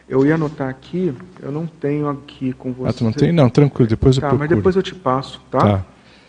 Eu 0.06 0.26
ia 0.26 0.34
anotar 0.34 0.68
aqui, 0.68 1.14
eu 1.40 1.50
não 1.50 1.66
tenho 1.66 2.06
aqui 2.06 2.52
com 2.52 2.70
você. 2.70 2.90
Ah, 2.90 2.92
tu 2.92 3.02
não 3.02 3.12
tem? 3.12 3.32
Não, 3.32 3.48
tranquilo, 3.48 3.88
depois 3.88 4.16
eu 4.16 4.20
tá, 4.20 4.28
procuro. 4.28 4.46
mas 4.46 4.56
depois 4.58 4.76
eu 4.76 4.82
te 4.82 4.94
passo, 4.94 5.40
tá? 5.50 5.58
Tá. 5.58 5.76
Tá 5.78 5.84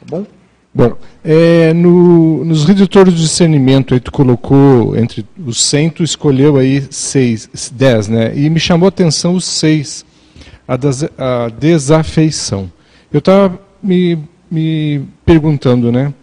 bom? 0.09 0.25
Bom, 0.73 0.95
é, 1.21 1.73
no, 1.73 2.45
nos 2.45 2.63
redutores 2.63 3.13
de 3.13 3.21
discernimento, 3.21 3.93
aí 3.93 3.99
tu 3.99 4.11
colocou 4.11 4.95
entre 4.95 5.25
os 5.45 5.61
100, 5.63 5.89
tu 5.89 6.03
escolheu 6.03 6.55
aí 6.55 6.87
seis, 6.89 7.49
10, 7.73 8.07
né? 8.07 8.37
E 8.37 8.49
me 8.49 8.59
chamou 8.59 8.85
a 8.85 8.89
atenção 8.89 9.35
os 9.35 9.43
seis, 9.43 10.05
a, 10.65 10.77
das, 10.77 11.03
a 11.17 11.49
desafeição. 11.59 12.71
Eu 13.11 13.19
estava 13.19 13.59
me, 13.81 14.19
me 14.49 15.05
perguntando, 15.25 15.91
né? 15.91 16.13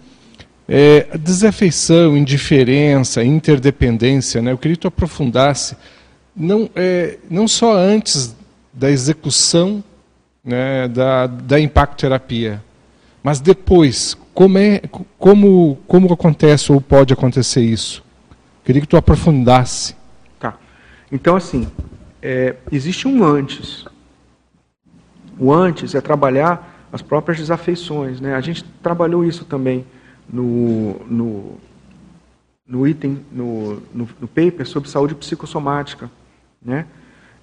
É, 0.68 1.16
desafeição, 1.18 2.16
indiferença, 2.16 3.24
interdependência, 3.24 4.40
né? 4.40 4.52
Eu 4.52 4.58
queria 4.58 4.76
que 4.76 4.82
tu 4.82 4.88
aprofundasse, 4.88 5.76
não, 6.34 6.70
é, 6.76 7.18
não 7.30 7.48
só 7.48 7.76
antes 7.76 8.36
da 8.72 8.90
execução 8.90 9.82
né, 10.44 10.86
da, 10.86 11.26
da 11.26 11.58
impacto 11.58 12.00
terapia, 12.00 12.62
mas 13.22 13.40
depois, 13.40 14.16
como, 14.32 14.58
é, 14.58 14.82
como, 15.18 15.78
como 15.88 16.12
acontece 16.12 16.70
ou 16.70 16.80
pode 16.80 17.12
acontecer 17.12 17.62
isso? 17.62 18.04
Queria 18.64 18.80
que 18.80 18.86
tu 18.86 18.96
aprofundasse. 18.96 19.96
Tá. 20.38 20.56
Então, 21.10 21.34
assim, 21.34 21.66
é, 22.22 22.54
existe 22.70 23.08
um 23.08 23.24
antes. 23.24 23.84
O 25.38 25.52
antes 25.52 25.94
é 25.94 26.00
trabalhar 26.00 26.75
as 26.96 27.02
próprias 27.02 27.38
desafeições. 27.38 28.20
Né? 28.20 28.34
A 28.34 28.40
gente 28.40 28.64
trabalhou 28.82 29.24
isso 29.24 29.44
também 29.44 29.86
no, 30.28 30.94
no, 31.06 31.58
no 32.66 32.88
item, 32.88 33.20
no, 33.30 33.74
no, 33.94 34.08
no 34.20 34.26
paper 34.26 34.66
sobre 34.66 34.88
saúde 34.88 35.14
psicossomática. 35.14 36.10
Né? 36.60 36.86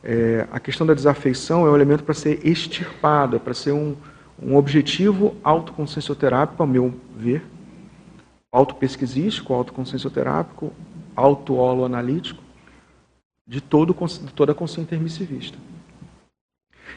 É, 0.04 0.48
a 0.52 0.60
questão 0.60 0.86
da 0.86 0.94
desafeição 0.94 1.66
é 1.66 1.70
um 1.70 1.76
elemento 1.76 2.04
para 2.04 2.14
ser 2.14 2.46
extirpado, 2.46 3.36
é 3.36 3.40
para 3.40 3.54
ser 3.54 3.72
um, 3.72 3.96
um 4.42 4.56
objetivo 4.56 5.36
autoconsciencioterápico, 5.44 6.62
ao 6.62 6.68
meu 6.68 6.94
ver, 7.16 7.44
autopesquisístico, 8.52 9.54
autoconsciencioterápico, 9.54 10.74
auto-holoanalítico, 11.16 12.42
de, 13.48 13.62
todo, 13.62 13.94
de 13.94 14.34
toda 14.34 14.52
a 14.52 14.56
consciência 14.56 14.82
intermissivista. 14.82 15.58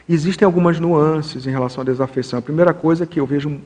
Existem 0.09 0.45
algumas 0.45 0.79
nuances 0.79 1.45
em 1.45 1.51
relação 1.51 1.81
à 1.81 1.85
desafeição. 1.85 2.39
A 2.39 2.41
primeira 2.41 2.73
coisa 2.73 3.03
é 3.03 3.07
que 3.07 3.19
eu 3.19 3.25
vejo 3.25 3.59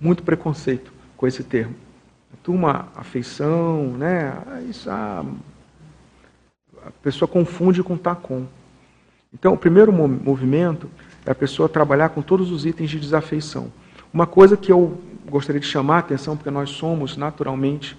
muito 0.00 0.22
preconceito 0.24 0.92
com 1.16 1.26
esse 1.26 1.44
termo. 1.44 1.74
A 2.32 2.36
turma, 2.42 2.88
afeição, 2.96 3.92
né? 3.96 4.36
Isso, 4.68 4.90
ah, 4.90 5.24
a 6.84 6.90
pessoa 7.02 7.28
confunde 7.28 7.82
com 7.82 7.96
tacom. 7.96 8.44
Então, 9.32 9.54
o 9.54 9.56
primeiro 9.56 9.92
movimento 9.92 10.90
é 11.24 11.30
a 11.30 11.34
pessoa 11.34 11.68
trabalhar 11.68 12.08
com 12.08 12.20
todos 12.20 12.50
os 12.50 12.66
itens 12.66 12.90
de 12.90 12.98
desafeição. 12.98 13.72
Uma 14.12 14.26
coisa 14.26 14.56
que 14.56 14.72
eu 14.72 15.00
gostaria 15.28 15.60
de 15.60 15.66
chamar 15.66 15.96
a 15.96 16.00
atenção, 16.00 16.36
porque 16.36 16.50
nós 16.50 16.70
somos 16.70 17.16
naturalmente 17.16 17.96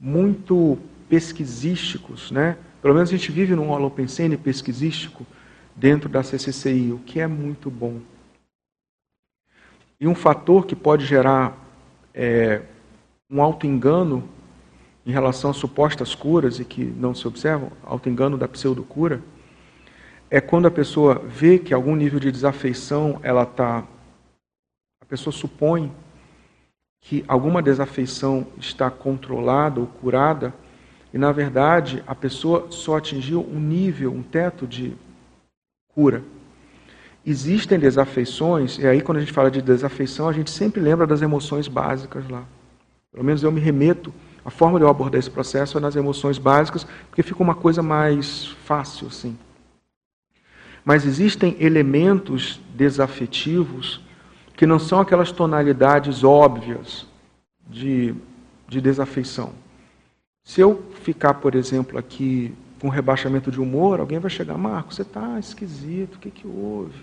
muito 0.00 0.76
pesquisísticos, 1.08 2.32
né? 2.32 2.56
Pelo 2.82 2.92
menos 2.92 3.08
a 3.08 3.12
gente 3.12 3.30
vive 3.30 3.54
num 3.54 3.70
holopensene 3.70 4.36
pesquisístico, 4.36 5.24
dentro 5.76 6.08
da 6.08 6.22
CCCI, 6.22 6.92
o 6.92 6.98
que 6.98 7.20
é 7.20 7.26
muito 7.26 7.70
bom. 7.70 8.00
E 10.00 10.06
um 10.06 10.14
fator 10.14 10.66
que 10.66 10.76
pode 10.76 11.04
gerar 11.04 11.56
é, 12.12 12.62
um 13.30 13.42
auto-engano 13.42 14.28
em 15.06 15.10
relação 15.10 15.50
a 15.50 15.54
supostas 15.54 16.14
curas 16.14 16.58
e 16.58 16.64
que 16.64 16.84
não 16.84 17.14
se 17.14 17.26
observam, 17.26 17.70
auto-engano 17.82 18.38
da 18.38 18.48
pseudocura, 18.48 19.22
é 20.30 20.40
quando 20.40 20.66
a 20.66 20.70
pessoa 20.70 21.22
vê 21.26 21.58
que 21.58 21.74
algum 21.74 21.94
nível 21.94 22.18
de 22.18 22.32
desafeição 22.32 23.20
ela 23.22 23.42
está. 23.42 23.84
A 25.00 25.06
pessoa 25.06 25.32
supõe 25.32 25.92
que 27.00 27.22
alguma 27.28 27.62
desafeição 27.62 28.46
está 28.58 28.90
controlada 28.90 29.78
ou 29.78 29.86
curada, 29.86 30.54
e 31.12 31.18
na 31.18 31.30
verdade 31.30 32.02
a 32.06 32.14
pessoa 32.14 32.68
só 32.70 32.96
atingiu 32.96 33.46
um 33.46 33.60
nível, 33.60 34.10
um 34.12 34.22
teto 34.22 34.66
de 34.66 34.96
cura. 35.94 36.22
Existem 37.26 37.78
desafeições, 37.78 38.78
e 38.78 38.86
aí 38.86 39.00
quando 39.00 39.18
a 39.18 39.20
gente 39.20 39.32
fala 39.32 39.50
de 39.50 39.62
desafeição, 39.62 40.28
a 40.28 40.32
gente 40.32 40.50
sempre 40.50 40.80
lembra 40.80 41.06
das 41.06 41.22
emoções 41.22 41.68
básicas 41.68 42.28
lá. 42.28 42.44
Pelo 43.10 43.24
menos 43.24 43.42
eu 43.42 43.50
me 43.50 43.60
remeto, 43.60 44.12
a 44.44 44.50
forma 44.50 44.78
de 44.78 44.84
eu 44.84 44.90
abordar 44.90 45.18
esse 45.18 45.30
processo 45.30 45.78
é 45.78 45.80
nas 45.80 45.96
emoções 45.96 46.36
básicas, 46.36 46.86
porque 47.08 47.22
fica 47.22 47.42
uma 47.42 47.54
coisa 47.54 47.82
mais 47.82 48.48
fácil 48.64 49.06
assim. 49.06 49.38
Mas 50.84 51.06
existem 51.06 51.56
elementos 51.58 52.60
desafetivos 52.74 54.02
que 54.54 54.66
não 54.66 54.78
são 54.78 55.00
aquelas 55.00 55.32
tonalidades 55.32 56.22
óbvias 56.22 57.06
de, 57.66 58.14
de 58.68 58.80
desafeição. 58.82 59.52
Se 60.44 60.60
eu 60.60 60.84
ficar, 61.02 61.34
por 61.34 61.54
exemplo, 61.54 61.98
aqui 61.98 62.54
com 62.84 62.90
rebaixamento 62.90 63.50
de 63.50 63.58
humor, 63.58 63.98
alguém 63.98 64.18
vai 64.18 64.30
chegar, 64.30 64.58
Marco, 64.58 64.92
você 64.92 65.00
está 65.00 65.38
esquisito, 65.38 66.16
o 66.16 66.18
que, 66.18 66.30
que 66.30 66.46
houve? 66.46 67.02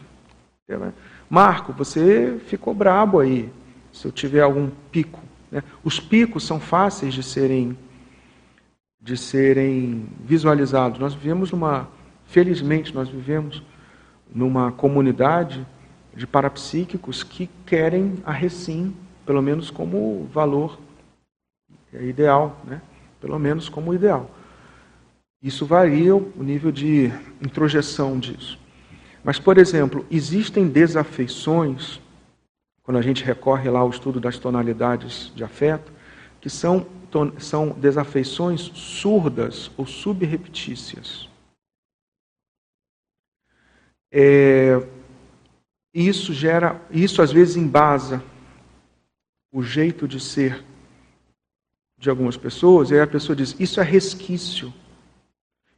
Marco, 1.28 1.74
você 1.74 2.40
ficou 2.46 2.72
brabo 2.72 3.20
aí, 3.20 3.52
se 3.92 4.06
eu 4.06 4.12
tiver 4.12 4.42
algum 4.42 4.70
pico. 4.92 5.20
Né? 5.52 5.64
Os 5.84 6.00
picos 6.00 6.44
são 6.46 6.60
fáceis 6.60 7.16
de 7.16 7.24
serem, 7.24 7.76
de 9.02 9.18
serem 9.18 10.08
visualizados. 10.24 11.00
Nós 11.00 11.16
vivemos 11.16 11.52
numa, 11.52 11.90
felizmente, 12.28 12.94
nós 12.94 13.10
vivemos 13.10 13.64
numa 14.32 14.72
comunidade 14.72 15.66
de 16.16 16.28
parapsíquicos 16.28 17.24
que 17.24 17.50
querem 17.66 18.20
a 18.24 18.32
recim, 18.32 18.96
pelo 19.26 19.42
menos 19.42 19.72
como 19.72 20.30
valor 20.32 20.78
ideal, 21.92 22.62
né? 22.66 22.84
pelo 23.20 23.40
menos 23.40 23.68
como 23.68 23.96
ideal. 23.96 24.30
Isso 25.42 25.66
varia 25.66 26.16
o 26.16 26.44
nível 26.44 26.72
de 26.72 27.08
introjeção 27.42 28.20
disso. 28.20 28.60
Mas, 29.24 29.40
por 29.40 29.58
exemplo, 29.58 30.06
existem 30.10 30.68
desafeições, 30.68 32.00
quando 32.84 32.98
a 32.98 33.02
gente 33.02 33.24
recorre 33.24 33.70
lá 33.70 33.80
ao 33.80 33.90
estudo 33.90 34.20
das 34.20 34.38
tonalidades 34.38 35.32
de 35.36 35.44
afeto, 35.44 35.92
que 36.40 36.50
são, 36.50 36.86
são 37.40 37.70
desafeições 37.70 38.62
surdas 38.76 39.72
ou 39.78 39.86
subreptícias. 39.86 41.28
É, 44.12 44.86
isso 45.94 46.34
gera, 46.34 46.80
isso 46.92 47.22
às 47.22 47.32
vezes 47.32 47.56
embasa 47.56 48.24
o 49.52 49.64
jeito 49.64 50.08
de 50.08 50.20
ser 50.20 50.64
de 51.98 52.10
algumas 52.10 52.38
pessoas, 52.38 52.90
e 52.90 52.96
aí 52.96 53.00
a 53.00 53.08
pessoa 53.08 53.36
diz: 53.36 53.56
Isso 53.60 53.80
é 53.80 53.84
resquício 53.84 54.74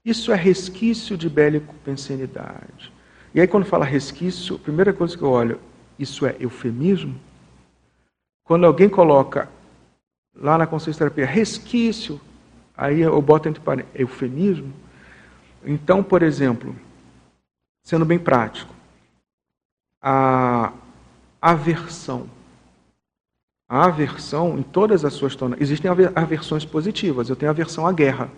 isso 0.04 0.32
é 0.32 0.36
resquício 0.36 1.18
de 1.18 1.30
bélico-pensenidade. 1.30 2.92
E 3.34 3.42
aí, 3.42 3.48
quando 3.48 3.66
fala 3.66 3.86
resquício, 3.86 4.56
a 4.56 4.60
primeira 4.60 4.94
coisa 4.94 5.18
que 5.18 5.24
eu 5.24 5.30
olho, 5.30 5.60
isso 5.98 6.26
é 6.26 6.36
eufemismo? 6.40 7.20
Quando 8.44 8.66
alguém 8.66 8.90
coloca 8.90 9.50
lá 10.36 10.58
na 10.58 10.68
consciência 10.68 11.00
terapia 11.00 11.26
resquício, 11.26 12.20
aí 12.76 13.02
eu 13.02 13.22
boto 13.22 13.48
entre 13.48 13.62
parênteses, 13.62 14.00
eufemismo? 14.00 14.74
Então, 15.66 16.04
por 16.04 16.22
exemplo, 16.22 16.76
sendo 17.84 18.04
bem 18.04 18.20
prático, 18.20 18.74
a 20.02 20.74
aversão. 21.42 22.30
A 23.70 23.86
aversão, 23.86 24.60
em 24.60 24.64
todas 24.64 25.06
as 25.06 25.14
suas 25.14 25.36
tonas, 25.36 25.60
existem 25.62 25.90
aversões 26.14 26.66
positivas. 26.66 27.30
Eu 27.30 27.36
tenho 27.36 27.50
aversão 27.50 27.88
à 27.88 27.94
guerra. 27.94 28.30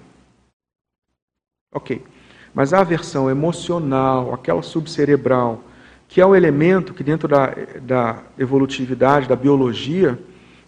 Ok. 1.75 2.01
Mas 2.53 2.73
a 2.73 2.79
aversão 2.79 3.29
emocional, 3.29 4.33
aquela 4.33 4.61
subcerebral, 4.61 5.61
que 6.07 6.21
é 6.21 6.25
o 6.25 6.33
elemento 6.33 6.93
que 6.93 7.03
dentro 7.03 7.27
da, 7.27 7.53
da 7.81 8.23
evolutividade, 8.39 9.27
da 9.27 9.35
biologia, 9.35 10.17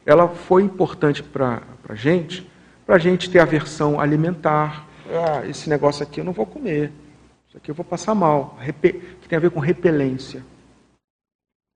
ela 0.05 0.27
foi 0.27 0.63
importante 0.63 1.23
para 1.23 1.63
a 1.87 1.95
gente, 1.95 2.45
para 2.85 2.95
a 2.95 2.99
gente 2.99 3.29
ter 3.29 3.39
aversão 3.39 4.01
alimentar. 4.01 4.85
Ah, 5.09 5.47
esse 5.47 5.69
negócio 5.69 6.03
aqui 6.03 6.19
eu 6.19 6.25
não 6.25 6.33
vou 6.33 6.45
comer, 6.45 6.91
isso 7.47 7.55
aqui 7.55 7.71
eu 7.71 7.75
vou 7.75 7.85
passar 7.85 8.13
mal, 8.13 8.59
que 8.81 9.29
tem 9.29 9.37
a 9.37 9.39
ver 9.39 9.51
com 9.51 9.61
repelência. 9.61 10.43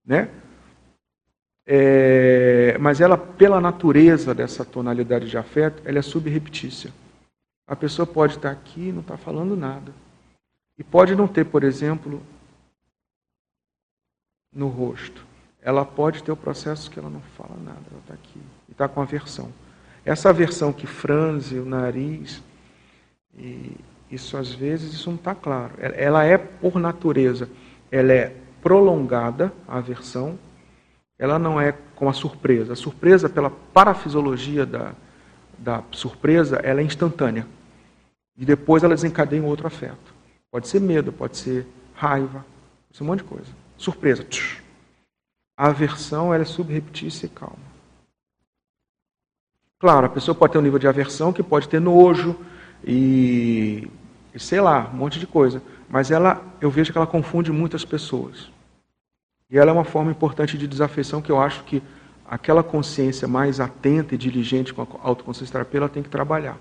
Né? 0.06 0.28
É, 1.66 2.78
mas 2.82 3.00
ela, 3.00 3.18
pela 3.18 3.62
natureza 3.62 4.36
dessa 4.36 4.66
tonalidade 4.66 5.30
de 5.30 5.38
afeto, 5.38 5.82
ela 5.86 6.00
é 6.00 6.02
subreptícia. 6.02 6.92
A 7.72 7.76
pessoa 7.78 8.06
pode 8.06 8.36
estar 8.36 8.52
aqui 8.52 8.90
e 8.90 8.92
não 8.92 9.00
está 9.00 9.16
falando 9.16 9.56
nada. 9.56 9.94
E 10.78 10.84
pode 10.84 11.16
não 11.16 11.26
ter, 11.26 11.46
por 11.46 11.64
exemplo, 11.64 12.22
no 14.54 14.68
rosto. 14.68 15.26
Ela 15.62 15.86
pode 15.86 16.22
ter 16.22 16.34
o 16.34 16.36
processo 16.36 16.92
que 16.92 17.00
ela 17.00 17.10
não 17.10 17.22
fala 17.38 17.56
nada, 17.64 17.80
ela 17.90 18.02
está 18.02 18.14
aqui 18.14 18.42
e 18.68 18.74
está 18.74 18.90
com 18.90 19.02
aversão. 19.02 19.54
Essa 20.04 20.32
aversão 20.32 20.74
que 20.74 20.86
franze 20.86 21.60
o 21.60 21.66
nariz, 21.66 22.44
e 23.38 23.78
isso 24.12 24.36
às 24.36 24.52
vezes 24.52 24.94
isso 24.94 25.10
não 25.10 25.16
está 25.16 25.34
claro. 25.34 25.76
Ela 25.80 26.26
é 26.26 26.38
por 26.38 26.78
natureza, 26.78 27.50
ela 27.90 28.12
é 28.12 28.36
prolongada, 28.62 29.54
a 29.66 29.78
aversão, 29.78 30.38
ela 31.18 31.40
não 31.40 31.62
é 31.62 31.72
como 31.96 32.12
a 32.12 32.14
surpresa. 32.14 32.74
A 32.74 32.76
surpresa, 32.76 33.30
pela 33.30 33.50
parafisiologia 33.50 34.66
da, 34.66 34.92
da 35.58 35.82
surpresa, 35.94 36.58
ela 36.58 36.82
é 36.82 36.84
instantânea. 36.84 37.48
E 38.42 38.46
depois 38.46 38.82
ela 38.84 38.96
desencadeia 38.96 39.40
um 39.40 39.46
outro 39.46 39.68
afeto. 39.68 40.16
Pode 40.50 40.68
ser 40.68 40.82
medo, 40.82 41.14
pode 41.14 41.38
ser 41.38 41.68
raiva, 41.94 42.44
pode 42.88 42.98
ser 42.98 43.04
um 43.04 43.06
monte 43.06 43.20
de 43.20 43.26
coisa. 43.26 43.46
Surpresa. 43.78 44.26
A 45.56 45.68
aversão 45.68 46.34
ela 46.34 46.42
é 46.42 46.46
subreptícia 46.46 47.28
e 47.28 47.30
calma. 47.30 47.72
Claro, 49.78 50.08
a 50.08 50.10
pessoa 50.10 50.34
pode 50.34 50.54
ter 50.54 50.58
um 50.58 50.64
nível 50.64 50.80
de 50.80 50.88
aversão 50.88 51.32
que 51.32 51.44
pode 51.44 51.70
ter 51.70 51.80
nojo 51.80 52.36
e, 52.84 53.88
e 54.34 54.40
sei 54.40 54.60
lá, 54.60 54.90
um 54.92 54.98
monte 54.98 55.20
de 55.20 55.28
coisa. 55.28 55.62
Mas 55.88 56.10
ela, 56.10 56.44
eu 56.60 56.72
vejo 56.72 56.92
que 56.92 56.98
ela 56.98 57.06
confunde 57.06 57.52
muitas 57.52 57.86
pessoas. 57.86 58.50
E 59.52 59.58
ela 59.60 59.70
é 59.70 59.74
uma 59.74 59.86
forma 59.86 60.10
importante 60.10 60.58
de 60.58 60.68
desafeição 60.68 61.22
que 61.22 61.32
eu 61.32 61.40
acho 61.40 61.64
que 61.64 61.84
aquela 62.28 62.64
consciência 62.64 63.28
mais 63.28 63.60
atenta 63.60 64.16
e 64.16 64.18
diligente 64.18 64.74
com 64.74 64.82
a 64.82 64.88
autoconsciência 65.04 65.54
terapia 65.54 65.82
ela 65.82 65.90
tem 65.90 66.02
que 66.02 66.10
trabalhar. 66.10 66.58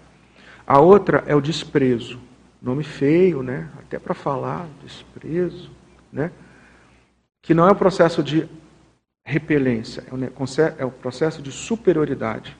A 0.70 0.78
outra 0.78 1.24
é 1.26 1.34
o 1.34 1.40
desprezo. 1.40 2.20
Nome 2.62 2.84
feio, 2.84 3.42
né? 3.42 3.68
Até 3.76 3.98
para 3.98 4.14
falar, 4.14 4.68
desprezo, 4.80 5.68
né? 6.12 6.30
Que 7.42 7.52
não 7.52 7.66
é 7.66 7.72
o 7.72 7.74
processo 7.74 8.22
de 8.22 8.48
repelência, 9.24 10.04
é 10.78 10.84
o 10.84 10.88
é 10.88 10.90
processo 10.92 11.42
de 11.42 11.50
superioridade. 11.50 12.56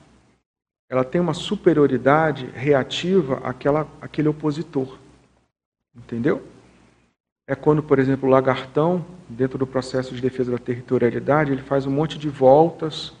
Ela 0.89 1.05
tem 1.05 1.21
uma 1.21 1.33
superioridade 1.33 2.47
reativa 2.47 3.37
àquela, 3.45 3.87
àquele 4.01 4.27
opositor. 4.27 4.97
Entendeu? 5.95 6.45
é 7.47 7.55
quando, 7.55 7.81
por 7.81 7.97
exemplo, 7.97 8.27
o 8.27 8.31
lagartão, 8.31 9.05
dentro 9.29 9.57
do 9.57 9.65
processo 9.65 10.13
de 10.13 10.21
defesa 10.21 10.51
da 10.51 10.57
territorialidade, 10.57 11.53
ele 11.53 11.61
faz 11.61 11.85
um 11.85 11.91
monte 11.91 12.17
de 12.17 12.27
voltas 12.27 13.13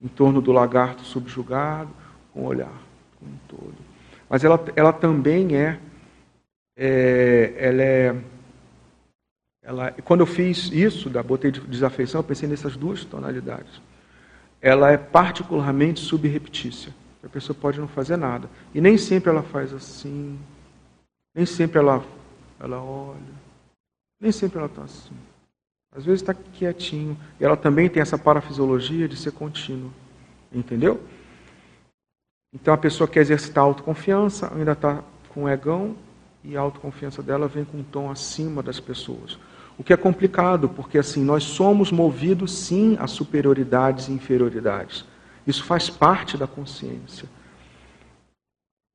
em 0.00 0.08
torno 0.08 0.40
do 0.40 0.50
lagarto 0.50 1.02
subjugado, 1.02 1.90
com 2.32 2.40
o 2.40 2.46
olhar 2.46 2.72
como 3.18 3.30
um 3.30 3.38
todo. 3.46 3.83
Mas 4.28 4.44
ela, 4.44 4.62
ela 4.74 4.92
também 4.92 5.56
é, 5.56 5.78
é, 6.76 7.54
ela 7.58 7.82
é 7.82 8.16
ela, 9.64 9.90
quando 10.04 10.20
eu 10.20 10.26
fiz 10.26 10.70
isso, 10.70 11.08
da 11.08 11.22
botei 11.22 11.50
de 11.50 11.58
desafeição, 11.60 12.20
eu 12.20 12.24
pensei 12.24 12.46
nessas 12.46 12.76
duas 12.76 13.02
tonalidades. 13.02 13.80
Ela 14.60 14.90
é 14.90 14.98
particularmente 14.98 16.00
subreptícia. 16.00 16.92
A 17.22 17.28
pessoa 17.28 17.56
pode 17.58 17.80
não 17.80 17.88
fazer 17.88 18.16
nada. 18.18 18.48
E 18.74 18.80
nem 18.80 18.98
sempre 18.98 19.30
ela 19.30 19.42
faz 19.42 19.72
assim. 19.72 20.38
Nem 21.34 21.46
sempre 21.46 21.78
ela, 21.78 22.04
ela 22.60 22.82
olha. 22.82 23.18
Nem 24.20 24.30
sempre 24.30 24.58
ela 24.58 24.66
está 24.66 24.82
assim. 24.82 25.14
Às 25.96 26.04
vezes 26.04 26.20
está 26.20 26.34
quietinho. 26.34 27.16
E 27.40 27.44
ela 27.44 27.56
também 27.56 27.88
tem 27.88 28.02
essa 28.02 28.18
parafisiologia 28.18 29.08
de 29.08 29.16
ser 29.16 29.32
contínua. 29.32 29.90
Entendeu? 30.52 31.02
Então 32.54 32.72
a 32.72 32.78
pessoa 32.78 33.08
quer 33.08 33.20
exercitar 33.20 33.64
autoconfiança, 33.64 34.52
ainda 34.54 34.72
está 34.72 35.02
com 35.30 35.48
egão, 35.48 35.96
e 36.44 36.56
a 36.56 36.60
autoconfiança 36.60 37.22
dela 37.22 37.48
vem 37.48 37.64
com 37.64 37.78
um 37.78 37.82
tom 37.82 38.10
acima 38.10 38.62
das 38.62 38.78
pessoas. 38.78 39.38
O 39.76 39.82
que 39.82 39.92
é 39.92 39.96
complicado, 39.96 40.68
porque 40.68 40.98
assim, 40.98 41.24
nós 41.24 41.42
somos 41.42 41.90
movidos 41.90 42.52
sim 42.52 42.96
a 43.00 43.06
superioridades 43.06 44.08
e 44.08 44.12
inferioridades. 44.12 45.04
Isso 45.46 45.64
faz 45.64 45.90
parte 45.90 46.36
da 46.36 46.46
consciência. 46.46 47.28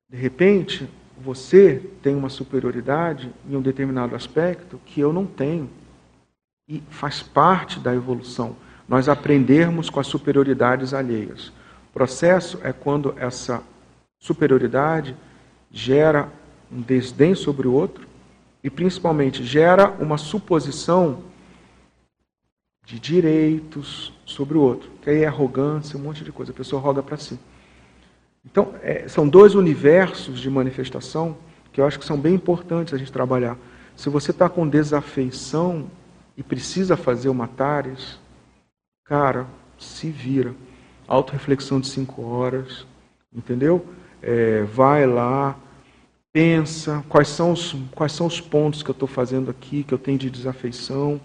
De 0.08 0.16
repente, 0.16 0.88
você 1.22 1.82
tem 2.02 2.16
uma 2.16 2.30
superioridade 2.30 3.30
em 3.48 3.56
um 3.56 3.60
determinado 3.60 4.16
aspecto 4.16 4.80
que 4.86 5.00
eu 5.00 5.12
não 5.12 5.26
tenho. 5.26 5.68
E 6.66 6.82
faz 6.88 7.22
parte 7.22 7.78
da 7.78 7.94
evolução 7.94 8.56
nós 8.88 9.08
aprendermos 9.08 9.90
com 9.90 10.00
as 10.00 10.06
superioridades 10.06 10.94
alheias. 10.94 11.52
Processo 11.92 12.58
é 12.62 12.72
quando 12.72 13.14
essa 13.18 13.62
superioridade 14.18 15.16
gera 15.70 16.28
um 16.70 16.80
desdém 16.80 17.34
sobre 17.34 17.66
o 17.66 17.72
outro 17.72 18.06
e, 18.62 18.70
principalmente, 18.70 19.42
gera 19.42 19.88
uma 19.98 20.18
suposição 20.18 21.24
de 22.84 22.98
direitos 22.98 24.12
sobre 24.24 24.56
o 24.58 24.60
outro, 24.60 24.90
que 25.02 25.10
aí 25.10 25.22
é 25.22 25.26
arrogância, 25.26 25.98
um 25.98 26.02
monte 26.02 26.24
de 26.24 26.32
coisa. 26.32 26.52
A 26.52 26.54
pessoa 26.54 26.80
roga 26.80 27.02
para 27.02 27.16
si. 27.16 27.38
Então, 28.44 28.74
é, 28.82 29.06
são 29.08 29.28
dois 29.28 29.54
universos 29.54 30.40
de 30.40 30.50
manifestação 30.50 31.36
que 31.72 31.80
eu 31.80 31.86
acho 31.86 31.98
que 31.98 32.04
são 32.04 32.18
bem 32.18 32.34
importantes 32.34 32.92
a 32.92 32.98
gente 32.98 33.12
trabalhar. 33.12 33.56
Se 33.94 34.08
você 34.08 34.30
está 34.30 34.48
com 34.48 34.66
desafeição 34.66 35.90
e 36.36 36.42
precisa 36.42 36.96
fazer 36.96 37.28
uma 37.28 37.46
TARES, 37.46 38.18
cara, 39.04 39.46
se 39.78 40.10
vira. 40.10 40.54
Autoreflexão 41.10 41.80
de 41.80 41.88
cinco 41.88 42.22
horas, 42.22 42.86
entendeu? 43.32 43.86
É, 44.22 44.62
vai 44.62 45.06
lá, 45.06 45.58
pensa 46.32 47.04
quais 47.08 47.28
são 47.28 47.52
os, 47.52 47.74
quais 47.92 48.12
são 48.12 48.26
os 48.26 48.40
pontos 48.40 48.82
que 48.82 48.90
eu 48.90 48.94
estou 48.94 49.08
fazendo 49.08 49.50
aqui, 49.50 49.82
que 49.82 49.92
eu 49.92 49.98
tenho 49.98 50.18
de 50.18 50.30
desafeição. 50.30 51.20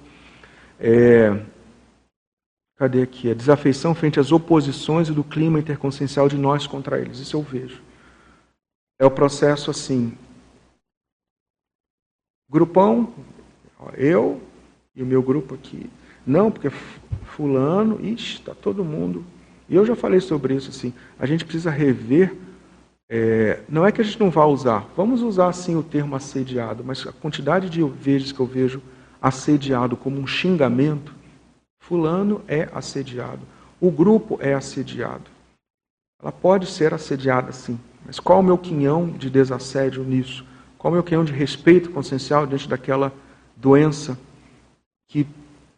É, 0.80 1.40
Cadê 2.78 3.02
aqui? 3.02 3.32
A 3.32 3.34
desafeição 3.34 3.96
frente 3.96 4.20
às 4.20 4.34
oposições 4.34 5.08
e 5.08 5.14
do 5.14 5.24
clima 5.24 5.60
interconsciencial 5.60 6.28
de 6.28 6.38
nós 6.38 6.68
contra 6.68 7.00
eles. 7.00 7.20
Isso 7.20 7.38
eu 7.38 7.42
vejo. 7.42 7.82
É 9.00 9.06
o 9.06 9.12
processo 9.12 9.72
assim. 9.72 10.18
Grupão, 12.50 13.14
eu 13.98 14.42
e 14.94 15.02
o 15.02 15.06
meu 15.06 15.24
grupo 15.24 15.56
aqui. 15.56 15.90
Não, 16.28 16.52
porque 16.52 16.70
fulano, 17.36 18.06
ixi, 18.06 18.40
está 18.40 18.54
todo 18.54 18.84
mundo. 18.84 19.24
E 19.68 19.76
eu 19.76 19.86
já 19.86 19.96
falei 19.96 20.20
sobre 20.20 20.56
isso 20.56 20.70
assim. 20.70 20.94
A 21.20 21.26
gente 21.26 21.44
precisa 21.44 21.70
rever. 21.70 22.36
É, 23.10 23.62
não 23.70 23.86
é 23.86 23.92
que 23.92 24.02
a 24.02 24.04
gente 24.04 24.20
não 24.20 24.30
vá 24.30 24.46
usar. 24.46 24.88
Vamos 24.96 25.22
usar 25.22 25.52
sim 25.54 25.76
o 25.76 25.84
termo 25.84 26.16
assediado, 26.16 26.84
mas 26.84 27.06
a 27.06 27.12
quantidade 27.12 27.70
de 27.70 27.84
vezes 27.84 28.32
que 28.32 28.40
eu 28.40 28.46
vejo 28.46 28.82
assediado 29.22 29.96
como 29.96 30.20
um 30.20 30.28
xingamento 30.28 31.14
Fulano 31.80 32.42
é 32.48 32.68
assediado. 32.74 33.42
O 33.80 33.92
grupo 33.92 34.40
é 34.42 34.56
assediado. 34.56 35.30
Ela 36.20 36.32
pode 36.32 36.66
ser 36.66 36.96
assediada 36.96 37.52
sim, 37.52 37.80
mas 38.04 38.20
qual 38.20 38.40
o 38.40 38.44
meu 38.44 38.58
quinhão 38.58 39.08
de 39.08 39.30
desassédio 39.30 40.04
nisso? 40.04 40.44
Qual 40.80 40.92
o 40.92 40.96
meu 40.96 41.04
quinhão 41.04 41.24
de 41.24 41.32
respeito 41.32 41.92
consciencial 41.92 42.48
diante 42.48 42.68
daquela 42.68 43.14
doença 43.56 44.18
que 45.08 45.28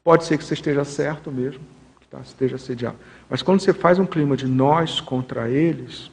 pode 0.04 0.24
ser 0.24 0.38
que 0.38 0.46
você 0.46 0.54
esteja 0.54 0.86
certo 0.86 1.30
mesmo, 1.30 1.62
que 2.00 2.08
tá, 2.08 2.20
esteja 2.22 2.56
assediado. 2.56 2.96
Mas 3.30 3.42
quando 3.42 3.60
você 3.60 3.74
faz 3.74 4.00
um 4.00 4.06
clima 4.06 4.38
de 4.38 4.48
nós 4.48 5.02
contra 5.02 5.50
eles, 5.50 6.12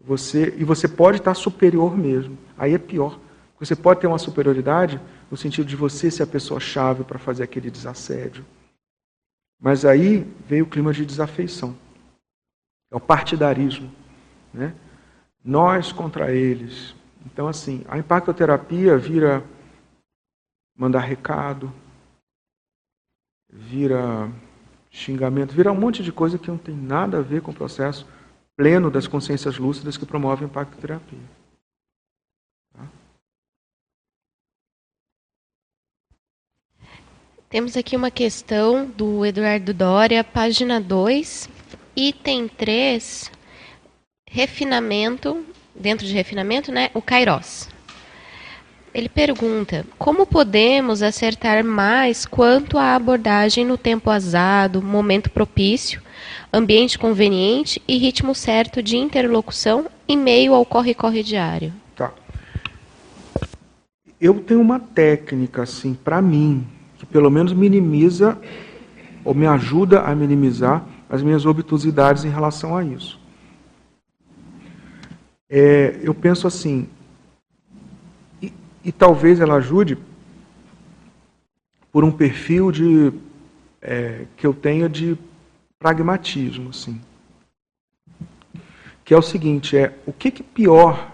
você 0.00 0.54
e 0.56 0.64
você 0.64 0.86
pode 0.86 1.18
estar 1.18 1.34
superior 1.34 1.96
mesmo. 1.96 2.36
Aí 2.56 2.74
é 2.74 2.78
pior. 2.78 3.18
Você 3.58 3.74
pode 3.74 4.00
ter 4.00 4.06
uma 4.06 4.18
superioridade 4.18 5.00
no 5.30 5.36
sentido 5.36 5.66
de 5.66 5.76
você 5.76 6.10
ser 6.10 6.22
a 6.22 6.26
pessoa 6.26 6.60
chave 6.60 7.02
para 7.02 7.18
fazer 7.18 7.42
aquele 7.42 7.70
desassédio. 7.70 8.44
Mas 9.60 9.84
aí 9.84 10.20
veio 10.46 10.64
o 10.64 10.68
clima 10.68 10.92
de 10.92 11.06
desafeição. 11.06 11.76
É 12.90 12.96
o 12.96 13.00
partidarismo. 13.00 13.90
Né? 14.52 14.74
Nós 15.42 15.90
contra 15.92 16.32
eles. 16.32 16.94
Então, 17.24 17.48
assim, 17.48 17.84
a 17.88 17.96
impactoterapia 17.96 18.98
vira 18.98 19.42
mandar 20.76 21.00
recado, 21.00 21.72
vira 23.50 24.30
xingamento, 24.94 25.52
vira 25.52 25.72
um 25.72 25.78
monte 25.78 26.02
de 26.04 26.12
coisa 26.12 26.38
que 26.38 26.48
não 26.48 26.56
tem 26.56 26.74
nada 26.74 27.18
a 27.18 27.22
ver 27.22 27.42
com 27.42 27.50
o 27.50 27.54
processo 27.54 28.06
pleno 28.56 28.90
das 28.90 29.08
consciências 29.08 29.58
lúcidas 29.58 29.96
que 29.96 30.06
promove 30.06 30.44
a 30.44 30.46
impactoterapia. 30.46 31.18
Temos 37.50 37.76
aqui 37.76 37.96
uma 37.96 38.10
questão 38.10 38.86
do 38.86 39.24
Eduardo 39.24 39.74
Dória, 39.74 40.24
página 40.24 40.80
2, 40.80 41.48
item 41.96 42.48
3, 42.48 43.30
refinamento, 44.28 45.44
dentro 45.74 46.06
de 46.06 46.12
refinamento, 46.12 46.72
né, 46.72 46.90
o 46.94 47.02
Kairos. 47.02 47.68
Ele 48.94 49.08
pergunta: 49.08 49.84
como 49.98 50.24
podemos 50.24 51.02
acertar 51.02 51.64
mais 51.64 52.24
quanto 52.24 52.78
à 52.78 52.94
abordagem 52.94 53.64
no 53.64 53.76
tempo 53.76 54.08
azado, 54.08 54.80
momento 54.80 55.30
propício, 55.30 56.00
ambiente 56.52 56.96
conveniente 56.96 57.82
e 57.88 57.98
ritmo 57.98 58.34
certo 58.34 58.80
de 58.80 58.96
interlocução 58.96 59.86
em 60.06 60.16
meio 60.16 60.54
ao 60.54 60.64
corre-corre 60.64 61.24
diário? 61.24 61.72
Tá. 61.96 62.12
Eu 64.20 64.34
tenho 64.40 64.60
uma 64.60 64.78
técnica, 64.78 65.64
assim, 65.64 65.92
para 65.92 66.22
mim, 66.22 66.64
que 66.96 67.04
pelo 67.04 67.30
menos 67.30 67.52
minimiza 67.52 68.38
ou 69.24 69.34
me 69.34 69.46
ajuda 69.46 70.02
a 70.02 70.14
minimizar 70.14 70.86
as 71.10 71.20
minhas 71.20 71.44
obtusidades 71.44 72.24
em 72.24 72.30
relação 72.30 72.76
a 72.76 72.84
isso. 72.84 73.18
É, 75.50 75.98
eu 76.02 76.14
penso 76.14 76.46
assim, 76.46 76.88
e, 78.84 78.92
talvez 78.92 79.40
ela 79.40 79.54
ajude 79.54 79.96
por 81.90 82.04
um 82.04 82.12
perfil 82.12 82.70
de 82.70 83.12
é, 83.80 84.26
que 84.36 84.46
eu 84.46 84.52
tenha 84.52 84.88
de 84.88 85.16
pragmatismo, 85.78 86.70
assim, 86.70 87.00
que 89.04 89.14
é 89.14 89.16
o 89.16 89.22
seguinte: 89.22 89.76
é 89.76 89.98
o 90.06 90.12
que, 90.12 90.30
que 90.30 90.42
pior 90.42 91.12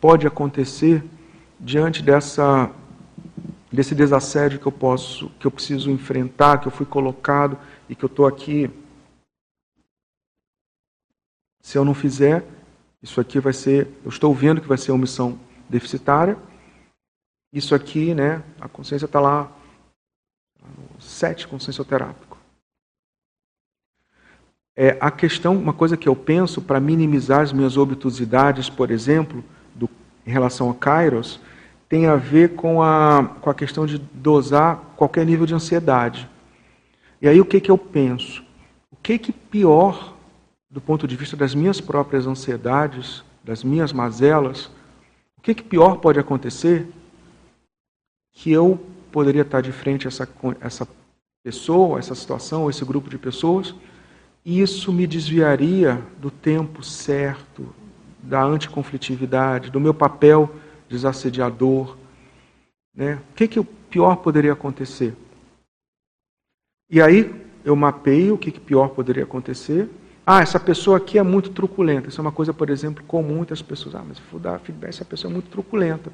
pode 0.00 0.26
acontecer 0.26 1.04
diante 1.60 2.02
dessa 2.02 2.70
desse 3.70 3.94
desassédio 3.94 4.58
que 4.58 4.66
eu 4.66 4.72
posso, 4.72 5.30
que 5.38 5.46
eu 5.46 5.50
preciso 5.50 5.90
enfrentar, 5.90 6.58
que 6.58 6.66
eu 6.66 6.72
fui 6.72 6.86
colocado 6.86 7.58
e 7.88 7.94
que 7.94 8.04
eu 8.04 8.08
estou 8.08 8.26
aqui. 8.26 8.70
Se 11.60 11.76
eu 11.76 11.84
não 11.84 11.92
fizer, 11.92 12.44
isso 13.02 13.20
aqui 13.20 13.38
vai 13.38 13.52
ser, 13.52 13.88
eu 14.02 14.08
estou 14.08 14.34
vendo 14.34 14.60
que 14.60 14.68
vai 14.68 14.78
ser 14.78 14.92
omissão 14.92 15.38
deficitária. 15.68 16.38
Isso 17.52 17.74
aqui, 17.74 18.14
né, 18.14 18.42
a 18.60 18.68
consciência 18.68 19.06
está 19.06 19.20
lá, 19.20 19.50
no 20.62 21.00
7 21.00 21.48
consciencioterápico. 21.48 22.36
É, 24.76 24.96
a 25.00 25.10
questão, 25.10 25.56
uma 25.56 25.72
coisa 25.72 25.96
que 25.96 26.08
eu 26.08 26.14
penso 26.14 26.62
para 26.62 26.78
minimizar 26.78 27.40
as 27.40 27.52
minhas 27.52 27.76
obtusidades, 27.76 28.70
por 28.70 28.90
exemplo, 28.90 29.42
do, 29.74 29.88
em 30.26 30.30
relação 30.30 30.70
a 30.70 30.74
Kairos, 30.74 31.40
tem 31.88 32.06
a 32.06 32.16
ver 32.16 32.54
com 32.54 32.82
a, 32.82 33.36
com 33.40 33.50
a 33.50 33.54
questão 33.54 33.86
de 33.86 33.98
dosar 33.98 34.76
qualquer 34.96 35.24
nível 35.24 35.46
de 35.46 35.54
ansiedade. 35.54 36.28
E 37.20 37.28
aí 37.28 37.40
o 37.40 37.44
que, 37.44 37.60
que 37.60 37.70
eu 37.70 37.78
penso? 37.78 38.44
O 38.92 38.96
que, 38.96 39.18
que 39.18 39.32
pior 39.32 40.14
do 40.70 40.80
ponto 40.80 41.08
de 41.08 41.16
vista 41.16 41.36
das 41.36 41.54
minhas 41.54 41.80
próprias 41.80 42.26
ansiedades, 42.26 43.24
das 43.42 43.64
minhas 43.64 43.92
mazelas, 43.92 44.70
o 45.36 45.40
que, 45.40 45.54
que 45.54 45.62
pior 45.62 45.96
pode 45.96 46.20
acontecer 46.20 46.86
que 48.38 48.52
eu 48.52 48.78
poderia 49.10 49.42
estar 49.42 49.60
de 49.60 49.72
frente 49.72 50.06
a 50.06 50.08
essa, 50.08 50.28
essa 50.60 50.88
pessoa, 51.42 51.98
essa 51.98 52.14
situação, 52.14 52.70
esse 52.70 52.84
grupo 52.84 53.10
de 53.10 53.18
pessoas, 53.18 53.74
isso 54.46 54.92
me 54.92 55.08
desviaria 55.08 56.00
do 56.20 56.30
tempo 56.30 56.80
certo, 56.84 57.74
da 58.22 58.40
anticonflitividade, 58.44 59.70
do 59.70 59.80
meu 59.80 59.92
papel 59.92 60.54
desassediador. 60.88 61.96
Né? 62.94 63.20
O 63.32 63.34
que, 63.34 63.48
que 63.48 63.60
pior 63.90 64.14
poderia 64.16 64.52
acontecer? 64.52 65.16
E 66.88 67.02
aí 67.02 67.34
eu 67.64 67.74
mapeio 67.74 68.34
o 68.34 68.38
que, 68.38 68.52
que 68.52 68.60
pior 68.60 68.90
poderia 68.90 69.24
acontecer 69.24 69.90
ah, 70.30 70.42
essa 70.42 70.60
pessoa 70.60 70.98
aqui 70.98 71.18
é 71.18 71.22
muito 71.22 71.48
truculenta. 71.48 72.10
Isso 72.10 72.20
é 72.20 72.22
uma 72.22 72.30
coisa, 72.30 72.52
por 72.52 72.68
exemplo, 72.68 73.02
comum 73.04 73.36
muitas 73.36 73.62
pessoas. 73.62 73.94
Ah, 73.94 74.04
mas 74.06 74.18
vou 74.30 74.38
dar 74.38 74.58
feedback, 74.58 74.90
essa 74.90 75.02
pessoa 75.02 75.30
é 75.30 75.32
muito 75.32 75.48
truculenta. 75.48 76.12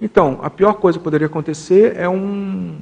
Então, 0.00 0.38
a 0.42 0.50
pior 0.50 0.74
coisa 0.74 0.98
que 0.98 1.04
poderia 1.04 1.26
acontecer 1.26 1.96
é 1.96 2.08
um 2.08 2.80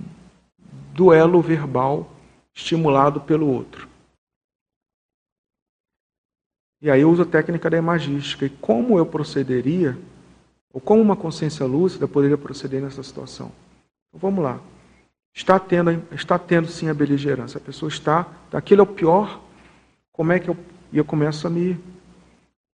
duelo 0.93 1.41
verbal 1.41 2.11
estimulado 2.55 3.21
pelo 3.21 3.47
outro. 3.47 3.89
E 6.81 6.91
aí 6.91 7.01
eu 7.01 7.11
uso 7.11 7.23
a 7.23 7.27
técnica 7.27 7.71
da 7.71 7.79
imagística. 7.79 8.45
E 8.45 8.51
como 8.51 8.99
eu 8.99 9.07
procederia, 9.07 9.99
ou 10.73 10.81
como 10.81 11.01
uma 11.01 11.17
consciência 11.17 11.65
lúcida 11.65 12.07
poderia 12.07 12.37
proceder 12.37 12.83
nessa 12.83 13.03
situação? 13.03 13.53
Então, 14.09 14.21
vamos 14.21 14.45
lá. 14.45 14.61
Está 15.35 15.59
tendo, 15.59 15.91
está 16.13 16.39
tendo 16.39 16.69
sim 16.69 16.89
a 16.89 16.95
beligerância. 16.95 17.59
A 17.59 17.61
pessoa 17.61 17.89
está, 17.89 18.27
aquilo 18.53 18.81
é 18.81 18.85
o 18.85 18.87
pior. 18.87 19.41
Como 20.13 20.33
é 20.33 20.39
que 20.39 20.49
eu 20.49 20.57
e 20.95 20.99
eu 20.99 21.05
começo 21.05 21.45
a 21.45 21.51
me. 21.51 21.77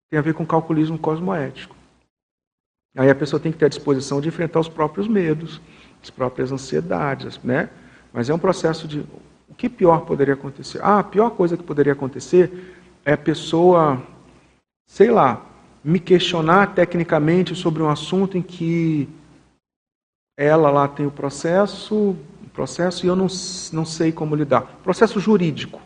tem 0.07 0.19
a 0.19 0.21
ver 0.21 0.35
com 0.35 0.45
calculismo 0.45 0.95
cosmoético. 0.95 1.75
Aí 2.95 3.09
a 3.09 3.15
pessoa 3.15 3.39
tem 3.39 3.51
que 3.51 3.57
ter 3.57 3.65
a 3.65 3.69
disposição 3.69 4.19
de 4.19 4.27
enfrentar 4.27 4.59
os 4.59 4.67
próprios 4.67 5.07
medos, 5.07 5.61
as 6.01 6.09
próprias 6.09 6.51
ansiedades, 6.51 7.39
né? 7.43 7.69
Mas 8.11 8.29
é 8.29 8.33
um 8.33 8.39
processo 8.39 8.87
de. 8.87 9.05
O 9.47 9.55
que 9.55 9.69
pior 9.69 10.01
poderia 10.01 10.33
acontecer? 10.33 10.79
Ah, 10.81 10.99
a 10.99 11.03
pior 11.03 11.31
coisa 11.31 11.55
que 11.55 11.63
poderia 11.63 11.93
acontecer 11.93 12.75
é 13.05 13.13
a 13.13 13.17
pessoa, 13.17 14.01
sei 14.87 15.11
lá, 15.11 15.45
me 15.83 15.99
questionar 15.99 16.73
tecnicamente 16.73 17.55
sobre 17.55 17.81
um 17.81 17.89
assunto 17.89 18.37
em 18.37 18.41
que 18.41 19.09
ela 20.37 20.69
lá 20.69 20.87
tem 20.87 21.05
o 21.05 21.11
processo, 21.11 21.95
o 21.95 22.49
processo 22.53 23.05
e 23.05 23.09
eu 23.09 23.15
não, 23.15 23.27
não 23.71 23.85
sei 23.85 24.11
como 24.11 24.35
lidar. 24.35 24.61
Processo 24.83 25.19
jurídico. 25.19 25.81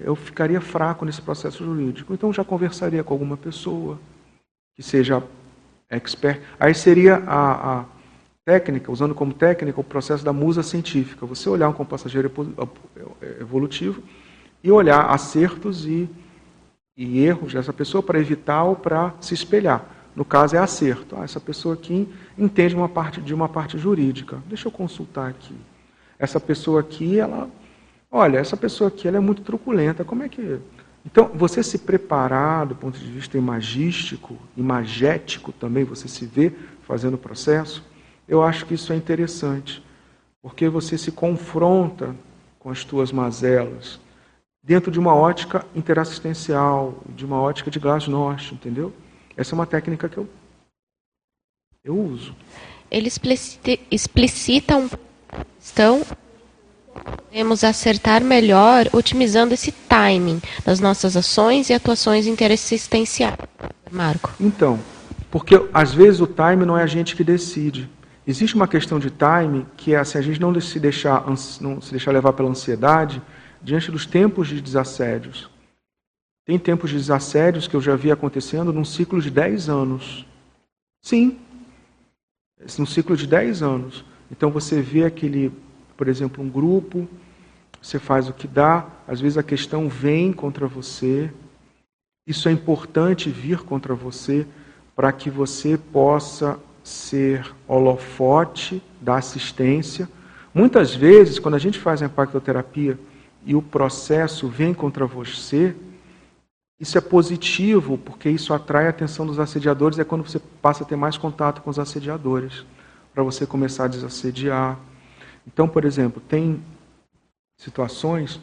Eu 0.00 0.14
ficaria 0.16 0.60
fraco 0.60 1.04
nesse 1.04 1.20
processo 1.20 1.64
jurídico. 1.64 2.12
Então 2.14 2.32
já 2.32 2.44
conversaria 2.44 3.04
com 3.04 3.14
alguma 3.14 3.36
pessoa 3.36 3.98
que 4.74 4.82
seja 4.82 5.22
expert. 5.88 6.40
Aí 6.58 6.74
seria 6.74 7.16
a, 7.26 7.80
a 7.80 7.84
técnica, 8.44 8.92
usando 8.92 9.14
como 9.14 9.32
técnica 9.32 9.80
o 9.80 9.84
processo 9.84 10.24
da 10.24 10.32
musa 10.32 10.62
científica. 10.62 11.26
Você 11.26 11.48
olhar 11.48 11.68
um 11.68 11.72
compassageiro 11.72 12.30
evolutivo 13.40 14.02
e 14.62 14.70
olhar 14.70 15.10
acertos 15.10 15.86
e, 15.86 16.08
e 16.96 17.20
erros 17.20 17.52
dessa 17.52 17.72
pessoa 17.72 18.02
para 18.02 18.18
evitar 18.18 18.62
ou 18.64 18.76
para 18.76 19.14
se 19.20 19.34
espelhar. 19.34 19.84
No 20.14 20.24
caso 20.24 20.56
é 20.56 20.58
acerto. 20.58 21.14
Ah, 21.18 21.24
essa 21.24 21.38
pessoa 21.38 21.74
aqui 21.74 22.08
entende 22.38 22.74
uma 22.74 22.88
parte 22.88 23.20
de 23.20 23.34
uma 23.34 23.48
parte 23.48 23.76
jurídica. 23.76 24.42
Deixa 24.46 24.68
eu 24.68 24.72
consultar 24.72 25.28
aqui. 25.28 25.54
Essa 26.18 26.40
pessoa 26.40 26.80
aqui, 26.80 27.18
ela 27.18 27.50
Olha, 28.16 28.38
essa 28.38 28.56
pessoa 28.56 28.88
aqui 28.88 29.06
ela 29.06 29.18
é 29.18 29.20
muito 29.20 29.42
truculenta, 29.42 30.02
como 30.02 30.22
é 30.22 30.28
que. 30.30 30.58
Então, 31.04 31.30
você 31.34 31.62
se 31.62 31.80
preparar 31.80 32.64
do 32.64 32.74
ponto 32.74 32.98
de 32.98 33.10
vista 33.10 33.36
imagístico, 33.36 34.38
imagético 34.56 35.52
também, 35.52 35.84
você 35.84 36.08
se 36.08 36.24
vê 36.24 36.50
fazendo 36.80 37.12
o 37.12 37.18
processo, 37.18 37.84
eu 38.26 38.42
acho 38.42 38.64
que 38.64 38.72
isso 38.72 38.90
é 38.90 38.96
interessante, 38.96 39.84
porque 40.40 40.66
você 40.66 40.96
se 40.96 41.12
confronta 41.12 42.16
com 42.58 42.70
as 42.70 42.84
tuas 42.84 43.12
mazelas 43.12 44.00
dentro 44.64 44.90
de 44.90 44.98
uma 44.98 45.14
ótica 45.14 45.66
interassistencial, 45.74 47.04
de 47.14 47.26
uma 47.26 47.38
ótica 47.38 47.70
de 47.70 47.78
glasnost, 47.78 48.54
entendeu? 48.54 48.94
Essa 49.36 49.54
é 49.54 49.56
uma 49.56 49.66
técnica 49.66 50.08
que 50.08 50.16
eu, 50.16 50.26
eu 51.84 51.94
uso. 51.94 52.34
Ele 52.90 53.08
explicita, 53.08 53.78
explicita 53.90 54.74
um 54.74 54.88
questão 55.58 56.02
podemos 57.04 57.64
acertar 57.64 58.22
melhor 58.22 58.88
otimizando 58.92 59.54
esse 59.54 59.72
timing 59.72 60.40
das 60.64 60.80
nossas 60.80 61.16
ações 61.16 61.70
e 61.70 61.74
atuações 61.74 62.26
interassistenciais. 62.26 63.36
Marco. 63.90 64.32
Então, 64.40 64.78
porque 65.30 65.60
às 65.72 65.92
vezes 65.92 66.20
o 66.20 66.26
time 66.26 66.64
não 66.64 66.78
é 66.78 66.82
a 66.82 66.86
gente 66.86 67.14
que 67.14 67.22
decide. 67.22 67.88
Existe 68.26 68.56
uma 68.56 68.66
questão 68.66 68.98
de 68.98 69.10
time 69.10 69.66
que 69.76 69.94
é 69.94 70.02
se 70.02 70.18
a 70.18 70.20
gente 70.20 70.40
não 70.40 70.58
se 70.60 70.80
deixar, 70.80 71.24
não 71.60 71.80
se 71.80 71.90
deixar 71.90 72.10
levar 72.10 72.32
pela 72.32 72.48
ansiedade 72.48 73.22
diante 73.62 73.90
dos 73.90 74.06
tempos 74.06 74.48
de 74.48 74.60
desassédios. 74.60 75.48
Tem 76.44 76.58
tempos 76.58 76.90
de 76.90 76.96
desassédios 76.96 77.68
que 77.68 77.74
eu 77.74 77.80
já 77.80 77.96
vi 77.96 78.10
acontecendo 78.10 78.72
num 78.72 78.84
ciclo 78.84 79.20
de 79.20 79.30
10 79.30 79.68
anos. 79.68 80.26
Sim, 81.02 81.38
num 82.78 82.86
ciclo 82.86 83.16
de 83.16 83.26
10 83.26 83.62
anos. 83.62 84.04
Então 84.30 84.50
você 84.50 84.80
vê 84.80 85.04
aquele 85.04 85.52
por 85.96 86.08
exemplo, 86.08 86.42
um 86.42 86.48
grupo, 86.48 87.08
você 87.80 87.98
faz 87.98 88.28
o 88.28 88.32
que 88.32 88.48
dá, 88.48 88.86
às 89.06 89.20
vezes 89.20 89.38
a 89.38 89.42
questão 89.42 89.88
vem 89.88 90.32
contra 90.32 90.66
você. 90.66 91.30
Isso 92.26 92.48
é 92.48 92.52
importante 92.52 93.30
vir 93.30 93.60
contra 93.60 93.94
você 93.94 94.46
para 94.94 95.12
que 95.12 95.30
você 95.30 95.78
possa 95.78 96.58
ser 96.82 97.54
holofote 97.68 98.82
da 99.00 99.16
assistência. 99.16 100.08
Muitas 100.54 100.94
vezes, 100.94 101.38
quando 101.38 101.54
a 101.54 101.58
gente 101.58 101.78
faz 101.78 102.02
a 102.02 102.06
impactoterapia 102.06 102.98
e 103.44 103.54
o 103.54 103.62
processo 103.62 104.48
vem 104.48 104.72
contra 104.72 105.06
você, 105.06 105.74
isso 106.78 106.98
é 106.98 107.00
positivo, 107.00 107.96
porque 107.96 108.28
isso 108.28 108.52
atrai 108.52 108.86
a 108.86 108.90
atenção 108.90 109.26
dos 109.26 109.38
assediadores, 109.38 109.98
é 109.98 110.04
quando 110.04 110.26
você 110.26 110.38
passa 110.38 110.84
a 110.84 110.86
ter 110.86 110.96
mais 110.96 111.16
contato 111.16 111.62
com 111.62 111.70
os 111.70 111.78
assediadores, 111.78 112.64
para 113.14 113.22
você 113.22 113.46
começar 113.46 113.84
a 113.84 113.88
desassediar. 113.88 114.78
Então, 115.46 115.68
por 115.68 115.84
exemplo, 115.84 116.20
tem 116.20 116.62
situações 117.56 118.40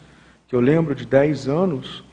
que 0.48 0.56
eu 0.56 0.60
lembro 0.60 0.96
de 0.96 1.06
10 1.06 1.48
anos 1.48 2.04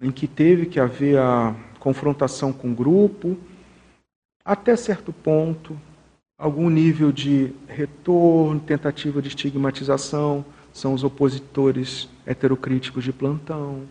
em 0.00 0.10
que 0.10 0.26
teve 0.26 0.66
que 0.66 0.80
haver 0.80 1.18
a 1.18 1.54
confrontação 1.78 2.52
com 2.52 2.70
o 2.72 2.74
grupo 2.74 3.36
até 4.44 4.74
certo 4.74 5.12
ponto, 5.12 5.78
algum 6.38 6.70
nível 6.70 7.12
de 7.12 7.52
retorno, 7.68 8.58
tentativa 8.58 9.20
de 9.20 9.28
estigmatização, 9.28 10.44
são 10.72 10.94
os 10.94 11.04
opositores 11.04 12.08
heterocríticos 12.26 13.04
de 13.04 13.12
plantão, 13.12 13.82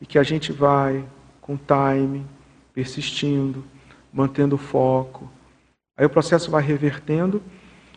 e 0.00 0.06
que 0.06 0.18
a 0.18 0.22
gente 0.22 0.52
vai 0.52 1.04
com 1.40 1.58
time, 1.58 2.24
persistindo, 2.72 3.64
mantendo 4.12 4.54
o 4.54 4.58
foco. 4.58 5.30
Aí 5.98 6.06
o 6.06 6.10
processo 6.10 6.50
vai 6.50 6.62
revertendo 6.62 7.42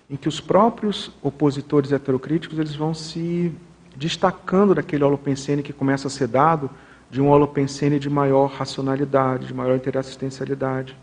em 0.10 0.16
que 0.16 0.28
os 0.28 0.40
próprios 0.40 1.12
opositores 1.22 1.92
heterocríticos 1.92 2.60
eles 2.60 2.76
vão 2.76 2.94
se 2.94 3.54
destacando 3.96 4.76
daquele 4.76 5.04
holopensene 5.04 5.64
que 5.64 5.74
começa 5.74 6.08
a 6.08 6.12
ser 6.12 6.28
dado 6.28 6.70
de 7.10 7.22
um 7.22 7.30
holopensene 7.30 8.00
de 8.00 8.10
maior 8.10 8.48
racionalidade, 8.48 9.48
de 9.48 9.54
maior 9.54 9.76
interassistencialidade. 9.76 10.98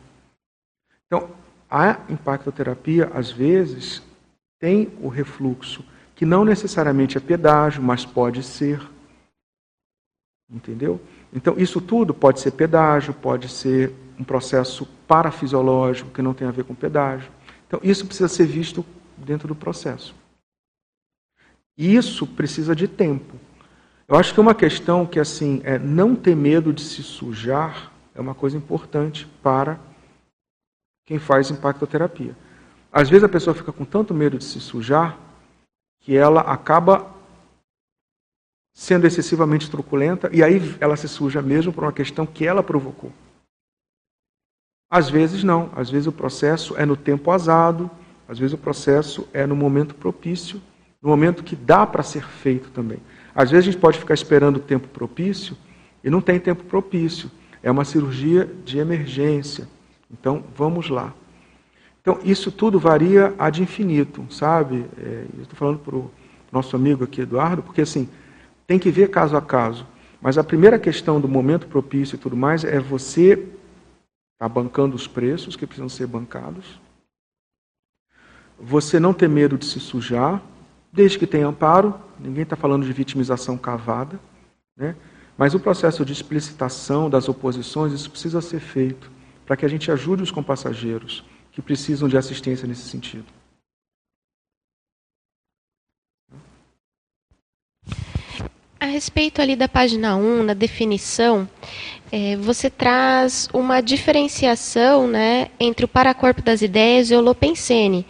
Então, 1.06 1.30
a 1.70 2.00
impactoterapia, 2.08 3.10
às 3.14 3.30
vezes, 3.30 4.02
tem 4.58 4.92
o 5.00 5.08
refluxo, 5.08 5.84
que 6.16 6.26
não 6.26 6.44
necessariamente 6.44 7.16
é 7.16 7.20
pedágio, 7.20 7.82
mas 7.82 8.04
pode 8.04 8.42
ser. 8.42 8.80
Entendeu? 10.50 11.00
Então, 11.32 11.54
isso 11.56 11.80
tudo 11.80 12.12
pode 12.12 12.40
ser 12.40 12.50
pedágio, 12.50 13.14
pode 13.14 13.48
ser 13.48 13.92
um 14.18 14.24
processo 14.24 14.84
parafisiológico 15.06 16.10
que 16.10 16.20
não 16.20 16.34
tem 16.34 16.46
a 16.46 16.50
ver 16.50 16.64
com 16.64 16.74
pedágio. 16.74 17.30
Então, 17.70 17.78
isso 17.84 18.04
precisa 18.04 18.26
ser 18.26 18.46
visto 18.46 18.84
dentro 19.16 19.46
do 19.46 19.54
processo. 19.54 20.12
E 21.78 21.94
isso 21.94 22.26
precisa 22.26 22.74
de 22.74 22.88
tempo. 22.88 23.36
Eu 24.08 24.16
acho 24.16 24.34
que 24.34 24.40
uma 24.40 24.56
questão 24.56 25.06
que 25.06 25.20
assim 25.20 25.60
é 25.62 25.78
não 25.78 26.16
ter 26.16 26.34
medo 26.34 26.72
de 26.72 26.82
se 26.82 27.00
sujar 27.00 27.92
é 28.12 28.20
uma 28.20 28.34
coisa 28.34 28.56
importante 28.56 29.24
para 29.40 29.78
quem 31.06 31.20
faz 31.20 31.48
impactoterapia. 31.48 32.36
Às 32.92 33.08
vezes 33.08 33.22
a 33.22 33.28
pessoa 33.28 33.54
fica 33.54 33.70
com 33.70 33.84
tanto 33.84 34.12
medo 34.12 34.36
de 34.36 34.42
se 34.42 34.58
sujar 34.58 35.16
que 36.00 36.16
ela 36.16 36.40
acaba 36.40 37.08
sendo 38.74 39.06
excessivamente 39.06 39.70
truculenta 39.70 40.28
e 40.32 40.42
aí 40.42 40.76
ela 40.80 40.96
se 40.96 41.06
suja 41.06 41.40
mesmo 41.40 41.72
por 41.72 41.84
uma 41.84 41.92
questão 41.92 42.26
que 42.26 42.44
ela 42.44 42.64
provocou. 42.64 43.12
Às 44.90 45.08
vezes 45.08 45.44
não, 45.44 45.70
às 45.76 45.88
vezes 45.88 46.08
o 46.08 46.12
processo 46.12 46.74
é 46.76 46.84
no 46.84 46.96
tempo 46.96 47.30
azado, 47.30 47.88
às 48.28 48.38
vezes 48.38 48.54
o 48.54 48.58
processo 48.58 49.28
é 49.32 49.46
no 49.46 49.54
momento 49.54 49.94
propício, 49.94 50.60
no 51.00 51.08
momento 51.08 51.44
que 51.44 51.54
dá 51.54 51.86
para 51.86 52.02
ser 52.02 52.24
feito 52.24 52.70
também. 52.70 52.98
Às 53.32 53.52
vezes 53.52 53.68
a 53.68 53.70
gente 53.70 53.80
pode 53.80 53.98
ficar 53.98 54.14
esperando 54.14 54.56
o 54.56 54.60
tempo 54.60 54.88
propício 54.88 55.56
e 56.02 56.10
não 56.10 56.20
tem 56.20 56.40
tempo 56.40 56.64
propício. 56.64 57.30
É 57.62 57.70
uma 57.70 57.84
cirurgia 57.84 58.50
de 58.64 58.78
emergência. 58.78 59.68
Então, 60.10 60.42
vamos 60.56 60.88
lá. 60.88 61.14
Então, 62.02 62.18
isso 62.24 62.50
tudo 62.50 62.80
varia 62.80 63.34
ad 63.38 63.62
infinito, 63.62 64.24
sabe? 64.30 64.86
É, 64.98 65.24
estou 65.40 65.56
falando 65.56 65.78
para 65.78 65.94
o 65.94 66.10
nosso 66.50 66.74
amigo 66.74 67.04
aqui, 67.04 67.20
Eduardo, 67.20 67.62
porque 67.62 67.82
assim, 67.82 68.08
tem 68.66 68.78
que 68.78 68.90
ver 68.90 69.10
caso 69.10 69.36
a 69.36 69.42
caso. 69.42 69.86
Mas 70.20 70.36
a 70.36 70.44
primeira 70.44 70.78
questão 70.78 71.20
do 71.20 71.28
momento 71.28 71.66
propício 71.66 72.16
e 72.16 72.18
tudo 72.18 72.36
mais 72.36 72.64
é 72.64 72.80
você 72.80 73.36
estar 74.40 74.48
tá 74.48 74.48
bancando 74.48 74.96
os 74.96 75.06
preços 75.06 75.54
que 75.54 75.66
precisam 75.66 75.88
ser 75.90 76.06
bancados. 76.06 76.80
Você 78.58 78.98
não 78.98 79.12
ter 79.12 79.28
medo 79.28 79.58
de 79.58 79.66
se 79.66 79.78
sujar, 79.78 80.42
desde 80.90 81.18
que 81.18 81.26
tenha 81.26 81.46
amparo, 81.46 82.00
ninguém 82.18 82.44
está 82.44 82.56
falando 82.56 82.86
de 82.86 82.92
vitimização 82.92 83.58
cavada, 83.58 84.18
né? 84.74 84.96
mas 85.36 85.54
o 85.54 85.60
processo 85.60 86.06
de 86.06 86.14
explicitação 86.14 87.10
das 87.10 87.28
oposições, 87.28 87.92
isso 87.92 88.10
precisa 88.10 88.40
ser 88.40 88.60
feito 88.60 89.10
para 89.44 89.58
que 89.58 89.66
a 89.66 89.68
gente 89.68 89.90
ajude 89.92 90.22
os 90.22 90.30
compassageiros 90.30 91.22
que 91.52 91.60
precisam 91.60 92.08
de 92.08 92.16
assistência 92.16 92.66
nesse 92.66 92.88
sentido. 92.88 93.26
A 98.78 98.86
respeito 98.86 99.42
ali 99.42 99.54
da 99.54 99.68
página 99.68 100.16
1, 100.16 100.42
na 100.42 100.54
definição, 100.54 101.46
é, 102.12 102.36
você 102.36 102.68
traz 102.68 103.48
uma 103.52 103.80
diferenciação 103.80 105.06
né, 105.06 105.48
entre 105.58 105.84
o 105.84 105.88
paracorpo 105.88 106.42
das 106.42 106.60
ideias 106.62 107.10
e 107.10 107.14
o 107.14 107.18
holopensene, 107.18 108.06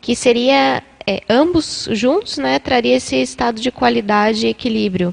que 0.00 0.16
seria 0.16 0.82
é, 1.06 1.22
ambos 1.28 1.88
juntos, 1.92 2.38
né, 2.38 2.58
traria 2.58 2.96
esse 2.96 3.16
estado 3.16 3.60
de 3.60 3.70
qualidade 3.70 4.46
e 4.46 4.50
equilíbrio. 4.50 5.12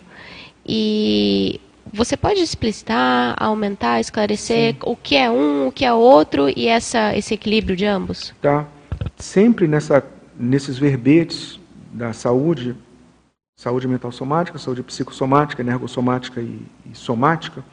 E 0.66 1.60
você 1.92 2.16
pode 2.16 2.40
explicitar, 2.40 3.36
aumentar, 3.38 4.00
esclarecer 4.00 4.74
Sim. 4.74 4.80
o 4.84 4.96
que 4.96 5.16
é 5.16 5.30
um, 5.30 5.68
o 5.68 5.72
que 5.72 5.84
é 5.84 5.92
outro 5.92 6.48
e 6.56 6.68
essa, 6.68 7.16
esse 7.18 7.34
equilíbrio 7.34 7.76
de 7.76 7.86
ambos? 7.86 8.34
Tá. 8.42 8.68
Sempre 9.18 9.68
nessa, 9.68 10.06
nesses 10.40 10.78
verbetes 10.78 11.60
da 11.92 12.14
saúde, 12.14 12.76
saúde 13.58 13.88
mental 13.88 14.12
somática, 14.12 14.58
saúde 14.58 14.84
psicossomática, 14.84 15.62
energossomática 15.62 16.40
e, 16.40 16.62
e 16.90 16.96
somática, 16.96 17.64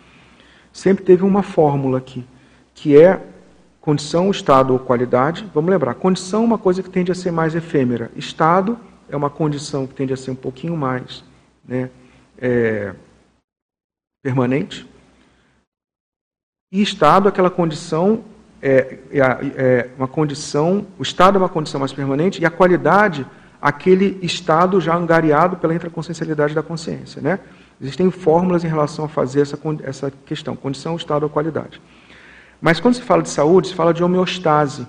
sempre 0.77 1.05
teve 1.05 1.25
uma 1.25 1.43
fórmula 1.43 1.99
aqui, 1.99 2.25
que 2.75 2.97
é 2.97 3.21
Condição, 3.87 4.33
estado 4.33 4.73
ou 4.73 4.81
qualidade. 4.81 5.49
Vamos 5.55 5.71
lembrar, 5.71 5.95
condição 5.95 6.43
é 6.43 6.45
uma 6.45 6.59
coisa 6.59 6.83
que 6.83 6.91
tende 6.91 7.13
a 7.13 7.15
ser 7.15 7.31
mais 7.31 7.55
efêmera. 7.55 8.11
Estado 8.17 8.77
é 9.09 9.17
uma 9.17 9.31
condição 9.31 9.87
que 9.87 9.95
tende 9.95 10.13
a 10.13 10.17
ser 10.17 10.33
um 10.33 10.35
pouquinho 10.35 10.77
mais 10.77 11.23
né, 11.65 11.89
é, 12.37 12.93
permanente. 14.25 14.85
E 16.73 16.83
estado 16.83 17.27
é 17.27 17.29
aquela 17.29 17.49
condição 17.49 18.25
é, 18.61 18.99
é, 19.13 19.21
é, 19.57 19.91
uma 19.97 20.09
condição, 20.09 20.85
o 20.99 21.03
estado 21.05 21.37
é 21.37 21.39
uma 21.39 21.49
condição 21.49 21.79
mais 21.79 21.93
permanente 21.93 22.43
e 22.43 22.45
a 22.45 22.51
qualidade 22.51 23.25
aquele 23.63 24.19
estado 24.21 24.81
já 24.81 24.97
angariado 24.97 25.59
pela 25.59 25.73
intraconsciencialidade 25.73 26.57
da 26.57 26.63
consciência, 26.63 27.23
né? 27.23 27.39
Existem 27.81 28.11
fórmulas 28.11 28.65
em 28.65 28.69
relação 28.69 29.05
a 29.05 29.09
fazer 29.09 29.43
essa, 29.43 29.59
essa 29.83 30.11
questão, 30.25 30.57
condição, 30.57 30.97
estado 30.97 31.25
ou 31.25 31.31
qualidade. 31.31 31.81
Mas 32.61 32.81
quando 32.81 32.95
se 32.95 33.03
fala 33.03 33.23
de 33.23 33.29
saúde, 33.29 33.69
se 33.69 33.75
fala 33.75 33.93
de 33.93 34.03
homeostase, 34.03 34.87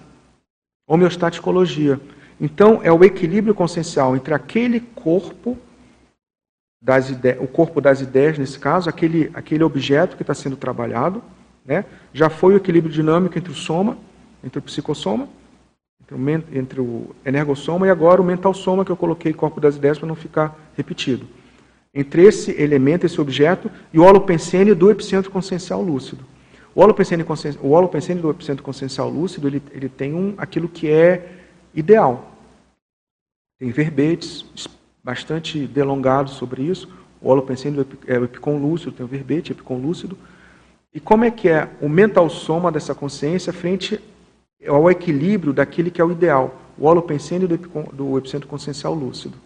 homeostaticologia. 0.88 2.00
Então, 2.40 2.80
é 2.84 2.92
o 2.92 3.04
equilíbrio 3.04 3.54
consciencial 3.54 4.16
entre 4.16 4.34
aquele 4.34 4.80
corpo, 4.80 5.58
das 6.82 7.10
ideias, 7.10 7.42
o 7.42 7.48
corpo 7.48 7.82
das 7.82 8.02
ideias, 8.02 8.38
nesse 8.38 8.58
caso, 8.60 8.90
aquele, 8.90 9.30
aquele 9.34 9.64
objeto 9.64 10.16
que 10.16 10.24
está 10.24 10.34
sendo 10.34 10.56
trabalhado, 10.56 11.22
né? 11.66 11.84
já 12.14 12.30
foi 12.30 12.54
o 12.54 12.58
equilíbrio 12.58 12.94
dinâmico 12.94 13.38
entre 13.38 13.52
o 13.52 13.56
soma, 13.56 13.98
entre 14.44 14.60
o 14.60 14.62
psicossoma, 14.62 15.28
entre 16.00 16.16
o, 16.16 16.44
entre 16.54 16.80
o 16.80 17.16
energossoma 17.26 17.88
e 17.88 17.90
agora 17.90 18.22
o 18.22 18.26
mental 18.26 18.54
soma, 18.54 18.86
que 18.86 18.92
eu 18.92 18.96
coloquei 18.96 19.34
corpo 19.34 19.60
das 19.60 19.76
ideias 19.76 20.00
para 20.00 20.08
não 20.08 20.16
ficar 20.16 20.56
repetido. 20.76 21.28
Entre 21.94 22.24
esse 22.24 22.52
elemento, 22.62 23.06
esse 23.06 23.20
objeto, 23.20 23.72
e 23.94 24.00
o 24.00 24.04
holopensene 24.04 24.74
do 24.74 24.92
epicentro 24.92 25.32
consciencial 25.32 25.82
lúcido. 25.82 26.24
O 26.76 26.82
holopensene, 26.82 27.26
o 27.62 27.70
holopensene 27.70 28.22
do 28.22 28.30
epicentro 28.30 28.64
consciencial 28.64 29.10
lúcido, 29.10 29.48
ele, 29.48 29.62
ele 29.72 29.90
tem 29.90 30.14
um, 30.14 30.36
aquilo 30.38 30.70
que 30.70 30.90
é 30.90 31.32
ideal. 31.74 32.32
Tem 33.60 33.72
verbetes 33.72 34.46
bastante 35.04 35.66
delongados 35.66 36.34
sobre 36.34 36.62
isso. 36.62 36.88
O 37.20 37.30
holopensene 37.30 37.78
do 37.78 37.88
é, 38.06 38.16
epicom 38.16 38.60
lúcido 38.60 38.92
tem 38.92 39.06
o 39.06 39.10
verbete, 39.10 39.52
epicom 39.52 39.78
lúcido. 39.78 40.18
E 40.94 41.00
como 41.00 41.26
é 41.26 41.32
que 41.32 41.50
é 41.50 41.68
o 41.82 41.90
mental 41.90 42.30
soma 42.30 42.72
dessa 42.72 42.94
consciência 42.94 43.52
frente 43.52 44.00
ao 44.66 44.90
equilíbrio 44.90 45.54
daquele 45.54 45.92
que 45.92 46.02
é 46.02 46.04
o 46.06 46.12
ideal, 46.12 46.60
o 46.78 46.86
holopensene 46.86 47.48
do, 47.48 47.58
do 47.94 48.18
epicentro 48.18 48.48
consciencial 48.48 48.94
lúcido. 48.94 49.38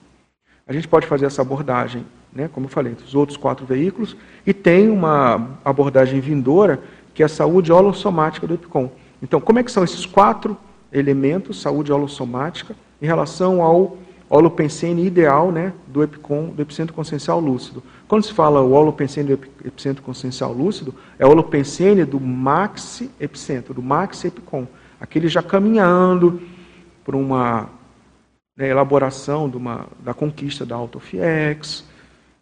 A 0.67 0.73
gente 0.73 0.87
pode 0.87 1.07
fazer 1.07 1.25
essa 1.25 1.41
abordagem, 1.41 2.05
né, 2.33 2.49
como 2.51 2.65
eu 2.65 2.69
falei, 2.69 2.91
entre 2.91 3.05
os 3.05 3.15
outros 3.15 3.37
quatro 3.37 3.65
veículos, 3.65 4.15
e 4.45 4.53
tem 4.53 4.89
uma 4.89 5.57
abordagem 5.63 6.19
vindoura 6.19 6.81
que 7.13 7.21
é 7.21 7.25
a 7.25 7.29
saúde 7.29 7.71
holossomática 7.71 8.47
do 8.47 8.53
EPICOM. 8.53 8.89
Então, 9.21 9.39
como 9.39 9.59
é 9.59 9.63
que 9.63 9.71
são 9.71 9.83
esses 9.83 10.05
quatro 10.05 10.57
elementos, 10.91 11.61
saúde 11.61 11.91
holossomática, 11.91 12.75
em 13.01 13.05
relação 13.05 13.61
ao 13.61 13.97
holopensene 14.29 15.05
ideal 15.05 15.51
né, 15.51 15.73
do, 15.87 16.01
epicom, 16.01 16.47
do 16.49 16.61
epicentro 16.61 16.95
consciencial 16.95 17.39
lúcido? 17.39 17.83
Quando 18.07 18.23
se 18.23 18.33
fala 18.33 18.61
o 18.61 18.71
holopensene 18.71 19.35
do 19.35 19.39
epicentro 19.65 20.01
consciencial 20.01 20.53
lúcido, 20.53 20.95
é 21.19 21.25
o 21.25 21.29
holopensene 21.29 22.05
do 22.05 22.19
maxi 22.19 23.11
epicentro, 23.19 23.73
do 23.73 23.81
maxi 23.81 24.27
epicom. 24.27 24.65
Aquele 24.99 25.27
já 25.27 25.43
caminhando 25.43 26.41
por 27.03 27.15
uma 27.15 27.69
né, 28.55 28.69
elaboração 28.69 29.49
de 29.49 29.57
uma, 29.57 29.87
da 29.99 30.13
conquista 30.13 30.65
da 30.65 30.75
autofiex, 30.75 31.83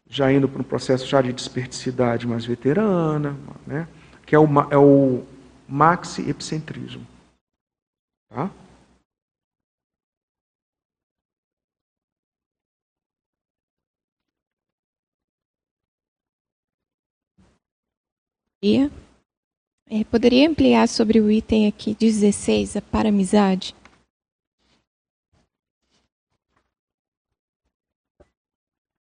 já 0.10 0.32
indo 0.32 0.50
para 0.50 0.62
um 0.62 0.64
processo 0.64 1.06
já 1.06 1.22
de 1.22 1.32
desperticidade 1.32 2.26
mais 2.28 2.44
veterana, 2.44 3.38
né? 3.66 3.88
que 4.26 4.36
é 4.36 4.40
o, 4.40 4.46
é 4.72 4.78
o 4.78 5.24
maxi-epicentrismo. 5.68 7.06
Tá? 8.30 8.50
E 18.62 18.90
É, 19.92 20.04
poderia 20.04 20.48
ampliar 20.48 20.88
sobre 20.88 21.20
o 21.20 21.32
item 21.32 21.68
aqui 21.68 21.96
16, 21.96 22.76
a 22.76 22.82
paramizade? 22.82 23.74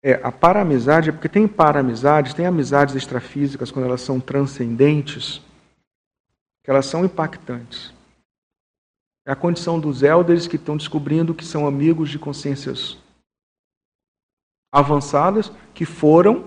É, 0.05 0.19
a 0.21 0.31
paramizade 0.33 1.09
é 1.09 1.13
porque 1.13 1.29
tem 1.29 1.47
paramizades, 1.47 2.33
tem 2.33 2.45
amizades 2.45 2.93
extrafísicas 2.93 3.71
quando 3.71 3.85
elas 3.85 4.01
são 4.01 4.19
transcendentes, 4.19 5.41
que 6.61 6.69
elas 6.69 6.85
são 6.85 7.05
impactantes. 7.05 7.93
É 9.25 9.31
a 9.31 9.35
condição 9.35 9.79
dos 9.79 10.03
elders 10.03 10.45
que 10.45 10.57
estão 10.57 10.75
descobrindo 10.75 11.33
que 11.33 11.45
são 11.45 11.65
amigos 11.65 12.09
de 12.09 12.19
consciências 12.19 12.97
avançadas, 14.69 15.49
que 15.73 15.85
foram, 15.85 16.45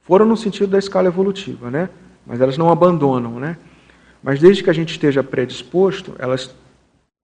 foram 0.00 0.24
no 0.24 0.36
sentido 0.36 0.70
da 0.70 0.78
escala 0.78 1.08
evolutiva, 1.08 1.70
né? 1.70 1.90
mas 2.24 2.40
elas 2.40 2.56
não 2.56 2.70
abandonam. 2.70 3.38
Né? 3.38 3.58
Mas 4.22 4.40
desde 4.40 4.64
que 4.64 4.70
a 4.70 4.72
gente 4.72 4.92
esteja 4.92 5.22
predisposto, 5.22 6.16
elas 6.18 6.54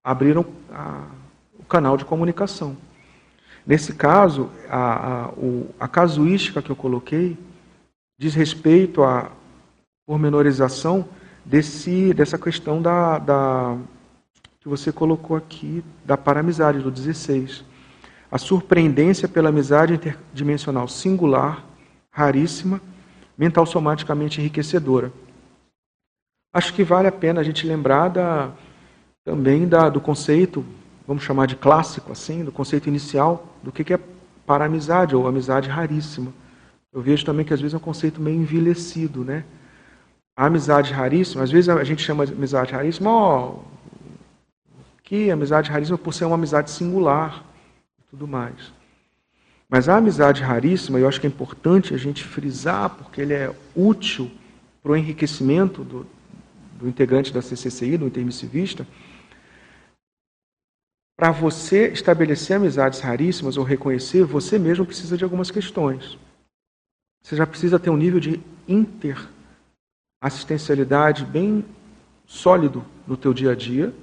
abriram 0.05 0.45
a, 0.71 1.09
o 1.59 1.65
canal 1.65 1.97
de 1.97 2.05
comunicação. 2.05 2.77
Nesse 3.67 3.95
caso, 3.95 4.51
a, 4.69 5.25
a, 5.25 5.29
o, 5.31 5.75
a 5.81 5.89
casuística 5.89 6.61
que 6.61 6.71
eu 6.71 6.77
coloquei 6.77 7.39
diz 8.19 8.35
respeito 8.35 9.03
à 9.03 9.31
pormenorização 10.07 11.09
desse, 11.45 12.13
dessa 12.13 12.39
questão 12.39 12.83
da, 12.83 13.19
da, 13.19 13.77
que 14.61 14.69
você 14.69 14.93
colocou 14.93 15.37
aqui, 15.37 15.83
da 16.05 16.17
paramizade, 16.17 16.81
do 16.81 16.91
16. 16.91 17.65
A 18.31 18.37
surpreendência 18.37 19.27
pela 19.27 19.49
amizade 19.49 19.95
interdimensional 19.95 20.87
singular, 20.87 21.65
raríssima, 22.11 22.81
mental 23.37 23.65
somaticamente 23.65 24.41
enriquecedora. 24.41 25.11
Acho 26.53 26.75
que 26.75 26.85
vale 26.85 27.09
a 27.09 27.13
pena 27.13 27.41
a 27.41 27.45
gente 27.45 27.67
lembrar 27.67 28.09
da, 28.09 28.53
também 29.25 29.67
da, 29.67 29.89
do 29.89 30.01
conceito 30.01 30.65
vamos 31.07 31.23
chamar 31.23 31.47
de 31.47 31.57
clássico, 31.57 32.13
assim, 32.13 32.45
do 32.45 32.53
conceito 32.53 32.89
inicial 32.89 33.54
do 33.65 33.73
que 33.73 33.95
é 33.95 33.99
para 34.47 34.67
amizade 34.67 35.17
ou 35.17 35.27
amizade 35.27 35.69
raríssima. 35.69 36.33
Eu 36.93 37.01
vejo 37.01 37.25
também 37.25 37.45
que 37.45 37.53
às 37.53 37.61
vezes 37.61 37.75
é 37.75 37.77
um 37.77 37.81
conceito 37.81 38.21
meio 38.21 38.37
envelhecido, 38.37 39.25
né? 39.25 39.45
A 40.37 40.47
amizade 40.47 40.93
raríssima, 40.93 41.43
às 41.43 41.51
vezes 41.51 41.69
a 41.69 41.83
gente 41.83 42.03
chama 42.03 42.27
de 42.27 42.33
amizade 42.33 42.73
raríssima, 42.73 43.11
ó, 43.11 43.49
oh, 43.49 43.59
que 45.03 45.31
amizade 45.31 45.71
raríssima 45.71 45.97
por 45.97 46.13
ser 46.13 46.25
uma 46.25 46.35
amizade 46.35 46.71
singular 46.71 47.45
e 47.99 48.03
tudo 48.11 48.29
mais. 48.29 48.73
Mas 49.69 49.89
a 49.89 49.97
amizade 49.97 50.43
raríssima, 50.43 50.99
eu 50.99 51.09
acho 51.09 51.21
que 51.21 51.27
é 51.27 51.31
importante 51.31 51.95
a 51.95 51.97
gente 51.97 52.23
frisar, 52.23 52.91
porque 52.91 53.21
ele 53.21 53.33
é 53.33 53.53
útil 53.75 54.31
para 54.83 54.93
o 54.93 54.97
enriquecimento 54.97 55.83
do, 55.83 56.07
do 56.79 56.89
integrante 56.89 57.33
da 57.33 57.41
CCCI, 57.41 57.97
do 57.97 58.07
intermissivista, 58.07 58.87
para 61.17 61.31
você 61.31 61.89
estabelecer 61.89 62.57
amizades 62.57 63.01
raríssimas 63.01 63.57
ou 63.57 63.65
reconhecer, 63.65 64.25
você 64.25 64.59
mesmo 64.59 64.85
precisa 64.85 65.17
de 65.17 65.25
algumas 65.25 65.51
questões. 65.51 66.19
Você 67.23 67.37
já 67.37 67.47
precisa 67.47 67.79
ter 67.79 67.89
um 67.91 67.97
nível 67.97 68.21
de 68.21 68.43
interassistencialidade 68.69 71.25
bem 71.25 71.65
sólido 72.27 72.85
no 73.07 73.17
teu 73.17 73.33
dia 73.33 73.53
a 73.53 73.55
dia, 73.55 73.95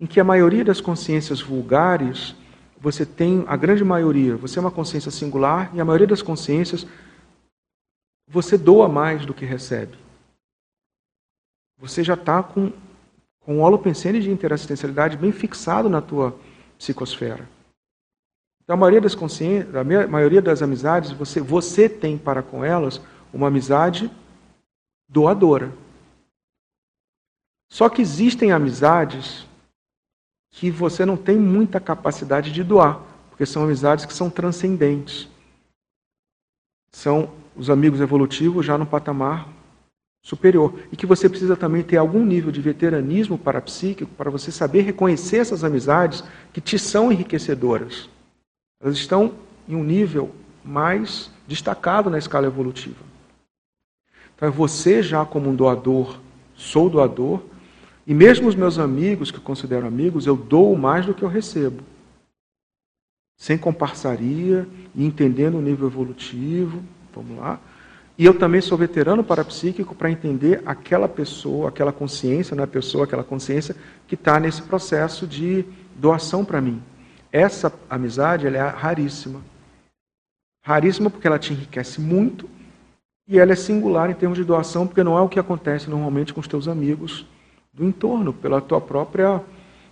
em 0.00 0.06
que 0.06 0.18
a 0.18 0.24
maioria 0.24 0.64
das 0.64 0.80
consciências 0.80 1.38
vulgares, 1.40 2.34
você 2.80 3.04
tem, 3.04 3.44
a 3.46 3.56
grande 3.56 3.84
maioria, 3.84 4.36
você 4.36 4.58
é 4.58 4.62
uma 4.62 4.70
consciência 4.70 5.10
singular 5.10 5.70
e 5.74 5.80
a 5.80 5.84
maioria 5.84 6.06
das 6.06 6.22
consciências 6.22 6.86
você 8.28 8.58
doa 8.58 8.88
mais 8.88 9.24
do 9.24 9.32
que 9.32 9.44
recebe. 9.44 9.96
Você 11.78 12.02
já 12.02 12.14
está 12.14 12.42
com 12.42 12.72
com 13.46 13.58
um 13.58 13.62
holopensene 13.62 14.20
de 14.20 14.28
interassistencialidade 14.28 15.16
bem 15.16 15.30
fixado 15.30 15.88
na 15.88 16.02
tua 16.02 16.36
psicosfera. 16.76 17.48
Então, 18.64 18.74
a 18.74 18.76
maioria 18.76 19.00
das 19.00 19.14
a 19.14 20.08
maioria 20.08 20.42
das 20.42 20.62
amizades, 20.62 21.12
você, 21.12 21.40
você 21.40 21.88
tem 21.88 22.18
para 22.18 22.42
com 22.42 22.64
elas 22.64 23.00
uma 23.32 23.46
amizade 23.46 24.10
doadora. 25.08 25.72
Só 27.70 27.88
que 27.88 28.02
existem 28.02 28.50
amizades 28.50 29.46
que 30.50 30.68
você 30.68 31.06
não 31.06 31.16
tem 31.16 31.38
muita 31.38 31.78
capacidade 31.78 32.50
de 32.50 32.64
doar, 32.64 33.00
porque 33.30 33.46
são 33.46 33.62
amizades 33.62 34.04
que 34.04 34.12
são 34.12 34.28
transcendentes. 34.28 35.28
São 36.90 37.30
os 37.54 37.70
amigos 37.70 38.00
evolutivos 38.00 38.66
já 38.66 38.76
no 38.76 38.86
patamar 38.86 39.55
superior. 40.26 40.74
E 40.90 40.96
que 40.96 41.06
você 41.06 41.28
precisa 41.28 41.56
também 41.56 41.84
ter 41.84 41.98
algum 41.98 42.26
nível 42.26 42.50
de 42.50 42.60
veteranismo 42.60 43.38
parapsíquico 43.38 44.10
para 44.16 44.28
você 44.28 44.50
saber 44.50 44.80
reconhecer 44.80 45.36
essas 45.36 45.62
amizades 45.62 46.24
que 46.52 46.60
te 46.60 46.80
são 46.80 47.12
enriquecedoras. 47.12 48.10
Elas 48.82 48.96
estão 48.96 49.34
em 49.68 49.76
um 49.76 49.84
nível 49.84 50.34
mais 50.64 51.30
destacado 51.46 52.10
na 52.10 52.18
escala 52.18 52.48
evolutiva. 52.48 53.04
Então, 54.34 54.50
você 54.50 55.00
já 55.00 55.24
como 55.24 55.48
um 55.48 55.54
doador, 55.54 56.18
sou 56.56 56.90
doador, 56.90 57.40
e 58.04 58.12
mesmo 58.12 58.48
os 58.48 58.56
meus 58.56 58.80
amigos, 58.80 59.30
que 59.30 59.38
eu 59.38 59.42
considero 59.42 59.86
amigos, 59.86 60.26
eu 60.26 60.36
dou 60.36 60.76
mais 60.76 61.06
do 61.06 61.14
que 61.14 61.22
eu 61.22 61.28
recebo. 61.28 61.84
Sem 63.38 63.56
comparsaria 63.56 64.66
e 64.92 65.06
entendendo 65.06 65.56
o 65.56 65.62
nível 65.62 65.86
evolutivo, 65.86 66.82
vamos 67.14 67.38
lá, 67.38 67.60
e 68.18 68.24
eu 68.24 68.38
também 68.38 68.62
sou 68.62 68.78
veterano 68.78 69.22
parapsíquico 69.22 69.94
para 69.94 70.10
entender 70.10 70.62
aquela 70.64 71.06
pessoa, 71.06 71.68
aquela 71.68 71.92
consciência, 71.92 72.56
não 72.56 72.64
é 72.64 72.66
pessoa, 72.66 73.04
aquela 73.04 73.22
consciência 73.22 73.76
que 74.06 74.14
está 74.14 74.40
nesse 74.40 74.62
processo 74.62 75.26
de 75.26 75.64
doação 75.96 76.44
para 76.44 76.60
mim. 76.60 76.82
Essa 77.30 77.70
amizade 77.90 78.46
ela 78.46 78.56
é 78.56 78.68
raríssima. 78.68 79.42
Raríssima 80.64 81.10
porque 81.10 81.26
ela 81.26 81.38
te 81.38 81.52
enriquece 81.52 82.00
muito 82.00 82.48
e 83.28 83.38
ela 83.38 83.52
é 83.52 83.56
singular 83.56 84.08
em 84.08 84.14
termos 84.14 84.38
de 84.38 84.44
doação, 84.44 84.86
porque 84.86 85.04
não 85.04 85.18
é 85.18 85.20
o 85.20 85.28
que 85.28 85.38
acontece 85.38 85.90
normalmente 85.90 86.32
com 86.32 86.40
os 86.40 86.48
teus 86.48 86.68
amigos 86.68 87.26
do 87.72 87.84
entorno, 87.84 88.32
pela 88.32 88.60
tua 88.60 88.80
própria 88.80 89.42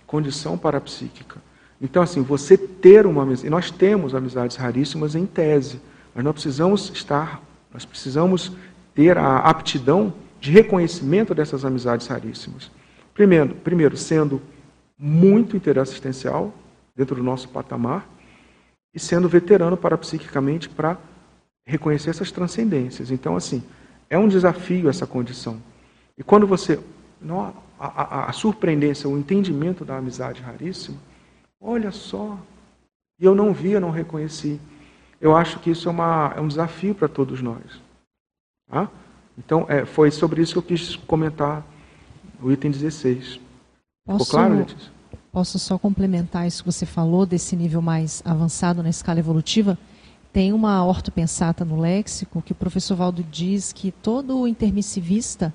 condição 0.07 0.57
parapsíquica. 0.57 1.39
Então, 1.79 2.01
assim, 2.01 2.23
você 2.23 2.57
ter 2.57 3.05
uma 3.05 3.21
amizade, 3.21 3.49
nós 3.49 3.69
temos 3.69 4.15
amizades 4.15 4.55
raríssimas 4.55 5.13
em 5.13 5.25
tese, 5.25 5.79
mas 6.15 6.23
nós 6.23 6.33
precisamos 6.33 6.89
estar 6.89 7.41
nós 7.75 7.83
precisamos 7.83 8.53
ter 8.93 9.17
a 9.17 9.39
aptidão 9.39 10.13
de 10.39 10.49
reconhecimento 10.49 11.35
dessas 11.35 11.65
amizades 11.65 12.07
raríssimas. 12.07 12.71
Primeiro, 13.13 13.53
primeiro 13.53 13.97
sendo 13.97 14.41
muito 14.97 15.57
interassistencial 15.57 16.53
dentro 16.95 17.17
do 17.17 17.23
nosso 17.23 17.49
patamar 17.49 18.07
e 18.93 18.99
sendo 18.99 19.27
veterano 19.27 19.75
parapsiquicamente 19.75 20.69
para 20.69 20.97
reconhecer 21.67 22.11
essas 22.11 22.31
transcendências. 22.31 23.11
Então, 23.11 23.35
assim, 23.35 23.61
é 24.09 24.17
um 24.17 24.29
desafio 24.29 24.87
essa 24.87 25.05
condição. 25.05 25.61
E 26.17 26.23
quando 26.23 26.47
você. 26.47 26.79
A, 27.77 27.87
a, 27.87 28.29
a 28.29 28.31
surpreendência, 28.31 29.09
o 29.09 29.17
entendimento 29.17 29.83
da 29.83 29.97
amizade 29.97 30.41
raríssima, 30.41 30.97
olha 31.59 31.91
só, 31.91 32.39
e 33.19 33.25
eu 33.25 33.35
não 33.35 33.51
vi, 33.51 33.71
eu 33.71 33.81
não 33.81 33.91
reconheci 33.91 34.61
eu 35.19 35.35
acho 35.35 35.59
que 35.59 35.69
isso 35.69 35.87
é, 35.87 35.91
uma, 35.91 36.33
é 36.35 36.41
um 36.41 36.47
desafio 36.47 36.93
para 36.93 37.07
todos 37.07 37.41
nós. 37.41 37.81
Tá? 38.69 38.89
Então, 39.37 39.65
é, 39.67 39.85
foi 39.85 40.11
sobre 40.11 40.41
isso 40.41 40.53
que 40.53 40.59
eu 40.59 40.63
quis 40.63 40.95
comentar 40.95 41.65
o 42.41 42.51
item 42.51 42.71
16. 42.71 43.39
Posso, 44.05 44.25
Ficou 44.25 44.39
claro, 44.39 44.57
Letícia? 44.57 44.91
Posso 45.31 45.59
só 45.59 45.77
complementar 45.77 46.47
isso 46.47 46.63
que 46.63 46.71
você 46.71 46.85
falou, 46.85 47.25
desse 47.25 47.55
nível 47.55 47.81
mais 47.81 48.21
avançado 48.25 48.81
na 48.81 48.89
escala 48.89 49.19
evolutiva? 49.19 49.77
Tem 50.31 50.53
uma 50.53 50.85
ortopensata 50.85 51.65
no 51.65 51.79
léxico 51.79 52.41
que 52.41 52.51
o 52.51 52.55
professor 52.55 52.95
Valdo 52.95 53.23
diz 53.23 53.73
que 53.73 53.91
todo 53.91 54.47
intermissivista 54.47 55.53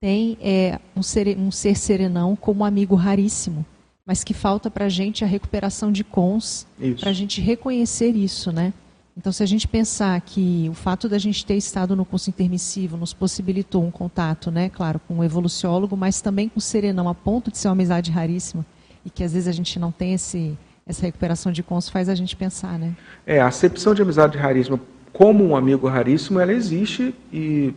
tem 0.00 0.38
é, 0.40 0.78
um, 0.94 1.02
ser, 1.02 1.36
um 1.36 1.50
ser 1.50 1.76
serenão 1.76 2.36
como 2.36 2.64
amigo 2.64 2.94
raríssimo, 2.94 3.66
mas 4.06 4.22
que 4.22 4.32
falta 4.32 4.70
para 4.70 4.84
a 4.84 4.88
gente 4.88 5.24
a 5.24 5.26
recuperação 5.26 5.90
de 5.90 6.04
cons, 6.04 6.66
para 7.00 7.10
a 7.10 7.12
gente 7.12 7.40
reconhecer 7.40 8.14
isso, 8.14 8.52
né? 8.52 8.72
Então, 9.18 9.32
se 9.32 9.42
a 9.42 9.46
gente 9.46 9.66
pensar 9.66 10.20
que 10.20 10.68
o 10.70 10.74
fato 10.74 11.08
da 11.08 11.18
gente 11.18 11.44
ter 11.44 11.56
estado 11.56 11.96
no 11.96 12.04
curso 12.04 12.30
intermissivo 12.30 12.96
nos 12.96 13.12
possibilitou 13.12 13.84
um 13.84 13.90
contato, 13.90 14.48
né, 14.48 14.68
claro, 14.68 15.00
com 15.08 15.14
um 15.14 15.24
evoluciólogo, 15.24 15.96
mas 15.96 16.20
também 16.20 16.48
com 16.48 16.60
o 16.60 16.62
serenão, 16.62 17.08
a 17.08 17.14
ponto 17.14 17.50
de 17.50 17.58
ser 17.58 17.66
uma 17.66 17.72
amizade 17.72 18.12
raríssima, 18.12 18.64
e 19.04 19.10
que 19.10 19.24
às 19.24 19.32
vezes 19.32 19.48
a 19.48 19.52
gente 19.52 19.76
não 19.76 19.90
tem 19.90 20.14
esse, 20.14 20.56
essa 20.86 21.02
recuperação 21.02 21.50
de 21.50 21.64
cons, 21.64 21.88
faz 21.88 22.08
a 22.08 22.14
gente 22.14 22.36
pensar, 22.36 22.78
né? 22.78 22.94
É, 23.26 23.40
a 23.40 23.48
acepção 23.48 23.92
de 23.92 24.02
amizade 24.02 24.38
raríssima 24.38 24.80
como 25.12 25.44
um 25.44 25.56
amigo 25.56 25.88
raríssimo, 25.88 26.38
ela 26.38 26.52
existe 26.52 27.12
e 27.32 27.74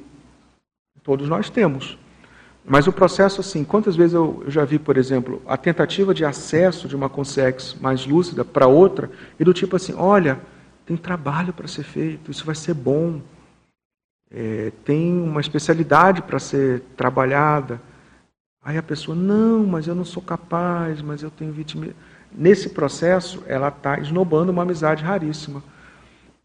todos 1.01 1.27
nós 1.27 1.49
temos. 1.49 1.97
Mas 2.63 2.85
o 2.85 2.91
processo, 2.91 3.41
assim, 3.41 3.63
quantas 3.63 3.95
vezes 3.95 4.13
eu, 4.13 4.43
já 4.47 4.63
vi, 4.63 4.77
por 4.77 4.95
exemplo, 4.95 5.41
a 5.47 5.57
tentativa 5.57 6.13
de 6.13 6.23
acesso 6.23 6.88
de 6.88 6.95
uma 6.95 7.09
consex 7.09 7.76
mais 7.81 8.05
lúcida 8.05 8.45
para 8.45 8.68
outra, 8.68 9.09
e 9.39 9.43
do 9.43 9.55
tipo 9.55 9.76
assim, 9.76 9.95
olha, 9.97 10.39
tem 10.86 10.98
trabalho 10.98 11.53
para 11.53 11.68
ser 11.68 11.84
feito, 11.84 12.32
isso 12.32 12.45
vai 12.45 12.56
ser 12.56 12.74
bom. 12.74 13.22
é, 14.32 14.72
tem 14.86 15.14
uma 15.14 15.41
especialidade 15.41 16.22
para 16.22 16.40
ser 16.40 16.82
trabalhada. 16.95 17.82
Aí 18.64 18.78
a 18.78 18.84
pessoa, 18.84 19.16
não, 19.16 19.66
mas 19.66 19.88
eu 19.88 19.95
não 19.95 20.06
sou 20.06 20.24
capaz, 20.24 21.02
mas 21.02 21.22
eu 21.22 21.30
tenho 21.30 21.52
vítima. 21.52 21.88
Nesse 22.32 22.70
processo, 22.70 23.44
ela 23.45 23.68
está 23.68 23.99
esnobando 23.99 24.52
uma 24.52 24.62
amizade 24.62 25.03
raríssima. 25.03 25.62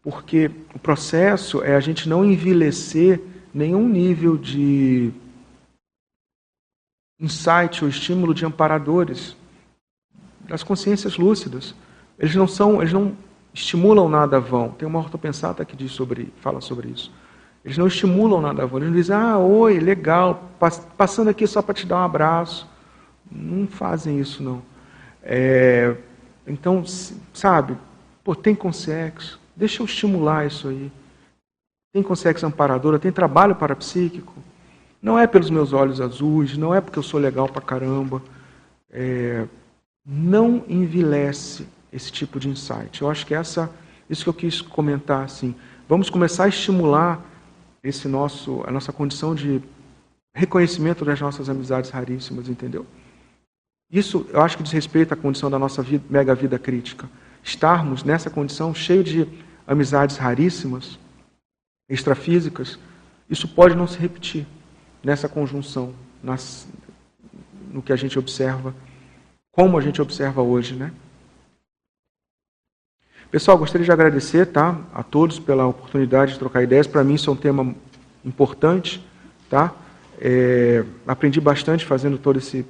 Porque 0.03 0.51
o 0.73 0.79
processo 0.79 1.63
é 1.63 1.75
a 1.75 1.79
gente 1.79 2.09
não 2.09 2.25
envelhecer 2.25 3.21
nenhum 3.53 3.87
nível 3.87 4.37
de 4.37 5.11
insight 7.19 7.83
ou 7.83 7.89
estímulo 7.89 8.33
de 8.33 8.45
amparadores 8.45 9.35
das 10.41 10.63
consciências 10.63 11.17
lúcidas. 11.17 11.73
Eles 12.19 12.35
não 12.35 12.47
são, 12.47 12.81
eles 12.81 12.93
não 12.93 13.15
estimulam 13.57 14.07
nada 14.07 14.39
vão. 14.39 14.69
Tem 14.69 14.87
uma 14.87 14.99
ortopensata 14.99 15.65
que 15.65 15.75
diz 15.75 15.91
sobre, 15.91 16.31
fala 16.41 16.61
sobre 16.61 16.89
isso. 16.89 17.11
Eles 17.65 17.77
não 17.77 17.87
estimulam 17.87 18.39
nada 18.39 18.65
vão. 18.65 18.79
Eles 18.79 18.89
não 18.89 18.95
dizem, 18.95 19.15
ah, 19.15 19.37
oi, 19.37 19.79
legal, 19.79 20.51
passando 20.95 21.29
aqui 21.29 21.45
só 21.47 21.61
para 21.61 21.73
te 21.73 21.85
dar 21.85 21.97
um 21.97 22.05
abraço. 22.05 22.69
Não 23.29 23.67
fazem 23.67 24.19
isso, 24.19 24.43
não. 24.43 24.61
É, 25.23 25.95
então, 26.45 26.83
sabe, 27.33 27.75
pô, 28.23 28.33
tem 28.35 28.55
consexo, 28.55 29.39
deixa 29.55 29.81
eu 29.81 29.85
estimular 29.85 30.45
isso 30.45 30.69
aí. 30.69 30.91
Tem 31.91 32.03
consexo 32.03 32.45
amparadora, 32.45 32.99
tem 32.99 33.11
trabalho 33.11 33.55
parapsíquico. 33.55 34.33
Não 35.01 35.17
é 35.17 35.25
pelos 35.25 35.49
meus 35.49 35.73
olhos 35.73 35.99
azuis, 35.99 36.57
não 36.57 36.73
é 36.73 36.79
porque 36.79 36.99
eu 36.99 37.03
sou 37.03 37.19
legal 37.19 37.49
pra 37.49 37.61
caramba. 37.61 38.21
É, 38.89 39.45
não 40.05 40.63
envilece 40.69 41.67
esse 41.91 42.11
tipo 42.11 42.39
de 42.39 42.49
insight. 42.49 43.01
Eu 43.01 43.09
acho 43.09 43.25
que 43.25 43.33
essa, 43.33 43.69
isso 44.09 44.23
que 44.23 44.29
eu 44.29 44.33
quis 44.33 44.61
comentar 44.61 45.23
assim. 45.23 45.55
Vamos 45.87 46.09
começar 46.09 46.45
a 46.45 46.49
estimular 46.49 47.23
esse 47.83 48.07
nosso, 48.07 48.63
a 48.67 48.71
nossa 48.71 48.91
condição 48.91 49.33
de 49.33 49.61
reconhecimento 50.33 51.03
das 51.05 51.19
nossas 51.19 51.49
amizades 51.49 51.89
raríssimas, 51.89 52.49
entendeu? 52.49 52.85
Isso 53.89 54.25
eu 54.29 54.41
acho 54.41 54.57
que 54.57 54.63
diz 54.63 54.71
respeito 54.71 55.13
à 55.13 55.17
condição 55.17 55.49
da 55.49 55.57
nossa 55.57 55.81
vida, 55.81 56.03
mega 56.09 56.35
vida 56.35 56.59
crítica. 56.59 57.09
Estarmos 57.43 58.03
nessa 58.03 58.29
condição 58.29 58.73
cheio 58.73 59.03
de 59.03 59.27
amizades 59.65 60.17
raríssimas, 60.17 60.99
extrafísicas, 61.89 62.77
isso 63.29 63.47
pode 63.47 63.75
não 63.75 63.87
se 63.87 63.97
repetir 63.97 64.45
nessa 65.03 65.29
conjunção, 65.29 65.93
nas, 66.21 66.67
no 67.71 67.81
que 67.81 67.93
a 67.93 67.95
gente 67.95 68.19
observa, 68.19 68.75
como 69.51 69.77
a 69.77 69.81
gente 69.81 70.01
observa 70.01 70.41
hoje, 70.41 70.75
né? 70.75 70.91
Pessoal, 73.29 73.57
gostaria 73.57 73.83
de 73.83 73.91
agradecer 73.91 74.45
tá, 74.45 74.77
a 74.93 75.03
todos 75.03 75.37
pela 75.37 75.65
oportunidade 75.65 76.33
de 76.33 76.39
trocar 76.39 76.63
ideias. 76.63 76.87
Para 76.87 77.03
mim, 77.03 77.15
isso 77.15 77.29
é 77.29 77.33
um 77.33 77.35
tema 77.35 77.75
importante. 78.23 79.05
Tá? 79.49 79.73
É, 80.17 80.85
aprendi 81.05 81.41
bastante 81.41 81.85
fazendo 81.85 82.17
todo 82.17 82.39
esse, 82.39 82.65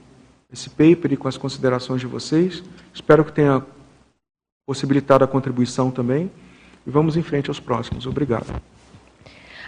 esse 0.51 0.67
paper 0.71 1.13
e 1.13 1.17
com 1.17 1.27
as 1.27 1.37
considerações 1.37 2.01
de 2.01 2.07
vocês. 2.07 2.63
Espero 2.91 3.23
que 3.23 3.31
tenha 3.31 3.63
possibilitado 4.65 5.23
a 5.23 5.27
contribuição 5.27 5.91
também. 5.91 6.31
E 6.87 6.89
vamos 6.89 7.15
em 7.15 7.21
frente 7.21 7.51
aos 7.51 7.59
próximos. 7.59 8.07
Obrigado. 8.07 8.59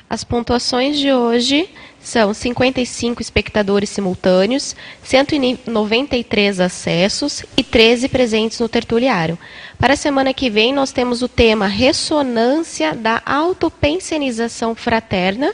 As 0.09 0.23
pontuações 0.23 0.97
de 0.97 1.13
hoje 1.13 1.69
são 1.99 2.33
55 2.33 3.21
espectadores 3.21 3.89
simultâneos, 3.91 4.75
193 5.03 6.59
acessos 6.59 7.43
e 7.55 7.63
13 7.63 8.09
presentes 8.09 8.59
no 8.59 8.67
tertuliário. 8.67 9.37
Para 9.77 9.93
a 9.93 9.97
semana 9.97 10.33
que 10.33 10.49
vem, 10.49 10.73
nós 10.73 10.91
temos 10.91 11.21
o 11.21 11.27
tema 11.27 11.67
Ressonância 11.67 12.95
da 12.95 13.21
Autopensionização 13.23 14.73
Fraterna 14.73 15.53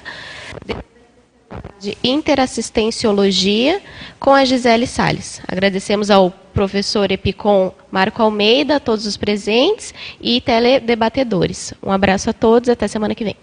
de 1.77 1.98
Interassistenciologia 2.02 3.82
com 4.19 4.34
a 4.34 4.45
Gisele 4.45 4.88
Sales. 4.88 5.41
Agradecemos 5.45 6.10
ao 6.10 6.32
professor 6.53 7.11
Epicom 7.11 7.73
Marco 7.91 8.23
Almeida, 8.23 8.77
a 8.77 8.80
todos 8.80 9.06
os 9.06 9.18
presentes 9.18 9.94
e 10.22 10.40
teledebatedores. 10.40 11.73
Um 11.84 11.91
abraço 11.91 12.30
a 12.30 12.34
todos, 12.34 12.69
até 12.69 12.88
semana 12.88 13.14
que 13.14 13.26
vem. 13.26 13.36